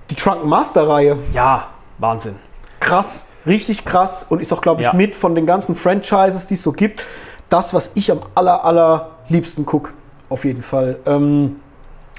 Die 0.09 0.15
Drunken 0.15 0.49
Master 0.49 0.88
Reihe. 0.89 1.17
Ja, 1.34 1.67
Wahnsinn. 1.99 2.36
Krass, 2.80 3.28
richtig 3.45 3.86
krass 3.86 4.26
und 4.28 4.41
ist 4.41 4.51
auch, 4.51 4.61
glaube 4.61 4.82
ich, 4.82 4.91
mit 4.93 5.15
von 5.15 5.36
den 5.36 5.45
ganzen 5.45 5.76
Franchises, 5.76 6.47
die 6.47 6.55
es 6.55 6.63
so 6.63 6.71
gibt, 6.71 7.01
das, 7.49 7.73
was 7.76 7.91
ich 7.93 8.11
am 8.11 8.19
aller, 8.34 8.65
allerliebsten 8.65 9.65
gucke. 9.65 9.91
Auf 10.36 10.43
jeden 10.43 10.63
Fall. 10.63 10.97
Ähm, 11.05 11.61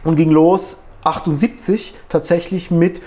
und 0.03 0.17
ging 0.17 0.31
los 0.31 0.79
78 1.05 1.93
tatsächlich 2.09 2.71
mit 2.71 3.03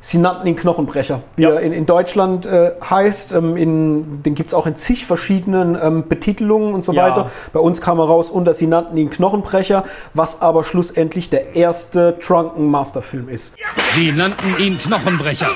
Sie 0.00 0.16
nannten 0.16 0.46
ihn 0.46 0.56
Knochenbrecher, 0.56 1.20
wie 1.36 1.42
Ja. 1.42 1.50
er 1.50 1.60
in, 1.60 1.72
in 1.74 1.84
Deutschland 1.84 2.46
äh, 2.46 2.72
heißt. 2.88 3.32
Ähm, 3.32 3.58
in, 3.58 4.22
den 4.22 4.34
gibt 4.34 4.48
es 4.48 4.54
auch 4.54 4.66
in 4.66 4.74
zig 4.74 5.04
verschiedenen 5.04 5.78
ähm, 5.78 6.08
Betitelungen 6.08 6.72
und 6.72 6.80
so 6.82 6.92
Ja. 6.94 7.02
weiter. 7.08 7.30
Bei 7.52 7.60
uns 7.60 7.82
kam 7.82 7.98
er 7.98 8.06
raus 8.06 8.30
unter 8.30 8.54
Sie 8.54 8.66
nannten 8.66 8.96
ihn 8.96 9.10
Knochenbrecher, 9.10 9.84
was 10.14 10.40
aber 10.40 10.64
schlussendlich 10.64 11.28
der 11.28 11.54
erste 11.56 12.12
Drunken 12.26 12.70
Master 12.70 13.02
Film 13.02 13.28
ist. 13.28 13.54
Sie 13.94 14.12
nannten 14.12 14.56
ihn 14.58 14.78
Knochenbrecher. 14.78 15.48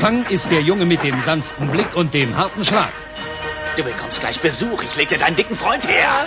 Fang 0.00 0.24
ist 0.28 0.50
der 0.50 0.60
Junge 0.62 0.86
mit 0.86 1.04
dem 1.04 1.22
sanften 1.22 1.68
Blick 1.68 1.94
und 1.94 2.12
dem 2.14 2.36
harten 2.36 2.64
Schlag. 2.64 2.88
Du 3.76 3.84
bekommst 3.84 4.18
gleich 4.20 4.40
Besuch. 4.40 4.82
Ich 4.82 4.96
leg 4.96 5.08
dir 5.08 5.18
deinen 5.18 5.36
dicken 5.36 5.54
Freund 5.56 5.86
her. 5.88 6.26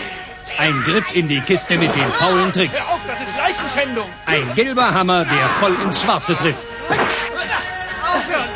Ein 0.58 0.84
Grip 0.84 1.06
in 1.14 1.28
die 1.28 1.42
Kiste 1.42 1.78
mit 1.78 1.94
den 1.96 2.12
faulen 2.12 2.52
Tricks. 2.54 2.80
auf, 2.88 3.00
das 3.08 3.22
ist 3.22 3.36
Leichenschändung. 3.38 4.08
Ein 4.26 4.54
gelber 4.56 4.94
Hammer, 4.94 5.26
der 5.26 5.50
voll 5.60 5.76
ins 5.82 6.02
Schwarze 6.02 6.36
trifft. 6.36 6.60
Aufhören. 6.90 8.50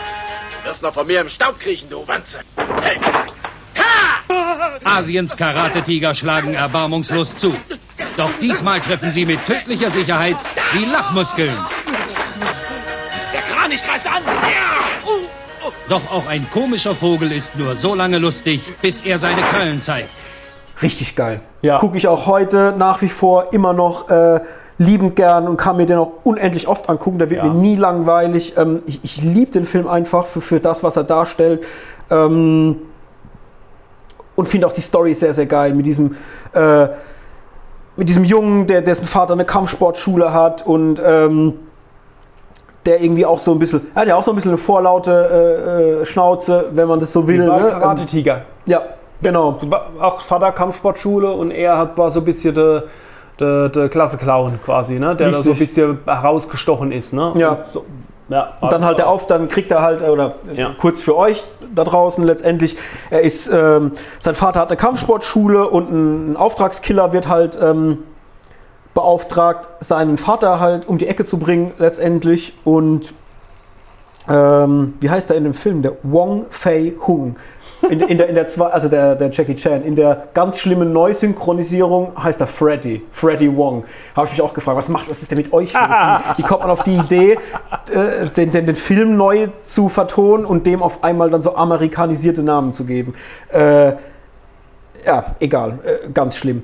Du 0.64 0.70
wirst 0.70 0.82
noch 0.82 0.94
von 0.94 1.08
mir 1.08 1.22
im 1.22 1.30
Staub 1.30 1.60
kriechen, 1.60 1.90
du 1.90 2.08
Wanze. 2.08 2.40
Hey. 2.82 2.98
Asiens 4.84 5.36
Karate-Tiger 5.36 6.14
schlagen 6.16 6.54
erbarmungslos 6.54 7.36
zu. 7.36 7.56
Doch 8.18 8.32
diesmal 8.42 8.80
treffen 8.82 9.12
sie 9.12 9.26
mit 9.26 9.46
tödlicher 9.46 9.92
Sicherheit 9.92 10.38
die 10.74 10.86
Lachmuskeln. 10.86 11.58
Der 13.34 13.42
Kranich 13.42 13.84
greift 13.84 14.08
an. 14.08 14.24
Ja. 14.26 14.70
Doch 15.90 16.12
auch 16.12 16.28
ein 16.28 16.50
komischer 16.52 16.96
Vogel 16.96 17.32
ist 17.32 17.56
nur 17.56 17.76
so 17.76 17.96
lange 17.96 18.20
lustig, 18.20 18.62
bis 18.82 19.02
er 19.02 19.18
seine 19.18 19.42
Krallen 19.42 19.82
zeigt. 19.82 20.10
Richtig 20.82 21.16
geil. 21.16 21.42
Ja. 21.62 21.78
Gucke 21.78 21.98
ich 21.98 22.08
auch 22.08 22.26
heute 22.26 22.74
nach 22.78 23.02
wie 23.02 23.10
vor 23.10 23.52
immer 23.54 23.74
noch 23.74 24.10
äh, 24.10 24.40
liebend 24.78 25.16
gern 25.16 25.48
und 25.48 25.58
kann 25.58 25.76
mir 25.78 25.86
den 25.86 25.98
auch 25.98 26.12
unendlich 26.24 26.68
oft 26.68 26.90
angucken. 26.90 27.20
Der 27.20 27.30
wird 27.30 27.44
Ja. 27.44 27.50
mir 27.50 27.54
nie 27.54 27.76
langweilig. 27.76 28.56
Ähm, 28.58 28.82
ich 28.86 29.04
ich 29.04 29.22
liebe 29.22 29.52
den 29.52 29.66
Film 29.66 29.88
einfach 29.88 30.26
für, 30.26 30.40
für 30.42 30.60
das, 30.60 30.84
was 30.84 30.96
er 30.96 31.04
darstellt. 31.04 31.66
Ähm, 32.10 32.78
und 34.36 34.48
finde 34.48 34.68
auch 34.68 34.72
die 34.72 34.82
Story 34.82 35.14
sehr, 35.14 35.34
sehr 35.34 35.48
geil 35.48 35.74
mit 35.74 35.86
diesem, 35.86 36.16
äh, 36.54 36.88
mit 37.98 38.08
diesem 38.08 38.24
Jungen, 38.24 38.66
der, 38.68 38.82
dessen 38.82 39.06
Vater 39.06 39.34
eine 39.34 39.44
Kampfsportschule 39.44 40.32
hat 40.34 40.66
und 40.66 41.02
ähm, 41.06 41.56
der 42.86 43.02
irgendwie 43.02 43.26
auch 43.26 43.38
so 43.38 43.52
ein 43.52 43.60
bisschen, 43.60 43.82
er 43.94 44.02
hat 44.02 44.08
ja 44.08 44.16
auch 44.16 44.24
so 44.24 44.32
ein 44.32 44.36
bisschen 44.36 44.52
eine 44.52 44.58
vorlaute 44.58 45.12
äh, 46.00 46.02
äh, 46.02 46.06
Schnauze, 46.06 46.68
wenn 46.72 46.88
man 46.88 47.02
das 47.02 47.12
so 47.12 47.28
will. 47.28 47.46
War 47.46 47.60
Ne? 47.60 47.70
Karate-Tiger. 47.72 48.36
Ähm, 48.36 48.42
ja, 48.66 48.82
genau. 49.22 49.60
Auch 50.00 50.22
Vater 50.22 50.52
Kampfsportschule 50.52 51.32
und 51.32 51.52
er 51.52 51.78
hat, 51.78 51.98
war 51.98 52.12
so 52.12 52.20
ein 52.20 52.26
bisschen 52.26 52.56
der, 52.56 52.84
der, 53.40 53.70
der 53.70 53.90
Klasse-Clown 53.90 54.60
quasi, 54.64 55.00
ne? 55.00 55.16
der 55.16 55.32
da 55.32 55.34
so 55.44 55.52
ein 55.52 55.58
Richtig. 55.58 55.60
bisschen 55.60 56.00
herausgestochen 56.06 56.92
ist. 56.92 57.14
Ne? 57.14 57.34
Ja. 57.36 57.52
Und, 57.54 57.66
so, 57.66 57.86
ja 58.30 58.54
Und 58.60 58.72
dann 58.72 58.86
halt 58.86 59.00
der 59.00 59.10
auf, 59.10 59.28
dann 59.28 59.48
kriegt 59.48 59.72
er 59.72 59.82
halt, 59.82 60.02
oder 60.02 60.36
Ja. 60.54 60.76
kurz 60.80 61.02
für 61.02 61.16
euch 61.16 61.44
da 61.74 61.84
draußen 61.84 62.24
letztendlich, 62.24 62.78
er 63.10 63.22
ist, 63.22 63.48
ähm, 63.48 63.92
sein 64.20 64.36
Vater 64.36 64.60
hat 64.60 64.70
eine 64.70 64.78
Kampfsportschule 64.78 65.68
und 65.70 65.92
ein, 65.92 66.32
ein 66.34 66.38
Auftragskiller 66.38 67.14
wird 67.14 67.28
halt 67.28 67.58
ähm, 67.62 68.00
beauftragt, 68.94 69.70
seinen 69.80 70.18
Vater 70.18 70.60
halt 70.60 70.88
um 70.88 70.98
die 70.98 71.08
Ecke 71.08 71.26
zu 71.26 71.38
bringen 71.38 71.72
letztendlich 71.78 72.54
und 72.64 73.14
ähm, 74.30 74.94
wie 75.00 75.10
heißt 75.10 75.32
er 75.32 75.38
in 75.38 75.44
dem 75.44 75.54
Film? 75.54 75.82
Der 75.82 75.94
Wong 76.04 76.46
Fei 76.50 76.94
Hung. 77.08 77.36
In, 77.90 78.02
in 78.02 78.18
der, 78.18 78.28
in 78.28 78.36
der 78.36 78.46
zwei, 78.46 78.68
also 78.68 78.90
der, 78.90 79.16
der 79.16 79.30
Jackie 79.32 79.56
Chan. 79.56 79.84
In 79.84 79.96
der 79.96 80.28
ganz 80.34 80.60
schlimmen 80.60 80.92
Neusynchronisierung 80.92 82.12
heißt 82.22 82.42
er 82.42 82.48
Freddy. 82.48 83.02
Freddy 83.12 83.56
Wong. 83.56 83.86
Habe 84.16 84.28
ich 84.28 84.34
mich 84.34 84.42
auch 84.42 84.54
gefragt, 84.54 84.78
was 84.78 84.90
macht, 84.90 85.10
was 85.10 85.22
ist 85.22 85.32
denn 85.32 85.38
mit 85.38 85.54
euch 85.54 85.74
los? 85.74 85.82
Wie, 86.38 86.44
kommt 86.44 86.62
man 86.62 86.70
auf 86.70 86.84
die 86.84 86.98
Idee, 86.98 87.38
äh, 87.94 88.28
den, 88.36 88.52
den, 88.52 88.66
den 88.66 88.76
Film 88.76 89.16
neu 89.16 89.48
zu 89.62 89.88
vertonen 89.88 90.46
und 90.46 90.66
dem 90.66 90.84
auf 90.84 91.04
einmal 91.04 91.30
dann 91.30 91.42
so 91.42 91.56
amerikanisierte 91.56 92.44
Namen 92.44 92.74
zu 92.74 92.84
geben? 92.84 93.14
Äh, 93.52 93.94
ja, 95.06 95.36
egal. 95.40 95.80
Äh, 95.84 96.10
ganz 96.12 96.36
schlimm. 96.36 96.64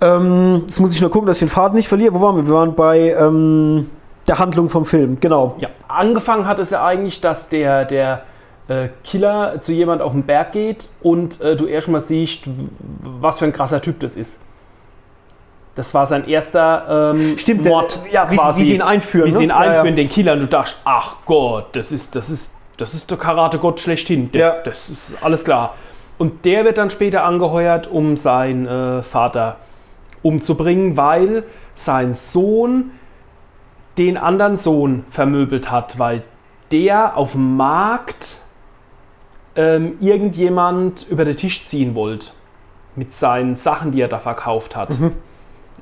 Ähm, 0.00 0.64
jetzt 0.66 0.78
muss 0.78 0.94
ich 0.94 1.00
nur 1.00 1.10
gucken, 1.10 1.26
dass 1.26 1.38
ich 1.38 1.48
den 1.48 1.48
Faden 1.48 1.76
nicht 1.76 1.88
verliere. 1.88 2.12
Wo 2.14 2.20
waren 2.20 2.36
wir? 2.36 2.46
Wir 2.46 2.54
waren 2.54 2.74
bei 2.74 3.14
ähm, 3.18 3.90
der 4.28 4.38
Handlung 4.38 4.68
vom 4.68 4.84
Film. 4.84 5.18
Genau. 5.20 5.56
Ja, 5.58 5.68
angefangen 5.88 6.46
hat 6.46 6.58
es 6.58 6.70
ja 6.70 6.84
eigentlich, 6.84 7.20
dass 7.20 7.48
der, 7.48 7.84
der 7.84 8.22
äh, 8.68 8.88
Killer 9.04 9.60
zu 9.60 9.72
jemand 9.72 10.00
auf 10.02 10.12
den 10.12 10.22
Berg 10.24 10.52
geht 10.52 10.88
und 11.02 11.40
äh, 11.40 11.56
du 11.56 11.66
erstmal 11.66 12.00
siehst, 12.00 12.44
was 13.02 13.38
für 13.38 13.44
ein 13.44 13.52
krasser 13.52 13.82
Typ 13.82 14.00
das 14.00 14.16
ist. 14.16 14.44
Das 15.74 15.92
war 15.92 16.06
sein 16.06 16.28
erster 16.28 17.12
ähm, 17.14 17.36
Stimmt, 17.36 17.64
der- 17.64 17.72
Mord. 17.72 17.98
ja, 18.12 18.30
wie 18.30 18.36
sie- 18.36 18.60
wie 18.60 18.64
sie 18.64 18.74
ihn 18.76 18.82
einführen, 18.82 19.26
Wie 19.26 19.32
sie 19.32 19.38
ne? 19.38 19.44
ihn 19.44 19.50
Ja, 19.50 19.64
ja. 19.64 19.70
einführen, 19.72 19.96
den 19.96 20.08
Killer. 20.08 20.34
Und 20.34 20.40
du 20.40 20.46
dachtest, 20.46 20.80
ach 20.84 21.16
Gott, 21.26 21.66
das 21.74 21.90
ist, 21.90 22.14
das 22.14 22.30
ist, 22.30 22.54
das 22.76 22.94
ist 22.94 23.10
der 23.10 23.18
Karate-Gott 23.18 23.80
schlechthin. 23.80 24.30
Der, 24.32 24.40
Ja. 24.40 24.54
Das 24.64 24.88
ist 24.88 25.16
alles 25.20 25.44
klar. 25.44 25.74
Und 26.16 26.44
der 26.44 26.64
wird 26.64 26.78
dann 26.78 26.90
später 26.90 27.24
angeheuert, 27.24 27.88
um 27.88 28.16
seinen 28.16 28.66
äh, 28.68 29.02
Vater 29.02 29.56
umzubringen, 30.22 30.96
weil 30.96 31.42
sein 31.74 32.14
Sohn 32.14 32.92
den 33.98 34.16
anderen 34.16 34.56
Sohn 34.56 35.04
vermöbelt 35.10 35.70
hat, 35.70 35.98
weil 35.98 36.22
der 36.72 37.16
auf 37.16 37.32
dem 37.32 37.56
Markt 37.56 38.38
ähm, 39.56 39.96
irgendjemand 40.00 41.06
über 41.08 41.24
den 41.24 41.36
Tisch 41.36 41.64
ziehen 41.64 41.94
wollte 41.94 42.30
mit 42.96 43.12
seinen 43.12 43.56
Sachen, 43.56 43.92
die 43.92 44.00
er 44.00 44.08
da 44.08 44.18
verkauft 44.18 44.76
hat. 44.76 44.90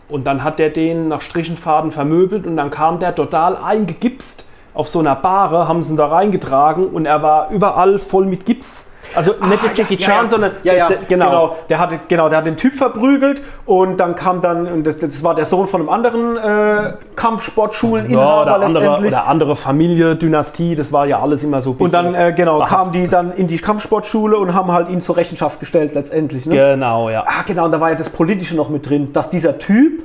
Und 0.08 0.26
dann 0.26 0.44
hat 0.44 0.58
der 0.58 0.70
den 0.70 1.08
nach 1.08 1.22
Strichenfaden 1.22 1.90
vermöbelt 1.90 2.46
und 2.46 2.56
dann 2.56 2.70
kam 2.70 2.98
der 2.98 3.14
total 3.14 3.56
eingegipst 3.56 4.46
auf 4.74 4.88
so 4.88 4.98
einer 4.98 5.14
Bahre, 5.14 5.68
haben 5.68 5.82
sie 5.82 5.94
ihn 5.94 5.96
da 5.96 6.06
reingetragen 6.06 6.86
und 6.86 7.06
er 7.06 7.22
war 7.22 7.50
überall 7.50 7.98
voll 7.98 8.26
mit 8.26 8.44
Gips. 8.44 8.91
Also 9.14 9.34
nicht 9.48 9.62
der 9.62 9.72
Jackie 9.74 9.96
Chan, 9.96 10.28
sondern 10.28 10.52
ja, 10.62 10.72
ja, 10.74 10.88
der, 10.88 10.98
der, 10.98 11.06
genau. 11.06 11.56
Der 11.68 11.78
hatte, 11.78 12.00
genau, 12.08 12.28
der 12.28 12.38
hat 12.38 12.46
den 12.46 12.56
Typ 12.56 12.74
verprügelt 12.74 13.42
und 13.66 13.98
dann 13.98 14.14
kam 14.14 14.40
dann, 14.40 14.66
und 14.66 14.86
das, 14.86 14.98
das 14.98 15.22
war 15.22 15.34
der 15.34 15.44
Sohn 15.44 15.66
von 15.66 15.80
einem 15.80 15.90
anderen 15.90 16.36
äh, 16.36 16.92
Kampfsportschuleninhaber 17.16 18.22
Ja, 18.22 18.42
oder, 18.42 18.54
andere, 18.66 18.84
letztendlich. 18.84 19.12
oder 19.12 19.26
andere 19.26 19.56
Familie, 19.56 20.16
Dynastie, 20.16 20.74
das 20.74 20.92
war 20.92 21.06
ja 21.06 21.20
alles 21.20 21.42
immer 21.44 21.60
so 21.62 21.72
ein 21.72 21.76
und 21.76 21.94
dann, 21.94 22.14
äh, 22.14 22.32
genau, 22.36 22.64
kamen 22.64 22.92
die 22.92 23.08
dann 23.08 23.32
in 23.32 23.46
die 23.46 23.58
Kampfsportschule 23.58 24.36
und 24.36 24.54
haben 24.54 24.72
halt 24.72 24.88
ihn 24.88 25.00
zur 25.00 25.16
Rechenschaft 25.16 25.60
gestellt 25.60 25.94
letztendlich. 25.94 26.46
Ne? 26.46 26.54
Genau, 26.54 27.10
ja. 27.10 27.24
Ah, 27.26 27.42
genau, 27.46 27.66
und 27.66 27.72
da 27.72 27.80
war 27.80 27.90
ja 27.90 27.96
das 27.96 28.10
Politische 28.10 28.56
noch 28.56 28.68
mit 28.68 28.88
drin, 28.88 29.12
dass 29.12 29.30
dieser 29.30 29.58
Typ, 29.58 30.02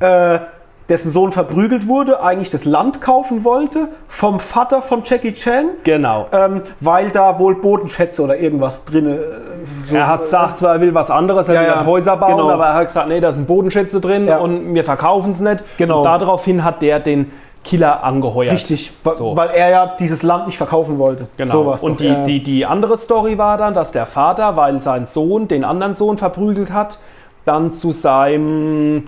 äh, 0.00 0.38
dessen 0.92 1.10
Sohn 1.10 1.32
verprügelt 1.32 1.88
wurde, 1.88 2.22
eigentlich 2.22 2.50
das 2.50 2.64
Land 2.66 3.00
kaufen 3.00 3.44
wollte 3.44 3.88
vom 4.08 4.38
Vater 4.38 4.82
von 4.82 5.02
Jackie 5.04 5.32
Chan, 5.32 5.70
Genau. 5.84 6.26
ähm, 6.32 6.60
weil 6.80 7.10
da 7.10 7.38
wohl 7.38 7.54
Bodenschätze 7.54 8.22
oder 8.22 8.36
irgendwas 8.38 8.84
drin. 8.84 9.06
Äh, 9.08 9.18
so, 9.84 9.96
er 9.96 10.06
hat 10.06 10.20
gesagt, 10.20 10.58
zwar 10.58 10.74
er 10.74 10.80
will 10.82 10.94
was 10.94 11.10
anderes, 11.10 11.48
er 11.48 11.54
Ja, 11.54 11.60
will 11.62 11.66
ja, 11.68 11.86
Häuser 11.86 12.16
bauen, 12.18 12.32
genau. 12.32 12.50
aber 12.50 12.66
er 12.66 12.74
hat 12.74 12.86
gesagt, 12.88 13.08
nee, 13.08 13.20
da 13.20 13.32
sind 13.32 13.46
Bodenschätze 13.46 14.00
drin 14.02 14.26
Ja. 14.26 14.38
und 14.38 14.74
wir 14.74 14.84
verkaufen 14.84 15.30
es 15.32 15.40
nicht. 15.40 15.64
Genau. 15.78 15.98
Und 15.98 16.04
daraufhin 16.04 16.62
hat 16.62 16.82
der 16.82 17.00
den 17.00 17.32
Killer 17.64 18.04
angeheuert. 18.04 18.52
Richtig, 18.52 18.92
So. 19.04 19.34
weil 19.36 19.48
er 19.54 19.70
ja 19.70 19.96
dieses 19.98 20.22
Land 20.22 20.46
nicht 20.46 20.58
verkaufen 20.58 20.98
wollte. 20.98 21.28
Genau. 21.38 21.74
So 21.76 21.86
und 21.86 22.00
die, 22.00 22.08
ja. 22.08 22.24
die, 22.24 22.42
die 22.42 22.66
andere 22.66 22.98
Story 22.98 23.38
war 23.38 23.56
dann, 23.56 23.72
dass 23.72 23.92
der 23.92 24.04
Vater, 24.04 24.56
weil 24.56 24.78
sein 24.80 25.06
Sohn 25.06 25.48
den 25.48 25.64
anderen 25.64 25.94
Sohn 25.94 26.18
verprügelt 26.18 26.72
hat, 26.72 26.98
dann 27.46 27.72
zu 27.72 27.92
seinem 27.92 29.04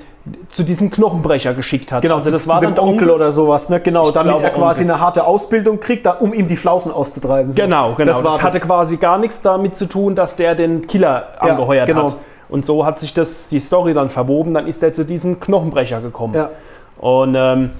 zu 0.48 0.62
diesem 0.62 0.90
Knochenbrecher 0.90 1.52
geschickt 1.52 1.92
hat. 1.92 2.02
Genau, 2.02 2.16
also 2.16 2.30
das 2.30 2.44
zu, 2.44 2.48
war 2.48 2.60
zu 2.60 2.64
dann 2.66 2.72
dem 2.72 2.76
der 2.76 2.84
Onkel 2.84 3.10
oder 3.10 3.30
sowas, 3.30 3.68
ne? 3.68 3.80
Genau, 3.80 4.08
Ich 4.08 4.14
damit 4.14 4.40
er 4.40 4.50
quasi 4.50 4.80
Onkel. 4.82 4.94
eine 4.94 5.00
harte 5.02 5.26
Ausbildung 5.26 5.80
kriegt, 5.80 6.06
da, 6.06 6.12
um 6.12 6.32
ihm 6.32 6.46
die 6.46 6.56
Flausen 6.56 6.92
auszutreiben. 6.92 7.52
So. 7.52 7.60
Genau, 7.60 7.94
genau. 7.94 8.12
Das, 8.12 8.22
Das, 8.22 8.42
hatte 8.42 8.60
quasi 8.60 8.96
gar 8.96 9.18
nichts 9.18 9.42
damit 9.42 9.76
zu 9.76 9.86
tun, 9.86 10.14
dass 10.14 10.36
der 10.36 10.54
den 10.54 10.86
Killer 10.86 11.28
Ja, 11.42 11.50
angeheuert 11.50 11.86
genau. 11.86 12.10
hat. 12.12 12.16
Und 12.48 12.64
so 12.64 12.86
hat 12.86 13.00
sich 13.00 13.12
das, 13.12 13.48
die 13.48 13.60
Story 13.60 13.92
dann 13.94 14.08
verwoben, 14.10 14.54
dann 14.54 14.66
ist 14.66 14.82
er 14.82 14.94
zu 14.94 15.04
diesem 15.04 15.40
Knochenbrecher 15.40 16.00
gekommen. 16.00 16.34
Ja. 16.34 16.50
Und 16.98 17.34
ähm, 17.34 17.72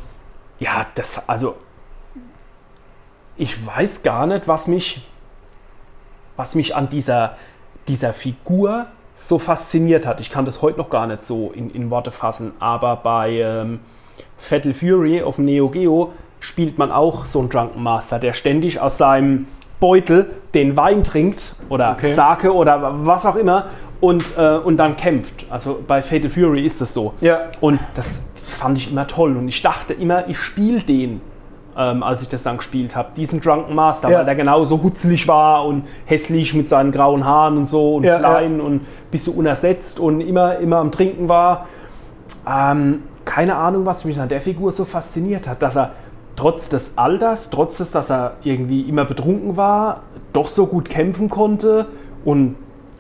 ja, 0.58 0.86
das, 0.94 1.28
also 1.28 1.54
ich 3.36 3.66
weiß 3.66 4.02
gar 4.02 4.26
nicht, 4.26 4.46
was 4.48 4.66
mich, 4.66 5.06
was 6.36 6.54
mich 6.54 6.76
an 6.76 6.88
dieser, 6.88 7.36
dieser 7.88 8.12
Figur 8.12 8.86
so 9.16 9.38
fasziniert 9.38 10.06
hat. 10.06 10.20
Ich 10.20 10.30
kann 10.30 10.44
das 10.44 10.60
heute 10.62 10.78
noch 10.78 10.90
gar 10.90 11.06
nicht 11.06 11.22
so 11.24 11.52
in, 11.54 11.70
in 11.70 11.90
Worte 11.90 12.10
fassen, 12.12 12.52
aber 12.58 12.96
bei 12.96 13.40
ähm, 13.40 13.80
Fatal 14.38 14.74
Fury 14.74 15.22
auf 15.22 15.36
dem 15.36 15.46
Neo 15.46 15.68
Geo 15.68 16.12
spielt 16.40 16.76
man 16.78 16.92
auch 16.92 17.24
so 17.24 17.40
einen 17.40 17.48
Drunken 17.48 17.82
Master, 17.82 18.18
der 18.18 18.32
ständig 18.34 18.80
aus 18.80 18.98
seinem 18.98 19.46
Beutel 19.80 20.30
den 20.52 20.76
Wein 20.76 21.04
trinkt 21.04 21.56
oder 21.68 21.92
Okay. 21.92 22.12
Sake 22.12 22.52
oder 22.52 23.06
was 23.06 23.24
auch 23.26 23.36
immer 23.36 23.66
und, 24.00 24.36
äh, 24.36 24.56
und 24.58 24.76
dann 24.76 24.96
kämpft. 24.96 25.46
Also 25.50 25.82
bei 25.86 26.02
Fatal 26.02 26.30
Fury 26.30 26.64
ist 26.64 26.80
das 26.80 26.92
so. 26.92 27.14
Ja. 27.20 27.50
Und 27.60 27.80
das 27.94 28.28
fand 28.36 28.78
ich 28.78 28.90
immer 28.90 29.06
toll. 29.06 29.36
Und 29.36 29.48
ich 29.48 29.62
dachte 29.62 29.94
immer, 29.94 30.28
ich 30.28 30.38
spiele 30.38 30.80
den, 30.80 31.20
ähm, 31.76 32.02
als 32.02 32.22
ich 32.22 32.28
das 32.28 32.42
dann 32.42 32.58
gespielt 32.58 32.94
habe. 32.94 33.08
Diesen 33.16 33.40
Drunken 33.40 33.74
Master, 33.74 34.10
Ja. 34.10 34.18
weil 34.18 34.24
der 34.24 34.34
genauso 34.36 34.82
hutzelig 34.82 35.26
war 35.26 35.64
und 35.66 35.84
hässlich 36.04 36.54
mit 36.54 36.68
seinen 36.68 36.92
grauen 36.92 37.24
Haaren 37.24 37.58
und 37.58 37.66
so 37.66 37.96
und 37.96 38.04
Ja, 38.04 38.18
klein 38.18 38.60
und 38.60 38.74
ein 38.76 38.86
bisschen 39.10 39.34
unersetzt 39.36 39.98
und 39.98 40.20
immer, 40.20 40.58
immer 40.58 40.76
am 40.78 40.92
Trinken 40.92 41.28
war. 41.28 41.66
Ähm, 42.48 43.02
keine 43.24 43.56
Ahnung, 43.56 43.86
was 43.86 44.04
mich 44.04 44.20
an 44.20 44.28
der 44.28 44.40
Figur 44.40 44.70
so 44.72 44.84
fasziniert 44.84 45.48
hat, 45.48 45.62
dass 45.62 45.76
er 45.76 45.92
trotz 46.36 46.68
des 46.68 46.98
Alters, 46.98 47.50
trotz 47.50 47.78
des, 47.78 47.90
dass 47.90 48.10
er 48.10 48.32
irgendwie 48.42 48.82
immer 48.82 49.04
betrunken 49.04 49.56
war, 49.56 50.00
doch 50.32 50.48
so 50.48 50.66
gut 50.66 50.88
kämpfen 50.88 51.30
konnte 51.30 51.86
und 52.24 52.56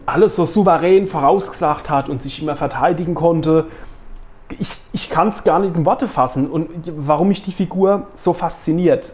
alles 0.06 0.36
so 0.36 0.44
souverän 0.46 1.06
vorausgesagt 1.06 1.88
hat 1.90 2.08
und 2.08 2.22
sich 2.22 2.42
immer 2.42 2.56
verteidigen 2.56 3.14
konnte. 3.14 3.66
Ich, 4.58 4.70
ich 4.92 5.10
kann 5.10 5.28
es 5.28 5.44
gar 5.44 5.58
nicht 5.58 5.76
in 5.76 5.84
Worte 5.84 6.08
fassen 6.08 6.50
und 6.50 6.68
warum 6.96 7.28
mich 7.28 7.42
die 7.42 7.52
Figur 7.52 8.06
so 8.14 8.32
fasziniert. 8.32 9.12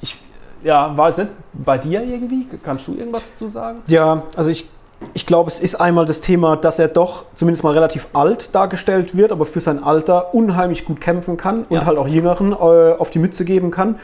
Ich 0.00 0.16
ja, 0.62 0.96
weiß 0.96 1.18
nicht, 1.18 1.30
bei 1.52 1.78
dir 1.78 2.02
irgendwie? 2.02 2.46
Kannst 2.62 2.88
du 2.88 2.94
irgendwas 2.94 3.36
zu 3.36 3.48
sagen? 3.48 3.78
Ja, 3.86 4.22
also 4.36 4.50
ich, 4.50 4.68
ich 5.14 5.26
glaube, 5.26 5.50
es 5.50 5.60
ist 5.60 5.76
einmal 5.76 6.06
das 6.06 6.20
Thema, 6.20 6.56
dass 6.56 6.78
er 6.78 6.88
doch 6.88 7.24
zumindest 7.34 7.62
mal 7.64 7.72
relativ 7.72 8.08
alt 8.12 8.54
dargestellt 8.54 9.16
wird, 9.16 9.32
aber 9.32 9.46
für 9.46 9.60
sein 9.60 9.82
Alter 9.82 10.34
unheimlich 10.34 10.84
gut 10.84 11.00
kämpfen 11.00 11.36
kann 11.36 11.64
und 11.68 11.76
Ja. 11.76 11.86
halt 11.86 11.98
auch 11.98 12.08
Jüngeren 12.08 12.52
äh, 12.52 12.56
auf 12.56 13.10
die 13.10 13.18
Mütze 13.18 13.44
geben 13.44 13.70
kann. 13.70 13.98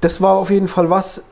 Das 0.00 0.20
war 0.20 0.36
auf 0.36 0.50
jeden 0.50 0.68
Fall 0.68 0.90
was, 0.90 1.22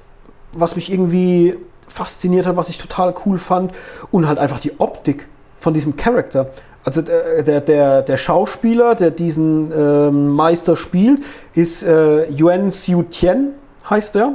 was 0.52 0.76
mich 0.76 0.92
irgendwie 0.92 1.56
fasziniert 1.88 2.46
hat, 2.46 2.56
was 2.56 2.68
ich 2.68 2.78
total 2.78 3.14
cool 3.26 3.38
fand. 3.38 3.72
Und 4.10 4.28
halt 4.28 4.38
einfach 4.38 4.60
die 4.60 4.78
Optik 4.78 5.26
von 5.58 5.74
diesem 5.74 5.96
Charakter. 5.96 6.50
Also 6.88 7.02
der, 7.02 7.42
der, 7.42 7.60
der, 7.60 8.00
der 8.00 8.16
Schauspieler, 8.16 8.94
der 8.94 9.10
diesen 9.10 9.70
ähm, 9.76 10.28
Meister 10.28 10.74
spielt, 10.74 11.20
ist 11.54 11.82
äh, 11.82 12.26
Yuan 12.32 12.70
Xiu 12.70 13.02
Tian, 13.02 13.48
heißt 13.90 14.16
er. 14.16 14.32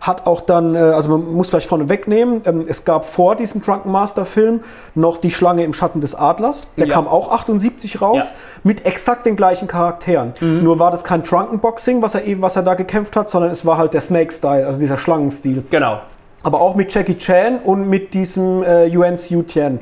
Hat 0.00 0.26
auch 0.26 0.40
dann, 0.40 0.74
äh, 0.74 0.78
also 0.78 1.10
man 1.16 1.32
muss 1.32 1.50
vielleicht 1.50 1.68
vorne 1.68 1.88
wegnehmen, 1.88 2.42
ähm, 2.44 2.64
es 2.66 2.84
gab 2.84 3.04
vor 3.04 3.36
diesem 3.36 3.60
Drunken 3.62 3.92
Master 3.92 4.24
Film 4.24 4.62
noch 4.96 5.18
Die 5.18 5.30
Schlange 5.30 5.62
im 5.62 5.72
Schatten 5.72 6.00
des 6.00 6.16
Adlers. 6.16 6.66
Der 6.76 6.88
Ja. 6.88 6.94
kam 6.94 7.06
auch 7.06 7.30
78 7.30 8.00
raus, 8.02 8.30
Ja. 8.30 8.36
mit 8.64 8.84
exakt 8.84 9.24
den 9.24 9.36
gleichen 9.36 9.68
Charakteren. 9.68 10.34
Nur 10.40 10.80
war 10.80 10.90
das 10.90 11.04
kein 11.04 11.22
Drunken 11.22 11.60
Boxing, 11.60 12.02
was 12.02 12.16
er, 12.16 12.24
eben, 12.24 12.42
was 12.42 12.56
er 12.56 12.62
da 12.64 12.74
gekämpft 12.74 13.14
hat, 13.14 13.30
sondern 13.30 13.52
es 13.52 13.64
war 13.64 13.78
halt 13.78 13.94
der 13.94 14.00
Snake-Style, 14.00 14.66
also 14.66 14.80
dieser 14.80 14.96
Schlangenstil 14.96 15.62
Genau. 15.70 16.00
aber 16.42 16.60
auch 16.60 16.74
mit 16.74 16.92
Jackie 16.92 17.16
Chan 17.16 17.60
und 17.64 17.88
mit 17.88 18.12
diesem 18.12 18.64
äh, 18.64 18.86
Yuan 18.88 19.14
Xiu 19.14 19.42
Tian. 19.42 19.78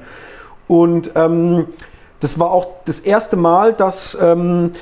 Und 0.67 1.11
ähm, 1.15 1.67
das 2.21 2.39
war 2.39 2.51
auch 2.51 2.67
das 2.85 3.01
erste 3.01 3.37
Mal, 3.37 3.73
dass 3.73 4.17
ähm, 4.21 4.73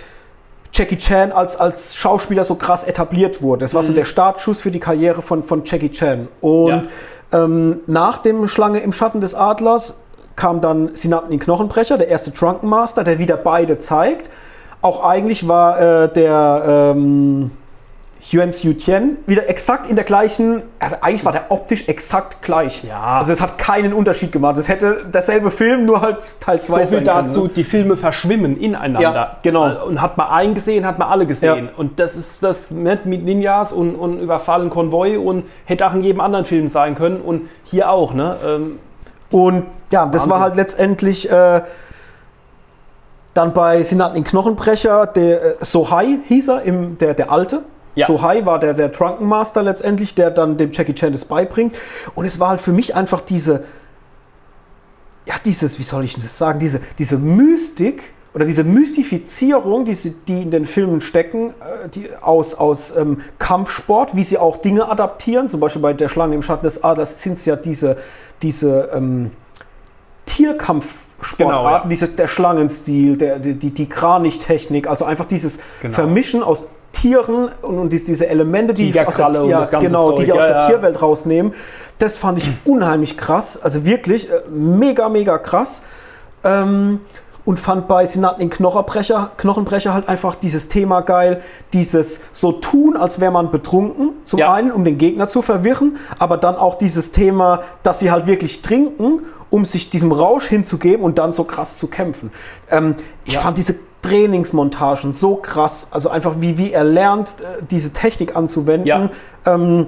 Jackie 0.73 0.97
Chan 0.97 1.33
als, 1.33 1.57
als 1.57 1.97
Schauspieler 1.97 2.45
so 2.45 2.55
krass 2.55 2.85
etabliert 2.85 3.43
wurde. 3.43 3.61
Das 3.61 3.75
war 3.75 3.83
so 3.83 3.93
der 3.93 4.05
Startschuss 4.05 4.61
für 4.61 4.71
die 4.71 4.81
Karriere 4.81 5.21
von, 5.21 5.43
von 5.43 5.63
Jackie 5.65 5.91
Chan. 5.91 6.29
Und 6.41 6.89
ähm, 7.33 7.81
nach 7.87 8.19
dem 8.19 8.49
Schlange 8.49 8.81
im 8.81 8.93
Schatten 8.93 9.21
des 9.21 9.35
Adlers 9.35 9.95
kam 10.35 10.61
dann, 10.61 10.95
sie 10.95 11.09
nannten 11.09 11.33
ihn 11.33 11.41
Knochenbrecher, 11.41 11.99
der 11.99 12.09
erste 12.09 12.31
Drunken 12.31 12.69
Master, 12.69 13.05
der 13.05 13.19
wieder 13.19 13.37
beide 13.37 13.77
zeigt. 13.77 14.31
Auch 14.81 15.05
eigentlich 15.05 15.47
war 15.47 15.81
äh, 15.81 16.13
der 16.13 16.93
ähm, 16.95 17.51
Yuan 18.31 18.51
Xiu 18.51 18.73
Tian 18.75 19.17
wieder 19.27 19.49
exakt 19.49 19.87
in 19.89 19.97
der 19.97 20.05
gleichen, 20.05 20.63
also 20.79 20.97
eigentlich 21.01 21.25
war 21.25 21.33
der 21.33 21.51
optisch 21.51 21.89
exakt 21.89 22.41
gleich. 22.41 22.85
Ja. 22.85 23.19
Also 23.19 23.33
es 23.33 23.41
hat 23.41 23.59
keinen 23.59 23.93
Unterschied 23.93 24.31
gemacht. 24.31 24.57
Es 24.59 24.69
hätte 24.69 25.05
derselbe 25.13 25.51
Film, 25.51 25.87
nur 25.87 26.01
halt 26.01 26.33
Teil 26.41 26.61
2 26.61 26.85
So 26.85 26.91
sein 26.91 27.05
können. 27.05 27.27
dazu, 27.27 27.45
ne? 27.45 27.51
die 27.57 27.65
Filme 27.65 27.97
verschwimmen 27.97 28.57
ineinander. 28.61 29.01
Ja, 29.01 29.37
genau. 29.43 29.85
Und 29.87 30.01
hat 30.01 30.17
man 30.17 30.29
einen 30.29 30.55
gesehen, 30.55 30.87
hat 30.87 30.99
man 31.01 31.09
alle 31.09 31.27
gesehen. 31.27 31.67
Ja. 31.67 31.71
Und 31.77 31.99
das 31.99 32.17
ist 32.17 32.43
das 32.45 32.71
mit, 32.71 33.07
mit 33.07 33.25
Ninjas 33.25 33.73
und, 33.73 33.97
und 33.97 34.21
überfallen 34.21 34.71
Konvoi 34.71 35.17
und 35.17 35.45
hätte 35.65 35.85
auch 35.87 35.95
in 35.95 36.03
jedem 36.03 36.21
anderen 36.21 36.45
Film 36.45 36.69
sein 36.69 36.95
können 36.95 37.21
und 37.21 37.49
hier 37.65 37.91
auch. 37.91 38.15
Ne? 38.15 38.37
Ähm, 38.47 38.79
Und 39.31 39.65
ja, 39.91 40.07
das 40.07 40.15
Wahnsinn. 40.15 40.31
war 40.31 40.41
halt 40.41 40.55
letztendlich 40.55 41.29
äh, 41.29 41.63
dann 43.35 43.53
bei, 43.53 43.83
sie 43.83 43.97
nannten 43.97 44.19
ihn 44.19 44.25
Knochenbrecher, 44.25 45.07
der 45.07 45.43
äh, 45.43 45.65
Sohai 45.65 46.19
hieß 46.27 46.49
er, 46.49 46.63
im, 46.63 46.99
der, 46.99 47.15
der 47.15 47.33
Alte. 47.33 47.63
Ja. 47.95 48.07
Sohai 48.07 48.47
war 48.47 48.59
der, 48.59 48.75
der 48.75 48.89
Drunken 48.89 49.27
Master 49.27 49.63
letztendlich, 49.63 50.15
der 50.15 50.31
dann 50.31 50.57
dem 50.57 50.73
Jackie 50.73 50.95
Chan 50.95 51.13
das 51.13 51.25
beibringt. 51.25 51.77
Und 52.15 52.25
es 52.25 52.41
war 52.41 52.49
halt 52.49 52.61
für 52.61 52.73
mich 52.73 52.95
einfach 52.95 53.21
diese, 53.21 53.65
ja, 55.27 55.35
dieses, 55.45 55.79
wie 55.79 55.83
soll 55.83 56.05
ich 56.05 56.15
das 56.15 56.39
sagen, 56.39 56.59
diese, 56.59 56.81
diese 56.99 57.19
Mystik 57.19 58.13
oder 58.35 58.47
diese 58.47 58.65
Mystifizierung, 58.65 59.85
die, 59.85 59.95
sie, 59.95 60.15
die 60.27 60.43
in 60.43 60.51
den 60.51 60.65
Filmen 60.65 61.01
stecken, 61.03 61.51
äh, 61.51 61.89
die 61.91 62.09
aus, 62.21 62.55
aus 62.55 62.97
ähm, 62.97 63.21
Kampfsport, 63.39 64.17
wie 64.17 64.25
sie 64.25 64.39
auch 64.39 64.57
Dinge 64.57 64.89
adaptieren, 64.89 65.49
zum 65.49 65.61
Beispiel 65.61 65.83
bei 65.83 65.93
der 65.93 66.09
Schlange 66.09 66.35
im 66.35 66.43
Schatten 66.43 66.65
des 66.65 66.83
Adlers 66.83 67.23
sind 67.23 67.35
es 67.35 67.45
ja 67.45 67.57
diese, 67.57 67.99
diese 68.41 68.91
ähm, 68.95 69.33
Tierkampfsportarten, 70.25 71.13
Genau, 71.39 71.69
ja. 71.69 71.87
diese, 71.87 72.09
der 72.09 72.27
Schlangenstil, 72.27 73.17
der, 73.17 73.39
die, 73.39 73.55
die, 73.55 73.71
die 73.71 73.89
Kranichtechnik, 73.89 74.89
also 74.89 75.05
einfach 75.05 75.27
dieses 75.27 75.61
Genau. 75.83 75.95
Vermischen 75.95 76.43
aus 76.43 76.65
Tieren 77.03 77.49
und, 77.63 77.79
und 77.79 77.93
dies- 77.93 78.05
diese 78.05 78.29
Elemente, 78.29 78.73
die 78.75 78.99
aus 79.01 79.17
der, 79.17 79.33
ja, 79.47 79.65
genau, 79.65 80.13
die, 80.13 80.17
Zeug, 80.19 80.25
die 80.27 80.33
aus 80.33 80.39
ja, 80.39 80.47
der 80.47 80.57
ja. 80.61 80.67
Tierwelt 80.69 81.03
rausnehmen, 81.03 81.53
das 81.99 82.17
fand 82.17 82.39
ich 82.39 82.49
unheimlich 82.65 83.17
krass, 83.19 83.61
also 83.61 83.85
wirklich 83.85 84.31
äh, 84.31 84.35
mega, 84.51 85.09
mega 85.09 85.39
krass. 85.39 85.83
Ähm, 86.45 87.01
und 87.45 87.59
fand 87.59 87.89
bei 87.89 88.09
nannten 88.15 88.41
ihn 88.43 88.51
Knochenbrecher, 88.51 89.33
Knochenbrecher 89.37 89.93
halt 89.93 90.09
einfach 90.09 90.37
dieses 90.37 90.69
Thema 90.69 91.01
geil, 91.01 91.41
dieses 91.73 92.21
so 92.31 92.53
tun, 92.53 92.97
als 92.97 93.19
wäre 93.19 93.33
man 93.33 93.51
betrunken, 93.51 94.11
zum 94.25 94.39
Ja. 94.39 94.53
einen, 94.55 94.71
um 94.71 94.85
den 94.85 94.97
Gegner 94.97 95.27
zu 95.27 95.43
verwirren, 95.43 95.97
aber 96.21 96.37
dann 96.37 96.55
auch 96.55 96.77
dieses 96.77 97.11
Thema, 97.11 97.63
dass 97.83 97.99
sie 97.99 98.13
halt 98.13 98.29
wirklich 98.29 98.63
trinken, 98.63 99.23
um 99.51 99.65
sich 99.65 99.91
diesem 99.91 100.13
Rausch 100.13 100.47
hinzugeben 100.47 101.05
und 101.05 101.19
dann 101.19 101.33
so 101.33 101.43
krass 101.43 101.79
zu 101.79 101.89
kämpfen. 101.89 102.31
Ähm, 102.71 102.95
ich 103.25 103.35
Ja. 103.35 103.41
fand 103.41 103.59
diese 103.59 103.75
Trainingsmontagen 104.03 105.13
so 105.13 105.37
krass, 105.37 105.89
also 105.91 106.09
einfach 106.09 106.37
wie, 106.41 106.59
wie 106.59 106.73
er 106.73 106.85
lernt, 106.85 107.37
äh, 107.41 107.63
diese 107.71 107.93
Technik 107.93 108.37
anzuwenden. 108.37 108.87
Ja. 108.87 109.11
Ähm, 109.47 109.87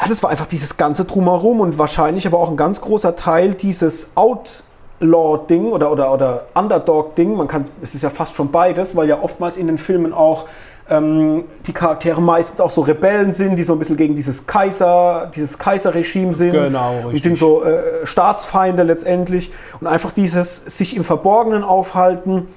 ja, 0.00 0.08
das 0.08 0.22
war 0.22 0.30
einfach 0.30 0.46
dieses 0.46 0.76
ganze 0.76 1.04
Drumherum 1.04 1.60
und 1.60 1.78
wahrscheinlich 1.78 2.26
aber 2.26 2.38
auch 2.38 2.50
ein 2.50 2.56
ganz 2.56 2.80
großer 2.80 3.16
Teil 3.16 3.54
dieses 3.54 4.10
Outlaw-Ding 4.14 5.72
oder, 5.72 5.90
oder, 5.90 6.12
oder 6.12 6.46
Underdog-Ding. 6.54 7.34
Man 7.34 7.48
kann, 7.48 7.64
es 7.82 7.94
ist 7.94 8.02
ja 8.02 8.10
fast 8.10 8.36
schon 8.36 8.50
beides, 8.50 8.96
weil 8.96 9.08
ja 9.08 9.22
oftmals 9.22 9.56
in 9.56 9.66
den 9.68 9.78
Filmen 9.78 10.12
auch 10.12 10.46
ähm, 10.88 11.44
die 11.66 11.72
Charaktere 11.72 12.20
meistens 12.20 12.60
auch 12.60 12.70
so 12.70 12.82
Rebellen 12.82 13.32
sind, 13.32 13.56
die 13.56 13.62
so 13.62 13.72
ein 13.72 13.78
bisschen 13.78 13.96
gegen 13.96 14.14
dieses 14.14 14.46
Kaiser, 14.46 15.30
dieses 15.34 15.58
Kaiserregime 15.58 16.34
sind. 16.34 16.52
Genau, 16.52 16.94
richtig. 17.06 17.22
sind 17.22 17.38
so 17.38 17.64
äh, 17.64 18.06
Staatsfeinde 18.06 18.82
letztendlich. 18.82 19.50
Und 19.80 19.86
einfach 19.86 20.12
dieses 20.12 20.56
sich 20.56 20.94
im 20.94 21.04
Verborgenen 21.04 21.64
aufhalten 21.64 22.48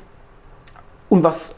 und 1.09 1.23
was 1.23 1.55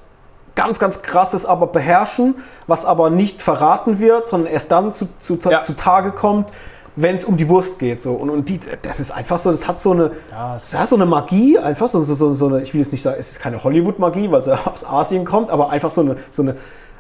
ganz, 0.56 0.80
ganz 0.80 1.02
krasses 1.02 1.46
aber 1.46 1.68
beherrschen, 1.68 2.36
was 2.68 2.86
aber 2.86 3.10
nicht 3.10 3.42
verraten 3.42 4.00
wird, 4.00 4.28
sondern 4.28 4.52
erst 4.52 4.72
dann 4.72 4.92
zu, 4.92 5.08
zu, 5.18 5.38
Ja. 5.50 5.60
zu 5.62 5.76
Tage 5.76 6.12
kommt, 6.12 6.50
wenn 6.98 7.16
es 7.16 7.24
um 7.24 7.38
die 7.38 7.48
Wurst 7.48 7.80
geht. 7.80 8.02
So. 8.02 8.14
Und, 8.14 8.30
und 8.30 8.50
die, 8.50 8.60
das 8.82 9.00
ist 9.00 9.12
einfach 9.12 9.40
so, 9.40 9.50
das 9.50 9.68
hat 9.68 9.80
so 9.80 9.92
eine, 9.92 10.12
das 10.56 10.78
hat 10.78 10.88
so 10.90 10.96
eine 10.96 11.06
Magie, 11.06 11.58
einfach 11.58 11.88
so, 11.88 12.02
so, 12.04 12.14
so, 12.14 12.34
so 12.34 12.48
eine, 12.48 12.62
ich 12.62 12.74
will 12.74 12.82
jetzt 12.82 12.92
nicht 12.92 13.02
sagen, 13.02 13.16
es 13.18 13.32
ist 13.32 13.40
keine 13.40 13.64
Hollywood-Magie, 13.64 14.30
weil 14.30 14.42
es 14.42 14.46
ja 14.46 14.60
aus 14.66 14.84
Asien 14.86 15.24
kommt, 15.24 15.50
aber 15.50 15.70
einfach 15.70 15.90
so 15.90 16.02
eine, 16.02 16.18
so 16.30 16.42
eine 16.42 16.58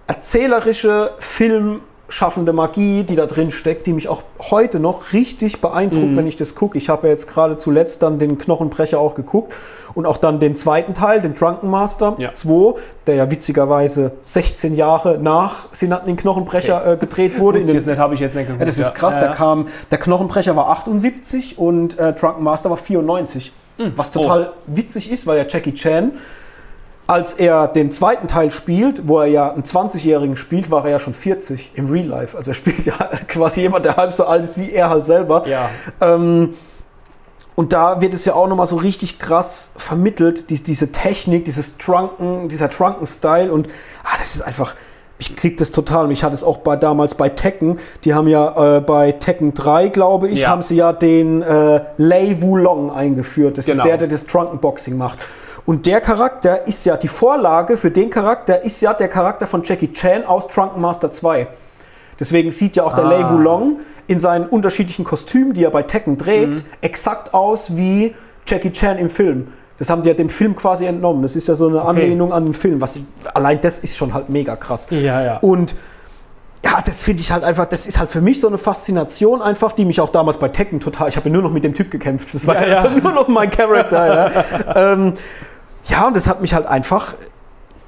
erzählerische, 0.07 1.11
filmschaffende 2.11 2.51
Magie, 2.51 3.03
die 3.03 3.15
da 3.15 3.25
drin 3.25 3.51
steckt, 3.51 3.87
die 3.87 3.93
mich 3.93 4.09
auch 4.09 4.23
heute 4.51 4.79
noch 4.81 5.13
richtig 5.13 5.61
beeindruckt, 5.61 6.07
Mhm. 6.11 6.17
wenn 6.17 6.27
ich 6.27 6.35
das 6.35 6.55
gucke. 6.55 6.77
Ich 6.77 6.89
habe 6.89 7.07
ja 7.07 7.13
jetzt 7.13 7.27
gerade 7.31 7.55
zuletzt 7.55 8.03
dann 8.03 8.19
den 8.19 8.37
Knochenbrecher 8.37 8.99
auch 8.99 9.15
geguckt 9.15 9.53
und 9.95 10.05
auch 10.05 10.17
dann 10.17 10.39
den 10.41 10.57
zweiten 10.57 10.93
Teil, 10.93 11.21
den 11.21 11.35
Drunken 11.35 11.69
Master 11.69 12.15
Ja. 12.17 12.33
2, 12.33 12.75
der 13.07 13.15
ja 13.15 13.31
witzigerweise 13.31 14.11
16 14.21 14.75
Jahre 14.75 15.19
nach 15.19 15.67
Sie 15.71 15.87
nannten 15.87 16.07
den 16.07 16.17
Knochenbrecher 16.17 16.85
äh, 16.93 16.97
gedreht 16.97 17.39
wurde. 17.39 17.59
wusste 17.59 17.71
ich 17.71 17.75
jetzt 17.77 17.87
nicht, 17.87 17.97
habe 17.99 18.13
ich 18.13 18.19
jetzt 18.19 18.35
nicht 18.35 18.45
geguckt. 18.47 18.59
Ja, 18.61 18.65
das 18.65 18.77
ist 18.77 18.93
krass, 18.93 19.13
Ja, 19.15 19.21
der 19.21 19.29
ja. 19.29 19.35
kam, 19.35 19.67
der 19.89 19.97
Knochenbrecher 19.97 20.55
war 20.57 20.67
78 20.69 21.57
und 21.57 21.97
äh, 21.97 22.11
Drunken 22.11 22.43
Master 22.43 22.69
war 22.69 22.77
94. 22.77 23.53
Hm. 23.77 23.93
Was 23.95 24.13
Oh. 24.15 24.19
total 24.21 24.51
witzig 24.67 25.09
ist, 25.11 25.25
weil 25.27 25.37
ja 25.37 25.45
Jackie 25.47 25.73
Chan, 25.73 26.11
als 27.11 27.33
er 27.33 27.67
den 27.67 27.91
zweiten 27.91 28.27
Teil 28.27 28.51
spielt, 28.51 29.07
wo 29.07 29.19
er 29.19 29.25
ja 29.27 29.51
einen 29.51 29.63
20-Jährigen 29.63 30.37
spielt, 30.37 30.71
war 30.71 30.85
er 30.85 30.91
ja 30.91 30.99
schon 30.99 31.13
40 31.13 31.73
im 31.75 31.91
Real 31.91 32.05
Life. 32.05 32.37
Also 32.37 32.51
er 32.51 32.55
spielt 32.55 32.85
ja 32.85 32.93
quasi 33.27 33.61
jemand, 33.61 33.83
der 33.83 33.97
halb 33.97 34.13
so 34.13 34.23
alt 34.25 34.45
ist 34.45 34.57
wie 34.57 34.71
er 34.71 34.89
halt 34.89 35.03
selber. 35.03 35.45
Ja. 35.45 35.69
Ähm, 35.99 36.53
und 37.55 37.73
da 37.73 37.99
wird 37.99 38.13
es 38.13 38.23
ja 38.23 38.33
auch 38.33 38.47
nochmal 38.47 38.65
so 38.65 38.77
richtig 38.77 39.19
krass 39.19 39.71
vermittelt, 39.75 40.49
die, 40.49 40.63
diese 40.63 40.93
Technik, 40.93 41.43
dieses 41.43 41.77
Drunken, 41.77 42.47
dieser 42.47 42.69
Drunken-Style. 42.69 43.51
Und 43.51 43.67
ah, 44.03 44.15
das 44.17 44.33
ist 44.35 44.41
einfach, 44.41 44.73
ich 45.19 45.35
krieg 45.35 45.57
das 45.57 45.71
total. 45.71 46.07
Mich 46.07 46.23
hat 46.23 46.31
es 46.33 46.45
auch 46.45 46.59
bei, 46.59 46.77
damals 46.77 47.13
bei 47.15 47.27
Tekken, 47.27 47.77
die 48.05 48.13
haben 48.13 48.27
ja 48.29 48.77
äh, 48.77 48.79
bei 48.81 49.11
Tekken 49.11 49.53
3, 49.53 49.89
glaube 49.89 50.29
ich, 50.29 50.41
Ja. 50.41 50.49
haben 50.49 50.61
sie 50.61 50.77
ja 50.77 50.93
den 50.93 51.41
äh, 51.41 51.81
Lei 51.97 52.37
Wulong 52.39 52.89
eingeführt. 52.89 53.57
Das 53.57 53.65
Genau. 53.65 53.83
ist 53.83 53.85
der, 53.85 53.97
der 53.97 54.07
das 54.07 54.25
Drunken-Boxing 54.25 54.97
macht. 54.97 55.19
Und 55.65 55.85
der 55.85 56.01
Charakter 56.01 56.67
ist 56.67 56.85
ja, 56.85 56.97
die 56.97 57.07
Vorlage 57.07 57.77
für 57.77 57.91
den 57.91 58.09
Charakter 58.09 58.63
ist 58.63 58.81
ja 58.81 58.93
der 58.93 59.07
Charakter 59.07 59.45
von 59.47 59.61
Jackie 59.63 59.91
Chan 59.93 60.25
aus 60.25 60.47
Drunken 60.47 60.81
Master 60.81 61.11
2. 61.11 61.47
Deswegen 62.19 62.51
sieht 62.51 62.75
ja 62.75 62.83
auch 62.83 62.93
der 62.93 63.05
Ah. 63.05 63.09
Lei 63.09 63.29
Wulong 63.29 63.79
in 64.07 64.19
seinen 64.19 64.45
unterschiedlichen 64.47 65.05
Kostümen, 65.05 65.53
die 65.53 65.63
er 65.63 65.71
bei 65.71 65.83
Tekken 65.83 66.13
Mhm. 66.13 66.17
trägt, 66.17 66.65
exakt 66.81 67.33
aus 67.33 67.75
wie 67.75 68.15
Jackie 68.45 68.71
Chan 68.71 68.97
im 68.97 69.09
Film. 69.09 69.47
Das 69.77 69.89
haben 69.89 70.03
die 70.03 70.09
ja 70.09 70.15
dem 70.15 70.29
Film 70.29 70.55
quasi 70.55 70.85
entnommen. 70.85 71.23
Das 71.23 71.35
ist 71.35 71.47
ja 71.47 71.55
so 71.55 71.67
eine 71.67 71.81
Anlehnung 71.81 72.31
an 72.33 72.45
den 72.45 72.53
Film. 72.53 72.81
Was, 72.81 72.99
allein 73.33 73.59
das 73.61 73.79
ist 73.79 73.97
schon 73.97 74.13
halt 74.13 74.29
mega 74.29 74.55
krass. 74.55 74.87
Ja, 74.91 75.23
ja. 75.23 75.37
Und 75.37 75.73
ja, 76.63 76.79
das 76.85 77.01
finde 77.01 77.21
ich 77.21 77.31
halt 77.31 77.43
einfach, 77.43 77.65
das 77.65 77.87
ist 77.87 77.97
halt 77.97 78.11
für 78.11 78.21
mich 78.21 78.39
so 78.39 78.47
eine 78.47 78.59
Faszination 78.59 79.41
einfach, 79.41 79.71
die 79.71 79.83
mich 79.85 79.99
auch 79.99 80.09
damals 80.09 80.37
bei 80.37 80.49
Tekken 80.49 80.79
total, 80.79 81.07
ich 81.09 81.15
habe 81.17 81.27
ja 81.29 81.33
nur 81.33 81.41
noch 81.41 81.51
mit 81.51 81.63
dem 81.63 81.73
Typ 81.73 81.89
gekämpft, 81.89 82.27
das 82.33 82.45
war 82.45 82.53
Ja, 82.61 82.67
ja, 82.67 82.83
ja. 82.83 82.89
nur 83.01 83.11
noch 83.13 83.27
mein 83.27 83.49
Charakter. 83.49 84.31
ja. 84.75 84.75
ähm, 84.93 85.13
ja, 85.85 86.07
und 86.07 86.15
das 86.15 86.27
hat 86.27 86.41
mich 86.41 86.53
halt 86.53 86.67
einfach 86.67 87.15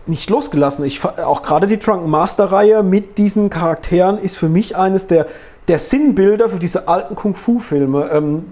nicht 0.06 0.30
losgelassen. 0.30 0.86
Ich, 0.86 1.04
auch 1.06 1.42
gerade 1.42 1.68
die 1.68 1.80
Drunken 1.80 2.10
Master 2.10 2.52
Reihe 2.52 2.84
mit 2.84 3.18
diesen 3.18 3.50
Charakteren 3.50 4.18
ist 4.18 4.38
für 4.38 4.50
mich 4.50 4.76
eines 4.76 5.08
der, 5.08 5.28
der 5.68 5.80
Sinnbilder 5.80 6.50
für 6.50 6.60
diese 6.60 6.88
alten 6.88 7.16
Kung-Fu-Filme, 7.16 8.10
ähm, 8.12 8.46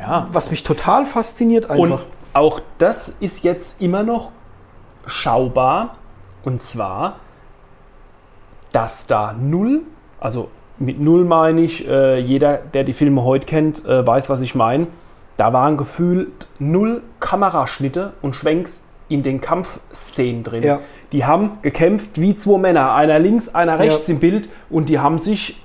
ja. 0.00 0.26
was 0.30 0.50
mich 0.50 0.64
total 0.64 1.06
fasziniert 1.06 1.70
Und 1.70 1.92
einfach. 1.92 2.04
auch 2.34 2.60
das 2.78 3.08
ist 3.08 3.42
jetzt 3.44 3.80
immer 3.80 4.02
noch 4.02 4.32
schaubar. 5.06 5.96
Und 6.44 6.62
zwar, 6.62 7.16
dass 8.72 9.06
da 9.06 9.32
null, 9.32 9.82
also 10.20 10.48
mit 10.78 11.00
null 11.00 11.24
meine 11.24 11.62
ich, 11.62 11.88
äh, 11.88 12.18
jeder, 12.18 12.58
der 12.58 12.84
die 12.84 12.92
Filme 12.92 13.24
heute 13.24 13.46
kennt, 13.46 13.84
äh, 13.84 14.06
weiß, 14.06 14.28
was 14.28 14.40
ich 14.40 14.54
meine. 14.54 14.86
Da 15.36 15.52
waren 15.52 15.76
gefühlt 15.76 16.48
null 16.58 17.02
Kameraschnitte 17.20 18.12
und 18.22 18.34
Schwenks 18.34 18.87
in 19.08 19.22
den 19.22 19.40
Kampfszenen 19.40 20.44
drin. 20.44 20.62
Ja. 20.62 20.80
Die 21.12 21.24
haben 21.24 21.58
gekämpft 21.62 22.20
wie 22.20 22.36
zwei 22.36 22.58
Männer, 22.58 22.94
einer 22.94 23.18
links, 23.18 23.54
einer 23.54 23.78
rechts 23.78 24.08
Ja. 24.08 24.14
im 24.14 24.20
Bild 24.20 24.48
und 24.70 24.88
die 24.88 24.98
haben 24.98 25.18
sich 25.18 25.60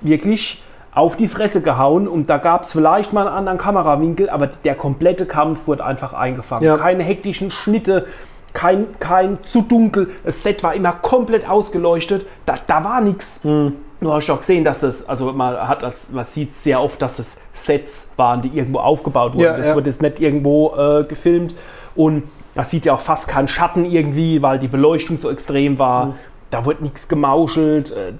wirklich 0.00 0.62
auf 0.92 1.16
die 1.16 1.28
Fresse 1.28 1.60
gehauen 1.60 2.08
und 2.08 2.30
da 2.30 2.38
gab 2.38 2.62
es 2.62 2.72
vielleicht 2.72 3.12
mal 3.12 3.26
einen 3.26 3.36
anderen 3.36 3.58
Kamerawinkel, 3.58 4.30
aber 4.30 4.46
der 4.46 4.74
komplette 4.74 5.26
Kampf 5.26 5.66
wurde 5.66 5.84
einfach 5.84 6.14
eingefangen. 6.14 6.64
Ja. 6.64 6.78
Keine 6.78 7.02
hektischen 7.02 7.50
Schnitte, 7.50 8.06
kein, 8.54 8.86
kein 8.98 9.44
zu 9.44 9.60
dunkel. 9.60 10.08
Das 10.24 10.42
Set 10.42 10.62
war 10.62 10.74
immer 10.74 10.92
komplett 10.92 11.46
ausgeleuchtet. 11.46 12.26
Da, 12.46 12.54
da 12.66 12.82
war 12.82 13.02
nichts. 13.02 13.42
Du 13.42 14.12
hast 14.12 14.30
auch 14.30 14.38
gesehen, 14.38 14.64
dass 14.64 14.82
es, 14.82 15.06
also 15.06 15.32
man 15.32 15.68
hat 15.68 15.84
als, 15.84 16.10
man 16.12 16.24
sieht 16.24 16.56
sehr 16.56 16.80
oft, 16.80 17.00
dass 17.02 17.18
es 17.18 17.38
Sets 17.52 18.08
waren, 18.16 18.40
die 18.40 18.48
irgendwo 18.48 18.78
aufgebaut 18.78 19.34
wurden. 19.34 19.44
Ja, 19.44 19.56
das 19.58 19.68
ja. 19.68 19.74
wurde 19.74 19.90
jetzt 19.90 20.00
nicht 20.00 20.20
irgendwo 20.20 20.74
äh, 20.74 21.04
gefilmt. 21.04 21.54
Und 21.94 22.22
man 22.56 22.64
sieht 22.64 22.84
ja 22.86 22.94
auch 22.94 23.00
fast 23.00 23.28
keinen 23.28 23.48
Schatten 23.48 23.84
irgendwie, 23.84 24.42
weil 24.42 24.58
die 24.58 24.68
Beleuchtung 24.68 25.16
so 25.18 25.30
extrem 25.30 25.78
war. 25.78 26.14
Da 26.50 26.64
wurde 26.64 26.82
nichts 26.82 27.08
gemauschelt. 27.08 27.90
Äh, 27.92 28.12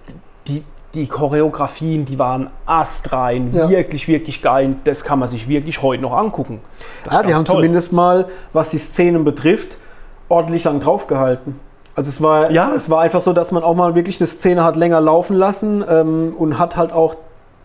Die, 0.48 0.62
die 0.94 1.08
Choreografien, 1.08 2.04
die 2.04 2.18
waren 2.20 2.50
astrein, 2.66 3.52
Ja. 3.52 3.68
wirklich, 3.68 4.06
wirklich 4.06 4.42
geil. 4.42 4.76
Das 4.84 5.02
kann 5.04 5.18
man 5.18 5.28
sich 5.28 5.48
wirklich 5.48 5.82
heute 5.82 6.02
noch 6.02 6.12
angucken. 6.16 6.60
Das 7.04 7.14
Ja, 7.14 7.22
die 7.24 7.34
haben 7.34 7.44
toll. 7.44 7.56
zumindest 7.56 7.92
mal, 7.92 8.26
was 8.52 8.70
die 8.70 8.78
Szenen 8.78 9.24
betrifft, 9.24 9.76
ordentlich 10.28 10.62
lang 10.64 10.78
draufgehalten. 10.80 11.58
Also 11.96 12.10
es 12.10 12.22
war, 12.22 12.50
Ja. 12.52 12.72
es 12.74 12.88
war 12.90 13.00
einfach 13.00 13.20
so, 13.20 13.32
dass 13.32 13.50
man 13.52 13.62
auch 13.64 13.74
mal 13.74 13.94
wirklich 13.96 14.20
eine 14.20 14.26
Szene 14.28 14.62
hat 14.62 14.76
länger 14.76 15.00
laufen 15.00 15.34
lassen 15.36 15.84
ähm, 15.88 16.34
und 16.38 16.58
hat 16.58 16.76
halt 16.76 16.92
auch 16.92 17.16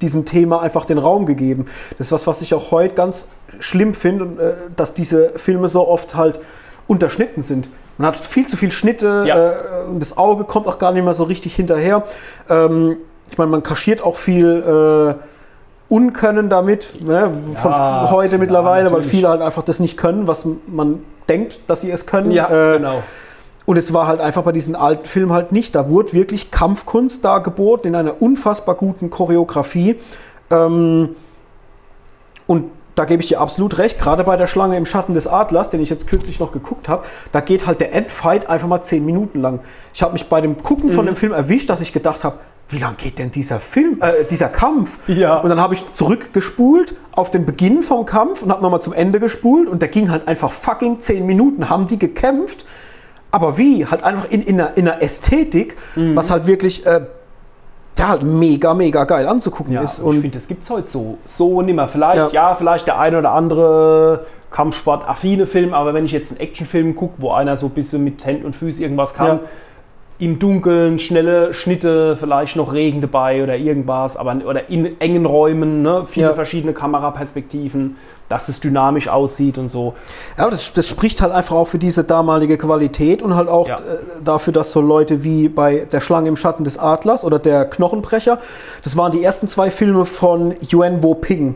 diesem 0.02 0.26
Thema 0.26 0.62
einfach 0.62 0.86
den 0.86 0.98
Raum 0.98 1.26
gegeben. 1.28 1.66
Das 1.98 2.08
ist 2.08 2.12
was, 2.12 2.26
was 2.28 2.42
ich 2.42 2.54
auch 2.56 2.72
heute 2.72 2.96
ganz 2.96 3.28
schlimm 3.60 3.94
finde, 3.94 4.44
äh, 4.68 4.72
dass 4.76 4.94
diese 4.96 5.30
Filme 5.38 5.68
so 5.68 5.88
oft 5.88 6.16
halt 6.16 6.40
unterschnitten 6.88 7.42
sind. 7.42 7.70
Man 7.98 8.08
hat 8.08 8.18
viel 8.18 8.48
zu 8.48 8.58
viel 8.58 8.72
Schnitte 8.72 9.26
Ja. 9.28 9.36
äh, 9.52 9.54
und 9.90 10.00
das 10.00 10.18
Auge 10.18 10.44
kommt 10.46 10.68
auch 10.68 10.80
gar 10.80 10.92
nicht 10.92 11.04
mehr 11.04 11.14
so 11.14 11.24
richtig 11.24 11.56
hinterher. 11.56 12.04
Ähm, 12.50 12.98
ich 13.32 13.38
meine, 13.38 13.52
man 13.52 13.64
kaschiert 13.64 14.02
auch 14.04 14.16
viel 14.16 15.18
äh, 15.18 15.94
Unkönnen 15.94 16.50
damit, 16.50 17.02
ne, 17.02 17.32
von 17.56 17.72
Ja, 17.72 18.10
heute 18.12 18.38
mittlerweile, 18.38 18.86
weil 18.86 18.92
natürlich. 19.00 19.12
viele 19.12 19.30
halt 19.30 19.42
einfach 19.42 19.62
das 19.64 19.80
nicht 19.80 19.98
können, 19.98 20.28
was 20.28 20.46
man 20.68 21.04
denkt, 21.28 21.60
dass 21.68 21.82
sie 21.82 21.92
es 21.92 22.06
können. 22.06 22.32
Ja, 22.32 22.50
Äh, 22.50 22.78
genau. 22.78 23.04
Und 23.66 23.78
es 23.78 23.94
war 23.94 24.08
halt 24.08 24.20
einfach 24.22 24.42
bei 24.44 24.52
diesen 24.52 24.76
alten 24.76 25.06
Filmen 25.06 25.32
halt 25.32 25.52
nicht. 25.52 25.76
Da 25.76 25.88
wurde 25.90 26.14
wirklich 26.14 26.50
Kampfkunst 26.50 27.24
dargeboten 27.24 27.88
in 27.90 27.96
einer 27.96 28.22
unfassbar 28.22 28.76
guten 28.76 29.10
Choreografie. 29.12 29.98
Ähm, 30.50 31.16
und 32.48 32.72
da 33.02 33.06
gebe 33.06 33.24
ich 33.24 33.30
dir 33.30 33.42
absolut 33.42 33.80
recht, 33.80 33.98
gerade 33.98 34.24
bei 34.24 34.38
der 34.38 34.46
Schlange 34.46 34.78
im 34.78 34.86
Schatten 34.86 35.16
des 35.16 35.26
Adlers, 35.26 35.72
den 35.72 35.82
ich 35.82 35.90
jetzt 35.90 36.06
kürzlich 36.08 36.40
noch 36.40 36.52
geguckt 36.52 36.88
habe, 36.88 37.04
da 37.32 37.40
geht 37.42 37.66
halt 37.66 37.80
der 37.80 37.96
Endfight 37.96 38.48
einfach 38.48 38.68
mal 38.68 38.84
zehn 38.84 39.04
Minuten 39.04 39.42
lang. 39.42 39.60
Ich 39.94 40.04
habe 40.04 40.14
mich 40.14 40.28
bei 40.30 40.40
dem 40.40 40.62
Gucken 40.62 40.90
Mhm. 40.90 40.94
von 40.94 41.06
dem 41.08 41.16
Film 41.16 41.32
erwischt, 41.34 41.70
dass 41.72 41.82
ich 41.82 41.94
gedacht 41.94 42.24
habe, 42.24 42.38
wie 42.70 42.78
lang 42.78 42.96
geht 42.98 43.18
denn 43.18 43.32
dieser 43.32 43.60
Film, 43.60 43.98
äh, 44.02 44.24
dieser 44.30 44.50
Kampf? 44.50 45.00
Ja. 45.08 45.38
Und 45.40 45.50
dann 45.50 45.60
habe 45.60 45.74
ich 45.74 45.92
zurückgespult 45.92 46.94
auf 47.12 47.32
den 47.32 47.46
Beginn 47.48 47.82
vom 47.82 48.06
Kampf 48.06 48.44
und 48.44 48.52
habe 48.52 48.62
nochmal 48.62 48.82
zum 48.82 48.94
Ende 48.94 49.20
gespult 49.20 49.68
und 49.68 49.82
der 49.82 49.90
ging 49.90 50.12
halt 50.12 50.28
einfach 50.28 50.52
fucking 50.52 51.00
zehn 51.00 51.26
Minuten, 51.26 51.70
haben 51.70 51.88
die 51.88 51.98
gekämpft. 51.98 52.66
Aber 53.32 53.58
wie? 53.58 53.86
Halt 53.88 54.04
einfach 54.04 54.30
in, 54.30 54.42
in, 54.44 54.62
einer, 54.62 54.78
in 54.78 54.88
einer 54.88 55.02
Ästhetik, 55.02 55.76
Mhm. 55.96 56.16
was 56.16 56.30
halt 56.30 56.46
wirklich 56.46 56.86
äh, 56.86 57.02
ja, 57.98 58.08
halt 58.10 58.24
mega, 58.24 58.74
mega 58.74 59.04
geil 59.04 59.28
anzugucken 59.28 59.74
Ja, 59.74 59.82
ist. 59.82 60.00
und 60.00 60.16
ich 60.16 60.22
finde, 60.22 60.38
das 60.38 60.48
gibt 60.48 60.64
es 60.64 60.70
heute 60.70 60.88
so, 60.88 61.18
so 61.26 61.62
nimmer. 61.62 61.88
Vielleicht, 61.88 62.18
Ja. 62.18 62.50
ja. 62.50 62.54
vielleicht 62.56 62.88
der 62.88 63.00
eine 63.00 63.20
oder 63.20 63.32
andere 63.32 64.26
Kampfsport-affine 64.50 65.46
Film, 65.46 65.74
aber 65.74 65.94
wenn 65.94 66.06
ich 66.06 66.12
jetzt 66.12 66.32
einen 66.32 66.40
Actionfilm 66.42 66.96
gucke, 66.96 67.14
wo 67.20 67.32
einer 67.32 67.56
so 67.58 67.68
ein 67.68 67.72
bisschen 67.72 68.04
mit 68.04 68.26
Händen 68.26 68.46
und 68.46 68.56
Füßen 68.56 68.82
irgendwas 68.82 69.14
kann, 69.14 69.28
Ja. 69.28 69.40
im 70.20 70.40
Dunkeln, 70.40 71.00
schnelle 71.00 71.54
Schnitte, 71.54 72.16
vielleicht 72.18 72.56
noch 72.56 72.74
Regen 72.74 73.02
dabei 73.02 73.44
oder 73.44 73.56
irgendwas, 73.58 74.18
aber 74.18 74.36
oder 74.46 74.70
in 74.70 75.00
engen 75.00 75.26
Räumen, 75.26 75.82
ne, 75.82 76.04
viele 76.06 76.34
verschiedene 76.36 76.74
Kameraperspektiven, 76.74 77.96
dass 78.32 78.48
es 78.50 78.60
dynamisch 78.62 79.08
aussieht 79.10 79.58
und 79.58 79.68
so. 79.68 79.94
ja, 80.38 80.50
das, 80.50 80.72
das 80.74 80.88
spricht 80.88 81.22
halt 81.22 81.34
einfach 81.34 81.56
auch 81.56 81.68
für 81.68 81.78
diese 81.78 82.04
damalige 82.04 82.58
Qualität 82.58 83.22
und 83.22 83.36
halt 83.36 83.50
auch 83.50 83.68
Ja. 83.68 83.76
äh, 83.76 83.80
dafür, 84.24 84.54
dass 84.54 84.72
so 84.72 84.80
Leute 84.82 85.24
wie 85.24 85.50
bei 85.50 85.86
Der 85.92 86.00
Schlange 86.00 86.30
im 86.30 86.38
Schatten 86.38 86.64
des 86.64 86.78
Adlers 86.78 87.24
oder 87.26 87.38
Der 87.40 87.66
Knochenbrecher, 87.66 88.40
das 88.84 88.96
waren 88.96 89.12
die 89.12 89.22
ersten 89.24 89.48
zwei 89.48 89.70
Filme 89.70 90.06
von 90.06 90.54
Yuen 90.72 91.04
Wo 91.04 91.14
Ping. 91.14 91.56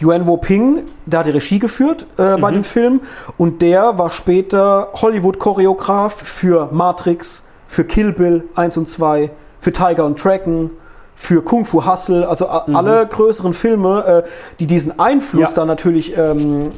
Yuen 0.00 0.26
Wo 0.26 0.36
Ping, 0.36 0.84
der 1.06 1.20
hat 1.20 1.26
die 1.26 1.30
Regie 1.32 1.58
geführt 1.58 2.06
äh, 2.18 2.36
bei 2.38 2.50
den 2.52 2.64
Filmen 2.64 3.00
und 3.36 3.60
der 3.62 3.98
war 3.98 4.10
später 4.10 4.88
Hollywood-Choreograf 4.94 6.14
für 6.14 6.68
Matrix, 6.72 7.42
für 7.66 7.84
Kill 7.84 8.12
Bill 8.12 8.44
1 8.54 8.76
und 8.76 8.88
2, 8.88 9.30
für 9.60 9.72
Tiger 9.72 10.04
und 10.06 10.22
Dragon, 10.24 10.72
für 11.20 11.42
Kung 11.42 11.64
Fu 11.64 11.84
Hustle, 11.84 12.28
also 12.28 12.48
a- 12.48 12.66
alle 12.72 13.04
größeren 13.06 13.52
Filme, 13.52 14.22
äh, 14.24 14.28
die 14.60 14.66
diesen 14.68 14.98
Einfluss 15.00 15.50
Ja. 15.50 15.54
da 15.56 15.64
natürlich 15.64 16.16
ähm, 16.16 16.70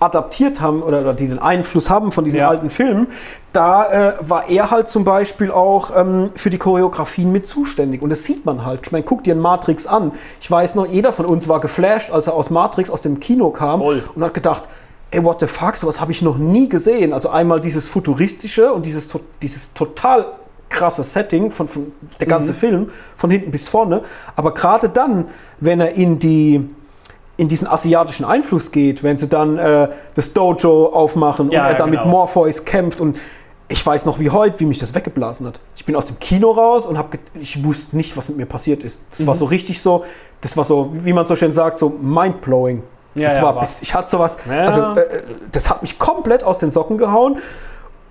adaptiert 0.00 0.60
haben 0.62 0.82
oder, 0.82 1.02
oder 1.02 1.14
die 1.14 1.28
den 1.28 1.38
Einfluss 1.38 1.88
haben 1.90 2.10
von 2.10 2.24
diesen 2.24 2.38
Ja. 2.40 2.48
alten 2.48 2.70
Filmen, 2.70 3.06
da 3.52 3.84
äh, 3.92 4.14
war 4.20 4.48
er 4.48 4.70
halt 4.70 4.88
zum 4.88 5.04
Beispiel 5.04 5.52
auch 5.52 5.90
ähm, 5.94 6.30
für 6.34 6.48
die 6.50 6.58
Choreografien 6.58 7.30
mit 7.30 7.46
zuständig. 7.46 8.00
Und 8.02 8.10
das 8.10 8.24
sieht 8.24 8.44
man 8.46 8.64
halt. 8.64 8.80
Ich 8.84 8.92
meine, 8.92 9.04
guck 9.04 9.22
dir 9.24 9.34
Matrix 9.36 9.86
an. 9.86 10.12
Ich 10.40 10.50
weiß 10.50 10.74
noch, 10.74 10.86
jeder 10.86 11.12
von 11.12 11.26
uns 11.26 11.46
war 11.48 11.60
geflasht, 11.60 12.10
als 12.10 12.26
er 12.26 12.32
aus 12.34 12.48
Matrix 12.50 12.88
aus 12.90 13.02
dem 13.02 13.20
Kino 13.20 13.50
kam 13.50 13.78
Voll. 13.80 14.02
und 14.14 14.24
hat 14.24 14.34
gedacht, 14.34 14.62
ey, 15.12 15.22
what 15.22 15.38
the 15.38 15.46
fuck, 15.46 15.76
sowas 15.76 16.00
habe 16.00 16.10
ich 16.10 16.22
noch 16.22 16.38
nie 16.38 16.68
gesehen. 16.70 17.12
Also 17.12 17.28
einmal 17.28 17.60
dieses 17.60 17.88
futuristische 17.88 18.72
und 18.72 18.86
dieses, 18.86 19.08
dieses 19.42 19.74
total 19.74 20.24
krasse 20.72 21.04
Setting 21.04 21.50
von, 21.50 21.68
von 21.68 21.92
der 22.20 22.26
ganze 22.26 22.54
Film, 22.54 22.90
von 23.16 23.30
hinten 23.30 23.50
bis 23.50 23.68
vorne. 23.68 24.02
Aber 24.36 24.52
gerade 24.54 24.88
dann, 24.88 25.26
wenn 25.60 25.80
er 25.80 25.94
in 25.94 26.18
die 26.18 26.68
in 27.38 27.48
diesen 27.48 27.66
asiatischen 27.66 28.24
Einfluss 28.24 28.70
geht, 28.72 29.02
wenn 29.02 29.16
sie 29.16 29.26
dann 29.28 29.58
äh, 29.58 29.88
das 30.14 30.32
Dojo 30.34 30.86
aufmachen 30.88 31.50
Ja, 31.50 31.62
und 31.62 31.68
er 31.68 31.74
dann 31.74 31.90
mit 31.90 31.98
genau. 32.00 32.10
Morpheus 32.10 32.64
kämpft 32.64 33.00
und 33.00 33.18
ich 33.68 33.84
weiß 33.84 34.04
noch 34.04 34.18
wie 34.20 34.28
heute, 34.28 34.60
wie 34.60 34.66
mich 34.66 34.78
das 34.78 34.94
weggeblasen 34.94 35.46
hat. 35.46 35.58
Ich 35.74 35.86
bin 35.86 35.96
aus 35.96 36.04
dem 36.04 36.18
Kino 36.18 36.50
raus 36.50 36.84
und 36.84 36.98
habe 36.98 37.18
ich 37.40 37.64
wusste 37.64 37.96
nicht, 37.96 38.16
was 38.18 38.28
mit 38.28 38.36
mir 38.36 38.44
passiert 38.46 38.84
ist. 38.84 39.06
Das 39.10 39.20
Mhm. 39.20 39.26
war 39.28 39.34
so 39.34 39.46
richtig 39.46 39.80
so, 39.80 40.04
das 40.42 40.56
war 40.58 40.64
so, 40.64 40.90
wie 40.92 41.14
man 41.14 41.24
so 41.24 41.34
schön 41.34 41.52
sagt, 41.52 41.78
so 41.78 41.88
mindblowing. 41.88 42.82
Ja, 43.14 43.28
das 43.28 43.36
ja, 43.36 43.42
war, 43.42 43.60
bis, 43.60 43.80
ich 43.82 43.94
hatte 43.94 44.10
sowas, 44.10 44.38
Ja. 44.48 44.60
also 44.64 45.00
äh, 45.00 45.22
das 45.52 45.70
hat 45.70 45.80
mich 45.82 45.98
komplett 45.98 46.44
aus 46.44 46.58
den 46.58 46.70
Socken 46.70 46.98
gehauen 46.98 47.38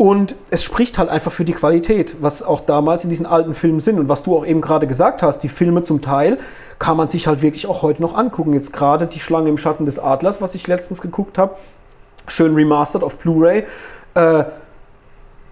und 0.02 0.34
es 0.50 0.64
spricht 0.64 0.98
halt 0.98 1.10
einfach 1.10 1.32
für 1.32 1.46
die 1.46 1.54
Qualität, 1.54 2.16
was 2.22 2.42
auch 2.42 2.62
damals 2.62 3.04
in 3.04 3.12
diesen 3.12 3.28
alten 3.28 3.54
Filmen 3.54 3.80
sind 3.80 4.00
und 4.00 4.10
was 4.10 4.24
du 4.24 4.36
auch 4.36 4.48
eben 4.48 4.60
gerade 4.60 4.88
gesagt 4.88 5.22
hast, 5.22 5.44
die 5.44 5.48
Filme 5.48 5.84
zum 5.84 6.02
Teil 6.02 6.40
kann 6.80 6.98
man 6.98 7.08
sich 7.08 7.28
halt 7.28 7.44
wirklich 7.44 7.68
auch 7.68 7.84
heute 7.84 8.02
noch 8.02 8.16
angucken. 8.16 8.54
Jetzt 8.54 8.74
gerade 8.74 9.06
die 9.06 9.20
Schlange 9.20 9.50
im 9.50 9.60
Schatten 9.60 9.86
des 9.86 10.00
Adlers, 10.00 10.42
was 10.42 10.56
ich 10.56 10.66
letztens 10.66 11.02
geguckt 11.02 11.38
habe, 11.38 11.56
schön 12.26 12.56
remastered 12.56 13.04
auf 13.04 13.18
Blu-ray. 13.18 13.66
Äh, 14.16 14.46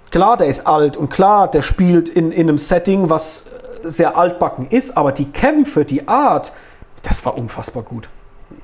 klar, 0.09 0.35
der 0.35 0.47
ist 0.47 0.65
alt 0.65 0.97
und 0.97 1.09
klar, 1.11 1.47
der 1.51 1.61
spielt 1.61 2.09
in, 2.09 2.31
in 2.31 2.49
einem 2.49 2.57
Setting, 2.57 3.07
was 3.07 3.43
sehr 3.83 4.17
altbacken 4.17 4.65
ist, 4.65 4.97
aber 4.97 5.11
die 5.11 5.31
Kämpfe, 5.31 5.85
die 5.85 6.07
Art, 6.07 6.53
das 7.03 7.23
war 7.23 7.37
unfassbar 7.37 7.83
gut. 7.83 8.09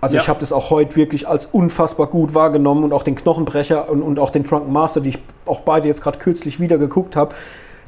Also 0.05 0.17
Ja. 0.17 0.21
ich 0.21 0.29
habe 0.29 0.39
das 0.39 0.53
auch 0.53 0.69
heute 0.69 0.95
wirklich 0.97 1.27
als 1.27 1.47
unfassbar 1.47 2.05
gut 2.05 2.35
wahrgenommen 2.35 2.83
und 2.83 2.93
auch 2.93 3.01
den 3.01 3.15
Knochenbrecher 3.15 3.89
und, 3.89 4.03
und 4.03 4.19
auch 4.19 4.29
den 4.29 4.43
Drunken 4.43 4.71
Master, 4.71 5.01
die 5.01 5.09
ich 5.09 5.19
auch 5.47 5.61
beide 5.61 5.87
jetzt 5.87 6.03
gerade 6.03 6.19
kürzlich 6.19 6.59
wieder 6.59 6.77
geguckt 6.77 7.15
habe, 7.15 7.33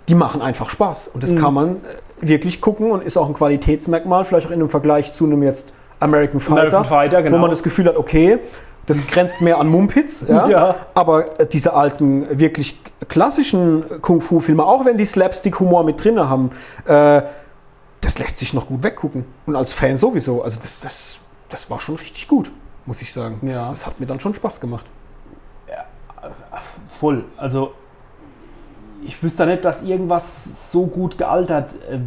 die 0.10 0.16
machen 0.16 0.42
einfach 0.42 0.72
Spaß. 0.72 1.10
Und 1.10 1.22
das 1.22 1.34
Mhm. 1.34 1.38
kann 1.40 1.54
man 1.54 1.70
äh, 1.76 1.78
wirklich 2.22 2.60
gucken 2.60 2.90
und 2.90 3.04
ist 3.04 3.18
auch 3.18 3.28
ein 3.28 3.36
Qualitätsmerkmal, 3.36 4.26
vielleicht 4.26 4.48
auch 4.48 4.52
in 4.52 4.60
einem 4.62 4.70
Vergleich 4.70 5.14
zu 5.14 5.26
einem 5.26 5.44
jetzt 5.44 5.74
American 6.00 6.40
Fighter, 6.40 6.62
American 6.62 6.86
Fighter, 6.86 7.22
genau. 7.22 7.36
wo 7.38 7.42
man 7.42 7.52
das 7.52 7.62
Gefühl 7.62 7.86
hat, 7.86 7.98
okay, 7.98 8.40
das 8.88 9.06
grenzt 9.06 9.40
mehr 9.42 9.60
an 9.60 9.68
Mumpitz, 9.68 10.26
ja? 10.28 10.50
Ja. 10.50 10.76
aber 10.96 11.40
äh, 11.40 11.46
diese 11.46 11.74
alten, 11.76 12.40
wirklich 12.40 12.82
klassischen 13.10 13.84
Kung-Fu-Filme, 14.02 14.64
auch 14.66 14.86
wenn 14.86 14.98
die 14.98 15.06
Slapstick-Humor 15.06 15.84
mit 15.84 16.04
drin 16.04 16.20
haben, 16.20 16.50
äh, 16.88 17.22
das 18.02 18.18
lässt 18.18 18.40
sich 18.40 18.56
noch 18.56 18.66
gut 18.66 18.82
weggucken. 18.82 19.26
Und 19.46 19.56
als 19.56 19.72
Fan 19.74 19.98
sowieso. 19.98 20.42
Also 20.42 20.58
das, 20.60 20.80
das, 20.80 21.20
das 21.50 21.70
war 21.70 21.80
schon 21.80 21.96
richtig 21.96 22.28
gut, 22.28 22.52
muss 22.86 23.02
ich 23.02 23.14
sagen. 23.14 23.40
Das, 23.42 23.56
Ja. 23.56 23.70
das 23.70 23.86
hat 23.86 24.00
mir 24.00 24.06
dann 24.06 24.20
schon 24.20 24.36
Spaß 24.36 24.60
gemacht. 24.60 24.86
Voll. 27.00 27.26
Also 27.38 27.74
ich 29.06 29.22
wüsste 29.22 29.46
nicht, 29.46 29.64
dass 29.64 29.84
irgendwas 29.84 30.72
so 30.72 30.88
gut 30.88 31.18
gealtert 31.18 31.76
äh, 31.90 32.00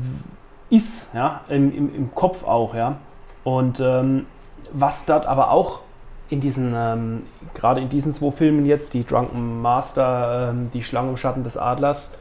ist, 0.74 1.14
ja, 1.14 1.42
im, 1.48 1.74
im, 1.76 1.94
im 1.94 2.14
Kopf 2.14 2.44
auch, 2.44 2.74
ja. 2.74 2.96
Und 3.44 3.80
ähm, 3.80 4.26
was 4.72 5.04
dort 5.04 5.26
aber 5.26 5.50
auch 5.50 5.80
in 6.28 6.40
diesen, 6.40 6.72
ähm, 6.76 7.22
gerade 7.54 7.80
in 7.80 7.88
diesen 7.88 8.14
zwei 8.14 8.30
Filmen 8.32 8.66
jetzt, 8.66 8.94
die 8.94 9.04
Drunken 9.04 9.62
Master, 9.62 10.50
ähm, 10.50 10.70
die 10.72 10.82
Schlange 10.82 11.10
im 11.10 11.16
Schatten 11.16 11.44
des 11.44 11.56
Adlers, 11.56 12.12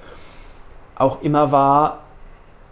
auch 0.96 1.22
immer 1.22 1.52
war, 1.52 2.00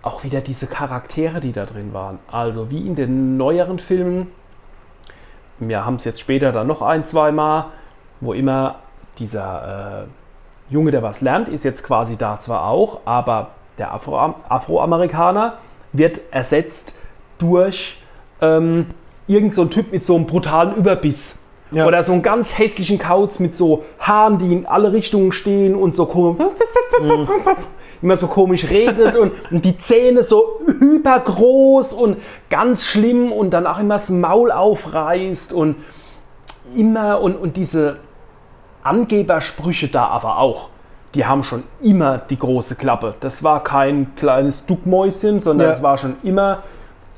auch 0.01 0.23
wieder 0.23 0.41
diese 0.41 0.67
Charaktere, 0.67 1.39
die 1.39 1.51
da 1.53 1.65
drin 1.65 1.93
waren. 1.93 2.19
Also 2.31 2.69
wie 2.71 2.85
in 2.87 2.95
den 2.95 3.37
neueren 3.37 3.79
Filmen, 3.79 4.27
wir 5.59 5.85
haben 5.85 5.95
es 5.95 6.05
jetzt 6.05 6.19
später 6.19 6.51
dann 6.51 6.67
noch 6.67 6.81
ein, 6.81 7.03
zwei 7.03 7.31
Mal, 7.31 7.67
wo 8.21 8.33
immer 8.33 8.75
dieser 9.19 10.05
äh, 10.05 10.73
Junge, 10.73 10.91
der 10.91 11.03
was 11.03 11.21
lernt, 11.21 11.49
ist 11.49 11.63
jetzt 11.63 11.83
quasi 11.83 12.17
da 12.17 12.39
zwar 12.39 12.67
auch, 12.67 12.99
aber 13.05 13.51
der 13.77 13.93
Afro 13.93 14.35
Afroamerikaner 14.49 15.53
wird 15.93 16.19
ersetzt 16.31 16.95
durch 17.37 18.01
ähm, 18.41 18.87
irgend 19.27 19.53
so 19.53 19.63
ein 19.63 19.69
Typ 19.69 19.91
mit 19.91 20.05
so 20.05 20.15
einem 20.15 20.25
brutalen 20.25 20.75
Überbiss. 20.75 21.43
Ja. 21.71 21.85
Oder 21.85 22.01
so 22.03 22.13
einen 22.13 22.21
ganz 22.21 22.57
hässlichen 22.57 22.97
Kauz 22.97 23.39
mit 23.39 23.55
so 23.55 23.83
Haaren, 23.99 24.37
die 24.37 24.53
in 24.53 24.65
alle 24.65 24.93
Richtungen 24.93 25.33
stehen 25.33 25.75
und 25.75 25.95
so 25.95 26.05
komisch, 26.05 26.45
immer 28.01 28.17
so 28.17 28.27
komisch 28.27 28.69
redet 28.69 29.15
und, 29.15 29.31
und 29.51 29.65
die 29.65 29.77
Zähne 29.77 30.23
so 30.23 30.59
hypergroß 30.79 31.93
und 31.93 32.17
ganz 32.49 32.85
schlimm 32.85 33.31
und 33.31 33.51
dann 33.51 33.65
auch 33.67 33.79
immer 33.79 33.95
das 33.95 34.09
Maul 34.09 34.51
aufreißt 34.51 35.53
und 35.53 35.75
immer 36.75 37.21
und, 37.21 37.35
und 37.35 37.57
diese 37.57 37.97
Angebersprüche 38.83 39.87
da 39.87 40.05
aber 40.07 40.37
auch, 40.39 40.69
die 41.15 41.25
haben 41.25 41.43
schon 41.43 41.63
immer 41.81 42.17
die 42.17 42.37
große 42.37 42.75
Klappe. 42.75 43.15
Das 43.19 43.43
war 43.43 43.63
kein 43.63 44.13
kleines 44.15 44.65
Duckmäuschen, 44.65 45.39
sondern 45.39 45.67
Ja. 45.69 45.73
es 45.73 45.81
war 45.81 45.97
schon 45.97 46.15
immer 46.23 46.63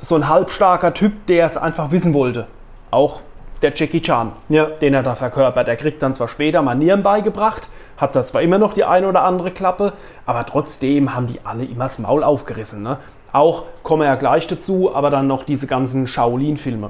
so 0.01 0.15
ein 0.15 0.27
halbstarker 0.29 0.93
Typ, 0.93 1.25
der 1.27 1.45
es 1.45 1.57
einfach 1.57 1.91
wissen 1.91 2.13
wollte. 2.13 2.47
Auch 2.91 3.19
der 3.61 3.73
Jackie 3.75 4.01
Chan, 4.01 4.31
Ja. 4.47 4.65
den 4.65 4.93
er 4.93 5.03
da 5.03 5.15
verkörpert. 5.15 5.67
Er 5.67 5.75
kriegt 5.75 6.01
dann 6.01 6.13
zwar 6.13 6.27
später 6.29 6.61
Manieren 6.61 7.03
beigebracht, 7.03 7.67
hat 7.99 8.15
da 8.15 8.23
zwar 8.25 8.41
immer 8.41 8.57
noch 8.57 8.73
die 8.73 8.83
eine 8.85 9.07
oder 9.07 9.23
andere 9.23 9.51
Klappe, 9.51 9.93
aber 10.25 10.45
trotzdem 10.45 11.13
haben 11.13 11.27
die 11.27 11.39
alle 11.43 11.65
immer 11.65 11.85
das 11.85 11.99
Maul 11.99 12.23
aufgerissen. 12.23 12.81
Ne? 12.81 12.97
Auch, 13.31 13.63
kommen 13.83 14.01
wir 14.01 14.07
ja 14.07 14.15
gleich 14.15 14.47
dazu, 14.47 14.93
aber 14.95 15.09
dann 15.09 15.27
noch 15.27 15.43
diese 15.43 15.67
ganzen 15.67 16.07
Shaolin-Filme, 16.07 16.89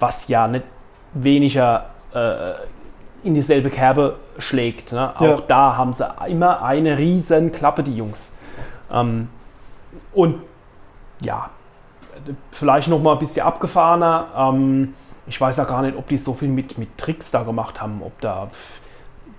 was 0.00 0.28
ja 0.28 0.48
nicht 0.48 0.64
weniger 1.12 1.86
äh, 2.14 2.54
in 3.22 3.34
dieselbe 3.34 3.70
Kerbe 3.70 4.16
schlägt. 4.38 4.92
Ne? 4.92 5.12
Auch 5.16 5.22
Ja. 5.22 5.38
da 5.46 5.76
haben 5.76 5.92
sie 5.92 6.06
immer 6.28 6.62
eine 6.62 6.98
riesen 6.98 7.52
Klappe, 7.52 7.82
die 7.82 7.96
Jungs. 7.96 8.38
Ähm, 8.92 9.28
und 10.12 10.40
ja, 11.20 11.50
vielleicht 12.50 12.88
noch 12.88 13.00
mal 13.00 13.12
ein 13.12 13.18
bisschen 13.18 13.46
abgefahrener. 13.46 14.26
Ähm, 14.36 14.94
ich 15.26 15.40
weiß 15.40 15.56
ja 15.56 15.64
gar 15.64 15.82
nicht, 15.82 15.96
ob 15.96 16.08
die 16.08 16.18
so 16.18 16.34
viel 16.34 16.48
mit, 16.48 16.76
mit 16.78 16.98
Tricks 16.98 17.30
da 17.30 17.42
gemacht 17.42 17.80
haben. 17.80 18.02
Ob 18.04 18.20
da, 18.20 18.48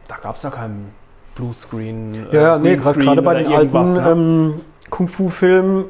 da 0.07 0.15
gab 0.22 0.36
es 0.36 0.44
ja 0.44 0.49
keinen 0.49 0.94
Bluescreen. 1.36 2.27
Ja, 2.32 2.41
ja, 2.41 2.57
nee, 2.57 2.76
gerade 2.76 3.22
bei 3.22 3.36
den 3.44 3.52
alten 3.53 3.94
ne? 3.94 4.10
ähm, 4.10 4.61
Kung-Fu-Filmen, 4.90 5.86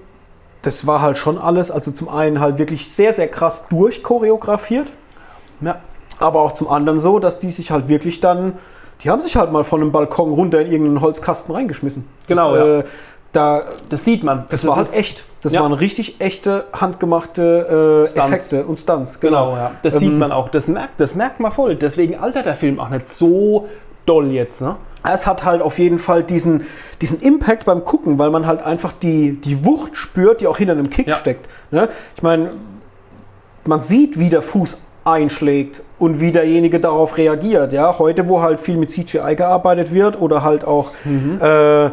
das 0.62 0.88
war 0.88 1.02
halt 1.02 1.18
schon 1.18 1.38
alles, 1.38 1.70
also 1.70 1.92
zum 1.92 2.10
einen 2.10 2.40
halt 2.40 2.58
wirklich 2.58 2.92
sehr, 2.92 3.14
sehr 3.14 3.28
krass 3.28 3.68
durchchoreografiert, 3.68 4.92
ja. 5.62 5.78
aber 6.20 6.42
auch 6.42 6.54
zum 6.54 6.68
anderen 6.70 7.00
so, 7.00 7.20
dass 7.20 7.38
die 7.38 7.52
sich 7.52 7.70
halt 7.72 7.88
wirklich 7.88 8.20
dann, 8.20 8.54
die 9.04 9.10
haben 9.10 9.22
sich 9.22 9.36
halt 9.36 9.52
mal 9.52 9.64
von 9.64 9.82
einem 9.82 9.92
Balkon 9.92 10.34
runter 10.34 10.62
in 10.62 10.72
irgendeinen 10.72 11.02
Holzkasten 11.02 11.54
reingeschmissen. 11.54 12.08
Genau, 12.28 12.56
das, 12.56 12.66
ja. 12.66 12.80
äh, 12.80 12.84
da, 13.32 13.64
Das 13.90 14.06
sieht 14.06 14.24
man. 14.24 14.46
das 14.50 14.66
war 14.66 14.78
halt 14.78 14.94
echt. 14.94 15.26
Das 15.42 15.54
Ja. 15.54 15.62
waren 15.62 15.74
richtig 15.74 16.22
echte, 16.22 16.66
handgemachte 16.74 18.08
äh. 18.16 18.20
Effekte 18.20 18.66
und 18.66 18.78
Stunts. 18.78 19.20
Genau, 19.20 19.56
ja. 19.56 19.72
Das 19.84 19.96
Ähm, 19.96 20.00
sieht 20.00 20.14
man 20.14 20.32
auch. 20.32 20.50
Das 20.50 20.68
merkt, 20.68 21.00
das 21.00 21.14
merkt 21.16 21.40
man 21.40 21.52
voll. 21.52 21.76
Deswegen 21.76 22.18
altert 22.18 22.46
der 22.48 22.56
Film 22.56 22.80
auch 22.80 22.90
nicht 22.90 23.08
so 23.10 23.68
doll 24.06 24.32
jetzt. 24.32 24.62
Ne? 24.62 24.76
Es 25.04 25.28
hat 25.28 25.44
halt 25.44 25.62
auf 25.62 25.78
jeden 25.80 26.00
Fall 26.00 26.24
diesen, 26.24 26.66
diesen 27.02 27.20
Impact 27.20 27.66
beim 27.66 27.84
Gucken, 27.84 28.18
weil 28.20 28.30
man 28.32 28.48
halt 28.48 28.64
einfach 28.64 28.94
die, 28.94 29.34
die 29.40 29.66
Wucht 29.66 29.96
spürt, 29.96 30.42
die 30.42 30.48
auch 30.48 30.58
hinter 30.58 30.74
einem 30.74 30.90
Kick 30.90 31.08
Ja. 31.08 31.16
steckt. 31.16 31.48
Ne? 31.72 31.90
Ich 32.16 32.24
meine, 32.24 32.52
man 33.66 33.80
sieht, 33.82 34.18
wie 34.20 34.30
der 34.30 34.42
Fuß 34.42 34.80
einschlägt 35.04 35.84
und 36.00 36.20
wie 36.20 36.32
derjenige 36.32 36.80
darauf 36.80 37.18
reagiert. 37.18 37.74
Ja? 37.74 37.98
Heute, 38.00 38.28
wo 38.28 38.42
halt 38.42 38.60
viel 38.60 38.78
mit 38.78 38.90
CGI 38.92 39.36
gearbeitet 39.36 39.94
wird 39.94 40.20
oder 40.20 40.42
halt 40.44 40.66
auch 40.66 40.92
Mhm. 41.04 41.40
äh, 41.42 41.92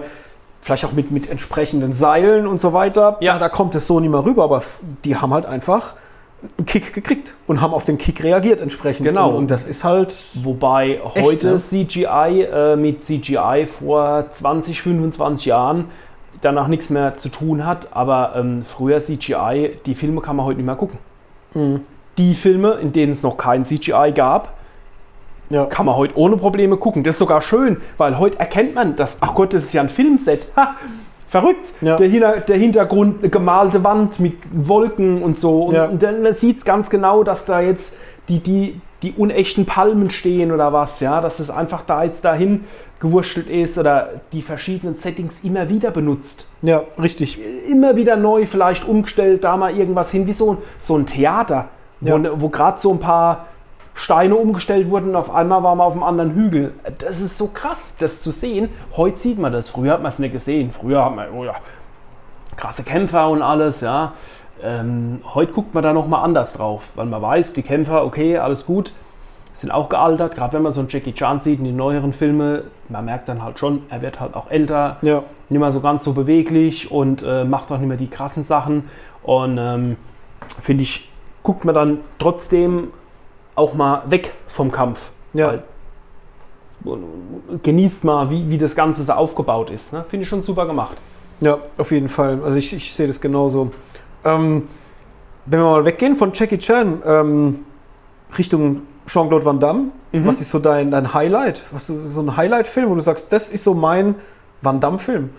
vielleicht 0.63 0.85
auch 0.85 0.93
mit, 0.93 1.11
mit 1.11 1.29
entsprechenden 1.29 1.93
Seilen 1.93 2.47
und 2.47 2.59
so 2.59 2.73
weiter, 2.73 3.17
Ja. 3.21 3.39
da, 3.39 3.49
kommt 3.49 3.75
es 3.75 3.87
so 3.87 4.01
nicht 4.01 4.11
mehr 4.11 4.25
rüber. 4.25 4.45
Aber 4.45 4.63
die 5.05 5.17
haben 5.17 5.35
halt 5.35 5.45
einfach 5.45 5.95
Kick 6.67 6.93
gekriegt 6.93 7.35
und 7.47 7.61
haben 7.61 7.73
auf 7.73 7.85
den 7.85 7.99
Kick 7.99 8.23
reagiert 8.23 8.61
entsprechend. 8.61 9.07
Genau. 9.07 9.31
Und, 9.31 9.37
und 9.37 9.51
das 9.51 9.67
ist 9.67 9.85
halt 9.85 10.15
Wobei 10.35 11.01
Echt, 11.15 11.25
heute 11.25 11.47
ne? 11.53 11.59
CGI 11.59 12.43
äh, 12.43 12.77
mit 12.77 13.03
CGI 13.03 13.67
vor 13.67 14.31
20, 14.31 14.83
25 14.83 15.47
Jahren 15.47 15.87
danach 16.41 16.69
nichts 16.69 16.91
mehr 16.91 17.15
zu 17.15 17.29
tun 17.29 17.65
hat. 17.65 17.89
Aber 17.93 18.35
ähm, 18.37 18.63
früher 18.65 18.99
CGI, 18.99 19.79
die 19.87 19.95
Filme 19.95 20.21
kann 20.21 20.37
man 20.37 20.47
heute 20.47 20.57
nicht 20.57 20.67
mehr 20.67 20.77
gucken. 20.77 20.99
Mhm. 21.55 21.81
Die 22.19 22.35
Filme, 22.35 22.73
in 22.75 22.93
denen 22.93 23.13
es 23.13 23.23
noch 23.23 23.37
kein 23.37 23.65
CGI 23.65 24.13
gab, 24.15 24.55
ja. 25.49 25.67
kann 25.67 25.87
man 25.87 25.97
heute 25.97 26.17
ohne 26.19 26.37
Probleme 26.37 26.77
gucken. 26.77 27.05
Das 27.05 27.15
ist 27.15 27.19
sogar 27.21 27.41
schön, 27.41 27.79
weil 27.97 28.19
heute 28.19 28.39
erkennt 28.39 28.75
man, 28.75 28.97
dass, 28.97 29.19
ach 29.23 29.35
Gott, 29.35 29.55
das 29.55 29.65
ist 29.65 29.73
ja 29.73 29.83
ein 29.83 29.89
Filmset. 29.89 30.49
Ha, 30.57 30.77
verrückt. 31.33 31.71
Ja. 31.81 31.97
Der, 31.97 32.09
Hinter, 32.09 32.41
der 32.41 32.57
Hintergrund, 32.59 33.21
eine 33.21 33.31
gemalte 33.31 33.83
Wand 33.83 34.21
mit 34.21 34.35
Wolken 34.53 35.23
und 35.23 35.39
so. 35.39 35.65
Und, 35.65 35.75
Ja. 35.75 35.87
und 35.87 36.03
dann 36.03 36.31
sieht 36.35 36.59
es 36.59 36.65
ganz 36.65 36.91
genau, 36.91 37.25
dass 37.25 37.47
da 37.47 37.61
jetzt 37.61 37.99
die, 38.29 38.39
die, 38.41 38.81
die 39.03 39.13
unechten 39.13 39.65
Palmen 39.67 40.11
stehen 40.11 40.53
oder 40.53 40.73
was, 40.73 41.01
ja, 41.01 41.21
dass 41.23 41.41
es 41.41 41.49
einfach 41.51 41.83
da 41.83 42.05
jetzt 42.05 42.25
dahin 42.25 42.65
gewurschtelt 43.01 43.49
ist 43.49 43.79
oder 43.79 44.11
die 44.33 44.43
verschiedenen 44.43 44.95
Settings 44.97 45.43
immer 45.43 45.69
wieder 45.69 45.91
benutzt. 45.91 46.47
ja, 46.61 46.83
richtig. 47.03 47.41
Immer 47.69 47.97
wieder 47.97 48.15
neu, 48.17 48.47
vielleicht 48.47 48.87
umgestellt, 48.87 49.43
da 49.43 49.57
mal 49.57 49.77
irgendwas 49.77 50.11
hin, 50.13 50.27
wie 50.29 50.33
so, 50.35 50.53
ein- 50.53 50.59
so 50.81 50.97
ein 50.97 51.07
Theater, 51.07 51.69
wo, 52.01 52.09
Ja. 52.17 52.41
wo 52.41 52.49
gerade 52.51 52.79
so 52.79 52.93
ein 52.93 53.01
paar 53.01 53.47
Steine 53.95 54.37
umgestellt 54.37 54.91
wurden 54.91 55.11
und 55.11 55.17
auf 55.17 55.33
einmal 55.35 55.63
war 55.63 55.75
man 55.75 55.87
auf 55.87 55.93
einem 55.93 56.03
anderen 56.03 56.33
Hügel. 56.33 56.73
Das 56.99 57.21
ist 57.21 57.37
so 57.37 57.49
krass, 57.49 57.97
das 57.99 58.23
zu 58.23 58.31
sehen. 58.31 58.71
Heute 58.97 59.17
sieht 59.17 59.39
man 59.39 59.53
das. 59.53 59.69
Früher 59.69 59.93
hat 59.93 60.03
man 60.03 60.09
es 60.09 60.19
nicht 60.19 60.33
gesehen. 60.33 60.73
Früher 60.73 61.05
hat 61.05 61.15
man, 61.15 61.31
oh 61.31 61.45
ja, 61.45 61.55
krasse 62.57 62.85
Kämpfer 62.85 63.29
und 63.29 63.43
alles, 63.43 63.81
ja. 63.83 64.13
Ähm, 64.63 65.21
heute 65.35 65.53
guckt 65.53 65.75
man 65.75 65.83
da 65.83 65.93
nochmal 65.93 66.25
anders 66.25 66.53
drauf, 66.55 66.91
weil 66.95 67.07
man 67.07 67.21
weiß, 67.21 67.53
die 67.53 67.63
Kämpfer, 67.63 68.05
okay, 68.05 68.39
alles 68.39 68.65
gut, 68.65 68.93
sind 69.53 69.71
auch 69.73 69.89
gealtert. 69.89 70.35
Gerade 70.37 70.55
wenn 70.55 70.63
man 70.63 70.73
so 70.73 70.81
einen 70.81 70.89
Jackie 70.89 71.13
Chan 71.13 71.41
sieht 71.41 71.59
in 71.59 71.65
den 71.65 71.77
neueren 71.77 72.13
Filmen, 72.13 72.63
man 72.89 73.05
merkt 73.05 73.29
dann 73.29 73.43
halt 73.43 73.59
schon, 73.59 73.83
er 73.91 74.01
wird 74.03 74.21
halt 74.21 74.35
auch 74.35 74.51
älter, 74.51 74.99
Ja. 75.03 75.23
nicht 75.49 75.59
mehr 75.59 75.73
so 75.73 75.81
ganz 75.81 76.05
so 76.05 76.13
beweglich 76.13 76.91
und 76.91 77.23
äh, 77.23 77.45
macht 77.45 77.71
auch 77.73 77.79
nicht 77.79 77.89
mehr 77.89 77.97
die 77.97 78.09
krassen 78.09 78.43
Sachen. 78.45 78.89
Und 79.23 79.59
ähm, 79.59 79.97
finde 80.61 80.85
ich, 80.85 81.11
guckt 81.43 81.65
man 81.65 81.75
dann 81.75 81.99
trotzdem 82.19 82.89
auch 83.55 83.75
mal 83.75 84.03
weg 84.07 84.33
vom 84.47 84.71
Kampf. 84.73 85.11
Ja. 85.33 85.49
Weil, 85.49 86.99
genießt 87.63 88.05
mal, 88.05 88.31
wie, 88.31 88.49
wie 88.51 88.59
das 88.59 88.75
Ganze 88.75 89.05
so 89.05 89.13
aufgebaut 89.13 89.71
ist. 89.71 89.93
Ne? 89.93 90.05
Finde 90.09 90.25
ich 90.25 90.29
schon 90.29 90.43
super 90.43 90.67
gemacht. 90.67 90.97
Ja, 91.41 91.59
auf 91.79 91.91
jeden 91.93 92.09
Fall. 92.09 92.41
Also 92.45 92.57
ich, 92.59 92.73
ich 92.75 92.93
sehe 92.93 93.07
das 93.07 93.21
genauso. 93.21 93.71
Ähm, 94.25 94.69
wenn 95.47 95.61
wir 95.61 95.65
mal 95.65 95.85
weggehen 95.85 96.17
von 96.17 96.33
Jackie 96.35 96.59
Chan 96.59 97.03
ähm, 97.05 97.65
Richtung 98.37 98.83
Jean-Claude 99.07 99.45
Van 99.45 99.61
Damme, 99.61 99.85
Mhm. 100.13 100.27
was 100.27 100.43
ist 100.43 100.51
so 100.51 100.59
dein, 100.59 100.91
dein 100.91 101.15
Highlight? 101.15 101.63
Was 101.71 101.87
du, 101.87 102.11
so 102.11 102.21
ein 102.21 102.37
Highlight-Film, 102.37 102.91
wo 102.91 102.95
du 102.95 103.01
sagst, 103.01 103.33
das 103.33 103.49
ist 103.49 103.65
so 103.65 103.73
mein 103.73 104.15
Van 104.61 104.79
Damme-Film? 104.79 105.31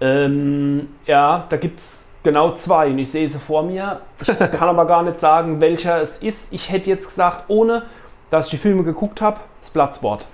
Ähm, 0.00 0.88
ja, 1.06 1.46
da 1.48 1.56
gibt 1.56 1.78
es 1.80 2.01
genau 2.22 2.52
zwei 2.52 2.88
und 2.88 2.98
ich 2.98 3.10
sehe 3.10 3.28
sie 3.28 3.38
vor 3.38 3.62
mir. 3.62 4.00
Ich 4.20 4.26
kann 4.38 4.68
aber 4.68 4.86
gar 4.86 5.02
nicht 5.02 5.18
sagen, 5.18 5.60
welcher 5.60 6.00
es 6.00 6.22
ist. 6.22 6.52
Ich 6.52 6.70
hätte 6.70 6.90
jetzt 6.90 7.06
gesagt, 7.06 7.44
ohne 7.48 7.82
dass 8.30 8.46
ich 8.46 8.52
die 8.52 8.58
Filme 8.58 8.82
geguckt 8.82 9.20
habe, 9.20 9.40
das 9.60 9.70
Bloodsport. 9.70 10.26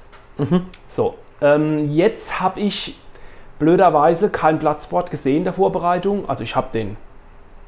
So, 0.89 1.15
ähm, 1.40 1.90
jetzt 1.90 2.40
habe 2.40 2.60
ich 2.60 2.97
blöderweise 3.59 4.31
kein 4.31 4.59
Bloodsport 4.59 5.10
gesehen 5.10 5.39
in 5.39 5.44
der 5.44 5.52
Vorbereitung. 5.52 6.28
Also 6.28 6.44
ich 6.44 6.55
habe 6.55 6.69
den 6.73 6.97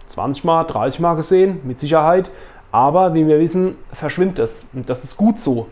20 0.06 0.44
Mal, 0.44 0.64
30 0.64 1.00
Mal 1.00 1.14
gesehen, 1.14 1.60
mit 1.64 1.80
Sicherheit. 1.80 2.30
Aber 2.72 3.14
wie 3.14 3.26
wir 3.26 3.40
wissen, 3.40 3.76
verschwimmt 3.92 4.38
es. 4.38 4.70
Und 4.72 4.88
das 4.88 5.02
ist 5.02 5.16
gut 5.16 5.40
so. 5.40 5.66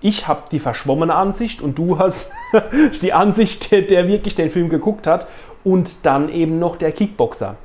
Ich 0.00 0.28
habe 0.28 0.42
die 0.50 0.60
verschwommene 0.60 1.14
Ansicht 1.14 1.60
und 1.60 1.76
du 1.76 1.98
hast 1.98 2.32
die 3.02 3.12
Ansicht, 3.12 3.70
der, 3.70 3.82
der 3.82 4.08
wirklich 4.08 4.34
den 4.36 4.50
Film 4.50 4.68
geguckt 4.68 5.06
hat. 5.06 5.26
Und 5.64 6.06
dann 6.06 6.30
eben 6.30 6.58
noch 6.58 6.76
der 6.76 6.92
Kickboxer. 6.92 7.56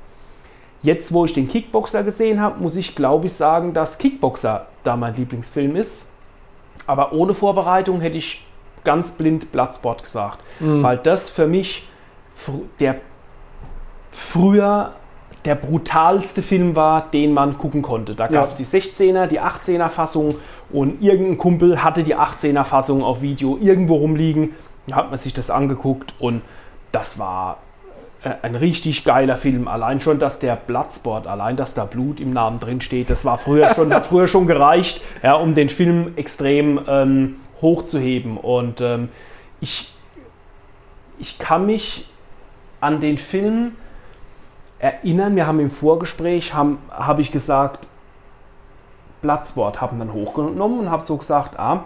Jetzt, 0.83 1.11
wo 1.13 1.25
ich 1.25 1.33
den 1.33 1.47
Kickboxer 1.47 2.03
gesehen 2.03 2.39
habe, 2.41 2.59
muss 2.61 2.75
ich, 2.75 2.95
glaube 2.95 3.27
ich, 3.27 3.33
sagen, 3.33 3.73
dass 3.73 3.97
Kickboxer 3.97 4.67
da 4.83 4.95
mein 4.97 5.15
Lieblingsfilm 5.15 5.75
ist. 5.75 6.07
Aber 6.85 7.13
ohne 7.13 7.33
Vorbereitung 7.33 8.01
hätte 8.01 8.17
ich 8.17 8.45
ganz 8.83 9.11
blind 9.13 9.51
Bloodsport 9.53 10.03
gesagt. 10.03 10.39
Weil 10.83 10.97
das 10.97 11.29
für 11.29 11.47
mich 11.47 11.87
fr- 12.37 12.59
der 12.81 12.95
früher 14.11 14.93
der 15.45 15.55
brutalste 15.55 16.41
Film 16.41 16.75
war, 16.75 17.09
den 17.11 17.33
man 17.33 17.57
gucken 17.57 17.81
konnte. 17.81 18.15
Da 18.15 18.27
gab 18.27 18.51
es 18.51 18.57
die 18.57 18.65
16er, 18.65 19.27
die 19.27 19.41
18er 19.41 19.89
Fassung 19.89 20.35
und 20.71 21.01
irgendein 21.01 21.37
Kumpel 21.37 21.83
hatte 21.83 22.03
die 22.03 22.15
18er 22.15 22.63
Fassung 22.63 23.03
auf 23.03 23.21
Video 23.21 23.57
irgendwo 23.59 23.95
rumliegen. 23.97 24.51
Da 24.87 24.95
hat 24.95 25.09
man 25.09 25.17
sich 25.17 25.33
das 25.33 25.49
angeguckt 25.49 26.13
und 26.19 26.41
das 26.93 27.19
war 27.19 27.57
ein 28.23 28.55
richtig 28.55 29.03
geiler 29.03 29.35
Film. 29.35 29.67
Allein 29.67 29.99
schon, 29.99 30.17
dass 30.19 30.39
der 30.39 30.55
Bloodsport, 30.55 31.27
allein, 31.27 31.57
dass 31.57 31.73
da 31.73 31.85
Blut 31.85 32.19
im 32.19 32.31
Namen 32.31 32.59
drin 32.59 32.79
steht, 32.81 33.09
das 33.09 33.25
war 33.25 33.37
früher 33.37 33.73
schon, 33.75 33.93
hat 33.93 34.07
früher 34.07 34.27
schon 34.27 34.47
gereicht, 34.47 35.03
ja, 35.21 35.33
um 35.35 35.55
den 35.55 35.69
Film 35.69 36.13
extrem 36.15 36.79
ähm, 36.87 37.35
hochzuheben. 37.61 38.37
Und 38.37 38.79
ähm, 38.81 39.09
ich, 39.59 39.93
ich 41.19 41.37
kann 41.37 41.65
mich 41.65 42.07
an 42.79 43.01
den 43.01 43.17
Film 43.17 43.75
erinnern. 44.79 45.35
Wir 45.35 45.45
haben 45.47 45.59
im 45.59 45.71
Vorgespräch, 45.71 46.53
haben- 46.53 46.77
habe 46.91 47.21
ich 47.21 47.31
gesagt, 47.31 47.87
Bloodsport 49.21 49.81
haben 49.81 49.99
dann 49.99 50.13
hochgenommen 50.13 50.79
und 50.79 50.91
habe 50.91 51.03
so 51.03 51.17
gesagt, 51.17 51.59
ah, 51.59 51.85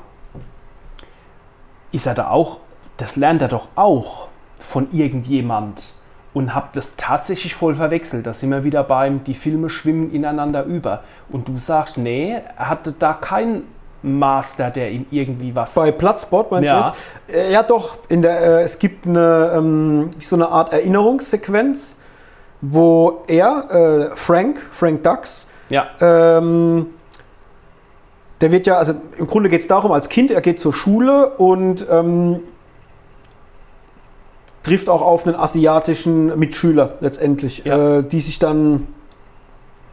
ist 1.92 2.06
er 2.06 2.14
da 2.16 2.30
auch, 2.30 2.58
das 2.98 3.16
lernt 3.16 3.42
er 3.42 3.48
doch 3.48 3.68
auch 3.76 4.28
von 4.60 4.92
irgendjemand 4.92 5.94
und 6.38 6.54
habe 6.54 6.68
das 6.74 6.96
tatsächlich 6.98 7.56
voll 7.56 7.74
verwechselt. 7.74 8.28
Da 8.28 8.34
sind 8.34 8.52
wir 8.52 8.64
wieder 8.64 8.84
beim, 8.84 9.24
die 9.24 9.34
Filme 9.34 9.72
schwimmen 9.72 10.14
ineinander 10.14 10.66
über. 10.66 11.02
Und 11.30 11.48
du 11.48 11.58
sagst, 11.58 11.98
nee, 11.98 12.40
er 12.58 12.70
hatte 12.70 12.92
da 12.92 13.14
kein 13.14 13.64
Master, 14.04 14.70
der 14.70 14.92
ihm 14.92 15.08
irgendwie 15.10 15.56
was. 15.56 15.74
Bei 15.74 15.92
Platzsport 15.92 16.52
meinst 16.52 16.70
Ja. 16.70 16.94
du? 17.28 17.34
das? 17.34 17.36
Äh, 17.36 17.52
ja, 17.52 17.64
doch. 17.64 17.98
In 18.10 18.22
der, 18.22 18.40
äh, 18.40 18.62
es 18.62 18.78
gibt 18.78 19.08
eine, 19.08 19.52
ähm, 19.56 20.12
so 20.20 20.36
eine 20.36 20.50
Art 20.50 20.72
Erinnerungssequenz, 20.74 21.98
wo 22.62 23.24
er, 23.28 24.12
äh, 24.12 24.16
Frank, 24.16 24.62
Frank 24.70 25.04
Dux, 25.04 25.48
ja. 25.70 25.88
ähm, 26.00 26.86
der 28.42 28.52
wird 28.52 28.68
ja, 28.68 28.78
also 28.78 28.94
im 29.18 29.26
Grunde 29.26 29.50
geht 29.50 29.62
es 29.62 29.68
darum, 29.68 29.92
als 29.92 30.08
Kind, 30.08 30.30
er 30.30 30.42
geht 30.42 30.60
zur 30.60 30.72
Schule 30.76 31.30
und 31.32 31.84
ähm, 31.90 32.42
trifft 34.68 34.90
auch 34.90 35.02
auf 35.02 35.26
einen 35.26 35.36
asiatischen 35.36 36.38
Mitschüler 36.38 36.94
letztendlich, 37.00 37.64
Ja. 37.66 38.00
äh, 38.00 38.04
die 38.04 38.20
sich 38.20 38.40
dann. 38.40 38.88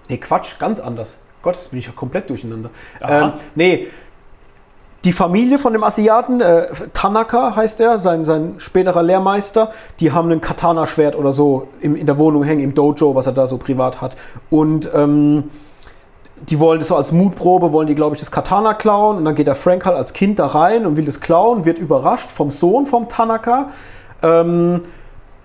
Nee, 0.08 0.18
Quatsch, 0.18 0.58
ganz 0.58 0.80
anders. 0.80 1.18
Gott, 1.42 1.54
das 1.54 1.68
bin 1.68 1.78
ich 1.78 1.86
ja 1.86 1.92
komplett 1.94 2.28
durcheinander. 2.30 2.70
Ähm, 3.00 3.32
nee, 3.54 3.88
die 5.04 5.12
Familie 5.12 5.58
von 5.58 5.72
dem 5.74 5.84
Asiaten, 5.84 6.40
äh, 6.40 6.66
Tanaka 6.94 7.54
heißt 7.54 7.80
er, 7.80 7.98
sein, 7.98 8.24
sein 8.24 8.54
späterer 8.56 9.02
Lehrmeister, 9.02 9.70
die 10.00 10.12
haben 10.12 10.30
ein 10.30 10.40
Katana-Schwert 10.40 11.14
oder 11.14 11.32
so 11.32 11.68
im, 11.80 11.94
in 11.94 12.06
der 12.06 12.16
Wohnung 12.16 12.42
hängen, 12.42 12.60
im 12.60 12.74
Dojo, 12.74 13.14
was 13.14 13.26
er 13.26 13.32
da 13.32 13.46
so 13.46 13.58
privat 13.58 14.00
hat. 14.00 14.16
Und 14.48 14.88
ähm, 14.94 15.50
die 16.48 16.58
wollen 16.58 16.78
das 16.78 16.88
so 16.88 16.96
als 16.96 17.12
Mutprobe, 17.12 17.72
wollen 17.72 17.86
die, 17.86 17.94
glaube 17.94 18.14
ich, 18.14 18.20
das 18.20 18.30
Katana 18.30 18.72
klauen. 18.74 19.18
Und 19.18 19.24
dann 19.26 19.34
geht 19.34 19.46
der 19.46 19.54
Frank 19.54 19.84
halt 19.84 19.96
als 19.96 20.14
Kind 20.14 20.38
da 20.38 20.46
rein 20.46 20.86
und 20.86 20.96
will 20.96 21.04
das 21.04 21.20
klauen, 21.20 21.66
wird 21.66 21.78
überrascht 21.78 22.30
vom 22.30 22.50
Sohn 22.50 22.86
vom 22.86 23.08
Tanaka, 23.08 23.70
ähm, 24.24 24.80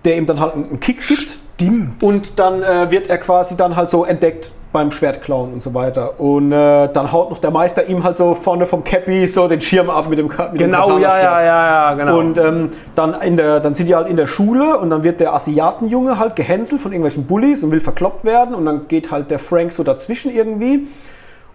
der 0.04 0.16
ihm 0.16 0.26
dann 0.26 0.40
halt 0.40 0.54
einen 0.54 0.80
Kick 0.80 1.06
gibt. 1.06 1.38
Stimmt. 1.54 2.02
Und 2.02 2.38
dann 2.38 2.62
äh, 2.62 2.90
wird 2.90 3.08
er 3.08 3.18
quasi 3.18 3.56
dann 3.56 3.76
halt 3.76 3.90
so 3.90 4.04
entdeckt 4.04 4.50
beim 4.72 4.90
Schwertklauen 4.92 5.52
und 5.52 5.62
so 5.62 5.74
weiter. 5.74 6.20
Und 6.20 6.52
äh, 6.52 6.88
dann 6.92 7.10
haut 7.12 7.30
noch 7.30 7.38
der 7.38 7.50
Meister 7.50 7.86
ihm 7.86 8.04
halt 8.04 8.16
so 8.16 8.34
vorne 8.34 8.66
vom 8.66 8.84
Cappy 8.84 9.26
so 9.26 9.48
den 9.48 9.60
Schirm 9.60 9.90
ab 9.90 10.08
mit 10.08 10.18
dem, 10.18 10.28
mit 10.28 10.38
dem 10.38 10.56
Genau, 10.56 10.98
ja, 10.98 11.08
Katana-Schwert. 11.08 11.22
ja, 11.24 11.42
ja, 11.42 11.66
ja, 11.90 11.94
genau. 11.94 12.18
Und 12.18 12.38
ähm, 12.38 12.70
dann, 12.94 13.20
in 13.20 13.36
der, 13.36 13.60
dann 13.60 13.74
sind 13.74 13.88
die 13.88 13.94
halt 13.94 14.08
in 14.08 14.16
der 14.16 14.26
Schule 14.28 14.78
und 14.78 14.90
dann 14.90 15.02
wird 15.02 15.20
der 15.20 15.34
Asiatenjunge 15.34 16.18
halt 16.18 16.36
gehänselt 16.36 16.80
von 16.80 16.92
irgendwelchen 16.92 17.26
Bullies 17.26 17.62
und 17.64 17.72
will 17.72 17.80
verkloppt 17.80 18.24
werden 18.24 18.54
und 18.54 18.64
dann 18.64 18.86
geht 18.86 19.10
halt 19.10 19.30
der 19.30 19.40
Frank 19.40 19.72
so 19.72 19.82
dazwischen 19.82 20.34
irgendwie 20.34 20.86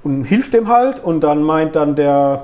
und 0.03 0.25
hilft 0.25 0.53
dem 0.53 0.67
halt 0.67 1.03
und 1.03 1.21
dann 1.21 1.41
meint 1.41 1.75
dann 1.77 1.95
der, 1.95 2.43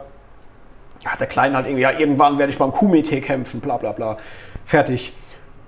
ja, 1.01 1.11
der 1.19 1.27
Kleine 1.27 1.57
halt 1.57 1.67
irgendwie, 1.67 1.83
ja, 1.83 1.91
irgendwann 1.99 2.37
werde 2.37 2.51
ich 2.51 2.57
beim 2.57 2.71
Kumite 2.71 3.19
kämpfen, 3.19 3.59
bla 3.59 3.75
bla 3.75 3.91
bla. 3.91 4.17
Fertig. 4.71 5.11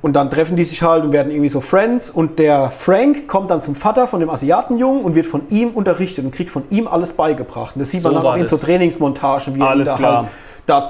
Und 0.02 0.14
dann 0.14 0.30
treffen 0.30 0.56
die 0.56 0.64
sich 0.64 0.82
halt 0.82 1.04
und 1.04 1.12
werden 1.12 1.30
irgendwie 1.30 1.50
so 1.50 1.60
Friends 1.60 2.10
und 2.10 2.40
der 2.40 2.72
Frank 2.72 3.28
kommt 3.28 3.52
dann 3.52 3.62
zum 3.62 3.76
Vater 3.76 4.08
von 4.08 4.22
dem 4.22 4.30
Asiatenjungen 4.30 5.04
und 5.04 5.16
wird 5.16 5.26
von 5.26 5.42
ihm 5.50 5.72
unterrichtet 5.72 6.24
und 6.24 6.32
kriegt 6.32 6.52
von 6.52 6.64
ihm 6.70 6.88
alles 6.88 7.12
beigebracht. 7.12 7.76
Und 7.76 7.82
das 7.82 7.92
sieht 7.92 8.02
man 8.02 8.14
So 8.14 8.20
dann 8.20 8.28
auch 8.28 8.38
in 8.38 8.48
so. 8.48 8.56
Trainingsmontagen, 8.56 9.56
wie 9.56 9.60
er 9.60 9.76
ihn 9.76 9.84
da 9.84 9.96
klar. 9.98 10.18
halt 10.20 10.30
da 10.66 10.90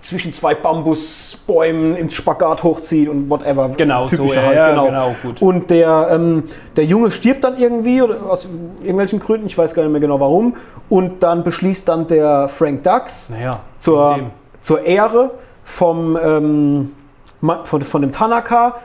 zwischen 0.00 0.32
zwei 0.32 0.54
Bambusbäumen 0.54 1.96
ins 1.96 2.14
Spagat 2.14 2.62
hochzieht 2.62 3.08
und 3.08 3.28
whatever. 3.28 3.70
Genau 3.76 4.02
Das 4.02 4.10
Typische 4.10 4.34
so, 4.34 4.46
halt, 4.46 4.56
ja, 4.56 4.70
genau, 4.70 5.14
gut. 5.24 5.42
Und 5.42 5.70
der, 5.70 6.08
ähm, 6.12 6.44
der 6.76 6.84
Junge 6.84 7.10
stirbt 7.10 7.42
dann 7.42 7.58
irgendwie, 7.58 8.00
oder 8.00 8.30
aus 8.30 8.48
irgendwelchen 8.80 9.18
Gründen, 9.18 9.46
ich 9.46 9.58
weiß 9.58 9.74
gar 9.74 9.82
nicht 9.82 9.90
mehr 9.90 10.00
genau 10.00 10.20
warum. 10.20 10.54
Und 10.88 11.24
dann 11.24 11.42
beschließt 11.42 11.88
dann 11.88 12.06
der 12.06 12.48
Frank 12.48 12.84
Dux 12.84 13.30
naja, 13.30 13.58
zur, 13.78 14.20
zur 14.60 14.82
Ehre 14.82 15.32
vom, 15.64 16.16
ähm, 16.16 16.92
von, 17.40 17.82
von 17.82 18.02
dem 18.02 18.12
Tanaka 18.12 18.76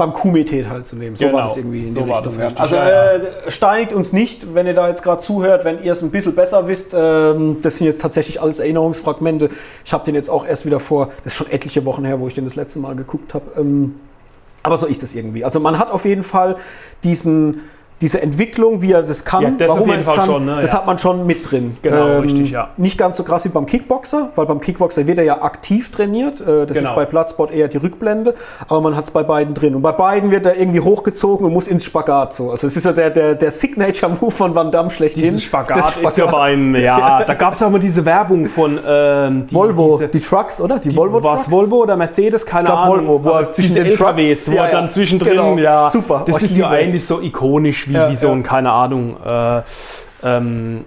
beim 0.00 0.14
Kumite 0.14 0.68
halt 0.68 0.86
zu 0.86 0.96
nehmen. 0.96 1.14
So 1.14 1.26
Genau, 1.26 1.36
war 1.36 1.42
das 1.42 1.58
irgendwie 1.58 1.80
in 1.80 1.94
so 1.94 2.00
die 2.00 2.10
Richtung. 2.10 2.40
Also 2.56 2.74
ja, 2.74 2.88
ja. 2.88 3.12
äh, 3.16 3.50
steinigt 3.50 3.92
uns 3.92 4.14
nicht, 4.14 4.54
wenn 4.54 4.66
ihr 4.66 4.72
da 4.72 4.88
jetzt 4.88 5.02
gerade 5.02 5.20
zuhört, 5.20 5.66
wenn 5.66 5.82
ihr 5.82 5.92
es 5.92 6.02
ein 6.02 6.10
bisschen 6.10 6.34
besser 6.34 6.66
wisst. 6.66 6.94
Ähm, 6.94 7.58
das 7.60 7.76
sind 7.76 7.86
jetzt 7.86 8.00
tatsächlich 8.00 8.40
alles 8.40 8.60
Erinnerungsfragmente. 8.60 9.50
Ich 9.84 9.92
habe 9.92 10.02
den 10.04 10.14
jetzt 10.14 10.30
auch 10.30 10.46
erst 10.46 10.64
wieder 10.64 10.80
vor, 10.80 11.08
das 11.22 11.32
ist 11.32 11.34
schon 11.34 11.50
etliche 11.50 11.84
Wochen 11.84 12.06
her, 12.06 12.18
wo 12.18 12.28
ich 12.28 12.34
den 12.34 12.44
das 12.44 12.56
letzte 12.56 12.78
Mal 12.78 12.96
geguckt 12.96 13.34
habe. 13.34 13.60
Ähm, 13.60 14.00
aber 14.62 14.78
so 14.78 14.86
ist 14.86 15.02
es 15.02 15.14
irgendwie. 15.14 15.44
Also 15.44 15.60
man 15.60 15.78
hat 15.78 15.90
auf 15.90 16.06
jeden 16.06 16.22
Fall 16.22 16.56
diesen, 17.04 17.62
diese 18.00 18.22
Entwicklung, 18.22 18.80
wie 18.82 18.92
er 18.92 19.02
das 19.02 19.24
kann, 19.24 19.42
Ja, 19.42 19.50
das 19.50 19.68
warum 19.68 19.90
er 19.90 19.98
es 19.98 20.06
kann, 20.06 20.24
schon, 20.26 20.44
ne, 20.46 20.58
das 20.60 20.72
ja. 20.72 20.78
hat 20.78 20.86
man 20.86 20.98
schon 20.98 21.26
mit 21.26 21.50
drin. 21.50 21.64
Ähm, 21.64 21.76
Genau, 21.82 22.18
richtig, 22.20 22.50
ja. 22.50 22.68
Nicht 22.76 22.96
ganz 22.96 23.16
so 23.16 23.24
krass 23.24 23.44
wie 23.44 23.48
beim 23.50 23.66
Kickboxer, 23.66 24.30
weil 24.36 24.46
beim 24.46 24.60
Kickboxer 24.60 25.06
wird 25.06 25.18
er 25.18 25.24
ja 25.24 25.42
aktiv 25.42 25.90
trainiert. 25.90 26.40
Äh, 26.40 26.66
Das 26.66 26.76
Genau. 26.76 26.90
ist 26.90 26.94
bei 26.96 27.04
Platzsport 27.04 27.52
eher 27.52 27.68
die 27.68 27.76
Rückblende, 27.78 28.34
aber 28.68 28.80
man 28.80 28.96
hat 28.96 29.04
es 29.04 29.10
bei 29.10 29.22
beiden 29.22 29.54
drin. 29.54 29.74
Und 29.74 29.82
bei 29.82 29.92
beiden 29.92 30.30
wird 30.30 30.46
er 30.46 30.56
irgendwie 30.56 30.80
hochgezogen 30.80 31.44
und 31.46 31.52
muss 31.52 31.66
ins 31.66 31.84
Spagat. 31.84 32.32
So. 32.34 32.50
Also 32.50 32.66
es 32.66 32.76
ist 32.76 32.84
ja 32.84 32.92
der, 32.92 33.10
der, 33.10 33.34
der 33.34 33.50
Signature-Move 33.50 34.30
von 34.30 34.54
Van 34.54 34.70
Damme 34.70 34.90
schlechthin. 34.90 35.22
Dieses 35.24 35.42
Spagat, 35.44 35.76
Das 35.76 35.96
ist 35.96 36.16
ja 36.18 36.26
beim, 36.26 36.74
ja, 36.76 37.22
da 37.26 37.34
gab 37.34 37.54
es 37.54 37.62
auch 37.62 37.70
mal 37.70 37.78
diese 37.78 38.04
Werbung 38.04 38.46
von 38.46 38.78
ähm, 38.86 39.46
die, 39.46 39.54
Volvo, 39.54 39.98
diese, 39.98 40.08
die 40.10 40.20
Trucks, 40.20 40.60
oder? 40.60 40.78
Die, 40.78 40.88
die, 40.90 40.96
Volvo 40.96 41.22
war 41.22 41.34
es 41.36 41.50
Volvo 41.50 41.76
oder 41.82 41.96
Mercedes, 41.96 42.46
keine 42.46 42.64
glaub, 42.66 42.78
Ahnung. 42.78 43.06
Volvo, 43.06 43.24
wo 43.24 43.28
er 43.30 43.34
Aber 43.40 43.52
zwischen 43.52 43.74
den 43.74 43.90
Trucks- 43.90 44.00
LKWs, 44.00 44.50
wo 44.50 44.54
Ja, 44.56 44.66
er 44.66 44.72
dann 44.72 44.90
zwischendrin, 44.90 45.30
genau, 45.32 45.58
ja, 45.58 45.90
super. 45.92 46.22
das 46.26 46.36
Oh, 46.36 46.38
ist 46.38 46.56
ja 46.56 46.68
eigentlich 46.70 47.04
so 47.04 47.20
ikonisch 47.20 47.89
wie, 47.90 47.94
Ja, 47.94 48.10
wie 48.10 48.16
so 48.16 48.28
ja. 48.28 48.32
ein, 48.34 48.42
keine 48.42 48.70
Ahnung, 48.72 49.16
äh, 49.24 49.62
ähm, 50.22 50.84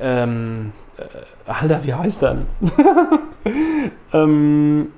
ähm, 0.00 0.72
äh, 0.96 1.50
Alter, 1.50 1.80
wie 1.82 1.94
heißt 1.94 2.22
der? 2.22 2.34
denn? 2.34 2.46
ähm, 4.12 4.92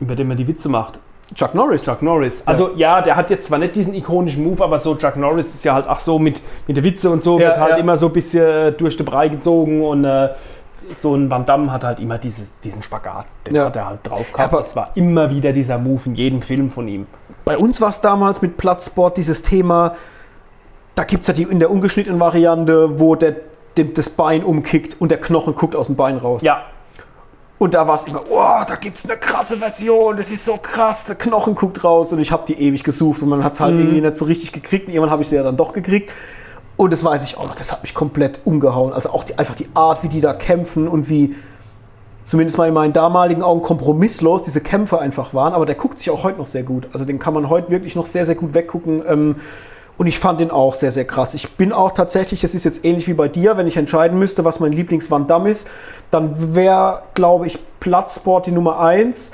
über 0.00 0.16
den 0.16 0.28
man 0.28 0.36
die 0.36 0.48
Witze 0.48 0.68
macht. 0.68 0.98
Chuck 1.34 1.54
Norris. 1.54 1.84
Chuck 1.84 2.02
Norris. 2.02 2.44
Also 2.46 2.70
ja, 2.74 3.00
der 3.02 3.14
hat 3.14 3.30
jetzt 3.30 3.46
zwar 3.46 3.58
nicht 3.58 3.76
diesen 3.76 3.94
ikonischen 3.94 4.42
Move, 4.42 4.64
aber 4.64 4.78
so 4.78 4.96
Chuck 4.96 5.16
Norris 5.16 5.54
ist 5.54 5.64
ja 5.64 5.74
halt 5.74 5.86
auch 5.88 6.00
so 6.00 6.18
mit, 6.18 6.40
mit 6.66 6.76
der 6.76 6.82
Witze 6.82 7.08
und 7.10 7.22
so, 7.22 7.38
Ja, 7.38 7.48
wird 7.48 7.58
halt 7.58 7.70
ja. 7.72 7.76
immer 7.76 7.96
so 7.96 8.06
ein 8.06 8.12
bisschen 8.12 8.44
äh, 8.44 8.72
durch 8.72 8.96
den 8.96 9.06
Brei 9.06 9.28
gezogen 9.28 9.84
und 9.84 10.04
äh, 10.04 10.30
so 10.92 11.14
ein 11.14 11.30
Van 11.30 11.44
Damme 11.44 11.70
hat 11.72 11.84
halt 11.84 12.00
immer 12.00 12.18
dieses, 12.18 12.48
diesen 12.64 12.82
Spagat, 12.82 13.26
den 13.46 13.54
Ja. 13.54 13.66
hat 13.66 13.76
er 13.76 13.86
halt 13.86 14.00
drauf 14.02 14.32
gehabt. 14.32 14.52
Aber- 14.52 14.58
das 14.62 14.74
war 14.76 14.90
immer 14.94 15.30
wieder 15.30 15.52
dieser 15.52 15.78
Move 15.78 16.02
in 16.06 16.14
jedem 16.14 16.42
Film 16.42 16.70
von 16.70 16.86
ihm. 16.88 17.06
Bei 17.44 17.56
uns 17.58 17.80
war 17.80 17.88
es 17.88 18.00
damals 18.00 18.42
mit 18.42 18.56
Platzsport 18.56 19.16
dieses 19.16 19.42
Thema, 19.42 19.94
da 20.94 21.04
gibt 21.04 21.22
es 21.22 21.28
ja 21.28 21.34
die 21.34 21.42
in 21.44 21.60
der 21.60 21.70
ungeschnittenen 21.70 22.20
Variante, 22.20 22.98
wo 23.00 23.14
der, 23.14 23.36
dem, 23.76 23.94
das 23.94 24.08
Bein 24.10 24.44
umkickt 24.44 25.00
und 25.00 25.10
der 25.10 25.20
Knochen 25.20 25.54
guckt 25.54 25.74
aus 25.76 25.86
dem 25.86 25.96
Bein 25.96 26.18
raus. 26.18 26.42
Ja, 26.42 26.62
Und 27.58 27.74
da 27.74 27.86
war 27.86 27.94
es 27.96 28.04
immer, 28.04 28.22
oh, 28.30 28.64
da 28.66 28.74
gibt 28.76 28.96
es 28.98 29.04
eine 29.04 29.18
krasse 29.18 29.58
Version, 29.58 30.16
das 30.16 30.30
ist 30.30 30.46
so 30.46 30.56
krass, 30.56 31.04
der 31.04 31.16
Knochen 31.16 31.54
guckt 31.54 31.84
raus 31.84 32.10
und 32.10 32.18
ich 32.18 32.32
habe 32.32 32.42
die 32.48 32.54
ewig 32.58 32.84
gesucht 32.84 33.20
und 33.20 33.28
man 33.28 33.44
hat 33.44 33.52
es 33.52 33.60
halt 33.60 33.78
irgendwie 33.78 34.00
nicht 34.00 34.16
so 34.16 34.24
richtig 34.24 34.52
gekriegt 34.52 34.88
und 34.88 34.94
irgendwann 34.94 35.10
habe 35.10 35.20
ich 35.20 35.28
sie 35.28 35.36
ja 35.36 35.42
dann 35.42 35.58
doch 35.58 35.74
gekriegt. 35.74 36.10
Und 36.80 36.94
das 36.94 37.04
weiß 37.04 37.24
ich 37.24 37.36
auch 37.36 37.46
noch, 37.46 37.56
das 37.56 37.72
hat 37.72 37.82
mich 37.82 37.92
komplett 37.92 38.40
umgehauen. 38.46 38.94
Also 38.94 39.10
auch 39.10 39.22
die, 39.22 39.38
einfach 39.38 39.54
die 39.54 39.68
Art, 39.74 40.02
wie 40.02 40.08
die 40.08 40.22
da 40.22 40.32
kämpfen 40.32 40.88
und 40.88 41.10
wie, 41.10 41.34
zumindest 42.24 42.56
mal 42.56 42.68
in 42.68 42.72
meinen 42.72 42.94
damaligen 42.94 43.42
Augen, 43.42 43.60
kompromisslos 43.60 44.44
diese 44.44 44.62
Kämpfe 44.62 44.98
einfach 44.98 45.34
waren. 45.34 45.52
Aber 45.52 45.66
der 45.66 45.74
guckt 45.74 45.98
sich 45.98 46.08
auch 46.08 46.24
heute 46.24 46.38
noch 46.38 46.46
sehr 46.46 46.62
gut. 46.62 46.88
Also 46.94 47.04
den 47.04 47.18
kann 47.18 47.34
man 47.34 47.50
heute 47.50 47.70
wirklich 47.70 47.96
noch 47.96 48.06
sehr, 48.06 48.24
sehr 48.24 48.34
gut 48.34 48.54
weggucken. 48.54 49.02
Ähm, 49.06 49.36
und 49.98 50.06
ich 50.06 50.18
fand 50.18 50.40
den 50.40 50.50
auch 50.50 50.72
sehr, 50.72 50.90
sehr 50.90 51.04
krass. 51.04 51.34
Ich 51.34 51.50
bin 51.50 51.74
auch 51.74 51.92
tatsächlich, 51.92 52.40
das 52.40 52.54
ist 52.54 52.64
jetzt 52.64 52.82
ähnlich 52.82 53.06
wie 53.08 53.12
bei 53.12 53.28
dir, 53.28 53.58
wenn 53.58 53.66
ich 53.66 53.76
entscheiden 53.76 54.18
müsste, 54.18 54.46
was 54.46 54.58
mein 54.58 54.72
Lieblings-Van 54.72 55.26
Damme 55.26 55.50
ist, 55.50 55.68
dann 56.10 56.54
wäre, 56.54 57.02
glaube 57.12 57.46
ich, 57.46 57.58
Platzsport 57.80 58.46
die 58.46 58.52
Nummer 58.52 58.80
1. 58.80 59.32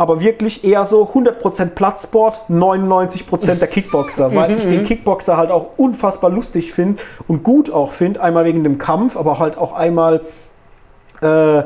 Aber 0.00 0.20
wirklich 0.20 0.64
eher 0.64 0.84
so 0.84 1.02
100% 1.12 1.70
Platzsport, 1.74 2.42
99% 2.48 3.54
der 3.56 3.66
Kickboxer. 3.68 4.32
Weil 4.34 4.56
ich 4.56 4.66
den 4.68 4.84
Kickboxer 4.84 5.36
halt 5.36 5.50
auch 5.50 5.70
unfassbar 5.76 6.30
lustig 6.30 6.72
finde 6.72 7.02
und 7.26 7.42
gut 7.42 7.70
auch 7.70 7.90
finde. 7.90 8.22
Einmal 8.22 8.44
wegen 8.44 8.62
dem 8.62 8.78
Kampf, 8.78 9.16
aber 9.16 9.40
halt 9.40 9.58
auch 9.58 9.72
einmal 9.72 10.20
äh, 11.20 11.62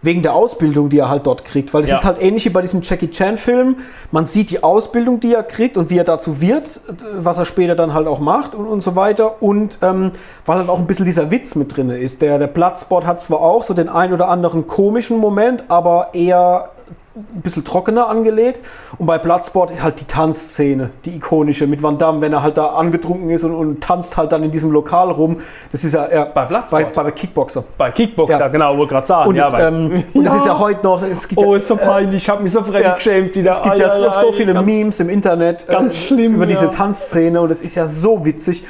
wegen 0.00 0.22
der 0.22 0.34
Ausbildung, 0.34 0.90
die 0.90 0.98
er 0.98 1.08
halt 1.08 1.26
dort 1.26 1.44
kriegt. 1.46 1.72
Weil 1.74 1.82
es 1.82 1.88
Ja. 1.90 1.96
ist 1.96 2.04
halt 2.04 2.20
ähnlich 2.22 2.44
wie 2.44 2.50
bei 2.50 2.60
diesem 2.60 2.82
Jackie 2.82 3.08
Chan-Film. 3.10 3.76
Man 4.12 4.26
sieht 4.26 4.50
die 4.50 4.62
Ausbildung, 4.62 5.18
die 5.18 5.32
er 5.34 5.42
kriegt 5.42 5.76
und 5.78 5.88
wie 5.90 5.96
er 5.98 6.04
dazu 6.04 6.40
wird, 6.42 6.78
was 7.16 7.38
er 7.38 7.46
später 7.46 7.74
dann 7.74 7.94
halt 7.94 8.06
auch 8.06 8.20
macht 8.20 8.54
und, 8.54 8.66
und 8.66 8.82
so 8.82 8.96
weiter. 8.96 9.42
Und 9.42 9.78
ähm, 9.82 10.12
weil 10.44 10.58
halt 10.58 10.68
auch 10.68 10.78
ein 10.78 10.86
bisschen 10.86 11.06
dieser 11.06 11.30
Witz 11.30 11.54
mit 11.54 11.74
drin 11.76 11.88
ist. 11.90 12.20
Der, 12.22 12.38
der 12.38 12.48
Platzsport 12.48 13.06
hat 13.06 13.20
zwar 13.20 13.40
auch 13.40 13.64
so 13.64 13.72
den 13.74 13.88
ein 13.88 14.12
oder 14.12 14.28
anderen 14.28 14.66
komischen 14.66 15.16
Moment, 15.18 15.64
aber 15.68 16.08
eher 16.12 16.68
ein 17.16 17.42
bisschen 17.42 17.64
trockener 17.64 18.08
angelegt. 18.08 18.62
Und 18.98 19.06
bei 19.06 19.18
Bloodsport 19.18 19.70
ist 19.70 19.82
halt 19.82 20.00
die 20.00 20.04
Tanzszene, 20.04 20.90
die 21.04 21.16
ikonische 21.16 21.66
mit 21.66 21.82
Van 21.82 21.96
Damme, 21.96 22.20
wenn 22.20 22.32
er 22.32 22.42
halt 22.42 22.58
da 22.58 22.66
angetrunken 22.66 23.30
ist 23.30 23.44
und, 23.44 23.54
und 23.54 23.80
tanzt 23.82 24.16
halt 24.16 24.32
dann 24.32 24.42
in 24.42 24.50
diesem 24.50 24.70
Lokal 24.72 25.10
rum. 25.12 25.36
Das 25.70 25.84
ist 25.84 25.94
ja 25.94 26.06
eher 26.06 26.26
Bei 26.26 26.44
bei, 26.70 26.84
bei 26.84 27.10
Kickboxer. 27.12 27.62
bei 27.78 27.90
Kickboxer, 27.92 28.38
Ja. 28.40 28.48
genau, 28.48 28.76
wollte 28.76 28.94
gerade 28.94 29.06
sagen. 29.06 29.28
Und, 29.28 29.36
ja, 29.36 29.50
das, 29.50 29.68
ähm, 29.68 30.02
und 30.12 30.24
das 30.24 30.34
ist 30.34 30.46
ja 30.46 30.58
heute 30.58 30.82
noch. 30.82 31.02
Es 31.02 31.28
gibt 31.28 31.40
Oh, 31.40 31.52
ja, 31.52 31.58
ist 31.60 31.68
so 31.68 31.76
peinlich, 31.76 32.16
ich 32.16 32.28
habe 32.28 32.42
mich 32.42 32.52
so 32.52 32.62
fremd 32.62 32.80
ja, 32.84 32.94
geschämt 32.94 33.34
wieder. 33.36 33.52
Es 33.52 33.62
gibt 33.62 33.78
ja 33.78 33.90
so, 33.90 34.10
so 34.20 34.32
viele 34.32 34.52
ganz- 34.52 34.66
Memes 34.66 35.00
im 35.00 35.08
Internet 35.08 35.68
ganz 35.68 35.96
schlimm, 35.96 36.34
über 36.34 36.46
diese 36.46 36.64
ja. 36.64 36.70
Tanzszene 36.70 37.40
und 37.40 37.50
es 37.50 37.62
ist 37.62 37.74
ja 37.76 37.86
so 37.86 38.24
witzig. 38.24 38.64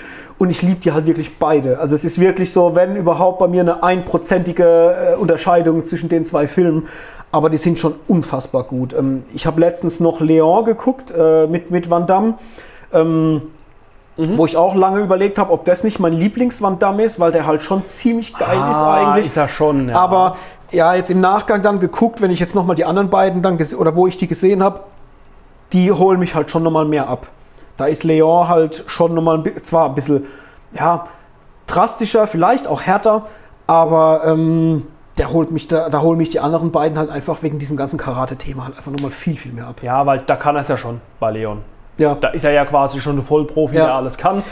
Und 0.45 0.51
ich 0.51 0.61
liebe 0.61 0.77
die 0.81 0.93
halt 0.93 1.07
wirklich 1.07 1.39
beide. 1.39 1.79
Also 1.79 1.95
es 1.95 2.05
ist 2.05 2.21
wirklich 2.21 2.53
so, 2.53 2.77
wenn 2.77 2.97
überhaupt 2.97 3.39
bei 3.39 3.49
mir 3.49 3.63
eine 3.63 3.83
einprozentige 3.83 5.15
äh, 5.15 5.15
Unterscheidung 5.15 5.87
zwischen 5.87 6.11
den 6.11 6.27
zwei 6.27 6.47
Filmen. 6.49 6.87
Aber 7.33 7.49
die 7.49 7.57
sind 7.57 7.79
schon 7.79 7.95
unfassbar 8.09 8.65
gut. 8.65 8.93
Ähm, 8.93 9.23
ich 9.33 9.47
habe 9.47 9.59
letztens 9.59 10.01
noch 10.01 10.21
Leon 10.21 10.67
geguckt 10.67 11.15
äh, 11.17 11.47
mit, 11.47 11.71
mit 11.71 11.89
Van 11.89 12.07
Damme. 12.07 12.35
Ähm, 12.93 13.41
wo 14.19 14.45
ich 14.45 14.57
auch 14.59 14.75
lange 14.75 15.01
überlegt 15.01 15.39
habe, 15.39 15.51
ob 15.51 15.65
das 15.65 15.83
nicht 15.83 15.99
mein 15.99 16.13
Lieblings-Van 16.13 16.79
Damme 16.79 17.05
ist, 17.05 17.19
weil 17.19 17.33
der 17.33 17.47
halt 17.47 17.63
schon 17.63 17.87
ziemlich 17.87 18.37
geil 18.37 18.61
ist 18.71 18.77
Ah, 18.77 19.13
eigentlich. 19.13 19.27
ist 19.29 19.37
er 19.39 19.49
schon, 19.49 19.89
ja. 19.89 19.97
Aber 19.97 20.37
ja, 20.71 20.95
jetzt 20.95 21.11
im 21.11 21.21
Nachgang 21.23 21.63
dann 21.63 21.81
geguckt, 21.81 22.21
wenn 22.21 22.31
ich 22.31 22.39
jetzt 22.39 22.55
nochmal 22.55 22.77
die 22.77 22.85
anderen 22.85 23.09
beiden 23.09 23.41
dann 23.41 23.59
oder 23.79 23.97
wo 23.97 24.07
ich 24.07 24.19
die 24.19 24.29
gesehen 24.29 24.63
habe, 24.63 24.81
die 25.73 25.91
holen 25.91 26.21
mich 26.21 26.35
halt 26.35 26.51
schon 26.51 26.63
nochmal 26.63 26.85
mehr 26.85 27.09
ab. 27.09 27.29
Da 27.77 27.87
ist 27.87 28.05
Leon 28.05 28.49
halt 28.49 28.85
schon 28.87 29.15
nochmal 29.15 29.39
ein 29.39 29.63
zwar 29.63 29.87
ein 29.89 29.95
bisschen, 29.95 30.27
ja, 30.73 31.07
drastischer, 31.67 32.27
vielleicht 32.27 32.67
auch 32.67 32.83
härter, 32.83 33.27
aber 33.67 34.23
ähm, 34.27 34.87
der 35.19 35.33
holt 35.33 35.51
mich 35.51 35.69
da, 35.69 35.89
da 35.89 36.01
holen 36.01 36.19
mich 36.19 36.29
die 36.29 36.41
anderen 36.41 36.71
beiden 36.73 36.99
halt 36.99 37.11
einfach 37.11 37.43
wegen 37.43 37.59
diesem 37.59 37.77
ganzen 37.77 37.99
Karate-Thema 37.99 38.65
halt 38.65 38.77
einfach 38.77 38.93
nochmal 38.93 39.11
viel, 39.11 39.37
viel 39.37 39.53
mehr 39.53 39.69
ab. 39.69 39.77
Ja, 39.83 40.05
weil 40.07 40.21
da 40.21 40.37
kann 40.37 40.57
er 40.57 40.63
es 40.63 40.69
ja 40.69 40.77
schon 40.77 41.01
bei 41.21 41.31
Leon. 41.31 41.63
Ja. 41.99 42.15
Da 42.17 42.29
ist 42.29 42.45
er 42.45 42.51
ja 42.53 42.65
quasi 42.65 43.01
schon 43.01 43.19
ein 43.19 43.23
Vollprofi, 43.23 43.77
Ja. 43.77 43.85
der 43.87 43.95
alles 43.95 44.19
kann. 44.19 44.43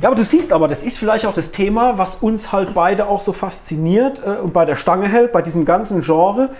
Ja, 0.00 0.08
aber 0.08 0.16
du 0.16 0.24
siehst 0.24 0.52
aber, 0.52 0.66
das 0.66 0.82
ist 0.82 0.98
vielleicht 0.98 1.26
auch 1.26 1.34
das 1.34 1.50
Thema, 1.50 1.98
was 1.98 2.16
uns 2.16 2.52
halt 2.52 2.74
beide 2.74 3.06
auch 3.06 3.20
so 3.20 3.32
fasziniert 3.32 4.22
äh, 4.24 4.40
und 4.42 4.52
bei 4.52 4.64
der 4.64 4.76
Stange 4.76 5.06
hält, 5.08 5.30
bei 5.32 5.42
diesem 5.42 5.64
ganzen 5.64 6.00
Genre, 6.00 6.50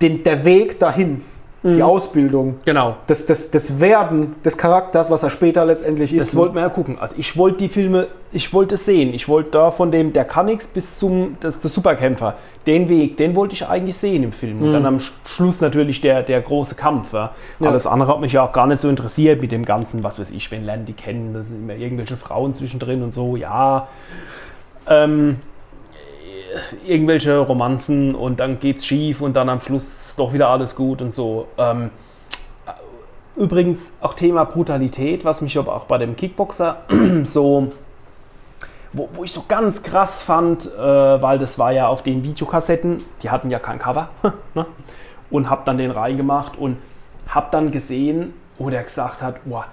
den, 0.00 0.22
der 0.24 0.44
Weg 0.44 0.78
dahin, 0.80 1.24
die 1.64 1.82
Ausbildung, 1.82 2.56
Genau. 2.64 2.96
das, 3.06 3.24
das, 3.24 3.50
das 3.52 3.78
Werden 3.78 4.34
des 4.44 4.58
Charakters, 4.58 5.10
was 5.12 5.22
er 5.22 5.30
später 5.30 5.64
letztendlich 5.64 6.12
ist. 6.12 6.28
Das 6.30 6.36
wollten 6.36 6.56
wir 6.56 6.62
ja 6.62 6.68
gucken. 6.68 6.98
Also 7.00 7.14
ich 7.16 7.36
wollte 7.36 7.58
die 7.58 7.68
Filme, 7.68 8.08
ich 8.32 8.52
wollte 8.52 8.74
es 8.74 8.84
sehen. 8.84 9.14
Ich 9.14 9.28
wollte 9.28 9.50
da 9.52 9.70
von 9.70 9.92
dem, 9.92 10.12
der 10.12 10.24
kann 10.24 10.46
nichts 10.46 10.66
bis 10.66 10.98
zum, 10.98 11.36
das 11.38 11.60
der 11.60 11.70
Superkämpfer. 11.70 12.34
Den 12.66 12.88
Weg, 12.88 13.16
den 13.16 13.36
wollte 13.36 13.54
ich 13.54 13.68
eigentlich 13.68 13.96
sehen 13.96 14.24
im 14.24 14.32
Film. 14.32 14.60
Und 14.60 14.72
dann 14.72 14.86
am 14.86 14.96
Sch- 14.96 15.12
Schluss 15.24 15.60
natürlich 15.60 16.00
der, 16.00 16.22
der 16.22 16.40
große 16.40 16.74
Kampf. 16.74 17.12
Ja. 17.12 17.30
Ja. 17.60 17.68
Alles 17.68 17.86
andere 17.86 18.10
hat 18.12 18.20
mich 18.20 18.32
ja 18.32 18.42
auch 18.44 18.52
gar 18.52 18.66
nicht 18.66 18.80
so 18.80 18.88
interessiert 18.88 19.40
mit 19.40 19.52
dem 19.52 19.64
Ganzen, 19.64 20.02
was 20.02 20.18
weiß 20.18 20.32
ich, 20.32 20.50
wenn 20.50 20.64
lernen 20.64 20.84
die 20.86 20.94
kennen, 20.94 21.32
da 21.32 21.44
sind 21.44 21.62
immer 21.62 21.74
irgendwelche 21.78 22.16
Frauen 22.16 22.54
zwischendrin 22.54 23.02
und 23.04 23.14
so, 23.14 23.36
ja. 23.36 23.86
Ähm, 24.88 25.36
irgendwelche 26.86 27.38
Romanzen 27.38 28.14
und 28.14 28.40
dann 28.40 28.60
geht's 28.60 28.86
schief 28.86 29.20
und 29.20 29.34
dann 29.34 29.48
am 29.48 29.60
Schluss 29.60 30.14
doch 30.16 30.32
wieder 30.32 30.48
alles 30.48 30.76
gut 30.76 31.02
und 31.02 31.12
so. 31.12 31.48
Ähm, 31.58 31.90
übrigens 33.36 33.98
auch 34.00 34.14
Thema 34.14 34.44
Brutalität, 34.44 35.24
was 35.24 35.40
mich 35.40 35.58
aber 35.58 35.74
auch 35.74 35.84
bei 35.84 35.98
dem 35.98 36.16
Kickboxer 36.16 36.82
so, 37.24 37.72
wo, 38.92 39.08
wo 39.12 39.24
ich 39.24 39.32
so 39.32 39.44
ganz 39.48 39.82
krass 39.82 40.22
fand, 40.22 40.66
äh, 40.66 40.78
weil 40.78 41.38
das 41.38 41.58
war 41.58 41.72
ja 41.72 41.86
auf 41.88 42.02
den 42.02 42.22
Videokassetten, 42.24 43.02
die 43.22 43.30
hatten 43.30 43.50
ja 43.50 43.58
kein 43.58 43.78
Cover, 43.78 44.08
ne? 44.54 44.66
und 45.30 45.48
hab 45.48 45.64
dann 45.64 45.78
den 45.78 45.90
reingemacht 45.90 46.58
und 46.58 46.76
hab 47.28 47.50
dann 47.52 47.70
gesehen, 47.70 48.34
wo 48.58 48.68
der 48.68 48.82
gesagt 48.82 49.22
hat, 49.22 49.44
boah, 49.44 49.66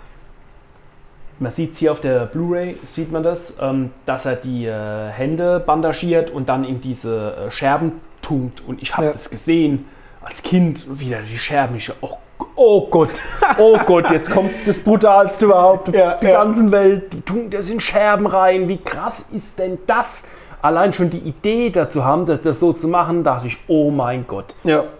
man 1.40 1.52
sieht 1.52 1.72
es 1.74 1.78
hier 1.78 1.91
auf 1.91 2.02
der 2.02 2.26
Blu-ray, 2.26 2.78
sieht 2.84 3.11
man 3.11 3.24
das, 3.24 3.57
ähm, 3.61 3.91
dass 4.06 4.26
er 4.26 4.36
die 4.36 4.66
äh, 4.66 5.10
Hände 5.10 5.60
bandagiert 5.60 6.30
und 6.32 6.49
dann 6.49 6.64
in 6.64 6.82
diese 6.82 7.36
äh, 7.48 7.52
Scherben 7.52 7.94
tunkt. 8.22 8.61
Und 8.68 8.82
ich 8.82 8.95
habe 8.95 9.07
Ja. 9.07 9.14
das 9.14 9.30
gesehen 9.30 9.86
als 10.22 10.44
Kind, 10.44 10.99
wieder 10.99 11.20
die 11.22 11.38
Scherben. 11.38 11.78
Ich, 11.78 11.91
oh, 12.02 12.18
oh 12.56 12.88
Gott, 12.90 13.10
oh 13.57 13.78
Gott, 13.86 14.11
jetzt 14.11 14.30
kommt 14.30 14.52
das 14.66 14.80
Brutalste 14.80 15.45
überhaupt. 15.45 15.88
Ja, 15.95 16.16
die 16.16 16.28
ja. 16.28 16.32
ganzen 16.34 16.72
Welt, 16.72 17.14
die 17.14 17.22
tunkt 17.22 17.53
das 17.53 17.70
in 17.70 17.80
Scherben 17.80 18.28
rein. 18.28 18.68
Wie 18.68 18.78
krass 18.78 19.30
ist 19.34 19.60
denn 19.60 19.78
das? 19.88 20.28
Allein 20.61 20.91
schon 20.91 21.10
die 21.10 21.20
Idee 21.20 21.70
dazu 21.70 22.03
haben, 22.03 22.26
das, 22.26 22.41
das 22.41 22.60
so 22.60 22.74
zu 22.74 22.90
machen, 22.90 23.24
dachte 23.24 23.48
ich, 23.48 23.57
oh 23.70 23.91
mein 23.91 24.28
Gott 24.28 24.56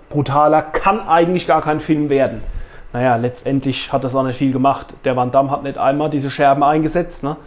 brutaler 0.10 0.62
kann 0.62 1.08
eigentlich 1.08 1.48
gar 1.48 1.62
kein 1.62 1.80
Film 1.80 2.10
werden. 2.10 2.42
Naja, 2.94 3.16
letztendlich 3.18 3.94
hat 3.94 4.04
das 4.04 4.16
auch 4.16 4.24
nicht 4.24 4.38
viel 4.38 4.52
gemacht. 4.52 4.88
Der 5.06 5.16
Van 5.16 5.32
Damme 5.32 5.52
hat 5.52 5.64
nicht 5.64 5.78
einmal 5.78 6.10
diese 6.10 6.30
Scherben 6.30 6.64
eingesetzt, 6.64 7.24
ne? 7.24 7.38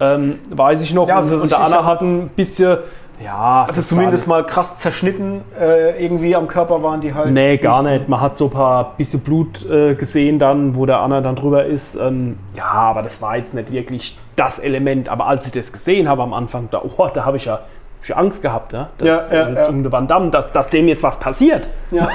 Ähm, 0.00 0.38
weiß 0.50 0.82
ich 0.82 0.92
noch. 0.92 1.08
Ja, 1.08 1.16
also 1.16 1.36
und, 1.36 1.50
der 1.50 1.60
Anna 1.60 1.84
hat 1.84 2.00
ein 2.00 2.28
bisschen, 2.28 2.78
ja. 3.22 3.64
Also 3.66 3.82
zumindest 3.82 4.26
mal 4.26 4.44
krass 4.44 4.76
zerschnitten 4.76 5.42
äh, 5.58 6.04
irgendwie 6.04 6.34
am 6.34 6.48
Körper 6.48 6.82
waren 6.82 7.00
die 7.00 7.14
halt. 7.14 7.32
Nee, 7.32 7.58
gar 7.58 7.82
nicht. 7.82 8.08
Man 8.08 8.20
hat 8.20 8.36
so 8.36 8.46
ein 8.46 8.50
paar 8.50 8.94
bisschen 8.96 9.20
Blut 9.20 9.68
äh, 9.68 9.94
gesehen 9.94 10.38
dann, 10.38 10.74
wo 10.74 10.86
der 10.86 10.98
Anna 10.98 11.20
dann 11.20 11.36
drüber 11.36 11.64
ist. 11.64 11.94
Ähm, 11.96 12.38
ja, 12.56 12.64
aber 12.64 13.02
das 13.02 13.22
war 13.22 13.36
jetzt 13.36 13.54
nicht 13.54 13.70
wirklich 13.70 14.18
das 14.36 14.58
Element. 14.58 15.08
Aber 15.08 15.26
als 15.26 15.46
ich 15.46 15.52
das 15.52 15.72
gesehen 15.72 16.08
habe 16.08 16.22
am 16.22 16.32
Anfang, 16.32 16.68
da, 16.70 16.82
oh, 16.82 17.08
da 17.12 17.24
habe 17.24 17.36
ich 17.36 17.44
ja 17.44 17.60
ich 18.02 18.16
Angst 18.16 18.42
gehabt, 18.42 18.72
ja? 18.72 18.90
Das 18.98 19.30
Ja, 19.30 19.48
ja, 19.48 19.50
ja. 19.50 19.66
um 19.68 19.82
den 19.82 19.90
Van 19.90 20.06
Damme, 20.06 20.30
dass, 20.30 20.52
dass 20.52 20.68
dem 20.68 20.88
jetzt 20.88 21.02
was 21.02 21.18
passiert. 21.18 21.68
Ja. 21.90 22.08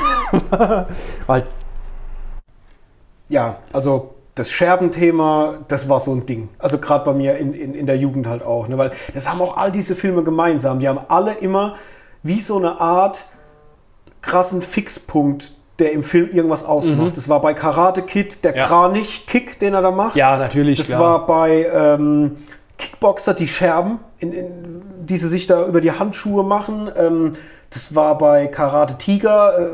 Weil 1.27 1.45
Ja, 3.29 3.57
also 3.73 4.15
das 4.35 4.51
Scherbenthema, 4.51 5.59
das 5.67 5.87
war 5.89 5.99
so 5.99 6.11
ein 6.13 6.25
Ding. 6.25 6.49
Also 6.59 6.77
gerade 6.77 7.05
bei 7.05 7.13
mir 7.13 7.37
in, 7.37 7.53
in, 7.53 7.73
in 7.73 7.85
der 7.85 7.97
Jugend 7.97 8.27
halt 8.27 8.43
auch. 8.43 8.67
Ne? 8.67 8.77
Weil 8.77 8.91
das 9.13 9.29
haben 9.29 9.41
auch 9.41 9.57
all 9.57 9.71
diese 9.71 9.95
Filme 9.95 10.23
gemeinsam. 10.23 10.79
Die 10.79 10.87
haben 10.87 10.99
alle 11.09 11.33
immer 11.33 11.75
wie 12.23 12.39
so 12.41 12.57
eine 12.57 12.79
Art 12.79 13.25
krassen 14.21 14.61
Fixpunkt, 14.61 15.53
der 15.79 15.91
im 15.93 16.03
Film 16.03 16.29
irgendwas 16.31 16.65
ausmacht. 16.65 17.15
Das 17.17 17.29
war 17.29 17.39
bei 17.41 17.53
Karate 17.53 18.01
Kid 18.01 18.43
der 18.43 18.51
Mhm. 18.51 18.57
Ja. 18.57 18.65
Kranich-Kick, 18.65 19.59
den 19.59 19.73
er 19.73 19.81
da 19.81 19.91
macht. 19.91 20.15
Ja, 20.15 20.37
natürlich. 20.37 20.77
Das 20.77 20.87
klar. 20.87 20.99
war 20.99 21.25
bei 21.25 21.67
ähm, 21.73 22.37
Kickboxer 22.79 23.33
die 23.35 23.47
Scherben, 23.47 23.99
in, 24.17 24.33
in, 24.33 24.81
die 25.05 25.17
sie 25.17 25.27
sich 25.27 25.45
da 25.45 25.67
über 25.67 25.81
die 25.81 25.91
Handschuhe 25.91 26.43
machen. 26.43 26.89
Ähm, 26.97 27.33
das 27.69 27.93
war 27.93 28.17
bei 28.17 28.47
Karate 28.47 28.97
Tiger 28.97 29.59
äh, 29.59 29.69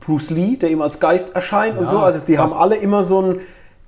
Bruce 0.00 0.30
Lee, 0.30 0.56
der 0.56 0.70
ihm 0.70 0.82
als 0.82 1.00
Geist 1.00 1.34
erscheint 1.34 1.78
und 1.78 1.84
Ja. 1.86 1.90
so. 1.90 1.98
Also 2.00 2.18
die 2.20 2.38
haben 2.38 2.52
alle 2.52 2.76
immer 2.76 3.04
so 3.04 3.22
ein. 3.22 3.40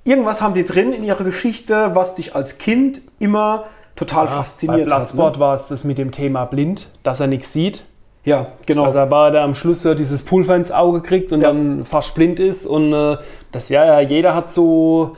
Irgendwas 0.03 0.41
haben 0.41 0.53
die 0.53 0.63
drin 0.63 0.93
in 0.93 1.03
ihrer 1.03 1.23
Geschichte, 1.23 1.91
was 1.93 2.15
dich 2.15 2.35
als 2.35 2.57
Kind 2.57 3.01
immer 3.19 3.65
total 3.95 4.25
Bei 4.25 4.31
fasziniert 4.33 4.89
hat. 4.91 4.97
Bloodsport 4.97 5.35
Ne? 5.35 5.39
war 5.39 5.53
es 5.55 5.67
das 5.67 5.83
mit 5.83 5.97
dem 5.97 6.11
Thema 6.11 6.45
blind, 6.45 6.89
dass 7.03 7.19
er 7.19 7.27
nichts 7.27 7.53
sieht. 7.53 7.83
Ja, 8.23 8.47
genau. 8.65 8.85
Also 8.85 8.99
er 8.99 9.11
war 9.11 9.31
da 9.31 9.43
am 9.43 9.53
Schluss 9.55 9.81
so 9.83 9.93
dieses 9.95 10.23
Pulver 10.23 10.55
ins 10.55 10.71
Auge 10.71 11.01
kriegt 11.01 11.31
und 11.31 11.41
Ja. 11.41 11.47
dann 11.49 11.85
fast 11.85 12.15
blind 12.15 12.39
ist. 12.39 12.65
Und 12.67 12.91
äh, 12.93 13.17
das, 13.51 13.69
ja, 13.69 13.85
ja, 13.85 13.99
jeder 13.99 14.33
hat 14.35 14.49
so, 14.49 15.15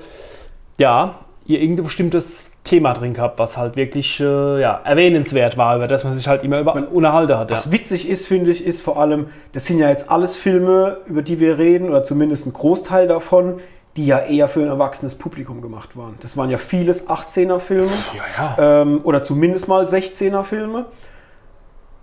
ja, 0.78 1.16
ihr 1.46 1.62
irgendein 1.62 1.86
bestimmtes 1.86 2.52
Thema 2.68 2.94
drin 2.94 3.14
gehabt, 3.14 3.40
was 3.40 3.58
halt 3.58 3.76
wirklich 3.76 4.20
äh, 4.20 4.62
ja, 4.62 4.82
erwähnenswert 4.84 5.58
war, 5.58 5.78
über 5.78 5.88
das 5.88 6.04
man 6.04 6.14
sich 6.14 6.28
halt 6.28 6.44
immer 6.44 6.60
über 6.60 6.76
unterhalten 6.92 7.38
hat. 7.38 7.50
Ja. 7.50 7.58
Was 7.58 7.72
witzig 7.72 8.08
ist, 8.08 8.28
finde 8.28 8.52
ich, 8.52 8.66
ist 8.66 8.82
vor 8.82 9.00
allem, 9.00 9.28
das 9.54 9.66
sind 9.66 9.80
ja 9.80 9.90
jetzt 9.90 10.12
alles 10.12 10.36
Filme, 10.36 10.98
über 11.08 11.22
die 11.22 11.40
wir 11.40 11.58
reden, 11.58 11.90
oder 11.90 12.04
zumindest 12.04 12.46
ein 12.46 12.54
Großteil 12.54 13.08
davon, 13.08 13.56
die 13.96 14.06
ja 14.06 14.20
eher 14.20 14.48
für 14.48 14.62
ein 14.62 14.68
erwachsenes 14.68 15.16
Publikum 15.16 15.62
gemacht 15.62 15.98
waren. 15.98 16.16
Das 16.20 16.38
waren 16.38 16.50
ja 16.50 16.58
vieles 16.60 17.08
18er-Filme 17.08 17.90
Ja, 18.16 18.56
ja. 18.58 18.82
ähm, 18.82 19.02
oder 19.04 19.24
zumindest 19.24 19.68
mal 19.68 19.84
16er-Filme. 19.86 20.86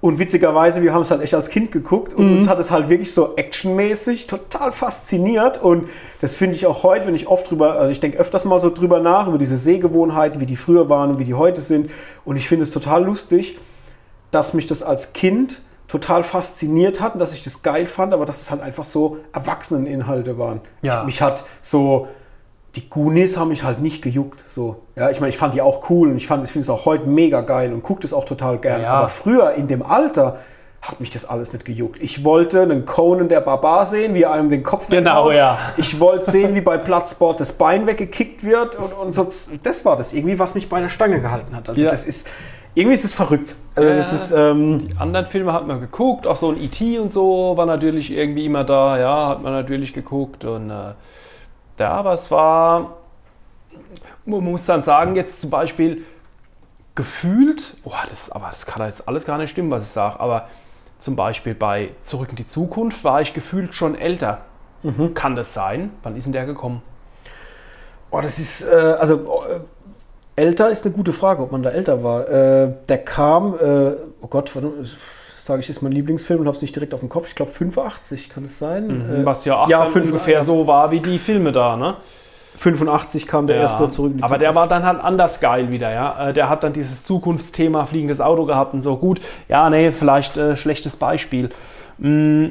Und 0.05 0.19
witzigerweise, 0.19 0.83
wir 0.83 0.93
haben 0.93 1.01
es 1.01 1.11
halt 1.11 1.23
echt 1.23 1.33
als 1.33 1.49
Kind 1.49 1.73
geguckt 1.73 2.13
und 2.13 2.27
Mhm. 2.31 2.37
uns 2.37 2.49
hat 2.49 2.59
es 2.59 2.71
halt 2.71 2.91
wirklich 2.91 3.15
so 3.15 3.37
actionmäßig 3.37 4.27
total 4.27 4.71
fasziniert. 4.71 5.63
Und 5.63 5.89
das 6.21 6.37
finde 6.37 6.57
ich 6.57 6.67
auch 6.67 6.83
heute, 6.83 7.07
wenn 7.07 7.15
ich 7.15 7.27
oft 7.27 7.51
drüber, 7.51 7.77
also 7.79 7.91
ich 7.91 8.01
denke 8.01 8.19
öfters 8.19 8.45
mal 8.45 8.61
so 8.61 8.69
drüber 8.69 9.01
nach, 9.01 9.29
über 9.29 9.39
diese 9.39 9.57
Sehgewohnheiten, 9.57 10.43
wie 10.43 10.45
die 10.47 10.57
früher 10.57 10.91
waren 10.91 11.13
und 11.13 11.19
wie 11.21 11.25
die 11.25 11.33
heute 11.33 11.63
sind. 11.63 11.91
Und 12.27 12.37
ich 12.37 12.47
finde 12.49 12.65
es 12.65 12.71
total 12.71 13.03
lustig, 13.03 13.59
dass 14.31 14.53
mich 14.53 14.67
das 14.67 14.83
als 14.83 15.15
Kind 15.15 15.63
total 15.89 16.23
fasziniert 16.23 17.01
hat 17.01 17.15
und 17.15 17.21
dass 17.21 17.33
ich 17.33 17.43
das 17.43 17.63
geil 17.63 17.87
fand, 17.87 18.13
aber 18.13 18.27
dass 18.27 18.43
es 18.43 18.51
halt 18.51 18.61
einfach 18.61 18.85
so 18.85 19.17
Erwachseneninhalte 19.33 20.37
waren. 20.37 20.61
Ja. 20.83 21.01
Ich, 21.01 21.07
mich 21.07 21.23
hat 21.23 21.45
so, 21.63 22.09
die 22.77 22.89
Goonies 22.91 23.37
haben 23.37 23.49
mich 23.49 23.63
halt 23.65 23.81
nicht 23.81 24.03
gejuckt. 24.03 24.43
So. 24.49 24.77
Ja, 24.97 25.11
ich 25.11 25.21
meine, 25.21 25.29
ich 25.31 25.39
fand 25.39 25.55
die 25.55 25.63
auch 25.63 25.89
cool 25.91 26.11
und 26.11 26.17
ich, 26.17 26.27
fand- 26.27 26.45
ich 26.45 26.51
finde 26.53 26.65
es 26.65 26.71
auch 26.71 26.85
heute 26.87 27.07
mega 27.09 27.41
geil 27.43 27.73
und 27.73 27.83
gucke 27.83 28.01
das 28.03 28.13
auch 28.13 28.25
total 28.25 28.59
gern. 28.59 28.83
Ja. 28.83 28.95
Aber 28.95 29.09
früher 29.09 29.53
in 29.55 29.67
dem 29.69 29.83
Alter 29.83 30.39
hat 30.83 31.01
mich 31.01 31.11
das 31.11 31.25
alles 31.25 31.53
nicht 31.55 31.65
gejuckt. 31.65 32.03
Ich 32.03 32.25
wollte 32.25 32.61
einen 32.61 32.85
Conan 32.85 33.29
der 33.29 33.41
Barbar 33.41 33.87
sehen, 33.87 34.13
wie 34.15 34.23
er 34.25 34.33
einem 34.33 34.51
den 34.51 34.63
Kopf 34.63 34.89
Genau, 34.89 35.25
weghaut. 35.29 35.35
ja. 35.35 35.59
Ich 35.79 35.99
wollte 35.99 36.31
sehen, 36.31 36.55
wie 36.55 36.61
bei 36.61 36.77
Platzsport 36.77 37.41
das 37.41 37.53
Bein 37.53 37.87
weggekickt 37.87 38.45
wird 38.45 38.77
und, 38.77 38.93
und 38.93 39.13
sonst, 39.15 39.49
das 39.63 39.85
war 39.87 39.97
das 39.97 40.13
irgendwie, 40.13 40.39
was 40.39 40.55
mich 40.55 40.69
bei 40.69 40.81
der 40.81 40.89
Stange 40.91 41.21
gehalten 41.23 41.57
hat. 41.57 41.69
Also 41.71 41.81
Ja. 41.83 41.91
das 41.91 42.05
ist, 42.05 42.29
irgendwie 42.75 42.97
ist 42.97 43.05
es 43.05 43.15
verrückt. 43.15 43.55
Also 43.77 43.89
das 43.89 44.13
ist, 44.13 44.33
ähm, 44.33 44.79
Die 44.81 44.95
anderen 44.99 45.25
Filme 45.27 45.53
hat 45.55 45.67
man 45.67 45.81
geguckt, 45.81 46.27
auch 46.27 46.37
so 46.37 46.51
ein 46.51 46.61
E.T. 46.63 46.99
und 46.99 47.11
so 47.11 47.57
war 47.57 47.65
natürlich 47.67 48.13
irgendwie 48.13 48.45
immer 48.45 48.65
da, 48.65 48.99
ja, 48.99 49.29
hat 49.29 49.43
man 49.43 49.53
natürlich 49.55 49.95
geguckt 49.95 50.45
und 50.45 50.69
äh, 50.71 50.93
ja, 51.79 51.91
aber 51.91 52.15
es 52.15 52.31
war, 52.31 52.97
man 54.25 54.45
muss 54.45 54.67
dann 54.67 54.83
sagen, 54.83 55.17
jetzt 55.17 55.41
zum 55.41 55.51
Beispiel 55.51 56.05
gefühlt, 56.95 57.77
oh, 57.85 57.93
das, 58.09 58.31
aber 58.31 58.47
das 58.47 58.67
kann 58.67 58.83
jetzt 58.83 59.09
alles 59.09 59.25
gar 59.25 59.39
nicht 59.39 59.51
stimmen, 59.51 59.71
was 59.71 59.85
ich 59.85 59.91
sage, 59.91 60.21
aber 60.21 60.49
zum 61.01 61.17
Beispiel 61.17 61.55
bei 61.55 61.91
Zurück 62.03 62.31
in 62.31 62.37
die 62.37 62.47
Zukunft 62.47 63.05
war 63.05 63.21
ich 63.21 63.35
gefühlt 63.35 63.75
schon 63.75 63.95
älter. 63.95 64.43
Kann 65.15 65.35
das 65.35 65.55
sein? 65.55 65.91
Wann 66.03 66.17
ist 66.17 66.25
denn 66.25 66.33
der 66.33 66.47
gekommen? 66.47 66.83
Oh, 68.11 68.21
das 68.21 68.39
ist, 68.39 68.63
äh, 68.63 68.75
also 68.75 69.43
äh, 69.49 69.61
älter 70.41 70.71
ist 70.71 70.85
eine 70.85 70.95
gute 70.95 71.13
Frage, 71.13 71.43
ob 71.43 71.53
man 71.53 71.63
da 71.63 71.71
älter 71.71 72.03
war. 72.05 72.29
Äh, 72.29 72.73
der 72.89 72.99
kam, 72.99 73.55
äh, 73.55 73.97
oh 74.21 74.27
Gott, 74.29 74.55
warte, 74.55 74.73
sage 75.45 75.61
ich, 75.61 75.71
ist 75.71 75.83
mein 75.83 75.93
Lieblingsfilm 75.93 76.41
und 76.41 76.47
habe 76.47 76.57
es 76.57 76.63
nicht 76.63 76.75
direkt 76.75 76.95
auf 76.95 77.01
dem 77.01 77.09
Kopf. 77.09 77.29
Ich 77.29 77.35
glaube 77.35 77.51
85, 77.53 78.29
kann 78.31 78.45
es 78.45 78.59
sein? 78.59 79.23
Äh, 79.23 79.27
Was 79.27 79.45
ja 79.45 79.57
auch 79.61 79.69
ja, 79.69 79.85
ungefähr 79.85 80.43
so 80.43 80.67
war 80.67 80.91
wie 80.91 81.01
die 81.01 81.19
Filme 81.19 81.53
da, 81.53 81.77
ne? 81.77 81.97
85 82.57 83.27
kam 83.27 83.47
der 83.49 83.57
Ja, 83.57 83.63
erste 83.63 83.89
zurück 83.89 84.13
aber 84.21 84.39
der 84.39 84.53
Zukunft. 84.53 84.55
war 84.57 84.69
dann 84.69 84.85
halt 84.87 85.01
anders 85.03 85.41
geil 85.41 85.71
wieder, 85.71 85.93
ja. 85.93 86.29
Äh, 86.29 86.33
Der 86.33 86.49
hat 86.49 86.63
dann 86.63 86.73
dieses 86.73 87.03
Zukunftsthema 87.03 87.85
fliegendes 87.87 88.21
Auto 88.21 88.45
gehabt 88.45 88.75
und 88.75 88.83
so 88.83 88.97
gut. 88.97 89.21
Ja, 89.49 89.69
nee, 89.71 89.91
vielleicht 89.93 90.37
äh, 90.37 90.57
schlechtes 90.57 90.97
Beispiel. 90.97 91.51
Mm, 91.99 92.47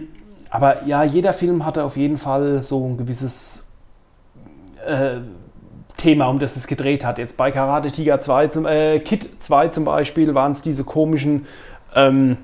aber 0.50 0.84
ja, 0.86 1.04
jeder 1.04 1.34
Film 1.34 1.66
hatte 1.66 1.84
auf 1.84 1.96
jeden 1.98 2.18
Fall 2.18 2.62
so 2.62 2.86
ein 2.86 2.98
gewisses 2.98 3.72
äh, 4.86 5.20
Thema, 5.98 6.28
um 6.28 6.40
das 6.40 6.58
es 6.58 6.68
gedreht 6.68 7.06
hat. 7.06 7.18
Jetzt 7.18 7.38
bei 7.38 7.50
Karate 7.52 7.90
Tiger 7.90 8.20
2, 8.20 8.48
zum, 8.48 8.66
äh, 8.66 9.00
Kid 9.00 9.42
2 9.42 9.70
zum 9.70 9.86
Beispiel, 9.86 10.36
waren 10.36 10.52
es 10.52 10.62
diese 10.62 10.84
komischen. 10.84 11.46
Ähm, 11.96 12.38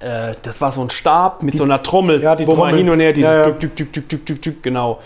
äh, 0.00 0.34
das 0.42 0.60
war 0.60 0.72
so 0.72 0.80
ein 0.82 0.90
Stab 0.90 1.42
mit 1.42 1.56
so 1.56 1.64
einer 1.64 1.82
Trommel, 1.82 2.22
Ja, 2.22 2.36
die 2.36 2.46
wo 2.46 2.52
Trommel. 2.52 2.70
man 2.70 2.78
hin 2.78 2.90
und 2.90 3.00
her, 3.00 3.12
dieses 3.12 3.30
Ja, 3.30 3.36
ja. 3.38 3.42
Tück, 3.44 3.76
tück, 3.76 3.92
tück, 3.92 4.08
tück, 4.08 4.26
tück, 4.26 4.42
tück, 4.42 4.62
genau. 4.62 5.00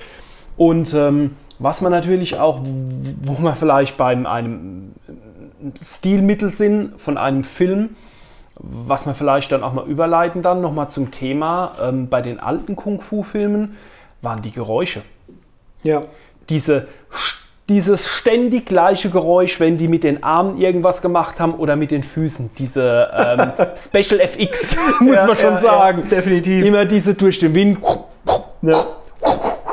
Und 0.57 0.93
ähm, 0.95 1.37
was 1.59 1.81
man 1.81 1.93
natürlich 1.93 2.39
auch, 2.39 2.61
wo 3.23 3.39
wir 3.43 3.55
vielleicht 3.55 3.97
bei 3.97 4.09
einem 4.27 4.93
Stilmittel 5.81 6.51
sind 6.51 7.01
von 7.01 7.17
einem 7.17 7.45
Film, 7.45 7.91
was 8.57 9.07
wir 9.07 9.15
vielleicht 9.15 9.53
dann 9.53 9.63
auch 9.63 9.73
mal 9.73 9.87
überleiten 9.87 10.43
dann 10.43 10.61
nochmal 10.61 10.89
zum 10.89 11.11
Thema, 11.11 11.77
ähm, 11.81 12.09
bei 12.09 12.21
den 12.21 12.39
alten 12.41 12.77
Kung-Fu-Filmen 12.77 13.77
waren 14.21 14.43
die 14.43 14.53
Geräusche. 14.53 15.03
Ja. 15.83 16.03
Diese, 16.49 16.87
dieses 17.73 18.07
ständig 18.07 18.67
gleiche 18.67 19.09
Geräusch, 19.09 19.59
wenn 19.59 19.79
die 19.79 19.89
mit 19.89 20.05
den 20.05 20.23
Armen 20.23 20.59
irgendwas 20.59 21.01
gemacht 21.01 21.41
haben 21.41 21.55
oder 21.55 21.75
mit 21.75 21.91
den 21.91 22.03
Füßen. 22.03 22.51
Diese 22.59 23.09
ähm, 23.17 23.53
Special 23.77 24.21
FX, 24.21 24.77
muss 25.01 25.17
Ja, 25.17 25.27
man 25.27 25.37
schon 25.37 25.55
ja, 25.55 25.61
sagen. 25.61 26.03
ja, 26.05 26.17
definitiv. 26.17 26.67
Immer 26.67 26.85
diese 26.85 27.15
durch 27.15 27.39
den 27.39 27.55
Wind. 27.55 27.79
Ja. 28.61 28.85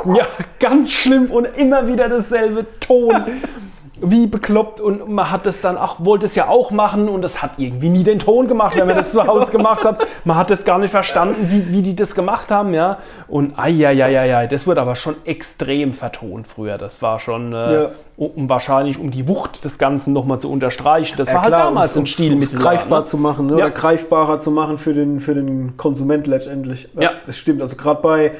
Ja, 0.05 0.25
ganz 0.59 0.91
schlimm 0.91 1.29
und 1.29 1.45
immer 1.57 1.85
wieder 1.87 2.07
dasselbe 2.07 2.65
Ton. 2.79 3.13
Wie 4.01 4.27
bekloppt 4.27 4.79
und 4.79 5.09
man 5.09 5.29
hat 5.31 5.45
es 5.45 5.61
dann 5.61 5.77
auch, 5.77 5.97
wollte 5.99 6.25
es 6.25 6.35
ja 6.35 6.47
auch 6.47 6.71
machen 6.71 7.09
und 7.09 7.23
es 7.25 7.41
hat 7.41 7.51
irgendwie 7.57 7.89
nie 7.89 8.03
den 8.03 8.19
Ton 8.19 8.47
gemacht, 8.47 8.77
wenn 8.79 8.87
man 8.87 8.95
das 8.95 9.11
zu 9.13 9.25
Hause 9.25 9.51
gemacht 9.51 9.83
hat. 9.83 10.05
Man 10.25 10.37
hat 10.37 10.51
es 10.51 10.63
gar 10.63 10.79
nicht 10.79 10.91
verstanden, 10.91 11.47
wie, 11.49 11.71
wie 11.71 11.81
die 11.81 11.95
das 11.95 12.15
gemacht 12.15 12.51
haben, 12.51 12.73
ja. 12.73 12.99
Und 13.27 13.57
ai, 13.59 14.47
das 14.49 14.67
wird 14.67 14.77
aber 14.77 14.95
schon 14.95 15.15
extrem 15.25 15.93
vertont 15.93 16.47
früher. 16.47 16.77
Das 16.77 17.01
war 17.01 17.19
schon, 17.19 17.53
äh, 17.53 17.73
Ja. 17.83 17.89
um 18.17 18.49
wahrscheinlich 18.49 18.97
um 18.99 19.11
die 19.11 19.27
Wucht 19.27 19.63
des 19.65 19.77
Ganzen 19.77 20.13
nochmal 20.13 20.39
zu 20.39 20.51
unterstreichen. 20.51 21.15
Das 21.17 21.27
Ja, 21.29 21.35
war 21.35 21.41
halt 21.43 21.49
klar, 21.51 21.63
damals 21.65 21.95
um's- 21.97 22.03
ein 22.03 22.07
Stilmittel. 22.07 22.55
um's 22.55 22.63
greifbar 22.65 22.99
ne? 22.99 23.05
zu 23.05 23.17
machen 23.17 23.47
ne? 23.47 23.51
Ja. 23.53 23.57
oder 23.65 23.71
greifbarer 23.71 24.39
zu 24.39 24.51
machen 24.51 24.77
für 24.77 24.93
den, 24.93 25.19
für 25.19 25.33
den 25.35 25.77
Konsument 25.77 26.27
letztendlich. 26.27 26.89
Ja. 26.99 27.11
Das 27.25 27.37
stimmt. 27.37 27.61
Also 27.61 27.75
gerade 27.75 28.01
bei 28.01 28.31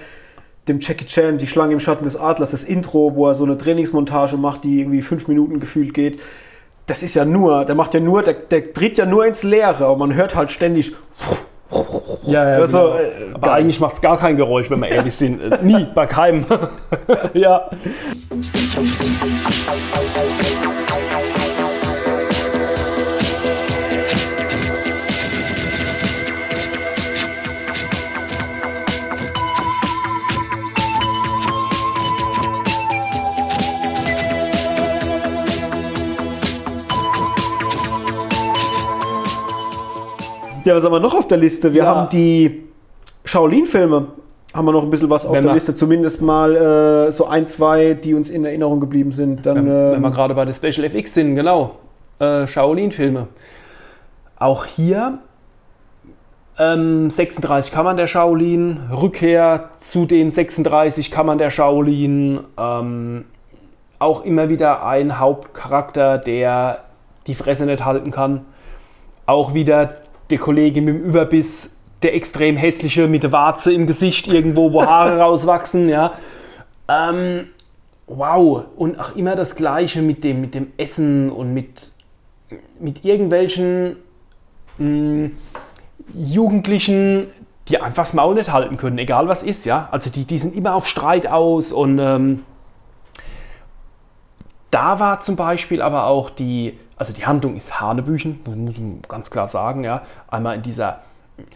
dem 0.69 0.79
Jackie 0.79 1.05
Chan, 1.05 1.37
die 1.37 1.47
Schlange 1.47 1.73
im 1.73 1.79
Schatten 1.79 2.03
des 2.05 2.15
Adlers, 2.15 2.51
das 2.51 2.63
Intro, 2.63 3.15
wo 3.15 3.27
er 3.27 3.33
so 3.35 3.43
eine 3.43 3.57
Trainingsmontage 3.57 4.37
macht, 4.37 4.63
die 4.63 4.79
irgendwie 4.79 5.01
fünf 5.01 5.27
Minuten 5.27 5.59
gefühlt 5.59 5.93
geht. 5.93 6.19
Das 6.85 7.03
ist 7.03 7.13
ja 7.15 7.25
nur, 7.25 7.65
der 7.65 7.75
macht 7.75 7.93
ja 7.93 7.99
nur, 7.99 8.23
der, 8.23 8.33
der 8.33 8.73
tritt 8.73 8.97
ja 8.97 9.05
nur 9.05 9.25
ins 9.25 9.43
Leere 9.43 9.91
und 9.91 9.99
man 9.99 10.13
hört 10.15 10.35
halt 10.35 10.49
ständig. 10.51 10.93
Ja, 12.25 12.49
ja, 12.49 12.55
Also, 12.57 12.79
genau. 12.79 12.95
äh, 12.95 13.33
aber 13.33 13.47
geil. 13.47 13.59
eigentlich 13.61 13.79
macht 13.79 13.93
es 13.95 14.01
gar 14.01 14.17
kein 14.17 14.35
Geräusch, 14.35 14.71
wenn 14.71 14.79
wir 14.79 14.87
ehrlich 14.89 15.13
sind. 15.15 15.39
Äh, 15.39 15.59
Nie, 15.61 15.85
bei 15.93 16.07
keinem. 16.07 16.45
ja. 17.33 17.69
Ja, 40.69 40.75
was 40.75 40.83
haben 40.83 40.91
wir 40.91 40.99
noch 40.99 41.15
auf 41.15 41.25
der 41.25 41.39
Liste? 41.39 41.73
Wir 41.73 41.81
Ja. 41.81 41.87
haben 41.95 42.09
die 42.09 42.63
Shaolin-Filme. 43.25 44.09
Haben 44.53 44.65
wir 44.67 44.71
noch 44.71 44.83
ein 44.83 44.91
bisschen 44.91 45.09
was 45.09 45.25
auf 45.25 45.33
Wenn 45.33 45.41
der 45.41 45.55
Liste? 45.55 45.73
Zumindest 45.73 46.21
mal 46.21 46.55
äh, 46.55 47.11
so 47.11 47.25
ein, 47.25 47.47
zwei, 47.47 47.95
die 47.95 48.13
uns 48.13 48.29
in 48.29 48.45
Erinnerung 48.45 48.79
geblieben 48.79 49.11
sind. 49.11 49.47
Dann, 49.47 49.55
Wenn, 49.55 49.65
wenn 49.65 49.93
ähm, 49.95 50.01
wir 50.01 50.11
gerade 50.11 50.35
bei 50.35 50.45
der 50.45 50.53
Special 50.53 50.85
FX 50.85 51.15
sind, 51.15 51.33
genau. 51.35 51.71
Äh, 52.19 52.45
Shaolin-Filme. 52.45 53.29
Auch 54.37 54.65
hier 54.65 55.17
ähm, 56.59 57.09
36 57.09 57.73
Kammern 57.73 57.97
der 57.97 58.05
Shaolin, 58.05 58.91
Rückkehr 58.91 59.71
zu 59.79 60.05
den 60.05 60.29
36 60.29 61.09
Kammern 61.09 61.39
der 61.39 61.49
Shaolin. 61.49 62.41
Ähm, 62.59 63.25
auch 63.97 64.23
immer 64.23 64.49
wieder 64.49 64.85
ein 64.85 65.17
Hauptcharakter, 65.17 66.19
der 66.19 66.83
die 67.25 67.33
Fresse 67.33 67.65
nicht 67.65 67.83
halten 67.83 68.11
kann. 68.11 68.45
Auch 69.25 69.55
wieder 69.55 69.95
der 70.29 70.37
Kollege 70.37 70.81
mit 70.81 70.95
dem 70.95 71.03
Überbiss, 71.03 71.77
der 72.03 72.15
extrem 72.15 72.55
hässliche 72.55 73.07
mit 73.07 73.23
der 73.23 73.31
Warze 73.31 73.73
im 73.73 73.87
Gesicht 73.87 74.27
irgendwo, 74.27 74.71
wo 74.71 74.85
Haare 74.85 75.17
rauswachsen, 75.19 75.89
ja. 75.89 76.13
Ähm, 76.87 77.47
wow. 78.07 78.63
Und 78.75 78.99
auch 78.99 79.15
immer 79.15 79.35
das 79.35 79.55
Gleiche 79.55 80.01
mit 80.01 80.23
dem, 80.23 80.41
mit 80.41 80.55
dem 80.55 80.71
Essen 80.77 81.29
und 81.29 81.53
mit, 81.53 81.91
mit 82.79 83.03
irgendwelchen 83.03 83.97
mh, 84.77 85.31
Jugendlichen, 86.15 87.27
die 87.67 87.79
einfach 87.79 88.03
das 88.03 88.13
Maul 88.13 88.35
nicht 88.35 88.51
halten 88.51 88.77
können, 88.77 88.97
egal 88.97 89.27
was 89.27 89.43
ist, 89.43 89.65
ja. 89.65 89.89
Also 89.91 90.09
die, 90.09 90.25
die 90.25 90.39
sind 90.39 90.55
immer 90.55 90.73
auf 90.73 90.87
Streit 90.87 91.27
aus 91.27 91.71
und 91.71 91.99
ähm, 91.99 92.43
da 94.71 94.99
war 94.99 95.19
zum 95.19 95.35
Beispiel 95.35 95.81
aber 95.81 96.05
auch 96.05 96.29
die, 96.29 96.77
also 96.99 97.13
die 97.13 97.25
Handlung 97.25 97.55
ist 97.55 97.81
Hanebüchen, 97.81 98.41
muss 98.45 98.77
man 98.77 99.01
ganz 99.07 99.31
klar 99.31 99.47
sagen, 99.47 99.83
ja. 99.83 100.03
Einmal 100.27 100.55
in 100.57 100.61
dieser 100.61 100.99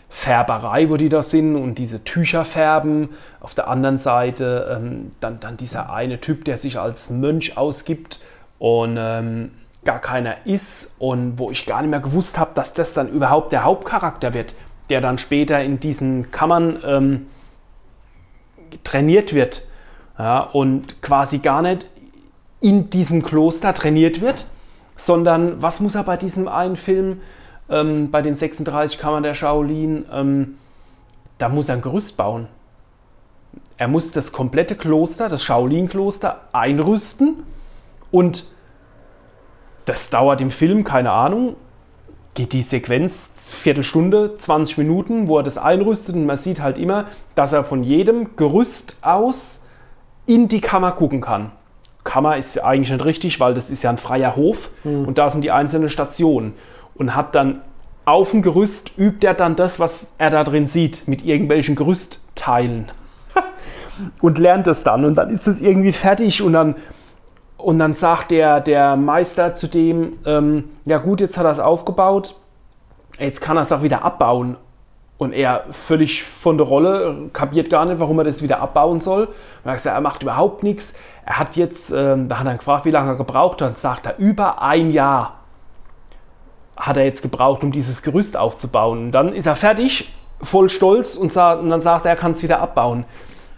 Färberei, 0.09 0.89
wo 0.89 0.97
die 0.97 1.09
da 1.09 1.21
sind 1.21 1.57
und 1.57 1.75
diese 1.75 2.03
Tücher 2.05 2.45
färben. 2.45 3.09
Auf 3.41 3.53
der 3.53 3.67
anderen 3.67 3.97
Seite 3.97 4.73
ähm, 4.73 5.11
dann, 5.19 5.41
dann 5.41 5.57
dieser 5.57 5.91
eine 5.91 6.21
Typ, 6.21 6.45
der 6.45 6.57
sich 6.57 6.79
als 6.79 7.09
Mönch 7.09 7.57
ausgibt 7.57 8.21
und 8.57 8.95
ähm, 8.97 9.51
gar 9.83 9.99
keiner 9.99 10.45
ist 10.45 10.95
und 10.99 11.37
wo 11.37 11.51
ich 11.51 11.65
gar 11.65 11.81
nicht 11.81 11.91
mehr 11.91 11.99
gewusst 11.99 12.39
habe, 12.39 12.51
dass 12.55 12.73
das 12.73 12.93
dann 12.93 13.09
überhaupt 13.09 13.51
der 13.51 13.65
Hauptcharakter 13.65 14.33
wird, 14.33 14.55
der 14.89 15.01
dann 15.01 15.17
später 15.17 15.61
in 15.61 15.81
diesen 15.81 16.31
Kammern 16.31 16.81
ähm, 16.85 17.27
trainiert 18.85 19.33
wird 19.33 19.63
ja, 20.17 20.39
und 20.39 21.01
quasi 21.01 21.39
gar 21.39 21.61
nicht 21.61 21.85
in 22.61 22.89
diesem 22.89 23.23
Kloster 23.23 23.73
trainiert 23.73 24.21
wird, 24.21 24.45
sondern 24.95 25.61
was 25.61 25.79
muss 25.79 25.95
er 25.95 26.03
bei 26.03 26.17
diesem 26.17 26.47
einen 26.47 26.75
Film, 26.75 27.21
ähm, 27.69 28.11
bei 28.11 28.21
den 28.21 28.35
36 28.35 28.99
Kammern 28.99 29.23
der 29.23 29.33
Shaolin, 29.33 30.05
ähm, 30.11 30.57
da 31.37 31.49
muss 31.49 31.69
er 31.69 31.75
ein 31.75 31.81
Gerüst 31.81 32.17
bauen. 32.17 32.47
Er 33.77 33.87
muss 33.87 34.11
das 34.11 34.31
komplette 34.31 34.75
Kloster, 34.75 35.29
das 35.29 35.43
Shaolin-Kloster, 35.43 36.41
einrüsten 36.51 37.43
und 38.11 38.45
das 39.85 40.09
dauert 40.09 40.39
im 40.39 40.51
Film, 40.51 40.83
keine 40.83 41.11
Ahnung, 41.11 41.55
geht 42.33 42.53
die 42.53 42.61
Sequenz 42.61 43.35
Viertelstunde, 43.51 44.37
20 44.37 44.77
Minuten, 44.77 45.27
wo 45.27 45.37
er 45.37 45.43
das 45.43 45.57
einrüstet 45.57 46.15
und 46.15 46.25
man 46.25 46.37
sieht 46.37 46.61
halt 46.61 46.77
immer, 46.77 47.05
dass 47.35 47.53
er 47.53 47.63
von 47.63 47.83
jedem 47.83 48.35
Gerüst 48.35 48.97
aus 49.01 49.65
in 50.25 50.47
die 50.47 50.61
Kammer 50.61 50.93
gucken 50.93 51.21
kann. 51.21 51.51
Kammer 52.03 52.37
ist 52.37 52.55
ja 52.55 52.65
eigentlich 52.65 52.91
nicht 52.91 53.05
richtig, 53.05 53.39
weil 53.39 53.53
das 53.53 53.69
ist 53.69 53.83
ja 53.83 53.89
ein 53.89 53.97
freier 53.97 54.35
Hof 54.35 54.69
und 54.83 55.17
da 55.17 55.29
sind 55.29 55.41
die 55.41 55.51
einzelnen 55.51 55.89
Stationen. 55.89 56.53
Und 56.95 57.15
hat 57.15 57.33
dann 57.33 57.61
auf 58.05 58.31
dem 58.31 58.41
Gerüst 58.41 58.97
übt 58.97 59.25
er 59.25 59.33
dann 59.33 59.55
das, 59.55 59.79
was 59.79 60.15
er 60.17 60.29
da 60.29 60.43
drin 60.43 60.67
sieht, 60.67 61.07
mit 61.07 61.25
irgendwelchen 61.25 61.75
Gerüstteilen. 61.75 62.91
und 64.21 64.37
lernt 64.37 64.67
es 64.67 64.83
dann. 64.83 65.05
Und 65.05 65.15
dann 65.15 65.29
ist 65.29 65.47
es 65.47 65.61
irgendwie 65.61 65.93
fertig 65.93 66.41
und 66.41 66.53
dann, 66.53 66.75
und 67.57 67.79
dann 67.79 67.93
sagt 67.93 68.31
der, 68.31 68.59
der 68.59 68.95
Meister 68.95 69.55
zu 69.55 69.67
dem, 69.67 70.17
ähm, 70.25 70.65
ja 70.85 70.97
gut, 70.97 71.21
jetzt 71.21 71.37
hat 71.37 71.45
er 71.45 71.51
es 71.51 71.59
aufgebaut, 71.59 72.35
jetzt 73.19 73.39
kann 73.39 73.57
er 73.57 73.61
es 73.61 73.71
auch 73.71 73.83
wieder 73.83 74.03
abbauen. 74.03 74.57
Und 75.17 75.31
er 75.31 75.63
völlig 75.71 76.23
von 76.23 76.57
der 76.57 76.67
Rolle, 76.67 77.29
kapiert 77.31 77.69
gar 77.69 77.85
nicht, 77.85 77.99
warum 77.99 78.17
er 78.17 78.25
das 78.25 78.41
wieder 78.41 78.59
abbauen 78.59 78.99
soll. 78.99 79.27
Und 79.27 79.35
er 79.63 79.73
gesagt, 79.73 79.95
er 79.95 80.01
macht 80.01 80.23
überhaupt 80.23 80.63
nichts. 80.63 80.99
Er 81.25 81.39
hat 81.39 81.55
jetzt, 81.55 81.91
ähm, 81.91 82.27
da 82.27 82.39
hat 82.39 82.47
er 82.47 82.55
gefragt, 82.55 82.85
wie 82.85 82.91
lange 82.91 83.11
er 83.11 83.15
gebraucht 83.15 83.61
hat. 83.61 83.69
Und 83.69 83.77
sagt 83.77 84.05
er, 84.05 84.17
über 84.17 84.61
ein 84.61 84.91
Jahr 84.91 85.39
hat 86.75 86.97
er 86.97 87.05
jetzt 87.05 87.21
gebraucht, 87.21 87.63
um 87.63 87.71
dieses 87.71 88.01
Gerüst 88.01 88.35
aufzubauen. 88.35 89.05
Und 89.05 89.11
dann 89.11 89.33
ist 89.33 89.45
er 89.45 89.55
fertig, 89.55 90.13
voll 90.41 90.69
stolz 90.69 91.15
und, 91.15 91.31
sa- 91.31 91.53
und 91.53 91.69
dann 91.69 91.79
sagt 91.79 92.05
er, 92.05 92.11
er 92.11 92.17
kann 92.17 92.31
es 92.31 92.43
wieder 92.43 92.59
abbauen. 92.59 93.05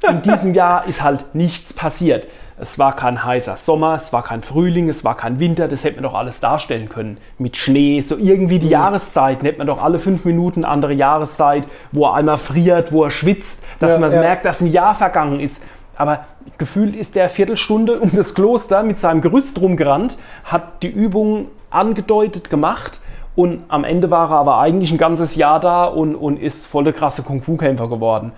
In 0.08 0.22
diesem 0.22 0.54
Jahr 0.54 0.86
ist 0.88 1.02
halt 1.02 1.34
nichts 1.34 1.74
passiert. 1.74 2.28
Es 2.58 2.80
war 2.80 2.96
kein 2.96 3.22
heißer 3.26 3.58
Sommer, 3.58 3.96
es 3.96 4.14
war 4.14 4.24
kein 4.24 4.42
Frühling, 4.42 4.88
es 4.88 5.04
war 5.04 5.18
kein 5.18 5.42
Winter, 5.42 5.68
das 5.68 5.84
hätte 5.84 5.96
man 5.96 6.04
doch 6.04 6.14
alles 6.14 6.40
darstellen 6.40 6.88
können. 6.88 7.18
Mit 7.38 7.58
Schnee, 7.58 8.00
so 8.00 8.16
irgendwie 8.18 8.60
die 8.60 8.70
Jahreszeiten, 8.70 9.46
hätte 9.46 9.58
man 9.58 9.68
doch 9.68 9.82
alle 9.84 10.00
fünf 10.00 10.24
Minuten 10.24 10.64
andere 10.64 10.94
Jahreszeit, 10.94 11.68
wo 11.92 12.06
er 12.06 12.14
einmal 12.14 12.38
friert, 12.38 12.94
wo 12.94 13.04
er 13.04 13.12
schwitzt, 13.12 13.62
dass 13.82 13.92
Ja, 13.94 14.00
man 14.00 14.12
ja. 14.12 14.22
merkt, 14.22 14.46
dass 14.46 14.62
ein 14.62 14.68
Jahr 14.72 14.96
vergangen 14.96 15.42
ist. 15.42 15.66
Aber 15.96 16.26
gefühlt 16.58 16.96
ist 16.96 17.16
der 17.16 17.30
Viertelstunde 17.30 18.00
um 18.00 18.12
das 18.14 18.34
Kloster 18.34 18.84
mit 18.84 19.00
seinem 19.00 19.22
Gerüst 19.22 19.60
rumgerannt, 19.60 20.18
hat 20.44 20.84
die 20.84 20.90
Übung 20.90 21.48
angedeutet 21.70 22.50
gemacht 22.50 23.02
und 23.36 23.64
am 23.68 23.84
Ende 23.84 24.12
war 24.12 24.32
er 24.32 24.38
aber 24.38 24.60
eigentlich 24.60 24.92
ein 24.92 24.98
ganzes 24.98 25.36
Jahr 25.36 25.60
da 25.60 25.86
und, 25.86 26.16
und 26.16 26.38
ist 26.40 26.66
voll 26.66 26.86
der 26.86 26.94
krasse 26.94 27.24
Kung-Fu-Kämpfer 27.24 27.90
geworden. 27.90 28.32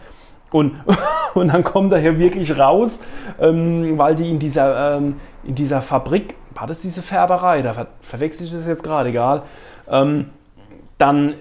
Und, 0.51 0.73
und 1.35 1.53
dann 1.53 1.63
kommt 1.63 1.93
er 1.93 1.99
hier 1.99 2.17
wirklich 2.17 2.57
raus, 2.57 3.03
ähm, 3.39 3.97
weil 3.97 4.15
die 4.15 4.29
in 4.29 4.39
dieser, 4.39 4.97
ähm, 4.97 5.19
in 5.43 5.55
dieser 5.55 5.81
Fabrik, 5.81 6.35
war 6.55 6.65
das 6.65 6.81
diese 6.81 7.03
Färberei, 7.03 7.61
da 7.61 7.73
ver 7.73 7.87
verwechsel 8.01 8.47
ich 8.47 8.53
das 8.53 8.65
jetzt 8.65 8.83
gerade, 8.83 9.09
egal, 9.09 9.43
ähm, 9.89 10.29
dann 10.97 11.35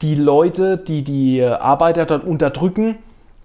die 0.00 0.14
Leute, 0.14 0.78
die 0.78 1.04
die 1.04 1.44
Arbeiter 1.44 2.06
dort 2.06 2.24
unterdrücken, 2.24 2.96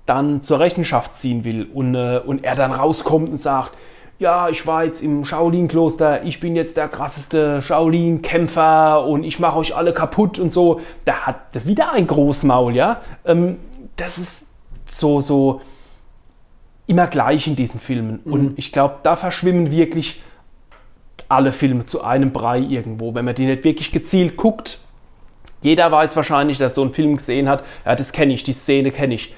dann 0.08 0.42
zur 0.42 0.60
Rechenschaft 0.60 1.16
ziehen 1.16 1.46
will 1.46 1.68
und, 1.72 1.94
äh, 1.94 2.20
und 2.26 2.44
er 2.44 2.56
dann 2.56 2.72
rauskommt 2.72 3.30
und 3.30 3.40
sagt, 3.40 3.74
ja, 4.20 4.50
ich 4.50 4.66
war 4.66 4.84
jetzt 4.84 5.04
im 5.04 5.24
Shaolin-Kloster, 5.24 6.24
ich 6.24 6.40
bin 6.40 6.56
jetzt 6.56 6.76
der 6.76 6.88
krasseste 6.88 7.62
Shaolin-Kämpfer 7.62 9.06
und 9.06 9.24
ich 9.24 9.40
mache 9.40 9.60
euch 9.60 9.76
alle 9.76 9.94
kaputt 9.94 10.40
und 10.40 10.52
so. 10.52 10.82
Da 11.06 11.28
hat 11.28 11.68
wieder 11.68 11.92
ein 11.92 12.08
Großmaul, 12.08 12.76
ja. 12.76 13.02
Ähm, 13.26 13.58
das 13.96 14.18
ist 14.18 14.48
so, 14.88 15.22
so 15.22 15.62
immer 16.88 17.06
gleich 17.08 17.46
in 17.46 17.56
diesen 17.56 17.80
Filmen. 17.80 18.22
Mhm. 18.24 18.34
Und 18.34 18.60
ich 18.60 18.72
glaube, 18.72 18.96
da 19.04 19.16
verschwimmen 19.16 19.70
wirklich 19.70 20.24
alle 21.30 21.52
Filme 21.52 21.86
zu 21.86 22.04
einem 22.04 22.32
Brei 22.32 22.60
irgendwo. 22.60 23.14
Wenn 23.14 23.26
man 23.26 23.36
die 23.36 23.46
nicht 23.46 23.64
wirklich 23.64 23.92
gezielt 23.92 24.38
guckt, 24.38 24.80
jeder 25.62 25.92
weiß 25.92 26.16
wahrscheinlich, 26.16 26.58
dass 26.58 26.72
er 26.72 26.76
so 26.76 26.82
einen 26.82 26.94
Film 26.94 27.18
gesehen 27.18 27.50
hat, 27.50 27.64
ja, 27.86 27.96
das 27.96 28.14
kenne 28.14 28.34
ich, 28.34 28.44
die 28.44 28.54
Szene 28.54 28.92
kenne 28.92 29.16
ich. 29.16 29.36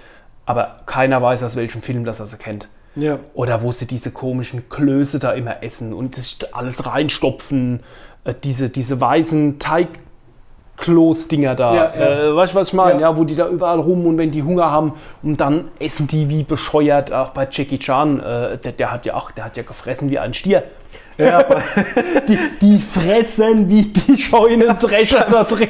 Aber 0.49 0.77
keiner 0.87 1.21
weiß, 1.21 1.43
aus 1.43 1.55
welchem 1.55 1.83
Film 1.83 2.05
das 2.05 2.19
er 2.19 2.25
so 2.25 2.37
kennt. 2.37 2.69
Ja. 2.95 3.19
Oder 3.35 3.61
wo 3.61 3.71
sie 3.71 3.85
diese 3.85 4.09
komischen 4.09 4.67
Klöße 4.67 5.19
da 5.19 5.33
immer 5.33 5.61
essen 5.61 5.93
und 5.93 6.17
das 6.17 6.39
alles 6.53 6.87
reinstopfen. 6.87 7.81
Äh, 8.23 8.33
diese, 8.43 8.71
diese 8.71 8.99
weißen 8.99 9.59
Teigkloß-Dinger 9.59 11.53
da. 11.53 11.75
Ja, 11.75 11.93
ja. 11.93 12.29
Äh, 12.29 12.35
weißt 12.35 12.53
du, 12.53 12.57
was 12.57 12.69
ich 12.69 12.73
meine? 12.73 12.99
Ja. 12.99 13.11
Ja. 13.11 13.17
wo 13.17 13.25
die 13.25 13.35
da 13.35 13.47
überall 13.47 13.79
rum 13.79 14.07
und 14.07 14.17
wenn 14.17 14.31
die 14.31 14.41
Hunger 14.41 14.71
haben 14.71 14.93
und 15.21 15.39
dann 15.39 15.67
essen 15.77 16.07
die 16.07 16.29
wie 16.29 16.41
bescheuert. 16.41 17.13
Auch 17.13 17.29
bei 17.29 17.47
Jackie 17.51 17.77
Chan, 17.77 18.19
äh, 18.19 18.57
der, 18.57 18.71
der 18.71 18.91
hat 18.91 19.05
ja 19.05 19.13
auch, 19.13 19.29
der 19.29 19.45
hat 19.45 19.55
ja 19.55 19.61
gefressen 19.61 20.09
wie 20.09 20.17
ein 20.17 20.33
Stier. 20.33 20.63
Ja, 21.19 21.43
Die, 22.27 22.37
die 22.61 22.77
fressen 22.77 23.69
wie 23.69 23.83
die 23.83 24.17
Scheunendrescher 24.17 25.25
da 25.31 25.43
drin. 25.43 25.67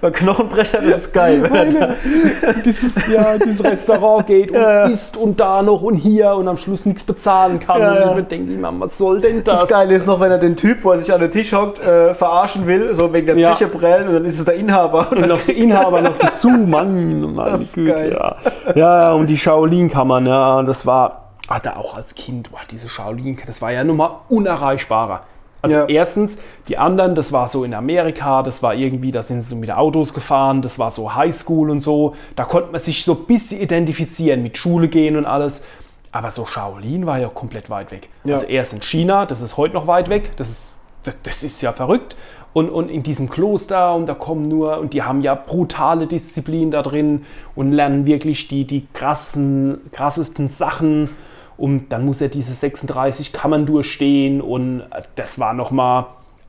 bei 0.00 0.10
Knochenbrecher, 0.10 0.78
das 0.80 0.98
ist 1.06 1.12
geil. 1.12 1.42
Wenn 1.42 1.52
er 1.54 1.64
da, 1.66 1.94
Meine, 2.42 2.62
dieses, 2.64 2.94
ja, 3.12 3.36
dieses 3.38 3.62
Restaurant 3.64 4.26
geht 4.26 4.50
und 4.50 4.56
Ja. 4.56 4.86
isst 4.86 5.16
und 5.16 5.38
da 5.40 5.62
noch 5.62 5.82
und 5.82 5.94
hier 5.94 6.32
und 6.34 6.48
am 6.48 6.56
Schluss 6.56 6.86
nichts 6.86 7.02
bezahlen 7.02 7.60
kann. 7.60 7.80
Ja. 7.80 8.08
Und 8.10 8.18
ich 8.20 8.26
denke 8.26 8.52
immer, 8.52 8.72
was 8.78 8.96
soll 8.98 9.20
denn 9.20 9.44
das? 9.44 9.60
das 9.60 9.68
Geile 9.68 9.94
ist 9.94 10.06
noch, 10.06 10.20
wenn 10.20 10.30
er 10.30 10.38
den 10.38 10.56
Typ, 10.56 10.82
wo 10.84 10.92
er 10.92 10.98
sich 10.98 11.12
an 11.12 11.20
den 11.20 11.30
Tisch 11.30 11.52
hockt, 11.52 11.78
äh, 11.80 12.14
verarschen 12.14 12.66
will, 12.66 12.94
so 12.94 13.12
wegen 13.12 13.26
der 13.26 13.38
Ja. 13.38 13.54
Zeche 13.54 13.68
prellen 13.68 14.08
und 14.08 14.14
dann 14.14 14.24
ist 14.24 14.38
es 14.38 14.44
der 14.44 14.54
Inhaber. 14.54 15.08
Und 15.10 15.26
noch 15.28 15.42
der 15.42 15.56
Inhaber 15.56 16.00
noch 16.02 16.16
dazu, 16.18 16.48
Mann, 16.48 17.34
meine 17.34 17.50
Das 17.50 17.60
ist 17.60 17.74
Güte, 17.74 17.92
geil. 17.92 18.16
ja. 18.18 18.36
Ja, 18.74 19.00
ja, 19.00 19.12
und 19.12 19.26
die 19.26 19.36
Shaolin-Kammern, 19.38 20.26
ja, 20.26 20.62
das 20.62 20.86
war, 20.86 21.27
hatte 21.48 21.76
auch 21.76 21.94
als 21.96 22.14
Kind, 22.14 22.50
boah, 22.50 22.60
diese 22.70 22.88
Shaolin, 22.88 23.38
das 23.46 23.62
war 23.62 23.72
ja 23.72 23.82
nun 23.84 23.96
mal 23.96 24.20
unerreichbarer. 24.28 25.22
Also 25.60 25.76
Ja. 25.76 25.86
erstens, 25.86 26.38
die 26.68 26.78
anderen, 26.78 27.14
das 27.14 27.32
war 27.32 27.48
so 27.48 27.64
in 27.64 27.74
Amerika, 27.74 28.42
das 28.42 28.62
war 28.62 28.74
irgendwie, 28.74 29.10
da 29.10 29.22
sind 29.22 29.42
sie 29.42 29.48
so 29.50 29.56
mit 29.56 29.72
Autos 29.72 30.14
gefahren, 30.14 30.62
das 30.62 30.78
war 30.78 30.90
so 30.90 31.14
Highschool 31.16 31.70
und 31.70 31.80
so, 31.80 32.14
da 32.36 32.44
konnte 32.44 32.70
man 32.70 32.80
sich 32.80 33.04
so 33.04 33.14
ein 33.14 33.24
bisschen 33.24 33.60
identifizieren, 33.60 34.42
mit 34.42 34.56
Schule 34.56 34.88
gehen 34.88 35.16
und 35.16 35.26
alles. 35.26 35.64
Aber 36.12 36.30
so 36.30 36.46
Shaolin 36.46 37.06
war 37.06 37.18
ja 37.18 37.28
komplett 37.28 37.70
weit 37.70 37.90
weg. 37.90 38.08
Ja. 38.24 38.34
Also 38.34 38.46
erst 38.46 38.72
in 38.72 38.82
China, 38.82 39.26
das 39.26 39.40
ist 39.40 39.56
heute 39.56 39.74
noch 39.74 39.86
weit 39.86 40.08
weg, 40.08 40.36
das 40.36 40.48
ist, 40.50 40.78
das, 41.02 41.16
das 41.22 41.42
ist 41.42 41.60
ja 41.60 41.72
verrückt. 41.72 42.16
Und, 42.54 42.70
und 42.70 42.88
in 42.88 43.02
diesem 43.02 43.28
Kloster 43.28 43.94
und 43.94 44.06
da 44.06 44.14
kommen 44.14 44.42
nur, 44.42 44.78
und 44.78 44.94
die 44.94 45.02
haben 45.02 45.20
ja 45.20 45.34
brutale 45.34 46.06
Disziplin 46.06 46.70
da 46.70 46.82
drin 46.82 47.26
und 47.54 47.72
lernen 47.72 48.06
wirklich 48.06 48.48
die, 48.48 48.64
die 48.64 48.86
krassen, 48.94 49.80
krassesten 49.92 50.48
Sachen. 50.48 51.10
Und 51.58 51.88
dann 51.90 52.04
muss 52.06 52.20
er 52.22 52.28
diese 52.28 52.54
36 52.54 53.32
Kammern 53.34 53.66
durchstehen 53.66 54.40
und 54.40 54.80
äh, 54.80 55.02
das 55.16 55.38
war 55.38 55.52
nochmal 55.52 56.06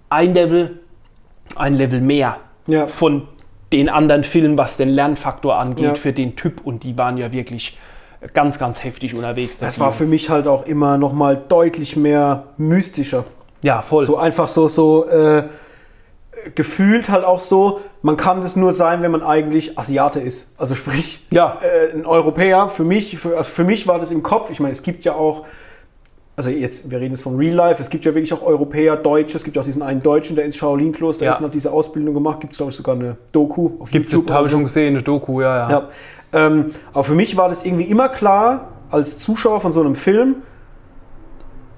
ein 0.10 0.34
Level, 0.34 0.80
ein 1.56 1.74
Level 1.74 2.00
mehr 2.00 2.38
Ja. 2.68 2.88
von 2.88 3.24
den 3.74 3.90
anderen 3.90 4.24
Filmen, 4.24 4.58
was 4.58 4.78
den 4.78 4.90
Lernfaktor 4.90 5.58
angeht 5.58 5.84
Ja. 5.86 5.96
für 5.96 6.14
den 6.14 6.36
Typ. 6.36 6.62
Und 6.66 6.84
die 6.84 6.98
waren 6.98 7.18
ja 7.18 7.32
wirklich 7.32 7.78
ganz, 8.34 8.58
ganz 8.60 8.84
heftig 8.84 9.16
unterwegs. 9.16 9.60
Das 9.60 9.80
war 9.80 9.92
für 9.92 10.06
mich 10.06 10.30
halt 10.30 10.48
auch 10.48 10.66
immer 10.66 10.98
noch 10.98 11.14
mal 11.14 11.36
deutlich 11.38 11.96
mehr 11.96 12.46
mystischer. 12.58 13.26
Ja, 13.62 13.82
voll. 13.82 14.06
So 14.06 14.18
einfach 14.18 14.48
so, 14.48 14.68
so 14.68 15.06
äh, 15.08 15.44
gefühlt 16.56 17.10
halt 17.10 17.24
auch 17.26 17.40
so, 17.40 17.82
man 18.02 18.18
kann 18.18 18.42
das 18.42 18.56
nur 18.56 18.72
sein, 18.72 19.02
wenn 19.02 19.12
man 19.12 19.24
eigentlich 19.24 19.78
Asiate 19.78 20.20
ist. 20.20 20.48
Also 20.58 20.76
sprich, 20.76 21.26
Ja. 21.32 21.58
äh, 21.62 21.94
ein 21.96 22.06
Europäer, 22.06 22.70
für 22.70 22.84
mich, 22.84 23.18
für, 23.18 23.38
also 23.38 23.50
für 23.50 23.64
mich 23.64 23.88
war 23.88 24.00
das 24.00 24.12
im 24.12 24.24
Kopf, 24.24 24.50
ich 24.52 24.60
meine, 24.60 24.72
es 24.72 24.84
gibt 24.84 25.04
ja 25.04 25.14
auch, 25.16 25.46
also 26.36 26.50
jetzt, 26.50 26.90
wir 26.90 27.00
reden 27.00 27.14
jetzt 27.14 27.24
von 27.24 27.36
Real 27.36 27.54
Life, 27.54 27.82
es 27.82 27.90
gibt 27.90 28.06
ja 28.06 28.16
wirklich 28.16 28.32
auch 28.34 28.42
Europäer, 28.42 28.96
Deutsche, 28.96 29.36
es 29.38 29.44
gibt 29.44 29.56
ja 29.58 29.62
auch 29.62 29.66
diesen 29.66 29.82
einen 29.82 30.02
Deutschen, 30.02 30.36
der 30.36 30.46
ins 30.46 30.56
Shaolin-Kloster 30.56 31.26
Ja. 31.26 31.32
ist 31.32 31.40
und 31.40 31.46
hat 31.48 31.54
diese 31.54 31.72
Ausbildung 31.72 32.14
gemacht, 32.14 32.40
gibt 32.40 32.54
es 32.54 32.58
glaube 32.58 32.70
ich 32.72 32.76
sogar 32.78 32.96
eine 32.96 33.18
Doku 33.34 33.72
auf 33.80 33.92
Gibt's, 33.92 34.12
YouTube. 34.12 34.32
habe 34.32 34.46
ich 34.48 34.52
schon 34.54 34.64
gesehen, 34.64 34.96
eine 34.96 35.04
Doku, 35.04 35.42
ja, 35.42 35.58
ja. 35.58 35.70
Ja. 35.70 35.88
Ähm, 36.32 36.72
aber 36.94 37.04
für 37.04 37.16
mich 37.16 37.36
war 37.36 37.50
das 37.50 37.66
irgendwie 37.66 37.86
immer 37.86 38.08
klar, 38.10 38.70
als 38.92 39.18
Zuschauer 39.20 39.60
von 39.60 39.74
so 39.74 39.82
einem 39.82 39.96
Film, 39.96 40.36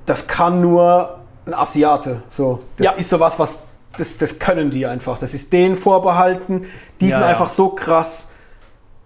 das 0.05 0.27
kann 0.27 0.61
nur 0.61 1.17
ein 1.45 1.53
Asiate. 1.53 2.21
So. 2.29 2.59
Das 2.77 2.85
Ja. 2.85 2.91
ist 2.93 3.09
sowas, 3.09 3.39
was 3.39 3.63
das, 3.97 4.18
das 4.18 4.39
können 4.39 4.72
die 4.72 4.85
einfach. 4.85 5.19
Das 5.19 5.34
ist 5.34 5.51
denen 5.53 5.76
vorbehalten. 5.76 6.65
Die 6.99 7.05
Ja, 7.07 7.11
sind 7.11 7.22
ja. 7.22 7.27
einfach 7.27 7.49
so 7.49 7.69
krass. 7.69 8.27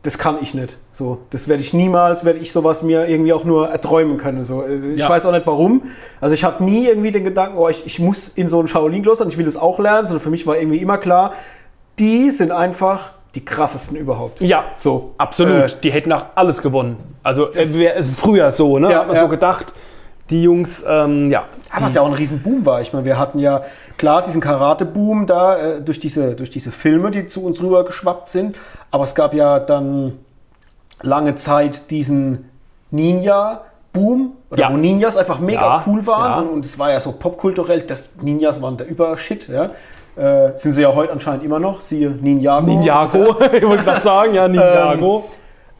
Das 0.03 0.17
kann 0.19 0.37
ich 0.41 0.53
nicht. 0.53 0.77
So, 0.93 1.19
das 1.31 1.47
werde 1.47 1.61
ich 1.63 1.73
niemals, 1.73 2.23
werde 2.23 2.39
ich 2.39 2.51
sowas 2.51 2.83
mir 2.83 3.07
irgendwie 3.07 3.33
auch 3.33 3.43
nur 3.43 3.69
erträumen 3.69 4.17
können. 4.17 4.43
So, 4.43 4.61
Also 4.61 4.87
ich 4.89 4.99
Ja. 5.01 5.09
weiß 5.09 5.25
auch 5.25 5.31
nicht 5.31 5.47
warum. 5.47 5.83
Also 6.21 6.35
ich 6.35 6.43
hatte 6.43 6.63
nie 6.63 6.85
irgendwie 6.87 7.11
den 7.11 7.23
Gedanken, 7.23 7.57
oh, 7.57 7.67
ich, 7.67 7.85
ich 7.85 7.99
muss 7.99 8.27
in 8.29 8.47
so 8.47 8.61
ein 8.61 8.67
Shaolin-Kloster 8.67 9.25
und 9.25 9.31
ich 9.31 9.37
will 9.37 9.45
das 9.45 9.57
auch 9.57 9.79
lernen, 9.79 10.05
sondern 10.05 10.21
für 10.21 10.29
mich 10.29 10.45
war 10.45 10.57
irgendwie 10.57 10.77
immer 10.77 10.97
klar, 10.99 11.33
die 11.99 12.29
sind 12.31 12.51
einfach 12.51 13.11
die 13.33 13.43
krassesten 13.43 13.97
überhaupt. 13.97 14.39
Ja, 14.41 14.65
So. 14.77 15.15
absolut. 15.17 15.73
Äh, 15.73 15.79
die 15.83 15.91
hätten 15.91 16.13
auch 16.13 16.27
alles 16.35 16.61
gewonnen. 16.61 16.97
Also 17.23 17.47
Das- 17.47 17.75
äh, 17.75 18.01
früher 18.03 18.51
so, 18.51 18.77
ne? 18.79 18.91
Ja, 18.91 18.99
Hat 18.99 19.07
man 19.07 19.15
ja. 19.15 19.21
so 19.23 19.27
gedacht, 19.27 19.73
die 20.29 20.41
Jungs, 20.43 20.83
ähm, 20.87 21.29
ja. 21.29 21.43
Ja, 21.75 21.81
was 21.81 21.93
ja 21.93 22.01
auch 22.01 22.07
ein 22.07 22.13
Riesenboom 22.13 22.65
war. 22.65 22.81
Ich 22.81 22.93
meine, 22.93 23.05
wir 23.05 23.19
hatten 23.19 23.37
ja 23.39 23.61
klar 23.97 24.21
diesen 24.23 24.41
Karate-Boom 24.41 25.27
da 25.27 25.57
äh, 25.57 25.81
durch, 25.81 25.99
diese, 25.99 26.35
durch 26.35 26.49
diese 26.49 26.71
Filme, 26.71 27.11
die 27.11 27.27
zu 27.27 27.43
uns 27.45 27.61
rüber 27.61 27.83
geschwappt 27.85 28.29
sind. 28.29 28.55
Aber 28.91 29.03
es 29.03 29.13
gab 29.13 29.33
ja 29.33 29.59
dann 29.59 30.13
lange 31.01 31.35
Zeit 31.35 31.91
diesen 31.91 32.49
Ninja-Boom, 32.91 34.31
oder 34.49 34.61
Ja. 34.61 34.71
wo 34.73 34.77
Ninjas 34.77 35.17
einfach 35.17 35.39
mega 35.39 35.61
Ja, 35.61 35.83
cool 35.87 36.05
waren. 36.07 36.45
ja. 36.45 36.51
Und, 36.51 36.65
es 36.65 36.77
war 36.79 36.91
ja 36.91 36.99
so 36.99 37.11
popkulturell, 37.11 37.81
dass 37.81 38.09
Ninjas 38.21 38.61
waren 38.61 38.77
der 38.77 38.87
Übershit. 38.87 39.47
Ja? 39.47 39.71
Äh, 40.15 40.57
sind 40.57 40.73
sie 40.73 40.81
ja 40.81 40.93
heute 40.95 41.11
anscheinend 41.11 41.43
immer 41.43 41.59
noch, 41.59 41.81
siehe 41.81 42.09
Ninjago. 42.09 42.65
Ninjago, 42.65 43.35
ich 43.53 43.67
wollte 43.67 43.83
gerade 43.83 44.01
sagen, 44.03 44.33
ja, 44.33 44.47
Ninjago. 44.47 45.25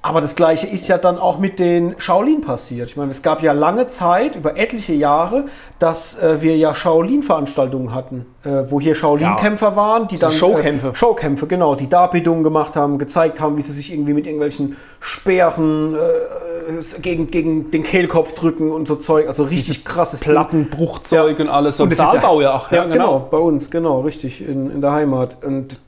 Aber 0.05 0.21
das 0.21 0.35
gleiche 0.35 0.67
ist 0.67 0.87
ja 0.87 0.99
dann 0.99 1.17
auch 1.17 1.39
mit 1.39 1.57
den 1.57 1.95
Shaolin 1.97 2.41
passiert. 2.41 2.89
Ich 2.89 2.95
meine, 2.95 3.09
es 3.09 3.23
gab 3.23 3.41
ja 3.41 3.53
lange 3.53 3.87
Zeit, 3.87 4.35
über 4.35 4.55
etliche 4.55 4.93
Jahre, 4.93 5.45
dass 5.79 6.21
äh, 6.21 6.43
wir 6.43 6.55
ja 6.57 6.75
Shaolin-Veranstaltungen 6.75 7.91
hatten, 7.91 8.27
äh, 8.43 8.65
wo 8.69 8.79
hier 8.79 8.93
Shaolin-Kämpfer 8.93 9.75
waren, 9.75 10.07
die 10.07 10.17
So 10.17 10.27
dann 10.27 10.31
Showkämpfe. 10.31 10.89
Äh, 10.89 10.95
Showkämpfe, 10.95 11.47
genau, 11.47 11.73
die 11.73 11.89
Darbietungen 11.89 12.43
gemacht 12.43 12.75
haben, 12.75 12.99
gezeigt 12.99 13.39
haben, 13.39 13.57
wie 13.57 13.63
sie 13.63 13.71
sich 13.71 13.91
irgendwie 13.91 14.13
mit 14.13 14.27
irgendwelchen 14.27 14.77
Speeren 14.99 15.95
äh, 15.95 16.99
gegen, 17.01 17.31
gegen 17.31 17.71
den 17.71 17.81
Kehlkopf 17.81 18.33
drücken 18.33 18.71
und 18.71 18.87
so 18.87 18.97
Zeug. 18.97 19.27
Also 19.27 19.45
richtig 19.45 19.85
krasses. 19.85 20.19
Plattenbruchzeug 20.19 21.39
und 21.39 21.49
alles. 21.49 21.77
So 21.77 21.83
Und 21.83 21.95
Saalbau 21.95 22.41
ja 22.41 22.53
auch. 22.53 22.71
Ja, 22.71 22.85
genau. 22.85 23.27
bei 23.31 23.39
uns, 23.39 23.71
genau, 23.71 24.01
richtig, 24.01 24.47
in, 24.47 24.69
in 24.69 24.81
der 24.81 24.91
Heimat. 24.91 25.43
Und 25.43 25.79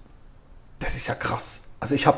das 0.79 0.95
ist 0.95 1.05
ja 1.05 1.13
krass. 1.13 1.61
Also 1.79 1.93
ich 1.93 2.07
habe 2.07 2.17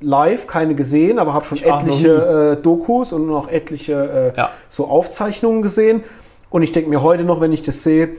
live 0.00 0.46
keine 0.46 0.74
gesehen, 0.74 1.18
aber 1.18 1.34
habe 1.34 1.44
schon 1.44 1.58
noch 1.58 1.64
etliche 1.80 2.56
äh, 2.58 2.62
Dokus 2.62 3.12
und 3.12 3.26
noch 3.26 3.48
etliche 3.50 4.32
äh, 4.34 4.38
Ja. 4.38 4.50
so 4.68 4.86
Aufzeichnungen 4.86 5.62
gesehen. 5.62 6.04
Und 6.50 6.62
ich 6.62 6.72
denke 6.72 6.88
mir 6.88 7.02
heute 7.02 7.24
noch, 7.24 7.40
wenn 7.40 7.52
ich 7.52 7.62
das 7.62 7.82
sehe, 7.82 8.10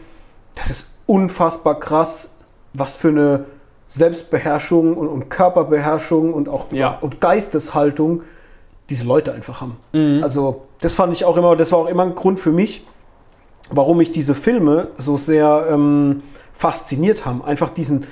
das 0.55 0.69
ist 0.69 0.91
unfassbar 1.07 1.79
krass, 1.79 2.33
was 2.73 2.95
für 2.95 3.07
eine 3.09 3.45
Selbstbeherrschung 3.87 4.95
und, 4.95 5.07
und 5.07 5.29
Körperbeherrschung 5.29 6.33
und 6.33 6.47
auch 6.49 6.67
Ja. 6.71 6.97
und 7.01 7.21
Geisteshaltung 7.21 8.23
diese 8.89 9.05
Leute 9.05 9.33
einfach 9.33 9.61
haben. 9.61 9.77
Mhm. 9.93 10.21
Also 10.23 10.63
das 10.81 10.95
fand 10.95 11.13
ich 11.13 11.25
auch 11.25 11.37
immer, 11.37 11.55
das 11.55 11.71
war 11.71 11.79
auch 11.79 11.87
immer 11.87 12.03
ein 12.03 12.15
Grund 12.15 12.39
für 12.39 12.51
mich, 12.51 12.85
warum 13.71 13.97
mich 13.97 14.11
diese 14.11 14.35
Filme 14.35 14.89
so 14.97 15.17
sehr 15.17 15.67
ähm, 15.71 16.23
fasziniert 16.53 17.25
haben. 17.25 17.43
Einfach 17.43 17.69
diesen, 17.69 18.05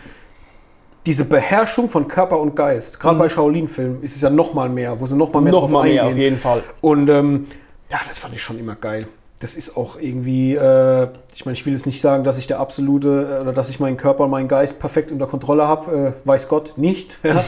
diese 1.07 1.25
Beherrschung 1.25 1.89
von 1.89 2.07
Körper 2.07 2.39
und 2.39 2.55
Geist. 2.55 2.99
Gerade 2.99 3.17
bei 3.17 3.29
Shaolin-Filmen 3.29 4.03
ist 4.03 4.15
es 4.15 4.21
ja 4.21 4.29
noch 4.29 4.53
mal 4.53 4.69
mehr, 4.69 4.99
wo 4.99 5.05
sie 5.07 5.15
noch 5.15 5.33
mal 5.33 5.41
mehr 5.41 5.53
Noch 5.53 5.61
drauf 5.61 5.71
mal 5.71 5.83
mehr, 5.89 6.03
eingehen. 6.03 6.13
auf 6.13 6.17
jeden 6.19 6.37
Fall. 6.39 6.63
Und 6.81 7.09
ähm, 7.09 7.47
Ja, 7.89 7.97
das 8.05 8.19
fand 8.19 8.35
ich 8.35 8.41
schon 8.43 8.59
immer 8.59 8.75
geil. 8.75 9.07
Das 9.39 9.55
ist 9.55 9.77
auch 9.77 9.99
irgendwie, 9.99 10.55
äh, 10.55 11.07
ich 11.35 11.45
meine, 11.45 11.53
ich 11.53 11.63
will 11.65 11.73
jetzt 11.73 11.85
nicht 11.85 12.01
sagen, 12.01 12.23
dass 12.23 12.37
ich 12.39 12.47
der 12.47 12.59
absolute, 12.59 13.37
äh, 13.37 13.41
oder 13.43 13.53
dass 13.53 13.69
ich 13.69 13.79
meinen 13.79 13.95
Körper 13.95 14.23
und 14.23 14.31
meinen 14.31 14.47
Geist 14.47 14.79
perfekt 14.79 15.11
unter 15.11 15.27
Kontrolle 15.27 15.67
habe, 15.67 16.13
äh, 16.23 16.27
weiß 16.27 16.47
Gott 16.49 16.73
nicht. 16.75 17.17
Ja. 17.23 17.43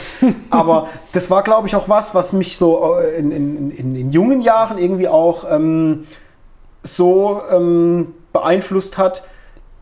Aber 0.51 0.87
das 1.13 1.29
war, 1.31 1.41
glaube 1.43 1.67
ich, 1.67 1.75
auch 1.75 1.89
was, 1.89 2.13
was 2.15 2.31
mich 2.31 2.57
so 2.57 2.95
äh, 2.99 3.17
in, 3.17 3.31
in, 3.31 3.71
in, 3.71 3.95
in 3.95 4.11
jungen 4.11 4.41
Jahren 4.41 4.77
irgendwie 4.77 5.07
auch 5.07 5.45
ähm, 5.49 6.05
so 6.83 7.41
ähm, 7.51 8.13
beeinflusst 8.33 8.97
hat, 8.99 9.23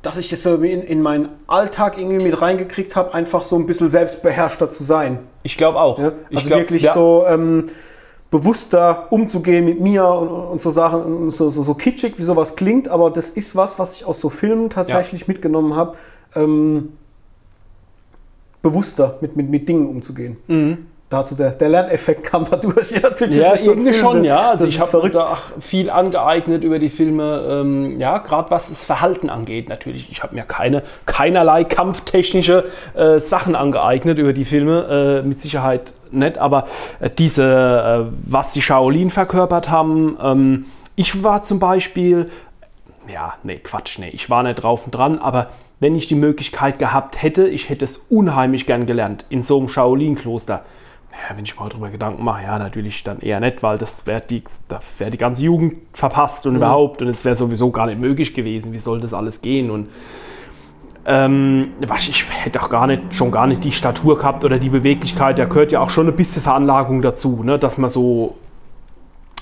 dass 0.08 0.16
ich 0.16 0.30
das 0.30 0.42
so 0.42 0.56
in, 0.56 0.84
in 0.84 1.02
meinen 1.02 1.28
Alltag 1.48 1.98
irgendwie 1.98 2.24
mit 2.24 2.42
reingekriegt 2.42 2.96
habe, 2.96 3.14
einfach 3.14 3.44
so 3.44 3.58
ein 3.58 3.66
bisschen 3.66 3.90
selbstbeherrschter 3.90 4.70
zu 4.70 4.84
sein. 4.84 5.20
Ich 5.44 5.58
glaube 5.58 5.82
auch. 5.82 6.00
Ja? 6.00 6.14
Ich 6.30 6.38
Also 6.38 6.48
glaub, 6.48 6.60
wirklich 6.62 6.84
ja. 6.84 6.94
so 6.94 7.26
ähm, 7.28 7.66
bewusster 8.32 9.08
umzugehen 9.12 9.66
mit 9.66 9.82
mir 9.82 10.06
und, 10.08 10.30
und 10.30 10.62
so 10.62 10.72
Sachen, 10.72 11.04
und 11.04 11.32
so, 11.32 11.50
so, 11.50 11.62
so 11.62 11.74
kitschig, 11.74 12.18
wie 12.18 12.24
sowas 12.24 12.56
klingt, 12.56 12.88
aber 12.88 13.10
das 13.12 13.32
ist 13.32 13.58
was, 13.58 13.80
was 13.80 13.96
ich 13.96 14.06
aus 14.06 14.22
so 14.22 14.30
Filmen 14.30 14.70
tatsächlich 14.70 15.28
mitgenommen 15.28 15.76
habe, 15.76 15.98
ähm, 16.36 16.94
bewusster 18.62 19.18
mit, 19.20 19.36
mit, 19.36 19.50
mit 19.50 19.68
Dingen 19.68 19.90
umzugehen. 19.90 20.38
Dazu 21.10 21.36
der, 21.36 21.52
der 21.52 21.70
Lerneffekt 21.70 22.26
kam 22.26 22.44
dadurch 22.50 22.92
ja. 22.92 23.10
Ja, 23.30 23.56
irgendwie 23.56 23.94
Film, 23.94 23.94
schon, 23.94 24.24
ja. 24.26 24.50
Also 24.50 24.66
ich 24.66 24.82
habe 24.82 25.10
da 25.10 25.24
auch 25.24 25.62
viel 25.62 25.90
angeeignet 25.90 26.66
über 26.66 26.80
die 26.80 26.90
Filme, 26.90 27.46
ähm, 27.50 27.98
ja, 27.98 28.18
gerade 28.18 28.52
was 28.52 28.68
das 28.68 28.84
Verhalten 28.84 29.30
angeht 29.30 29.70
natürlich. 29.70 30.12
Ich 30.12 30.22
habe 30.22 30.36
mir 30.36 30.44
keine, 30.44 30.84
keinerlei 31.06 31.64
kampftechnische 31.64 32.66
äh, 32.94 33.20
Sachen 33.20 33.56
angeeignet 33.56 34.18
über 34.18 34.34
die 34.34 34.44
Filme, 34.44 35.22
äh, 35.24 35.26
mit 35.26 35.40
Sicherheit 35.40 35.94
nicht, 36.12 36.38
aber 36.40 36.68
äh, 37.00 37.10
diese, 37.10 38.10
äh, 38.10 38.14
was 38.26 38.52
die 38.52 38.62
Shaolin 38.62 39.10
verkörpert 39.10 39.70
haben, 39.70 40.18
ähm, 40.22 40.66
ich 40.96 41.24
war 41.24 41.44
zum 41.44 41.60
Beispiel, 41.60 42.30
ja, 43.08 43.36
nee, 43.44 43.60
Quatsch, 43.60 43.98
nee, 44.00 44.10
ich 44.10 44.30
war 44.30 44.44
nicht 44.44 44.56
drauf 44.56 44.86
und 44.86 44.92
dran, 44.92 45.20
aber 45.20 45.52
wenn 45.80 45.96
ich 45.96 46.08
die 46.08 46.16
Möglichkeit 46.16 46.80
gehabt 46.80 47.22
hätte, 47.22 47.48
ich 47.48 47.70
hätte 47.70 47.86
es 47.86 47.98
unheimlich 48.10 48.66
gern 48.66 48.86
gelernt 48.86 49.26
in 49.30 49.44
so 49.44 49.58
einem 49.58 49.70
Shaolin-Kloster. 49.70 50.64
Ja, 51.18 51.36
wenn 51.36 51.44
ich 51.44 51.58
mal 51.60 51.68
drüber 51.68 51.90
Gedanken 51.90 52.24
mache, 52.24 52.44
ja, 52.44 52.60
natürlich 52.60 53.04
dann 53.04 53.20
eher 53.20 53.40
nicht, 53.40 53.64
weil 53.64 53.78
das 53.78 54.06
wäre 54.06 54.22
die, 54.22 54.44
da 54.68 54.82
wäre 55.00 55.10
die 55.10 55.18
ganze 55.18 55.42
Jugend 55.42 55.76
verpasst 55.94 56.46
und 56.46 56.56
überhaupt 56.56 57.02
und 57.02 57.08
es 57.08 57.26
wäre 57.26 57.34
sowieso 57.34 57.72
gar 57.72 57.88
nicht 57.88 58.00
möglich 58.00 58.34
gewesen. 58.34 58.72
Wie 58.72 58.80
soll 58.80 59.00
das 59.00 59.14
alles 59.14 59.42
gehen? 59.42 59.72
Und 59.72 59.88
ähm, 61.06 61.72
ich 61.98 62.26
hätte 62.30 62.62
auch 62.62 62.70
gar 62.70 62.86
nicht, 62.86 63.16
schon 63.16 63.32
gar 63.32 63.48
nicht 63.48 63.64
die 63.64 63.72
Statur 63.72 64.18
gehabt 64.18 64.44
oder 64.44 64.60
die 64.60 64.70
Beweglichkeit. 64.70 65.40
Da 65.40 65.46
gehört 65.46 65.72
ja 65.72 65.80
auch 65.80 65.90
schon 65.90 66.08
ein 66.08 66.16
bisschen 66.16 66.44
Veranlagung 66.44 67.02
dazu, 67.02 67.42
ne? 67.44 67.58
dass 67.58 67.78
man 67.78 67.90
so 67.90 68.36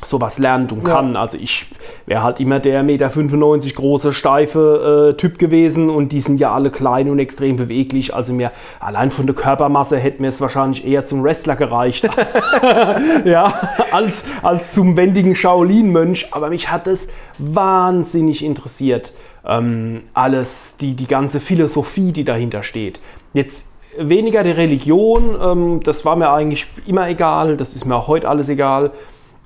sowas 0.04 0.40
lernt 0.40 0.72
und 0.72 0.84
kann. 0.84 1.16
Also 1.16 1.38
ich 1.38 1.66
wäre 2.06 2.22
halt 2.22 2.40
immer 2.40 2.60
der 2.60 2.84
1,95 2.84 2.84
Meter 2.84 3.76
große, 3.76 4.14
steife 4.14 5.14
äh, 5.14 5.18
Typ 5.18 5.40
gewesen 5.40 5.90
und 5.90 6.12
die 6.12 6.20
sind 6.20 6.40
ja 6.40 6.54
alle 6.54 6.70
klein 6.70 7.10
und 7.10 7.20
extrem 7.20 7.58
beweglich. 7.58 8.14
Also 8.14 8.34
mir 8.34 8.52
allein 8.80 9.12
von 9.12 9.26
der 9.26 9.36
Körpermasse 9.36 9.98
hätte 9.98 10.22
mir 10.22 10.28
es 10.28 10.42
wahrscheinlich 10.42 10.86
eher 10.86 11.06
zum 11.06 11.24
Wrestler 11.24 11.56
gereicht. 11.56 12.04
ja, 13.26 13.70
als, 13.92 14.26
als 14.42 14.74
zum 14.74 14.98
wendigen 14.98 15.36
Shaolin-Mönch. 15.36 16.28
Aber 16.32 16.50
mich 16.50 16.70
hat 16.70 16.88
es 16.88 17.10
wahnsinnig 17.38 18.44
interessiert. 18.44 19.14
Ähm, 19.46 20.04
alles, 20.14 20.78
die, 20.78 20.96
die 20.96 21.08
ganze 21.08 21.40
Philosophie, 21.40 22.12
die 22.12 22.26
dahinter 22.26 22.64
steht. 22.64 23.00
Jetzt 23.34 23.72
weniger 23.98 24.44
die 24.44 24.52
Religion, 24.52 25.38
ähm, 25.42 25.80
das 25.84 26.06
war 26.06 26.16
mir 26.16 26.32
eigentlich 26.32 26.68
immer 26.86 27.08
egal, 27.08 27.58
das 27.58 27.76
ist 27.76 27.86
mir 27.86 27.96
auch 27.96 28.08
heute 28.08 28.28
alles 28.28 28.50
egal. 28.50 28.92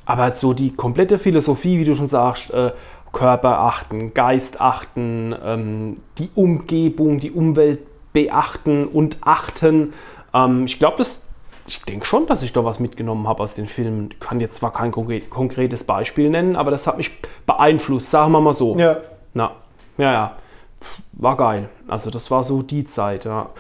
Aber 0.10 0.31
so 0.31 0.53
die 0.53 0.76
komplette 0.76 1.19
Philosophie, 1.19 1.77
wie 1.77 1.84
du 1.84 1.95
schon 1.95 2.07
sagst, 2.07 2.52
äh, 2.52 2.72
Körper 3.11 3.60
achten, 3.60 4.15
Geist 4.15 4.60
achten, 4.60 5.36
ähm, 5.45 5.98
die 6.18 6.31
Umgebung, 6.34 7.19
die 7.19 7.30
Umwelt 7.30 7.81
beachten 8.11 8.88
und 8.88 9.18
achten. 9.22 9.94
Ähm, 10.34 10.65
ich 10.65 10.80
glaube, 10.80 10.98
das, 10.98 11.27
ich 11.68 11.84
denke 11.84 12.07
schon, 12.07 12.26
dass 12.26 12.41
ich 12.41 12.53
da 12.53 12.65
was 12.65 12.80
mitgenommen 12.80 13.27
habe 13.27 13.44
aus 13.44 13.53
den 13.53 13.68
Filmen. 13.68 14.10
Ich 14.11 14.19
kann 14.19 14.40
jetzt 14.40 14.56
zwar 14.56 14.73
kein 14.73 14.90
konkret, 14.90 15.30
konkretes 15.30 15.84
Beispiel 15.84 16.31
nennen, 16.31 16.56
aber 16.56 16.72
das 16.72 16.88
hat 16.88 16.98
mich 16.98 17.11
beeinflusst, 17.45 18.10
sagen 18.10 18.31
wir 18.31 18.41
mal 18.41 18.56
so. 18.56 18.76
Ja. 18.80 18.98
Na, 19.36 19.52
ja, 19.99 20.11
ja. 20.11 20.36
War 21.11 21.38
geil. 21.38 21.69
Also 21.88 22.10
das 22.10 22.31
war 22.31 22.44
so 22.44 22.64
die 22.64 22.86
Zeit, 22.86 23.26
ja. 23.26 23.52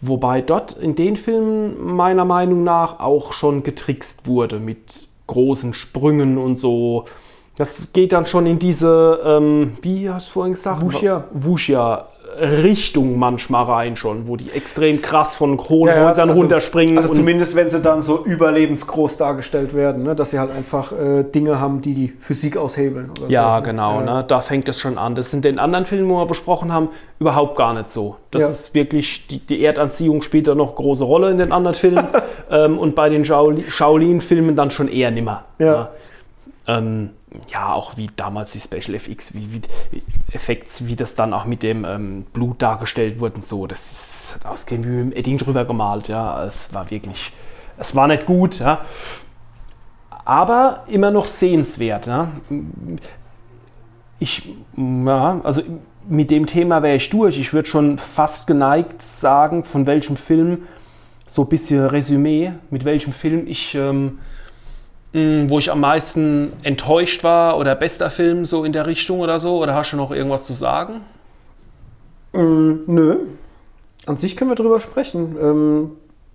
Wobei 0.00 0.40
dort 0.40 0.70
in 0.70 0.94
den 0.94 1.16
Filmen 1.16 1.96
meiner 1.96 2.24
Meinung 2.24 2.62
nach 2.62 3.00
auch 3.00 3.32
schon 3.32 3.64
getrickst 3.64 4.28
wurde 4.28 4.60
mit 4.60 5.08
großen 5.26 5.74
Sprüngen 5.74 6.38
und 6.38 6.58
so. 6.58 7.04
Das 7.56 7.92
geht 7.92 8.12
dann 8.12 8.26
schon 8.26 8.46
in 8.46 8.58
diese, 8.58 9.20
ähm, 9.24 9.78
wie 9.80 10.10
hast 10.10 10.28
du 10.28 10.32
vorhin 10.32 10.54
gesagt? 10.54 10.82
Wuxia. 10.82 11.24
Wuxia. 11.32 12.06
Richtung 12.38 13.18
manchmal 13.18 13.64
rein 13.64 13.96
schon, 13.96 14.28
wo 14.28 14.36
die 14.36 14.50
extrem 14.50 15.00
krass 15.02 15.34
von 15.34 15.58
hohen 15.58 15.88
Ja, 15.88 16.06
Häusern 16.06 16.28
also- 16.28 16.40
runterspringen. 16.40 16.96
Also 16.98 17.12
zumindest, 17.14 17.54
wenn 17.56 17.70
sie 17.70 17.80
dann 17.80 18.02
so 18.02 18.24
überlebensgroß 18.24 19.16
dargestellt 19.16 19.74
werden, 19.74 20.02
ne? 20.02 20.14
dass 20.14 20.30
sie 20.32 20.38
halt 20.38 20.50
einfach 20.50 20.92
äh, 20.92 21.24
Dinge 21.24 21.58
haben, 21.60 21.80
die 21.82 21.94
die 21.94 22.08
Physik 22.18 22.56
aushebeln. 22.56 23.10
Oder 23.18 23.30
Ja, 23.30 23.58
so. 23.58 23.64
genau, 23.64 24.00
Ja. 24.00 24.04
ne? 24.16 24.24
da 24.26 24.40
fängt 24.40 24.68
es 24.68 24.78
schon 24.80 24.98
an. 24.98 25.14
Das 25.14 25.30
sind 25.30 25.44
den 25.44 25.58
anderen 25.58 25.86
Filmen, 25.86 26.10
wo 26.10 26.18
wir 26.18 26.26
besprochen 26.26 26.72
haben, 26.72 26.88
überhaupt 27.18 27.56
gar 27.56 27.72
nicht 27.74 27.90
so. 27.90 28.16
Das 28.30 28.42
Ja. 28.42 28.48
ist 28.50 28.74
wirklich, 28.74 29.26
die, 29.28 29.38
die 29.38 29.64
Erdanziehung 29.64 30.22
spielt 30.22 30.46
da 30.48 30.54
noch 30.54 30.74
große 30.74 31.04
Rolle 31.04 31.30
in 31.30 31.38
den 31.38 31.52
anderen 31.52 31.74
Filmen 31.74 32.06
ähm, 32.50 32.78
und 32.78 32.94
bei 32.94 33.08
den 33.08 33.24
Shaoli- 33.24 33.70
Shaolin-Filmen 33.70 34.56
dann 34.56 34.70
schon 34.70 34.88
eher 34.88 35.10
nimmer. 35.10 35.44
Ja. 35.58 35.72
ne? 35.72 35.88
Ähm, 36.68 37.10
ja, 37.52 37.72
auch 37.72 37.96
wie 37.96 38.08
damals 38.16 38.52
die 38.52 38.60
Special 38.60 38.94
FX, 38.94 39.34
wie, 39.34 39.52
wie, 39.52 40.02
Effekts, 40.32 40.86
wie 40.86 40.96
das 40.96 41.14
dann 41.14 41.32
auch 41.32 41.44
mit 41.44 41.62
dem 41.62 41.84
ähm, 41.84 42.26
Blut 42.32 42.62
dargestellt 42.62 43.20
wurde 43.20 43.42
so. 43.42 43.66
Das 43.66 43.90
ist 43.90 44.34
hat 44.36 44.46
ausgehend 44.46 44.84
wie 44.86 44.90
mit 44.90 45.12
dem 45.12 45.18
Edding 45.18 45.38
drüber 45.38 45.64
gemalt, 45.64 46.08
ja. 46.08 46.44
Es 46.44 46.72
war 46.74 46.90
wirklich, 46.90 47.32
es 47.78 47.94
war 47.94 48.08
nicht 48.08 48.26
gut, 48.26 48.58
ja. 48.58 48.80
Aber 50.24 50.84
immer 50.88 51.10
noch 51.10 51.26
sehenswert, 51.26 52.06
ja. 52.06 52.32
Ich, 54.18 54.48
ja, 54.76 55.40
also 55.42 55.62
mit 56.08 56.30
dem 56.30 56.46
Thema 56.46 56.82
wäre 56.82 56.96
ich 56.96 57.10
durch. 57.10 57.38
Ich 57.38 57.52
würde 57.52 57.68
schon 57.68 57.98
fast 57.98 58.46
geneigt 58.46 59.02
sagen, 59.02 59.64
von 59.64 59.86
welchem 59.86 60.16
Film, 60.16 60.62
so 61.26 61.42
ein 61.42 61.48
bisschen 61.48 61.84
Resümee, 61.86 62.52
mit 62.70 62.84
welchem 62.84 63.12
Film 63.12 63.46
ich, 63.46 63.74
ähm, 63.74 64.18
mh, 65.16 65.48
wo 65.50 65.58
ich 65.58 65.70
am 65.72 65.80
meisten 65.80 66.52
enttäuscht 66.62 67.24
war 67.24 67.58
oder 67.58 67.74
bester 67.74 68.10
Film 68.10 68.44
so 68.44 68.64
in 68.64 68.72
der 68.72 68.86
Richtung 68.86 69.20
oder 69.20 69.40
so. 69.40 69.58
Oder 69.62 69.74
hast 69.74 69.92
du 69.92 69.96
noch 69.96 70.10
irgendwas 70.12 70.44
zu 70.44 70.54
sagen? 70.54 71.00
Ähm, 72.34 72.80
nö. 72.86 73.16
An 74.06 74.16
sich 74.16 74.36
können 74.36 74.50
wir 74.50 74.54
drüber 74.54 74.78
sprechen. 74.80 75.36
Ähm, 75.40 75.90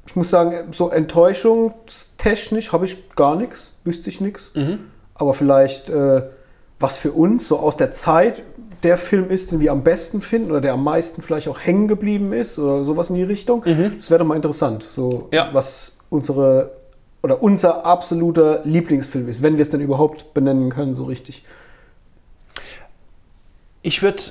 ich 0.08 0.16
muss 0.16 0.30
sagen, 0.30 0.72
so 0.72 0.90
enttäuschungstechnisch 0.90 2.72
habe 2.74 2.86
ich 2.86 2.98
gar 3.16 3.36
nichts, 3.36 3.72
wüsste 3.84 4.10
ich 4.10 4.20
nichts. 4.20 4.52
Aber 5.14 5.34
vielleicht, 5.34 5.90
äh, 5.90 6.24
was 6.80 6.98
für 6.98 7.12
uns 7.12 7.48
so 7.48 7.60
aus 7.60 7.78
der 7.78 7.92
Zeit 7.92 8.42
der 8.84 8.98
Film 8.98 9.30
ist, 9.30 9.52
den 9.52 9.60
wir 9.60 9.72
am 9.72 9.84
besten 9.84 10.22
finden 10.22 10.50
oder 10.50 10.60
der 10.62 10.74
am 10.74 10.84
meisten 10.84 11.22
vielleicht 11.22 11.48
auch 11.48 11.60
hängen 11.60 11.88
geblieben 11.88 12.34
ist 12.34 12.58
oder 12.58 12.84
sowas 12.84 13.12
in 13.12 13.16
die 13.16 13.24
Richtung. 13.24 13.64
Das 13.98 14.10
wäre 14.10 14.20
doch 14.20 14.26
mal 14.26 14.36
interessant, 14.36 14.82
so 14.84 15.28
Ja. 15.32 15.50
was 15.54 15.98
unsere 16.10 16.72
oder 17.24 17.44
unser 17.44 17.86
absoluter 17.86 18.62
Lieblingsfilm 18.64 19.28
ist, 19.28 19.44
wenn 19.44 19.58
wir 19.58 19.62
es 19.62 19.70
denn 19.70 19.82
überhaupt 19.82 20.34
benennen 20.34 20.70
können, 20.70 20.94
so 20.94 21.06
richtig. 21.06 21.44
Ich 23.84 24.02
würde 24.02 24.22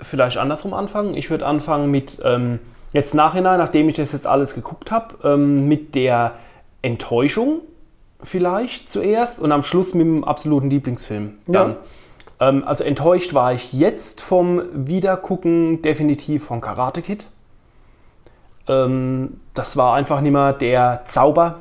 vielleicht 0.00 0.36
andersrum 0.38 0.74
anfangen. 0.74 1.14
Ich 1.14 1.30
würde 1.30 1.46
anfangen 1.46 1.90
mit, 1.90 2.20
ähm, 2.24 2.58
jetzt 2.92 3.14
nachhinein, 3.14 3.58
nachdem 3.58 3.88
ich 3.88 3.96
das 3.96 4.12
jetzt 4.12 4.26
alles 4.26 4.54
geguckt 4.54 4.90
habe, 4.90 5.16
ähm, 5.24 5.68
mit 5.68 5.94
der 5.94 6.34
Enttäuschung 6.82 7.60
vielleicht 8.22 8.90
zuerst 8.90 9.40
und 9.40 9.52
am 9.52 9.62
Schluss 9.62 9.94
mit 9.94 10.06
dem 10.06 10.24
absoluten 10.24 10.70
Lieblingsfilm. 10.70 11.34
Dann. 11.46 11.76
Ähm, 12.38 12.64
also 12.66 12.84
enttäuscht 12.84 13.34
war 13.34 13.52
ich 13.52 13.72
jetzt 13.72 14.20
vom 14.20 14.62
Wiedergucken 14.72 15.82
definitiv 15.82 16.44
von 16.44 16.60
Karate 16.60 17.02
Kid. 17.02 17.26
Ähm, 18.68 19.40
das 19.54 19.76
war 19.76 19.94
einfach 19.94 20.20
nicht 20.20 20.32
mehr 20.32 20.52
der 20.52 21.02
Zauber, 21.06 21.60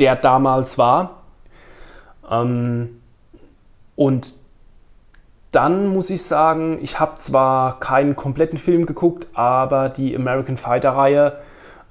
der 0.00 0.16
damals 0.16 0.78
war. 0.78 1.22
Ähm, 2.30 3.00
und 3.96 4.34
dann 5.52 5.88
muss 5.88 6.10
ich 6.10 6.22
sagen, 6.22 6.78
ich 6.80 7.00
habe 7.00 7.18
zwar 7.18 7.80
keinen 7.80 8.14
kompletten 8.16 8.58
Film 8.58 8.86
geguckt, 8.86 9.26
aber 9.34 9.88
die 9.88 10.14
American 10.14 10.56
Fighter 10.56 10.90
Reihe, 10.90 11.38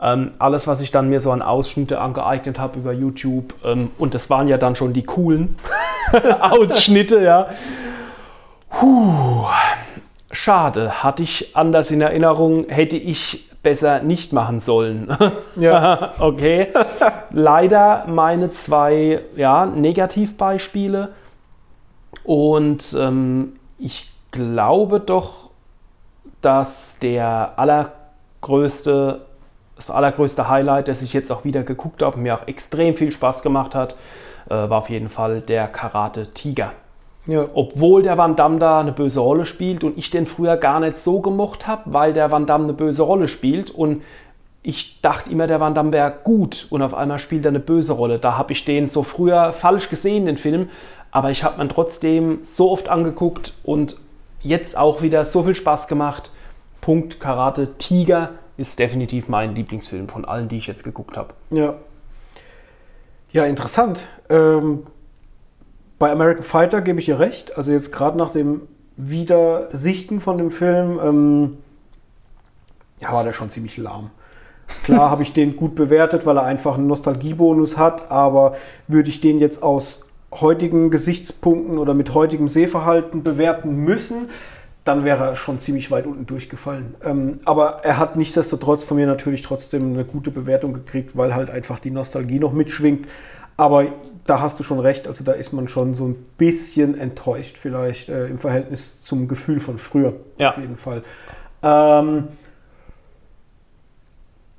ähm, 0.01 0.31
alles, 0.39 0.65
was 0.65 0.79
ich 0.79 0.91
dann 0.91 1.09
mir 1.09 1.19
so 1.19 1.31
an 1.31 1.41
Ausschnitte 1.41 1.99
angeeignet 1.99 2.57
habe 2.57 2.79
über 2.79 2.93
YouTube, 2.93 3.53
ähm, 3.65 3.91
und 3.97 4.13
das 4.13 4.29
waren 4.29 4.47
ja 4.47 4.57
dann 4.57 4.75
schon 4.75 4.93
die 4.93 5.03
coolen 5.03 5.57
Ausschnitte, 6.39 7.21
ja. 7.21 7.47
Puh, 8.69 9.45
schade, 10.31 11.03
hatte 11.03 11.23
ich 11.23 11.55
anders 11.55 11.91
in 11.91 11.99
Erinnerung, 11.99 12.69
hätte 12.69 12.95
ich 12.95 13.48
besser 13.63 14.01
nicht 14.01 14.33
machen 14.33 14.59
sollen. 14.59 15.15
Ja. 15.55 16.13
okay. 16.19 16.67
Leider 17.31 18.05
meine 18.07 18.51
zwei 18.51 19.21
ja, 19.35 19.65
Negativbeispiele. 19.65 21.09
Und 22.23 22.95
ähm, 22.97 23.53
ich 23.77 24.09
glaube 24.31 24.99
doch, 24.99 25.49
dass 26.41 26.99
der 26.99 27.53
allergrößte, 27.57 29.25
das 29.75 29.91
allergrößte 29.91 30.47
Highlight, 30.47 30.87
das 30.87 31.01
ich 31.01 31.13
jetzt 31.13 31.31
auch 31.31 31.43
wieder 31.43 31.63
geguckt 31.63 32.01
habe 32.01 32.15
und 32.15 32.23
mir 32.23 32.35
auch 32.35 32.47
extrem 32.47 32.93
viel 32.93 33.11
Spaß 33.11 33.41
gemacht 33.43 33.75
hat, 33.75 33.95
äh, 34.49 34.51
war 34.51 34.77
auf 34.77 34.89
jeden 34.89 35.09
Fall 35.09 35.41
der 35.41 35.67
Karate 35.67 36.27
Tiger. 36.33 36.71
Ja. 37.29 37.47
Obwohl 37.53 38.01
der 38.01 38.17
Van 38.17 38.35
Damme 38.35 38.57
da 38.57 38.79
eine 38.79 38.91
böse 38.91 39.19
Rolle 39.19 39.45
spielt 39.45 39.83
und 39.83 39.97
ich 39.99 40.09
den 40.09 40.25
früher 40.25 40.57
gar 40.57 40.79
nicht 40.79 40.97
so 40.97 41.21
gemocht 41.21 41.67
habe, 41.67 41.83
weil 41.93 42.11
der 42.11 42.31
Van 42.31 42.47
Damme 42.47 42.63
eine 42.63 42.73
böse 42.73 43.03
Rolle 43.03 43.27
spielt 43.27 43.69
und 43.69 44.01
ich 44.63 44.99
dachte 45.01 45.31
immer, 45.31 45.45
der 45.45 45.59
Van 45.59 45.75
Damme 45.75 45.91
wäre 45.91 46.11
gut 46.23 46.65
und 46.71 46.81
auf 46.81 46.95
einmal 46.95 47.19
spielt 47.19 47.45
er 47.45 47.49
eine 47.49 47.59
böse 47.59 47.93
Rolle. 47.93 48.17
Da 48.17 48.35
habe 48.35 48.53
ich 48.53 48.65
den 48.65 48.87
so 48.87 49.03
früher 49.03 49.53
falsch 49.53 49.89
gesehen, 49.89 50.25
den 50.25 50.37
Film, 50.37 50.69
aber 51.11 51.29
ich 51.29 51.43
habe 51.43 51.61
mir 51.61 51.69
trotzdem 51.69 52.39
so 52.41 52.71
oft 52.71 52.89
angeguckt 52.89 53.53
und 53.63 53.97
jetzt 54.41 54.75
auch 54.75 55.03
wieder 55.03 55.23
so 55.23 55.43
viel 55.43 55.55
Spaß 55.55 55.87
gemacht. 55.87 56.31
Punkt 56.81 57.19
Karate 57.19 57.77
Tiger 57.77 58.31
ist 58.57 58.79
definitiv 58.79 59.27
mein 59.27 59.53
Lieblingsfilm 59.53 60.09
von 60.09 60.25
allen, 60.25 60.49
die 60.49 60.57
ich 60.57 60.65
jetzt 60.65 60.83
geguckt 60.83 61.15
habe. 61.15 61.35
Ja. 61.51 61.75
Ja, 63.31 63.45
interessant. 63.45 64.01
Ähm, 64.29 64.87
bei 65.99 66.11
American 66.11 66.43
Fighter 66.43 66.81
gebe 66.81 66.99
ich 66.99 67.09
ihr 67.09 67.19
recht. 67.19 67.57
Also 67.57 67.71
jetzt 67.71 67.91
gerade 67.91 68.17
nach 68.17 68.31
dem 68.31 68.61
Wiedersichten 68.95 70.21
von 70.21 70.37
dem 70.37 70.51
Film, 70.51 70.99
ähm, 71.03 71.57
ja, 72.99 73.13
war 73.13 73.23
der 73.23 73.33
schon 73.33 73.49
ziemlich 73.49 73.77
lahm. 73.77 74.09
Klar 74.83 75.09
habe 75.09 75.23
ich 75.23 75.33
den 75.33 75.55
gut 75.55 75.75
bewertet, 75.75 76.25
weil 76.25 76.37
er 76.37 76.43
einfach 76.43 76.77
einen 76.77 76.87
Nostalgiebonus 76.87 77.77
hat, 77.77 78.11
aber 78.11 78.55
würde 78.87 79.09
ich 79.09 79.19
den 79.19 79.39
jetzt 79.39 79.63
aus 79.63 80.05
heutigen 80.31 80.91
Gesichtspunkten 80.91 81.77
oder 81.77 81.93
mit 81.93 82.13
heutigem 82.13 82.47
Sehverhalten 82.47 83.23
bewerten 83.23 83.75
müssen, 83.75 84.29
dann 84.83 85.05
wäre 85.05 85.25
er 85.25 85.35
schon 85.35 85.59
ziemlich 85.59 85.91
weit 85.91 86.05
unten 86.05 86.25
durchgefallen. 86.25 86.95
Ähm, 87.03 87.37
aber 87.45 87.83
er 87.83 87.97
hat 87.97 88.15
nichtsdestotrotz 88.15 88.83
von 88.83 88.97
mir 88.97 89.07
natürlich 89.07 89.41
trotzdem 89.41 89.93
eine 89.93 90.05
gute 90.05 90.31
Bewertung 90.31 90.73
gekriegt, 90.73 91.17
weil 91.17 91.35
halt 91.35 91.49
einfach 91.49 91.79
die 91.79 91.91
Nostalgie 91.91 92.39
noch 92.39 92.53
mitschwingt. 92.53 93.07
Aber 93.57 93.85
da 94.25 94.41
hast 94.41 94.59
du 94.59 94.63
schon 94.63 94.79
recht, 94.79 95.07
also 95.07 95.23
da 95.23 95.31
ist 95.31 95.53
man 95.53 95.67
schon 95.67 95.93
so 95.93 96.05
ein 96.05 96.15
bisschen 96.37 96.97
enttäuscht 96.97 97.57
vielleicht 97.57 98.09
äh, 98.09 98.27
im 98.27 98.37
Verhältnis 98.37 99.01
zum 99.01 99.27
Gefühl 99.27 99.59
von 99.59 99.77
früher. 99.77 100.13
Ja. 100.37 100.49
Auf 100.49 100.57
jeden 100.57 100.77
Fall. 100.77 101.03
Ähm, 101.63 102.27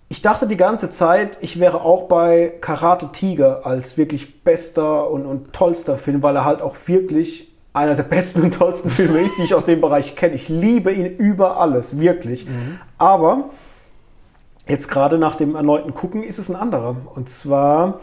ich 0.08 0.22
dachte 0.22 0.48
die 0.48 0.56
ganze 0.56 0.90
Zeit, 0.90 1.38
ich 1.40 1.60
wäre 1.60 1.82
auch 1.82 2.08
bei 2.08 2.52
Karate 2.60 3.12
Tiger 3.12 3.64
als 3.64 3.96
wirklich 3.96 4.42
bester 4.42 5.08
und, 5.08 5.24
und 5.24 5.52
tollster 5.52 5.96
Film, 5.96 6.22
weil 6.22 6.34
er 6.34 6.44
halt 6.44 6.62
auch 6.62 6.74
wirklich 6.86 7.52
einer 7.72 7.94
der 7.94 8.02
besten 8.02 8.42
und 8.42 8.54
tollsten 8.54 8.90
Filme 8.90 9.20
ist, 9.20 9.38
die 9.38 9.44
ich 9.44 9.54
aus 9.54 9.66
dem 9.66 9.80
Bereich 9.80 10.16
kenne. 10.16 10.34
Ich 10.34 10.48
liebe 10.48 10.90
ihn 10.90 11.06
über 11.06 11.60
alles, 11.60 12.00
wirklich. 12.00 12.46
Aber 12.98 13.50
jetzt 14.66 14.88
gerade 14.88 15.18
nach 15.18 15.36
dem 15.36 15.54
erneuten 15.54 15.94
Gucken 15.94 16.24
ist 16.24 16.38
es 16.38 16.48
ein 16.48 16.56
anderer. 16.56 16.96
Und 17.14 17.28
zwar 17.28 18.00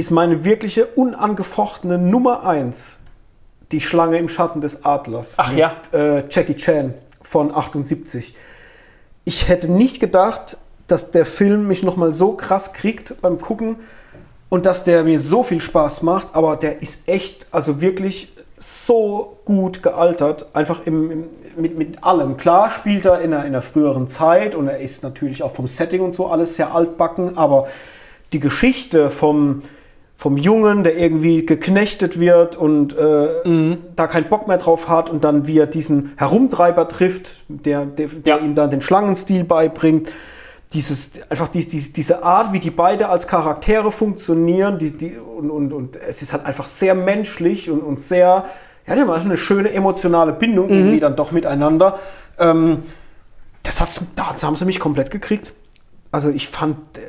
ist 0.00 0.10
meine 0.10 0.44
wirkliche 0.46 0.86
unangefochtene 0.86 1.98
Nummer 1.98 2.46
1 2.46 3.00
die 3.70 3.82
Schlange 3.82 4.18
im 4.18 4.30
Schatten 4.30 4.62
des 4.62 4.84
Adlers. 4.86 5.34
Ach 5.36 5.52
ja. 5.52 5.76
Äh, 5.92 6.24
Jackie 6.30 6.56
Chan 6.56 6.94
von 7.22 7.54
78. 7.54 8.34
Ich 9.24 9.48
hätte 9.48 9.70
nicht 9.70 10.00
gedacht, 10.00 10.56
dass 10.86 11.10
der 11.10 11.26
Film 11.26 11.68
mich 11.68 11.84
nochmal 11.84 12.14
so 12.14 12.32
krass 12.32 12.72
kriegt 12.72 13.20
beim 13.20 13.38
Gucken 13.38 13.76
und 14.48 14.64
dass 14.64 14.84
der 14.84 15.04
mir 15.04 15.20
so 15.20 15.42
viel 15.42 15.60
Spaß 15.60 16.00
macht, 16.02 16.34
aber 16.34 16.56
der 16.56 16.80
ist 16.80 17.06
echt, 17.06 17.46
also 17.52 17.82
wirklich 17.82 18.32
so 18.56 19.38
gut 19.44 19.82
gealtert, 19.82 20.46
einfach 20.54 20.86
im, 20.86 21.10
im, 21.10 21.24
mit, 21.56 21.76
mit 21.76 22.04
allem. 22.04 22.38
Klar 22.38 22.70
spielt 22.70 23.04
er 23.04 23.20
in 23.20 23.34
einer, 23.34 23.44
in 23.44 23.48
einer 23.48 23.62
früheren 23.62 24.08
Zeit 24.08 24.54
und 24.54 24.66
er 24.66 24.78
ist 24.78 25.02
natürlich 25.02 25.42
auch 25.42 25.52
vom 25.52 25.68
Setting 25.68 26.00
und 26.00 26.14
so 26.14 26.26
alles 26.28 26.56
sehr 26.56 26.74
altbacken, 26.74 27.36
aber 27.36 27.68
die 28.32 28.40
Geschichte 28.40 29.10
vom, 29.10 29.62
vom 30.20 30.36
Jungen, 30.36 30.84
der 30.84 30.98
irgendwie 30.98 31.46
geknechtet 31.46 32.20
wird 32.20 32.54
und 32.54 32.92
äh, 32.92 33.78
da 33.96 34.06
keinen 34.06 34.28
Bock 34.28 34.48
mehr 34.48 34.58
drauf 34.58 34.86
hat 34.86 35.08
und 35.08 35.24
dann 35.24 35.46
wie 35.46 35.58
er 35.58 35.66
diesen 35.66 36.12
Herumtreiber 36.18 36.88
trifft, 36.88 37.36
der, 37.48 37.86
der, 37.86 38.08
der 38.08 38.42
ihm 38.42 38.54
dann 38.54 38.68
den 38.68 38.82
Schlangenstil 38.82 39.44
beibringt. 39.44 40.12
Dieses, 40.74 41.12
einfach 41.30 41.48
die, 41.48 41.66
die, 41.66 41.90
diese 41.94 42.22
Art, 42.22 42.52
wie 42.52 42.58
die 42.58 42.70
beide 42.70 43.08
als 43.08 43.28
Charaktere 43.28 43.90
funktionieren, 43.90 44.78
die, 44.78 44.94
die, 44.94 45.16
und, 45.16 45.50
und, 45.50 45.72
und 45.72 45.96
es 45.96 46.20
ist 46.20 46.34
halt 46.34 46.44
einfach 46.44 46.66
sehr 46.66 46.94
menschlich 46.94 47.70
und, 47.70 47.80
und 47.80 47.96
sehr, 47.96 48.44
ja, 48.86 48.94
die 48.94 49.00
haben 49.00 49.08
eine 49.08 49.38
schöne 49.38 49.72
emotionale 49.72 50.34
Bindung 50.34 50.68
irgendwie 50.68 51.00
dann 51.00 51.16
doch 51.16 51.32
miteinander. 51.32 51.98
Ähm, 52.38 52.82
das, 53.62 53.80
hat's, 53.80 54.02
das 54.16 54.44
haben 54.44 54.56
sie 54.56 54.66
mich 54.66 54.80
komplett 54.80 55.10
gekriegt. 55.10 55.54
Also 56.12 56.28
ich 56.28 56.48
fand 56.48 56.76
äh, 56.98 57.00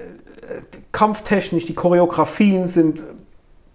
kampftechnisch, 0.92 1.66
die 1.66 1.74
Choreografien 1.76 2.68
sind 2.68 3.02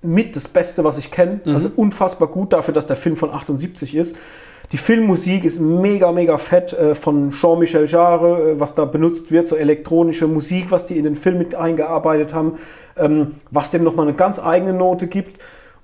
mit 0.02 0.36
das 0.36 0.46
Beste, 0.48 0.84
was 0.84 0.98
ich 0.98 1.10
kenne. 1.10 1.40
Also 1.46 1.70
unfassbar 1.74 2.28
gut 2.28 2.52
dafür, 2.52 2.72
dass 2.74 2.86
der 2.86 2.96
Film 2.96 3.16
von 3.16 3.30
78 3.30 3.94
ist. 3.96 4.16
Die 4.72 4.76
Filmmusik 4.78 5.44
ist 5.44 5.60
mega, 5.60 6.10
mega 6.12 6.38
fett 6.38 6.72
äh, 6.72 6.94
von 6.96 7.30
Jean-Michel 7.30 7.86
Jarre, 7.88 8.52
äh, 8.52 8.60
was 8.60 8.74
da 8.74 8.84
benutzt 8.84 9.30
wird, 9.30 9.46
so 9.46 9.54
elektronische 9.56 10.26
Musik, 10.26 10.70
was 10.70 10.86
die 10.86 10.98
in 10.98 11.04
den 11.04 11.14
Film 11.14 11.38
mit 11.38 11.54
eingearbeitet 11.54 12.34
haben, 12.34 12.54
ähm, 12.96 13.34
was 13.50 13.70
dem 13.70 13.84
nochmal 13.84 14.08
eine 14.08 14.16
ganz 14.16 14.40
eigene 14.40 14.72
Note 14.72 15.06
gibt. 15.06 15.40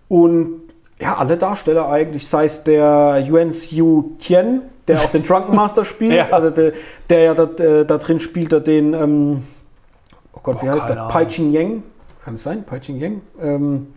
Und 0.08 0.62
ja, 1.00 1.16
alle 1.16 1.36
Darsteller 1.36 1.88
eigentlich, 1.88 2.26
sei 2.26 2.44
es 2.46 2.64
der 2.64 3.24
Yuan 3.28 3.50
Xiu 3.50 4.12
Tien, 4.18 4.62
der 4.88 5.00
auch 5.02 5.10
den 5.10 5.22
Drunken 5.26 5.54
Master 5.54 5.84
spielt, 5.84 6.12
Ja. 6.14 6.26
also 6.30 6.50
der, 6.50 6.72
der 7.08 7.20
ja 7.22 7.34
da, 7.34 7.44
äh, 7.64 7.84
da 7.86 7.98
drin 7.98 8.18
spielt, 8.20 8.52
er 8.52 8.60
den, 8.60 8.94
ähm, 8.94 9.42
Gott, 10.42 10.62
wie 10.62 10.68
Oh, 10.68 10.72
heißt 10.72 10.88
der? 10.88 11.08
Ching 11.28 11.52
Yang, 11.52 11.82
kann 12.24 12.34
es 12.34 12.42
sein? 12.42 12.64
Pai 12.64 12.78
Ching 12.80 12.98
Yang? 12.98 13.20
Ähm, 13.40 13.94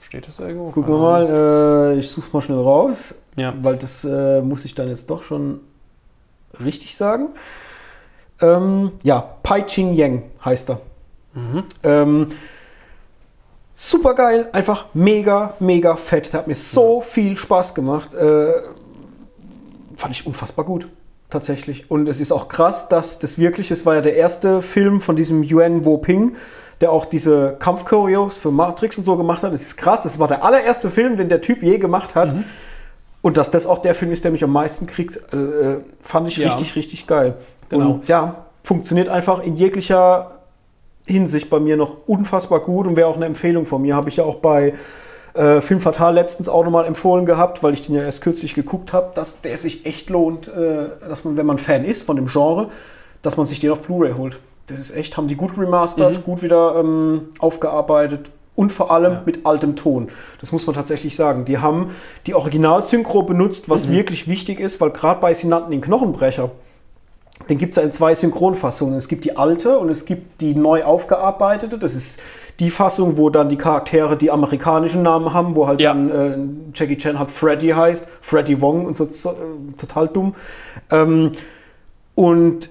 Steht 0.00 0.26
das 0.28 0.38
irgendwo? 0.38 0.70
gucken 0.70 0.92
wir 0.94 0.98
mal, 0.98 1.92
äh, 1.94 1.98
ich 1.98 2.08
suche 2.10 2.28
mal 2.32 2.40
schnell 2.40 2.58
raus, 2.60 3.14
Ja. 3.36 3.54
weil 3.60 3.76
das 3.76 4.04
äh, 4.04 4.40
muss 4.40 4.64
ich 4.64 4.74
dann 4.74 4.88
jetzt 4.88 5.10
doch 5.10 5.22
schon 5.22 5.60
richtig 6.64 6.96
sagen. 6.96 7.28
Ähm, 8.40 8.92
ja, 9.02 9.20
Pai 9.42 9.62
Ching 9.62 9.94
Yang 9.94 10.22
heißt 10.44 10.70
er. 10.70 10.80
Ähm, 11.82 12.28
super 13.74 14.14
geil, 14.14 14.48
einfach 14.52 14.86
mega, 14.94 15.54
mega 15.60 15.96
fett. 15.96 16.32
Der 16.32 16.40
hat 16.40 16.46
mir 16.46 16.54
so 16.54 17.00
viel 17.02 17.36
Spaß 17.36 17.74
gemacht. 17.74 18.14
Äh, 18.14 18.52
fand 19.96 20.14
ich 20.14 20.26
unfassbar 20.26 20.64
gut, 20.64 20.88
tatsächlich. 21.30 21.90
Und 21.90 22.08
es 22.08 22.20
ist 22.20 22.32
auch 22.32 22.48
krass, 22.48 22.88
dass 22.88 23.18
das 23.18 23.38
wirklich, 23.38 23.70
es 23.70 23.84
war 23.86 23.96
ja 23.96 24.00
der 24.00 24.16
erste 24.16 24.62
Film 24.62 25.00
von 25.00 25.16
diesem 25.16 25.42
Yuan 25.42 25.84
Wo 25.84 25.98
Ping, 25.98 26.36
der 26.80 26.92
auch 26.92 27.06
diese 27.06 27.56
Kampfchoreos 27.58 28.36
für 28.36 28.50
Matrix 28.50 28.98
und 28.98 29.04
so 29.04 29.16
gemacht 29.16 29.42
hat. 29.42 29.52
Es 29.52 29.62
ist 29.62 29.76
krass, 29.76 30.02
das 30.02 30.18
war 30.18 30.28
der 30.28 30.44
allererste 30.44 30.90
Film, 30.90 31.16
den 31.16 31.28
der 31.28 31.40
Typ 31.40 31.62
je 31.62 31.78
gemacht 31.78 32.14
hat. 32.14 32.34
Und 33.22 33.36
dass 33.36 33.50
das 33.50 33.66
auch 33.66 33.78
der 33.78 33.94
Film 33.94 34.12
ist, 34.12 34.24
der 34.24 34.30
mich 34.30 34.44
am 34.44 34.52
meisten 34.52 34.86
kriegt, 34.86 35.18
äh, 35.32 35.36
äh, 35.36 35.80
fand 36.02 36.28
ich 36.28 36.36
Ja. 36.36 36.48
richtig, 36.48 36.76
richtig 36.76 37.06
geil. 37.06 37.34
Genau. 37.70 37.92
Und 37.92 38.08
ja, 38.08 38.44
funktioniert 38.62 39.08
einfach 39.08 39.42
in 39.42 39.56
jeglicher 39.56 40.32
Hinsicht 41.06 41.48
bei 41.50 41.58
mir 41.58 41.76
noch 41.76 42.06
unfassbar 42.06 42.60
gut 42.60 42.86
und 42.86 42.96
wäre 42.96 43.08
auch 43.08 43.16
eine 43.16 43.26
Empfehlung 43.26 43.64
von 43.66 43.82
mir. 43.82 43.96
Habe 43.96 44.08
ich 44.08 44.16
ja 44.16 44.24
auch 44.24 44.36
bei 44.36 44.74
äh, 45.36 45.60
Film 45.60 45.80
Fatal 45.80 46.14
letztens 46.14 46.48
auch 46.48 46.64
nochmal 46.64 46.86
empfohlen 46.86 47.26
gehabt, 47.26 47.62
weil 47.62 47.72
ich 47.72 47.86
den 47.86 47.94
ja 47.94 48.02
erst 48.02 48.22
kürzlich 48.22 48.54
geguckt 48.54 48.92
habe, 48.92 49.12
dass 49.14 49.42
der 49.42 49.56
sich 49.58 49.86
echt 49.86 50.10
lohnt, 50.10 50.48
äh, 50.48 50.88
dass 51.08 51.24
man, 51.24 51.36
wenn 51.36 51.46
man 51.46 51.58
Fan 51.58 51.84
ist 51.84 52.02
von 52.02 52.16
dem 52.16 52.26
Genre, 52.26 52.70
dass 53.22 53.36
man 53.36 53.46
sich 53.46 53.60
den 53.60 53.70
auf 53.70 53.82
Blu-ray 53.82 54.12
holt. 54.12 54.38
Das 54.66 54.78
ist 54.78 54.94
echt, 54.96 55.16
haben 55.16 55.28
die 55.28 55.36
gut 55.36 55.56
remastert, 55.56 56.24
gut 56.24 56.42
wieder 56.42 56.76
ähm, 56.76 57.28
aufgearbeitet 57.38 58.30
und 58.56 58.72
vor 58.72 58.90
allem 58.90 59.18
mit 59.24 59.46
altem 59.46 59.76
Ton. 59.76 60.08
Das 60.40 60.50
muss 60.50 60.66
man 60.66 60.74
tatsächlich 60.74 61.14
sagen. 61.14 61.44
Die 61.44 61.58
haben 61.58 61.90
die 62.26 62.34
Originalsynchro 62.34 63.22
benutzt, 63.22 63.68
was 63.68 63.90
wirklich 63.90 64.26
wichtig 64.26 64.58
ist, 64.58 64.80
weil 64.80 64.90
gerade 64.90 65.20
bei 65.20 65.34
Sie 65.34 65.46
nannten 65.46 65.70
den 65.70 65.82
Knochenbrecher, 65.82 66.50
den 67.48 67.58
gibt 67.58 67.70
es 67.70 67.76
ja 67.76 67.82
in 67.82 67.92
zwei 67.92 68.14
Synchronfassungen. 68.14 68.96
Es 68.96 69.08
gibt 69.08 69.24
die 69.24 69.36
alte 69.36 69.78
und 69.78 69.90
es 69.90 70.06
gibt 70.06 70.40
die 70.40 70.54
neu 70.54 70.84
aufgearbeitete. 70.84 71.78
Das 71.78 71.94
ist 71.94 72.18
die 72.60 72.70
Fassung, 72.70 73.18
wo 73.18 73.28
dann 73.30 73.48
die 73.48 73.56
Charaktere 73.56 74.16
die 74.16 74.30
amerikanischen 74.30 75.02
Namen 75.02 75.32
haben, 75.34 75.56
wo 75.56 75.66
halt 75.66 75.80
Ja. 75.80 75.92
dann 75.92 76.10
äh, 76.10 76.38
Jackie 76.74 76.96
Chan 76.96 77.18
halt 77.18 77.30
Freddy 77.30 77.68
heißt, 77.68 78.08
Freddy 78.22 78.60
Wong 78.60 78.86
und 78.86 78.96
so, 78.96 79.06
so 79.06 79.30
äh, 79.30 79.34
total 79.78 80.08
dumm. 80.08 80.34
Ähm, 80.90 81.32
und 82.14 82.70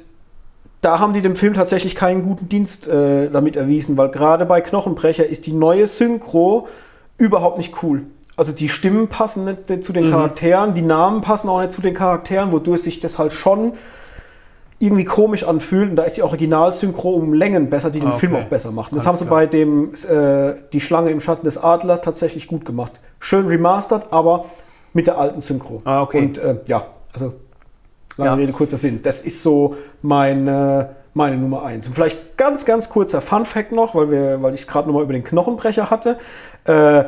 da 0.82 0.99
haben 0.99 1.14
die 1.14 1.22
dem 1.22 1.36
Film 1.36 1.53
tatsächlich 1.53 1.95
keinen 1.95 2.24
guten 2.24 2.49
Dienst 2.49 2.88
äh, 2.88 3.30
damit 3.30 3.56
erwiesen, 3.56 3.98
weil 3.98 4.10
gerade 4.10 4.45
bei 4.45 4.62
Knochenbrecher 4.62 5.26
ist 5.26 5.45
die 5.45 5.53
neue 5.53 5.88
Synchro 5.88 6.68
überhaupt 7.18 7.57
nicht 7.57 7.82
cool. 7.84 8.03
Also 8.38 8.52
die 8.52 8.68
Stimmen 8.70 9.07
passen 9.07 9.45
nicht 9.45 9.84
zu 9.84 9.94
den 9.94 10.12
Charakteren, 10.12 10.74
die 10.74 10.82
Namen 10.82 11.22
passen 11.22 11.48
auch 11.48 11.62
nicht 11.62 11.72
zu 11.72 11.82
den 11.82 11.94
Charakteren, 11.94 12.52
wodurch 12.52 12.82
sich 12.82 12.99
das 12.99 13.18
halt 13.18 13.32
schon 13.34 13.74
irgendwie 14.80 15.06
komisch 15.06 15.43
anfühlt. 15.43 15.89
Und 15.91 15.95
da 15.95 16.03
ist 16.03 16.18
die 16.18 16.23
Originalsynchro 16.23 17.11
um 17.11 17.34
Längen 17.34 17.69
besser, 17.69 17.89
die 17.89 17.99
den 17.99 18.10
Ah, 18.10 18.14
Film 18.14 18.34
okay. 18.34 18.43
auch 18.43 18.47
besser 18.49 18.72
macht. 18.72 18.91
Und 18.91 18.97
das 18.97 19.07
Alles 19.07 19.22
haben 19.22 19.26
sie 19.26 19.26
klar. 19.27 19.39
bei 19.41 19.45
dem 19.47 19.93
äh, 19.93 20.61
Die 20.73 20.81
Schlange 20.81 21.11
im 21.11 21.22
Schatten 21.22 21.45
des 21.45 21.57
Adlers 21.57 22.02
tatsächlich 22.02 22.47
gut 22.47 22.65
gemacht. 22.65 22.99
Schön 23.19 23.47
remastered, 23.47 24.11
aber 24.11 24.45
mit 24.93 25.07
der 25.07 25.18
alten 25.18 25.41
Synchro. 25.41 25.81
Ah, 25.85 26.02
okay. 26.02 26.19
Und 26.19 26.38
äh, 26.38 26.57
ja, 26.68 26.85
also 27.14 27.34
lange 28.18 28.30
Ja. 28.31 28.35
Rede, 28.35 28.52
kurzer 28.53 28.77
Sinn. 28.77 29.02
Das 29.03 29.22
ist 29.22 29.41
so 29.43 29.76
meine, 30.02 30.89
meine 31.14 31.38
Nummer 31.38 31.64
eins. 31.64 31.88
Und 31.88 31.93
vielleicht 31.93 32.38
ganz, 32.38 32.65
ganz 32.65 32.89
kurzer 32.89 33.22
Fun-Fact 33.22 33.72
noch, 33.72 33.95
weil, 33.95 34.11
wir, 34.11 34.41
weil 34.41 34.53
ich 34.53 34.61
es 34.61 34.68
gerade 34.68 34.88
nochmal 34.88 35.03
über 35.03 35.14
den 35.14 35.23
Knochenbrecher 35.23 35.89
hatte. 35.89 36.18
Äh, 36.65 37.06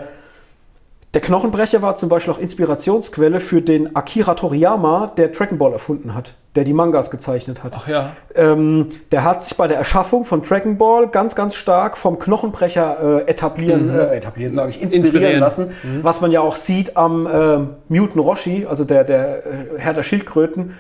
der 1.18 1.26
Knochenbrecher 1.26 1.82
war 1.82 1.96
zum 1.96 2.10
Beispiel 2.10 2.32
auch 2.32 2.38
Inspirationsquelle 2.38 3.40
für 3.40 3.64
den 3.64 3.96
Akira 3.96 4.36
Toriyama, 4.36 5.14
der 5.18 5.30
Dragon 5.30 5.58
Ball 5.58 5.74
erfunden 5.74 6.14
hat, 6.14 6.36
der 6.54 6.64
die 6.64 6.74
Mangas 6.74 7.10
gezeichnet 7.10 7.64
hat. 7.64 7.74
Ach 7.76 7.88
ja. 7.88 8.12
Ähm, 8.36 8.90
der 9.12 9.24
hat 9.24 9.44
sich 9.44 9.58
bei 9.58 9.68
der 9.68 9.78
Erschaffung 9.78 10.26
von 10.26 10.44
Dragon 10.44 10.78
Ball 10.78 11.08
ganz, 11.08 11.34
ganz 11.34 11.56
stark 11.56 11.98
vom 11.98 12.20
Knochenbrecher 12.20 13.24
äh, 13.26 13.32
etablieren, 13.32 13.90
äh, 13.90 14.16
etablieren 14.16 14.54
sage 14.54 14.70
ich, 14.70 14.80
inspirieren, 14.80 15.06
Inspirieren. 15.06 15.40
lassen, 15.40 15.72
was 16.04 16.22
man 16.22 16.30
ja 16.30 16.42
auch 16.42 16.56
sieht 16.56 16.96
am 16.96 17.26
äh, 17.26 17.66
Mutant 17.92 18.24
Roshi, 18.24 18.68
also 18.70 18.86
der, 18.86 19.04
der 19.04 19.38
äh, 19.38 19.52
Herr 19.80 19.96
der 19.96 20.04
Schildkröten. 20.04 20.76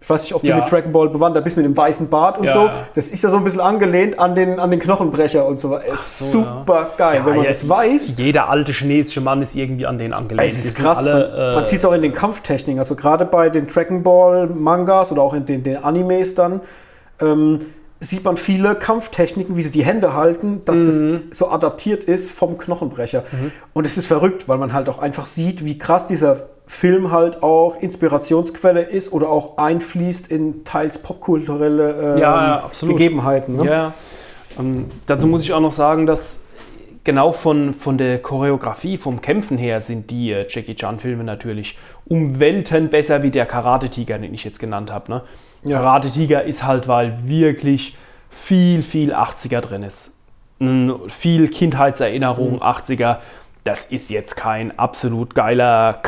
Ich 0.00 0.10
weiß 0.10 0.22
nicht, 0.22 0.34
ob 0.34 0.42
du 0.42 0.48
Ja. 0.48 0.56
mit 0.56 0.70
Dragon 0.70 0.92
Ball 0.92 1.08
bewandert 1.08 1.42
bist, 1.42 1.56
mit 1.56 1.64
dem 1.66 1.76
weißen 1.76 2.08
Bart 2.10 2.38
und 2.38 2.44
Ja, 2.44 2.52
so. 2.52 2.70
Das 2.94 3.08
ist 3.08 3.22
ja 3.24 3.30
so 3.30 3.38
ein 3.38 3.44
bisschen 3.44 3.60
angelehnt 3.62 4.18
an 4.18 4.34
den, 4.34 4.60
an 4.60 4.70
den 4.70 4.78
Knochenbrecher 4.78 5.44
und 5.46 5.58
so. 5.58 5.76
Ist 5.76 6.18
so, 6.30 6.40
super 6.42 6.90
geil, 6.96 7.22
wenn 7.24 7.36
man 7.36 7.46
das 7.46 7.68
weiß. 7.68 8.16
Jeder 8.18 8.48
alte 8.48 8.72
chinesische 8.72 9.20
Mann 9.20 9.42
ist 9.42 9.56
irgendwie 9.56 9.86
an 9.86 9.98
den 9.98 10.12
angelehnt. 10.12 10.48
Es 10.52 10.64
ist 10.64 10.76
krass. 10.76 10.98
Alle, 10.98 11.32
man 11.36 11.54
man 11.56 11.64
äh, 11.64 11.66
sieht 11.66 11.78
es 11.80 11.84
auch 11.84 11.92
in 11.92 12.02
den 12.02 12.12
Kampftechniken. 12.12 12.78
Also 12.78 12.94
gerade 12.94 13.24
bei 13.24 13.48
den 13.48 13.66
Dragon 13.66 14.02
Ball 14.02 14.46
Mangas 14.46 15.10
oder 15.10 15.22
auch 15.22 15.34
in 15.34 15.44
den, 15.46 15.62
den 15.62 15.82
Animes 15.82 16.34
dann 16.34 16.60
ähm, 17.20 17.62
sieht 17.98 18.22
man 18.24 18.36
viele 18.36 18.74
Kampftechniken, 18.74 19.56
wie 19.56 19.62
sie 19.62 19.70
die 19.70 19.84
Hände 19.84 20.12
halten, 20.12 20.60
dass 20.66 20.78
Mhm. 20.78 21.22
das 21.30 21.38
so 21.38 21.48
adaptiert 21.50 22.04
ist 22.04 22.30
vom 22.30 22.58
Knochenbrecher. 22.58 23.24
Und 23.72 23.86
es 23.86 23.96
ist 23.96 24.06
verrückt, 24.06 24.46
weil 24.48 24.58
man 24.58 24.74
halt 24.74 24.88
auch 24.90 24.98
einfach 25.00 25.24
sieht, 25.24 25.64
wie 25.64 25.78
krass 25.78 26.06
dieser 26.06 26.42
Film 26.66 27.12
halt 27.12 27.42
auch 27.42 27.76
Inspirationsquelle 27.80 28.82
ist 28.82 29.12
oder 29.12 29.28
auch 29.28 29.56
einfließt 29.58 30.30
in 30.30 30.64
teils 30.64 30.98
popkulturelle 30.98 32.14
ähm, 32.14 32.18
Ja, 32.18 32.62
ja. 32.82 32.88
Gegebenheiten. 32.88 33.56
Ne? 33.56 33.66
Ja, 33.66 33.92
ähm, 34.58 34.86
dazu 35.06 35.26
muss 35.26 35.42
ich 35.42 35.52
auch 35.52 35.60
noch 35.60 35.72
sagen, 35.72 36.06
dass 36.06 36.46
genau 37.04 37.32
von, 37.32 37.72
von 37.72 37.98
der 37.98 38.20
Choreografie, 38.20 38.96
vom 38.96 39.20
Kämpfen 39.20 39.58
her 39.58 39.80
sind 39.80 40.10
die 40.10 40.32
äh, 40.32 40.46
Jackie 40.48 40.74
Chan-Filme 40.74 41.24
natürlich 41.24 41.78
um 42.04 42.40
Welten 42.40 42.88
besser 42.88 43.22
wie 43.22 43.30
der 43.30 43.46
Karate-Tiger, 43.46 44.18
den 44.18 44.34
ich 44.34 44.44
jetzt 44.44 44.58
genannt 44.58 44.92
habe. 44.92 45.10
Ne? 45.10 45.22
Ja. 45.62 45.78
Karate-Tiger 45.78 46.44
ist 46.44 46.64
halt, 46.64 46.88
weil 46.88 47.28
wirklich 47.28 47.96
viel, 48.28 48.82
viel 48.82 49.14
80er 49.14 49.60
drin 49.60 49.82
ist. 49.82 50.18
Mm, 50.58 50.92
Viel 51.08 51.48
Kindheitserinnerung, 51.48 52.62
80er. 52.62 53.18
Das 53.64 53.86
ist 53.86 54.10
jetzt 54.10 54.36
kein 54.36 54.78
absolut 54.78 55.34
geiler 55.34 55.98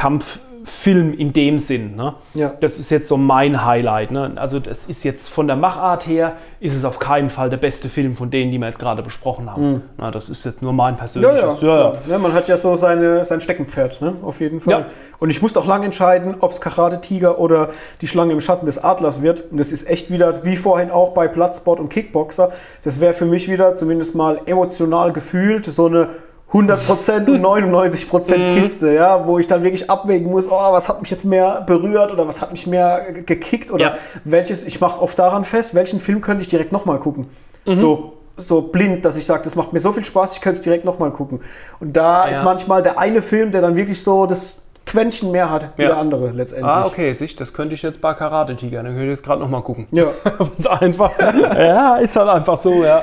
Kampffilm 0.69 1.15
in 1.15 1.33
dem 1.33 1.59
Sinn. 1.59 1.97
Ne? 1.97 2.15
Ja. 2.35 2.53
Das 2.61 2.79
ist 2.79 2.91
jetzt 2.91 3.09
so 3.09 3.17
mein 3.17 3.65
Highlight. 3.65 4.11
Ne? 4.11 4.33
Also 4.37 4.61
das 4.61 4.87
ist 4.87 5.03
jetzt 5.03 5.29
von 5.29 5.47
der 5.47 5.57
Machart 5.57 6.07
her, 6.07 6.37
ist 6.61 6.75
es 6.75 6.85
auf 6.85 6.99
keinen 6.99 7.31
Fall 7.31 7.49
der 7.51 7.57
beste 7.57 7.89
Film 7.89 8.17
von 8.17 8.31
denen, 8.31 8.51
die 8.51 8.59
wir 8.59 8.67
jetzt 8.67 8.79
gerade 8.79 9.03
besprochen 9.03 9.51
haben. 9.51 9.83
Na, 9.97 10.11
das 10.11 10.29
ist 10.29 10.45
jetzt 10.45 10.61
nur 10.63 10.73
mein 10.73 10.95
Ja, 10.95 10.99
ja, 10.99 10.99
persönliches. 10.99 11.59
klar. 11.59 11.99
ja, 12.07 12.19
man 12.19 12.33
hat 12.35 12.49
ja 12.49 12.57
so 12.57 12.77
seine, 12.77 13.25
sein 13.25 13.41
Steckenpferd, 13.41 14.01
ne? 14.03 14.15
auf 14.23 14.41
jeden 14.41 14.61
Fall. 14.61 14.73
Ja. 14.73 14.87
Und 15.19 15.31
ich 15.31 15.43
musste 15.43 15.59
auch 15.59 15.67
lange 15.67 15.87
entscheiden, 15.87 16.37
ob 16.41 16.53
es 16.53 16.61
Karate-Tiger 16.61 17.39
oder 17.39 17.71
die 18.01 18.07
Schlange 18.09 18.33
im 18.33 18.41
Schatten 18.41 18.67
des 18.67 18.83
Adlers 18.83 19.23
wird. 19.23 19.51
Und 19.51 19.59
das 19.59 19.73
ist 19.73 19.89
echt 19.89 20.11
wieder, 20.11 20.45
wie 20.45 20.57
vorhin 20.57 20.91
auch 20.91 21.13
bei 21.15 21.29
Platzsport 21.29 21.81
und 21.81 21.89
Kickboxer, 21.89 22.53
das 22.85 23.01
wäre 23.01 23.15
für 23.15 23.25
mich 23.27 23.51
wieder 23.51 23.75
zumindest 23.75 24.15
mal 24.15 24.41
emotional 24.47 25.13
gefühlt 25.13 25.65
so 25.67 25.87
eine 25.87 26.09
100% 26.53 27.27
und 27.29 27.43
99% 27.43 28.55
Kiste, 28.55 28.93
ja, 28.95 29.27
wo 29.27 29.39
ich 29.39 29.47
dann 29.47 29.63
wirklich 29.63 29.91
abwägen 29.91 30.31
muss, 30.31 30.47
oh, 30.47 30.73
was 30.73 30.89
hat 30.89 31.01
mich 31.03 31.11
jetzt 31.11 31.25
mehr 31.25 31.63
berührt 31.67 32.11
oder 32.11 32.27
was 32.27 32.41
hat 32.41 32.53
mich 32.53 32.67
mehr 32.67 33.13
ge- 33.13 33.23
gekickt 33.23 33.71
oder 33.71 33.83
Ja. 33.85 33.95
welches, 34.25 34.65
ich 34.65 34.81
mache 34.81 34.93
es 34.93 34.99
oft 34.99 35.19
daran 35.19 35.45
fest, 35.45 35.75
welchen 35.75 36.01
Film 36.01 36.21
könnte 36.23 36.41
ich 36.43 36.49
direkt 36.49 36.73
nochmal 36.73 36.99
gucken. 36.99 37.29
So, 37.67 38.15
so 38.39 38.63
blind, 38.63 39.05
dass 39.05 39.19
ich 39.19 39.27
sage, 39.27 39.43
das 39.45 39.57
macht 39.57 39.75
mir 39.75 39.81
so 39.81 39.93
viel 39.93 40.05
Spaß, 40.05 40.33
ich 40.33 40.41
könnte 40.41 40.57
es 40.57 40.63
direkt 40.63 40.87
nochmal 40.87 41.11
gucken. 41.11 41.41
Und 41.81 41.95
da 41.99 42.25
ist 42.25 42.39
Ja. 42.39 42.45
manchmal 42.45 42.83
der 42.83 42.99
eine 42.99 43.21
Film, 43.21 43.51
der 43.51 43.61
dann 43.61 43.77
wirklich 43.77 44.03
so 44.03 44.25
das 44.25 44.65
Quäntchen 44.87 45.31
mehr 45.31 45.51
hat 45.51 45.69
wie 45.77 45.83
Ja. 45.83 45.89
der 45.89 45.99
andere 45.99 46.31
letztendlich. 46.31 46.71
Ah, 46.73 46.87
okay, 46.87 47.13
sicht, 47.13 47.39
das 47.43 47.53
könnte 47.53 47.75
ich 47.75 47.83
jetzt 47.83 48.01
bei 48.01 48.15
Karate-Tiger. 48.15 48.79
Dann 48.79 48.87
könnte 48.93 49.03
ich 49.05 49.11
jetzt 49.11 49.23
gerade 49.23 49.43
nochmal 49.43 49.61
gucken. 49.61 49.87
Ja. 49.91 50.07
ist 50.57 50.67
einfach. 50.67 51.11
ja, 51.59 51.99
ist 51.99 52.17
halt 52.17 52.29
einfach 52.31 52.57
so, 52.57 52.83
ja. 52.83 53.03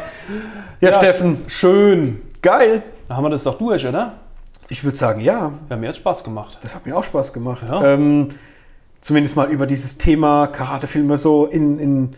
Ja, 0.82 0.94
Steffen, 0.94 1.44
Schön. 1.46 2.22
geil. 2.42 2.82
Dann 3.08 3.18
haben 3.18 3.24
wir 3.24 3.30
das 3.30 3.44
doch 3.44 3.58
durch, 3.58 3.86
oder? 3.86 4.14
Ich 4.70 4.84
würde 4.84 4.98
sagen, 4.98 5.22
ja, 5.22 5.52
Wir 5.68 5.76
haben 5.78 5.84
jetzt 5.84 5.98
Spaß 5.98 6.24
gemacht. 6.24 6.58
das 6.64 6.74
hat 6.76 6.86
mir 6.86 6.98
auch 6.98 7.04
Spaß 7.04 7.34
gemacht. 7.34 7.66
Ja. 7.70 7.94
Ähm, 7.94 8.30
zumindest 9.02 9.36
mal 9.36 9.50
über 9.52 9.68
dieses 9.68 9.98
Thema 9.98 10.48
Karatefilme 10.48 11.18
so 11.18 11.46
in, 11.46 11.78
in, 11.80 12.16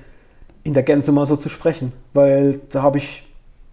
in 0.64 0.74
der 0.74 0.84
Gänze 0.84 1.12
mal 1.12 1.26
so 1.26 1.36
zu 1.36 1.50
sprechen. 1.50 1.92
Weil 2.14 2.62
da 2.70 2.82
habe 2.84 3.00
ich 3.00 3.24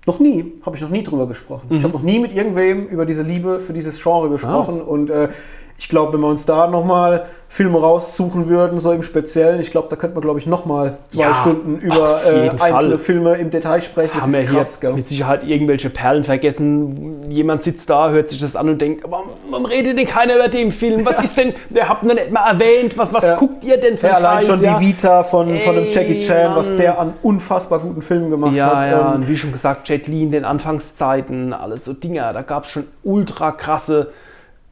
noch 0.07 0.19
nie, 0.19 0.53
habe 0.67 0.77
ich 0.77 0.83
noch 0.83 0.91
nie 0.91 1.03
drüber 1.05 1.27
gesprochen. 1.29 1.69
Ich 1.71 1.85
habe 1.85 1.93
noch 1.93 2.03
nie 2.03 2.19
mit 2.19 2.35
irgendwem 2.35 2.87
über 2.89 3.07
diese 3.07 3.23
Liebe 3.23 3.61
für 3.61 3.73
dieses 3.73 4.03
Genre 4.03 4.29
gesprochen. 4.29 4.83
Und 4.83 5.09
äh, 5.09 5.29
ich 5.77 5.89
glaube, 5.89 6.13
wenn 6.15 6.21
wir 6.21 6.29
uns 6.29 6.47
da 6.47 6.67
nochmal 6.69 7.27
Filme 7.49 7.79
raussuchen 7.79 8.49
würden, 8.49 8.81
so 8.81 8.91
im 8.91 9.03
Speziellen, 9.05 9.61
ich 9.61 9.71
glaube, 9.71 9.87
da 9.89 9.95
könnte 9.95 10.15
man, 10.15 10.23
glaube 10.23 10.41
ich, 10.41 10.47
nochmal 10.47 10.97
zwei 11.07 11.23
Ja, 11.23 11.35
Stunden 11.37 11.79
über 11.79 12.21
äh, 12.27 12.49
einzelne 12.51 12.59
Fall. 12.59 12.99
Filme 12.99 13.35
im 13.37 13.51
Detail 13.51 13.81
sprechen. 13.81 14.11
Das 14.15 14.25
haben 14.25 14.33
wir 14.33 14.41
ist 14.41 14.51
krass, 14.51 14.79
hier 14.81 14.89
gell? 14.89 14.97
mit 14.97 15.07
Sicherheit 15.07 15.45
irgendwelche 15.45 15.89
Perlen 15.91 16.25
vergessen. 16.25 17.31
Jemand 17.31 17.63
sitzt 17.63 17.91
da, 17.91 18.11
hört 18.11 18.29
sich 18.29 18.41
das 18.41 18.57
an 18.57 18.69
und 18.71 18.81
denkt, 18.81 19.05
warum, 19.09 19.27
warum 19.51 19.67
redet 19.67 19.97
denn 19.99 20.07
keiner 20.07 20.35
über 20.37 20.49
den 20.49 20.73
Film? 20.73 21.05
Was 21.07 21.23
ist 21.23 21.37
denn, 21.37 21.55
der 21.71 21.89
habt 21.89 22.05
noch 22.05 22.15
nicht 22.15 22.33
mal 22.33 22.49
erwähnt, 22.51 22.99
was, 22.99 23.13
was 23.15 23.25
Ja. 23.25 23.37
guckt 23.37 23.63
ihr 23.65 23.77
denn 23.77 23.99
für 23.99 24.09
Ja, 24.09 24.15
allein 24.15 24.39
Scheiß? 24.45 24.47
schon 24.47 24.65
ja? 24.65 24.79
die 24.79 24.87
Vita 24.87 25.23
von, 25.23 25.61
von 25.61 25.75
dem 25.77 25.85
Ey, 25.85 25.91
Jackie 25.91 26.21
Chan, 26.21 26.57
was 26.57 26.71
Mann. 26.71 26.79
der 26.79 26.99
an 26.99 27.15
unfassbar 27.23 27.79
guten 27.79 28.03
Filmen 28.03 28.31
gemacht 28.31 28.55
Ja, 28.55 28.77
hat. 28.77 28.91
ja, 28.91 29.13
und 29.13 29.29
wie 29.29 29.37
schon 29.39 29.53
gesagt, 29.53 29.89
Jet 29.89 30.09
Li 30.09 30.23
in 30.25 30.33
den 30.33 30.45
Anfangszeiten, 30.45 31.53
alles 31.53 31.85
so 31.85 31.93
Dinger. 31.93 32.33
Da 32.33 32.43
gab 32.43 32.65
es 32.65 32.71
schon 32.71 32.85
ultra 33.05 33.53
krasse 33.53 34.09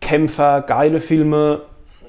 Kämpfer, 0.03 0.61
geile 0.61 1.01
Filme, 1.01 1.63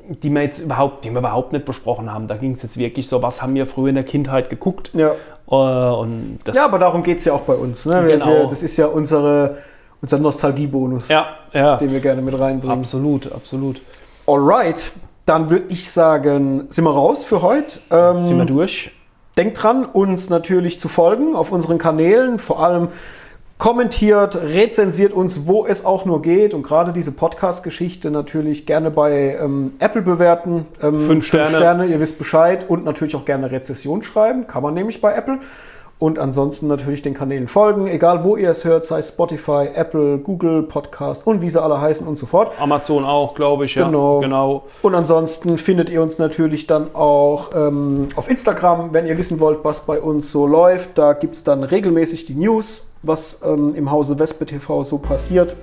die 0.09 0.29
wir 0.29 0.41
jetzt 0.41 0.59
überhaupt, 0.59 1.05
die 1.05 1.11
wir 1.11 1.19
überhaupt 1.19 1.53
nicht 1.53 1.63
besprochen 1.63 2.11
haben. 2.11 2.27
Da 2.27 2.35
ging 2.35 2.51
es 2.51 2.61
jetzt 2.63 2.75
wirklich 2.77 3.07
so, 3.07 3.21
was 3.21 3.41
haben 3.41 3.55
wir 3.55 3.65
früher 3.65 3.87
in 3.89 3.95
der 3.95 4.03
Kindheit 4.03 4.49
geguckt? 4.49 4.91
ja. 4.93 5.11
Äh, 5.49 5.55
und 5.55 6.39
das, 6.45 6.55
ja, 6.55 6.65
aber 6.65 6.79
darum 6.79 7.03
geht 7.03 7.19
es 7.19 7.25
ja 7.25 7.33
auch 7.33 7.41
bei 7.41 7.53
uns. 7.53 7.85
Ne? 7.85 8.05
Wir, 8.07 8.13
Genau. 8.17 8.27
wir, 8.27 8.43
das 8.47 8.63
ist 8.63 8.75
ja 8.77 8.87
unsere, 8.87 9.57
unser 10.01 10.17
Nostalgiebonus, 10.17 11.09
ja, 11.09 11.27
ja, 11.53 11.75
den 11.77 11.91
wir 11.91 11.99
gerne 11.99 12.21
mit 12.21 12.37
reinbringen. 12.39 12.79
absolut, 12.79 13.31
absolut. 13.31 13.81
Alright, 14.25 14.91
dann 15.25 15.49
würde 15.49 15.65
ich 15.69 15.91
sagen, 15.91 16.65
sind 16.69 16.85
wir 16.85 16.91
raus 16.91 17.23
für 17.23 17.41
heute. 17.41 17.79
Ähm, 17.91 18.25
Sind 18.25 18.37
wir 18.37 18.45
durch? 18.45 18.91
Denkt 19.37 19.61
dran, 19.61 19.85
uns 19.85 20.29
natürlich 20.29 20.79
zu 20.79 20.87
folgen 20.87 21.35
auf 21.35 21.51
unseren 21.51 21.77
Kanälen. 21.77 22.39
Vor 22.39 22.63
allem 22.63 22.87
kommentiert, 23.63 24.35
rezensiert 24.35 25.13
uns, 25.13 25.47
wo 25.47 25.65
es 25.65 25.85
auch 25.85 26.03
nur 26.03 26.21
geht. 26.21 26.53
Und 26.53 26.63
gerade 26.63 26.91
diese 26.91 27.13
Podcast-Geschichte 27.13 28.11
natürlich 28.11 28.65
gerne 28.65 28.91
bei 28.91 29.37
ähm, 29.39 29.75
Apple 29.79 30.01
bewerten. 30.01 30.65
Ähm, 30.81 31.07
Fünf 31.07 31.25
Sterne. 31.27 31.85
ihr 31.85 31.97
wisst 32.01 32.17
Bescheid. 32.17 32.69
Und 32.69 32.83
natürlich 32.83 33.15
auch 33.15 33.23
gerne 33.23 33.51
Rezession 33.51 34.01
schreiben. 34.01 34.47
Kann 34.47 34.63
man 34.63 34.73
nämlich 34.73 34.99
bei 34.99 35.13
Apple. 35.13 35.39
Und 35.99 36.19
ansonsten 36.19 36.67
natürlich 36.67 37.01
den 37.01 37.13
Kanälen 37.13 37.47
folgen, 37.47 37.87
egal 37.87 38.23
wo 38.23 38.35
ihr 38.35 38.49
es 38.49 38.65
hört, 38.65 38.83
sei 38.83 38.99
es 38.99 39.09
Spotify, 39.09 39.69
Apple, 39.73 40.17
Google, 40.17 40.63
Podcast 40.63 41.25
und 41.25 41.41
wie 41.41 41.49
sie 41.49 41.61
alle 41.61 41.79
heißen 41.79 42.05
und 42.05 42.17
so 42.17 42.25
fort. 42.25 42.51
Amazon 42.59 43.05
auch, 43.05 43.35
glaube 43.35 43.65
ich, 43.65 43.75
ja. 43.75 43.85
Genau. 43.85 44.19
genau. 44.19 44.63
Und 44.81 44.95
ansonsten 44.95 45.57
findet 45.57 45.89
ihr 45.89 46.01
uns 46.01 46.17
natürlich 46.17 46.67
dann 46.67 46.93
auch 46.93 47.51
ähm, 47.55 48.09
auf 48.15 48.29
Instagram, 48.29 48.91
wenn 48.91 49.07
ihr 49.07 49.17
wissen 49.17 49.39
wollt, 49.39 49.63
was 49.63 49.81
bei 49.81 50.01
uns 50.01 50.29
so 50.31 50.45
läuft. 50.45 50.97
Da 50.97 51.13
gibt 51.13 51.35
es 51.35 51.43
dann 51.45 51.63
regelmäßig 51.63 52.25
die 52.25 52.35
News, 52.35 52.85
was 53.01 53.39
ähm, 53.45 53.73
im 53.75 53.89
Hause 53.89 54.19
Wespe 54.19 54.45
TV 54.45 54.83
so 54.83 54.97
passiert. 54.97 55.55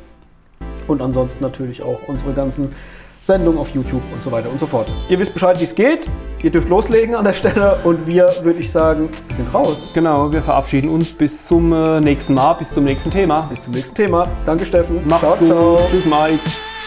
Und 0.86 1.02
ansonsten 1.02 1.44
natürlich 1.44 1.82
auch 1.82 2.00
unsere 2.08 2.32
ganzen 2.32 2.74
Sendungen 3.20 3.60
auf 3.60 3.70
YouTube 3.70 4.02
und 4.12 4.22
so 4.22 4.32
weiter 4.32 4.50
und 4.50 4.58
so 4.58 4.66
fort. 4.66 4.92
Ihr 5.08 5.18
wisst 5.18 5.34
Bescheid, 5.34 5.58
wie 5.60 5.64
es 5.64 5.74
geht. 5.74 6.06
Ihr 6.42 6.50
dürft 6.50 6.68
loslegen 6.68 7.14
an 7.14 7.24
der 7.24 7.34
Stelle 7.34 7.78
und 7.84 8.06
wir, 8.06 8.30
würde 8.42 8.60
ich 8.60 8.70
sagen, 8.70 9.10
sind 9.28 9.52
raus. 9.52 9.90
Genau, 9.92 10.32
wir 10.32 10.42
verabschieden 10.42 10.88
uns 10.88 11.12
bis 11.12 11.46
zum 11.46 11.72
äh, 11.72 12.00
nächsten 12.00 12.34
Mal, 12.34 12.54
bis 12.54 12.70
zum 12.70 12.84
nächsten 12.84 13.10
Thema. 13.10 13.42
Bis 13.50 13.60
zum 13.62 13.74
nächsten 13.74 13.94
Thema. 13.94 14.26
Danke, 14.46 14.64
Steffen. 14.64 15.06
Macht's 15.06 15.20
ciao, 15.20 15.36
gut. 15.36 15.48
ciao. 15.48 15.80
Tschüss, 15.90 16.06
Mike. 16.06 16.79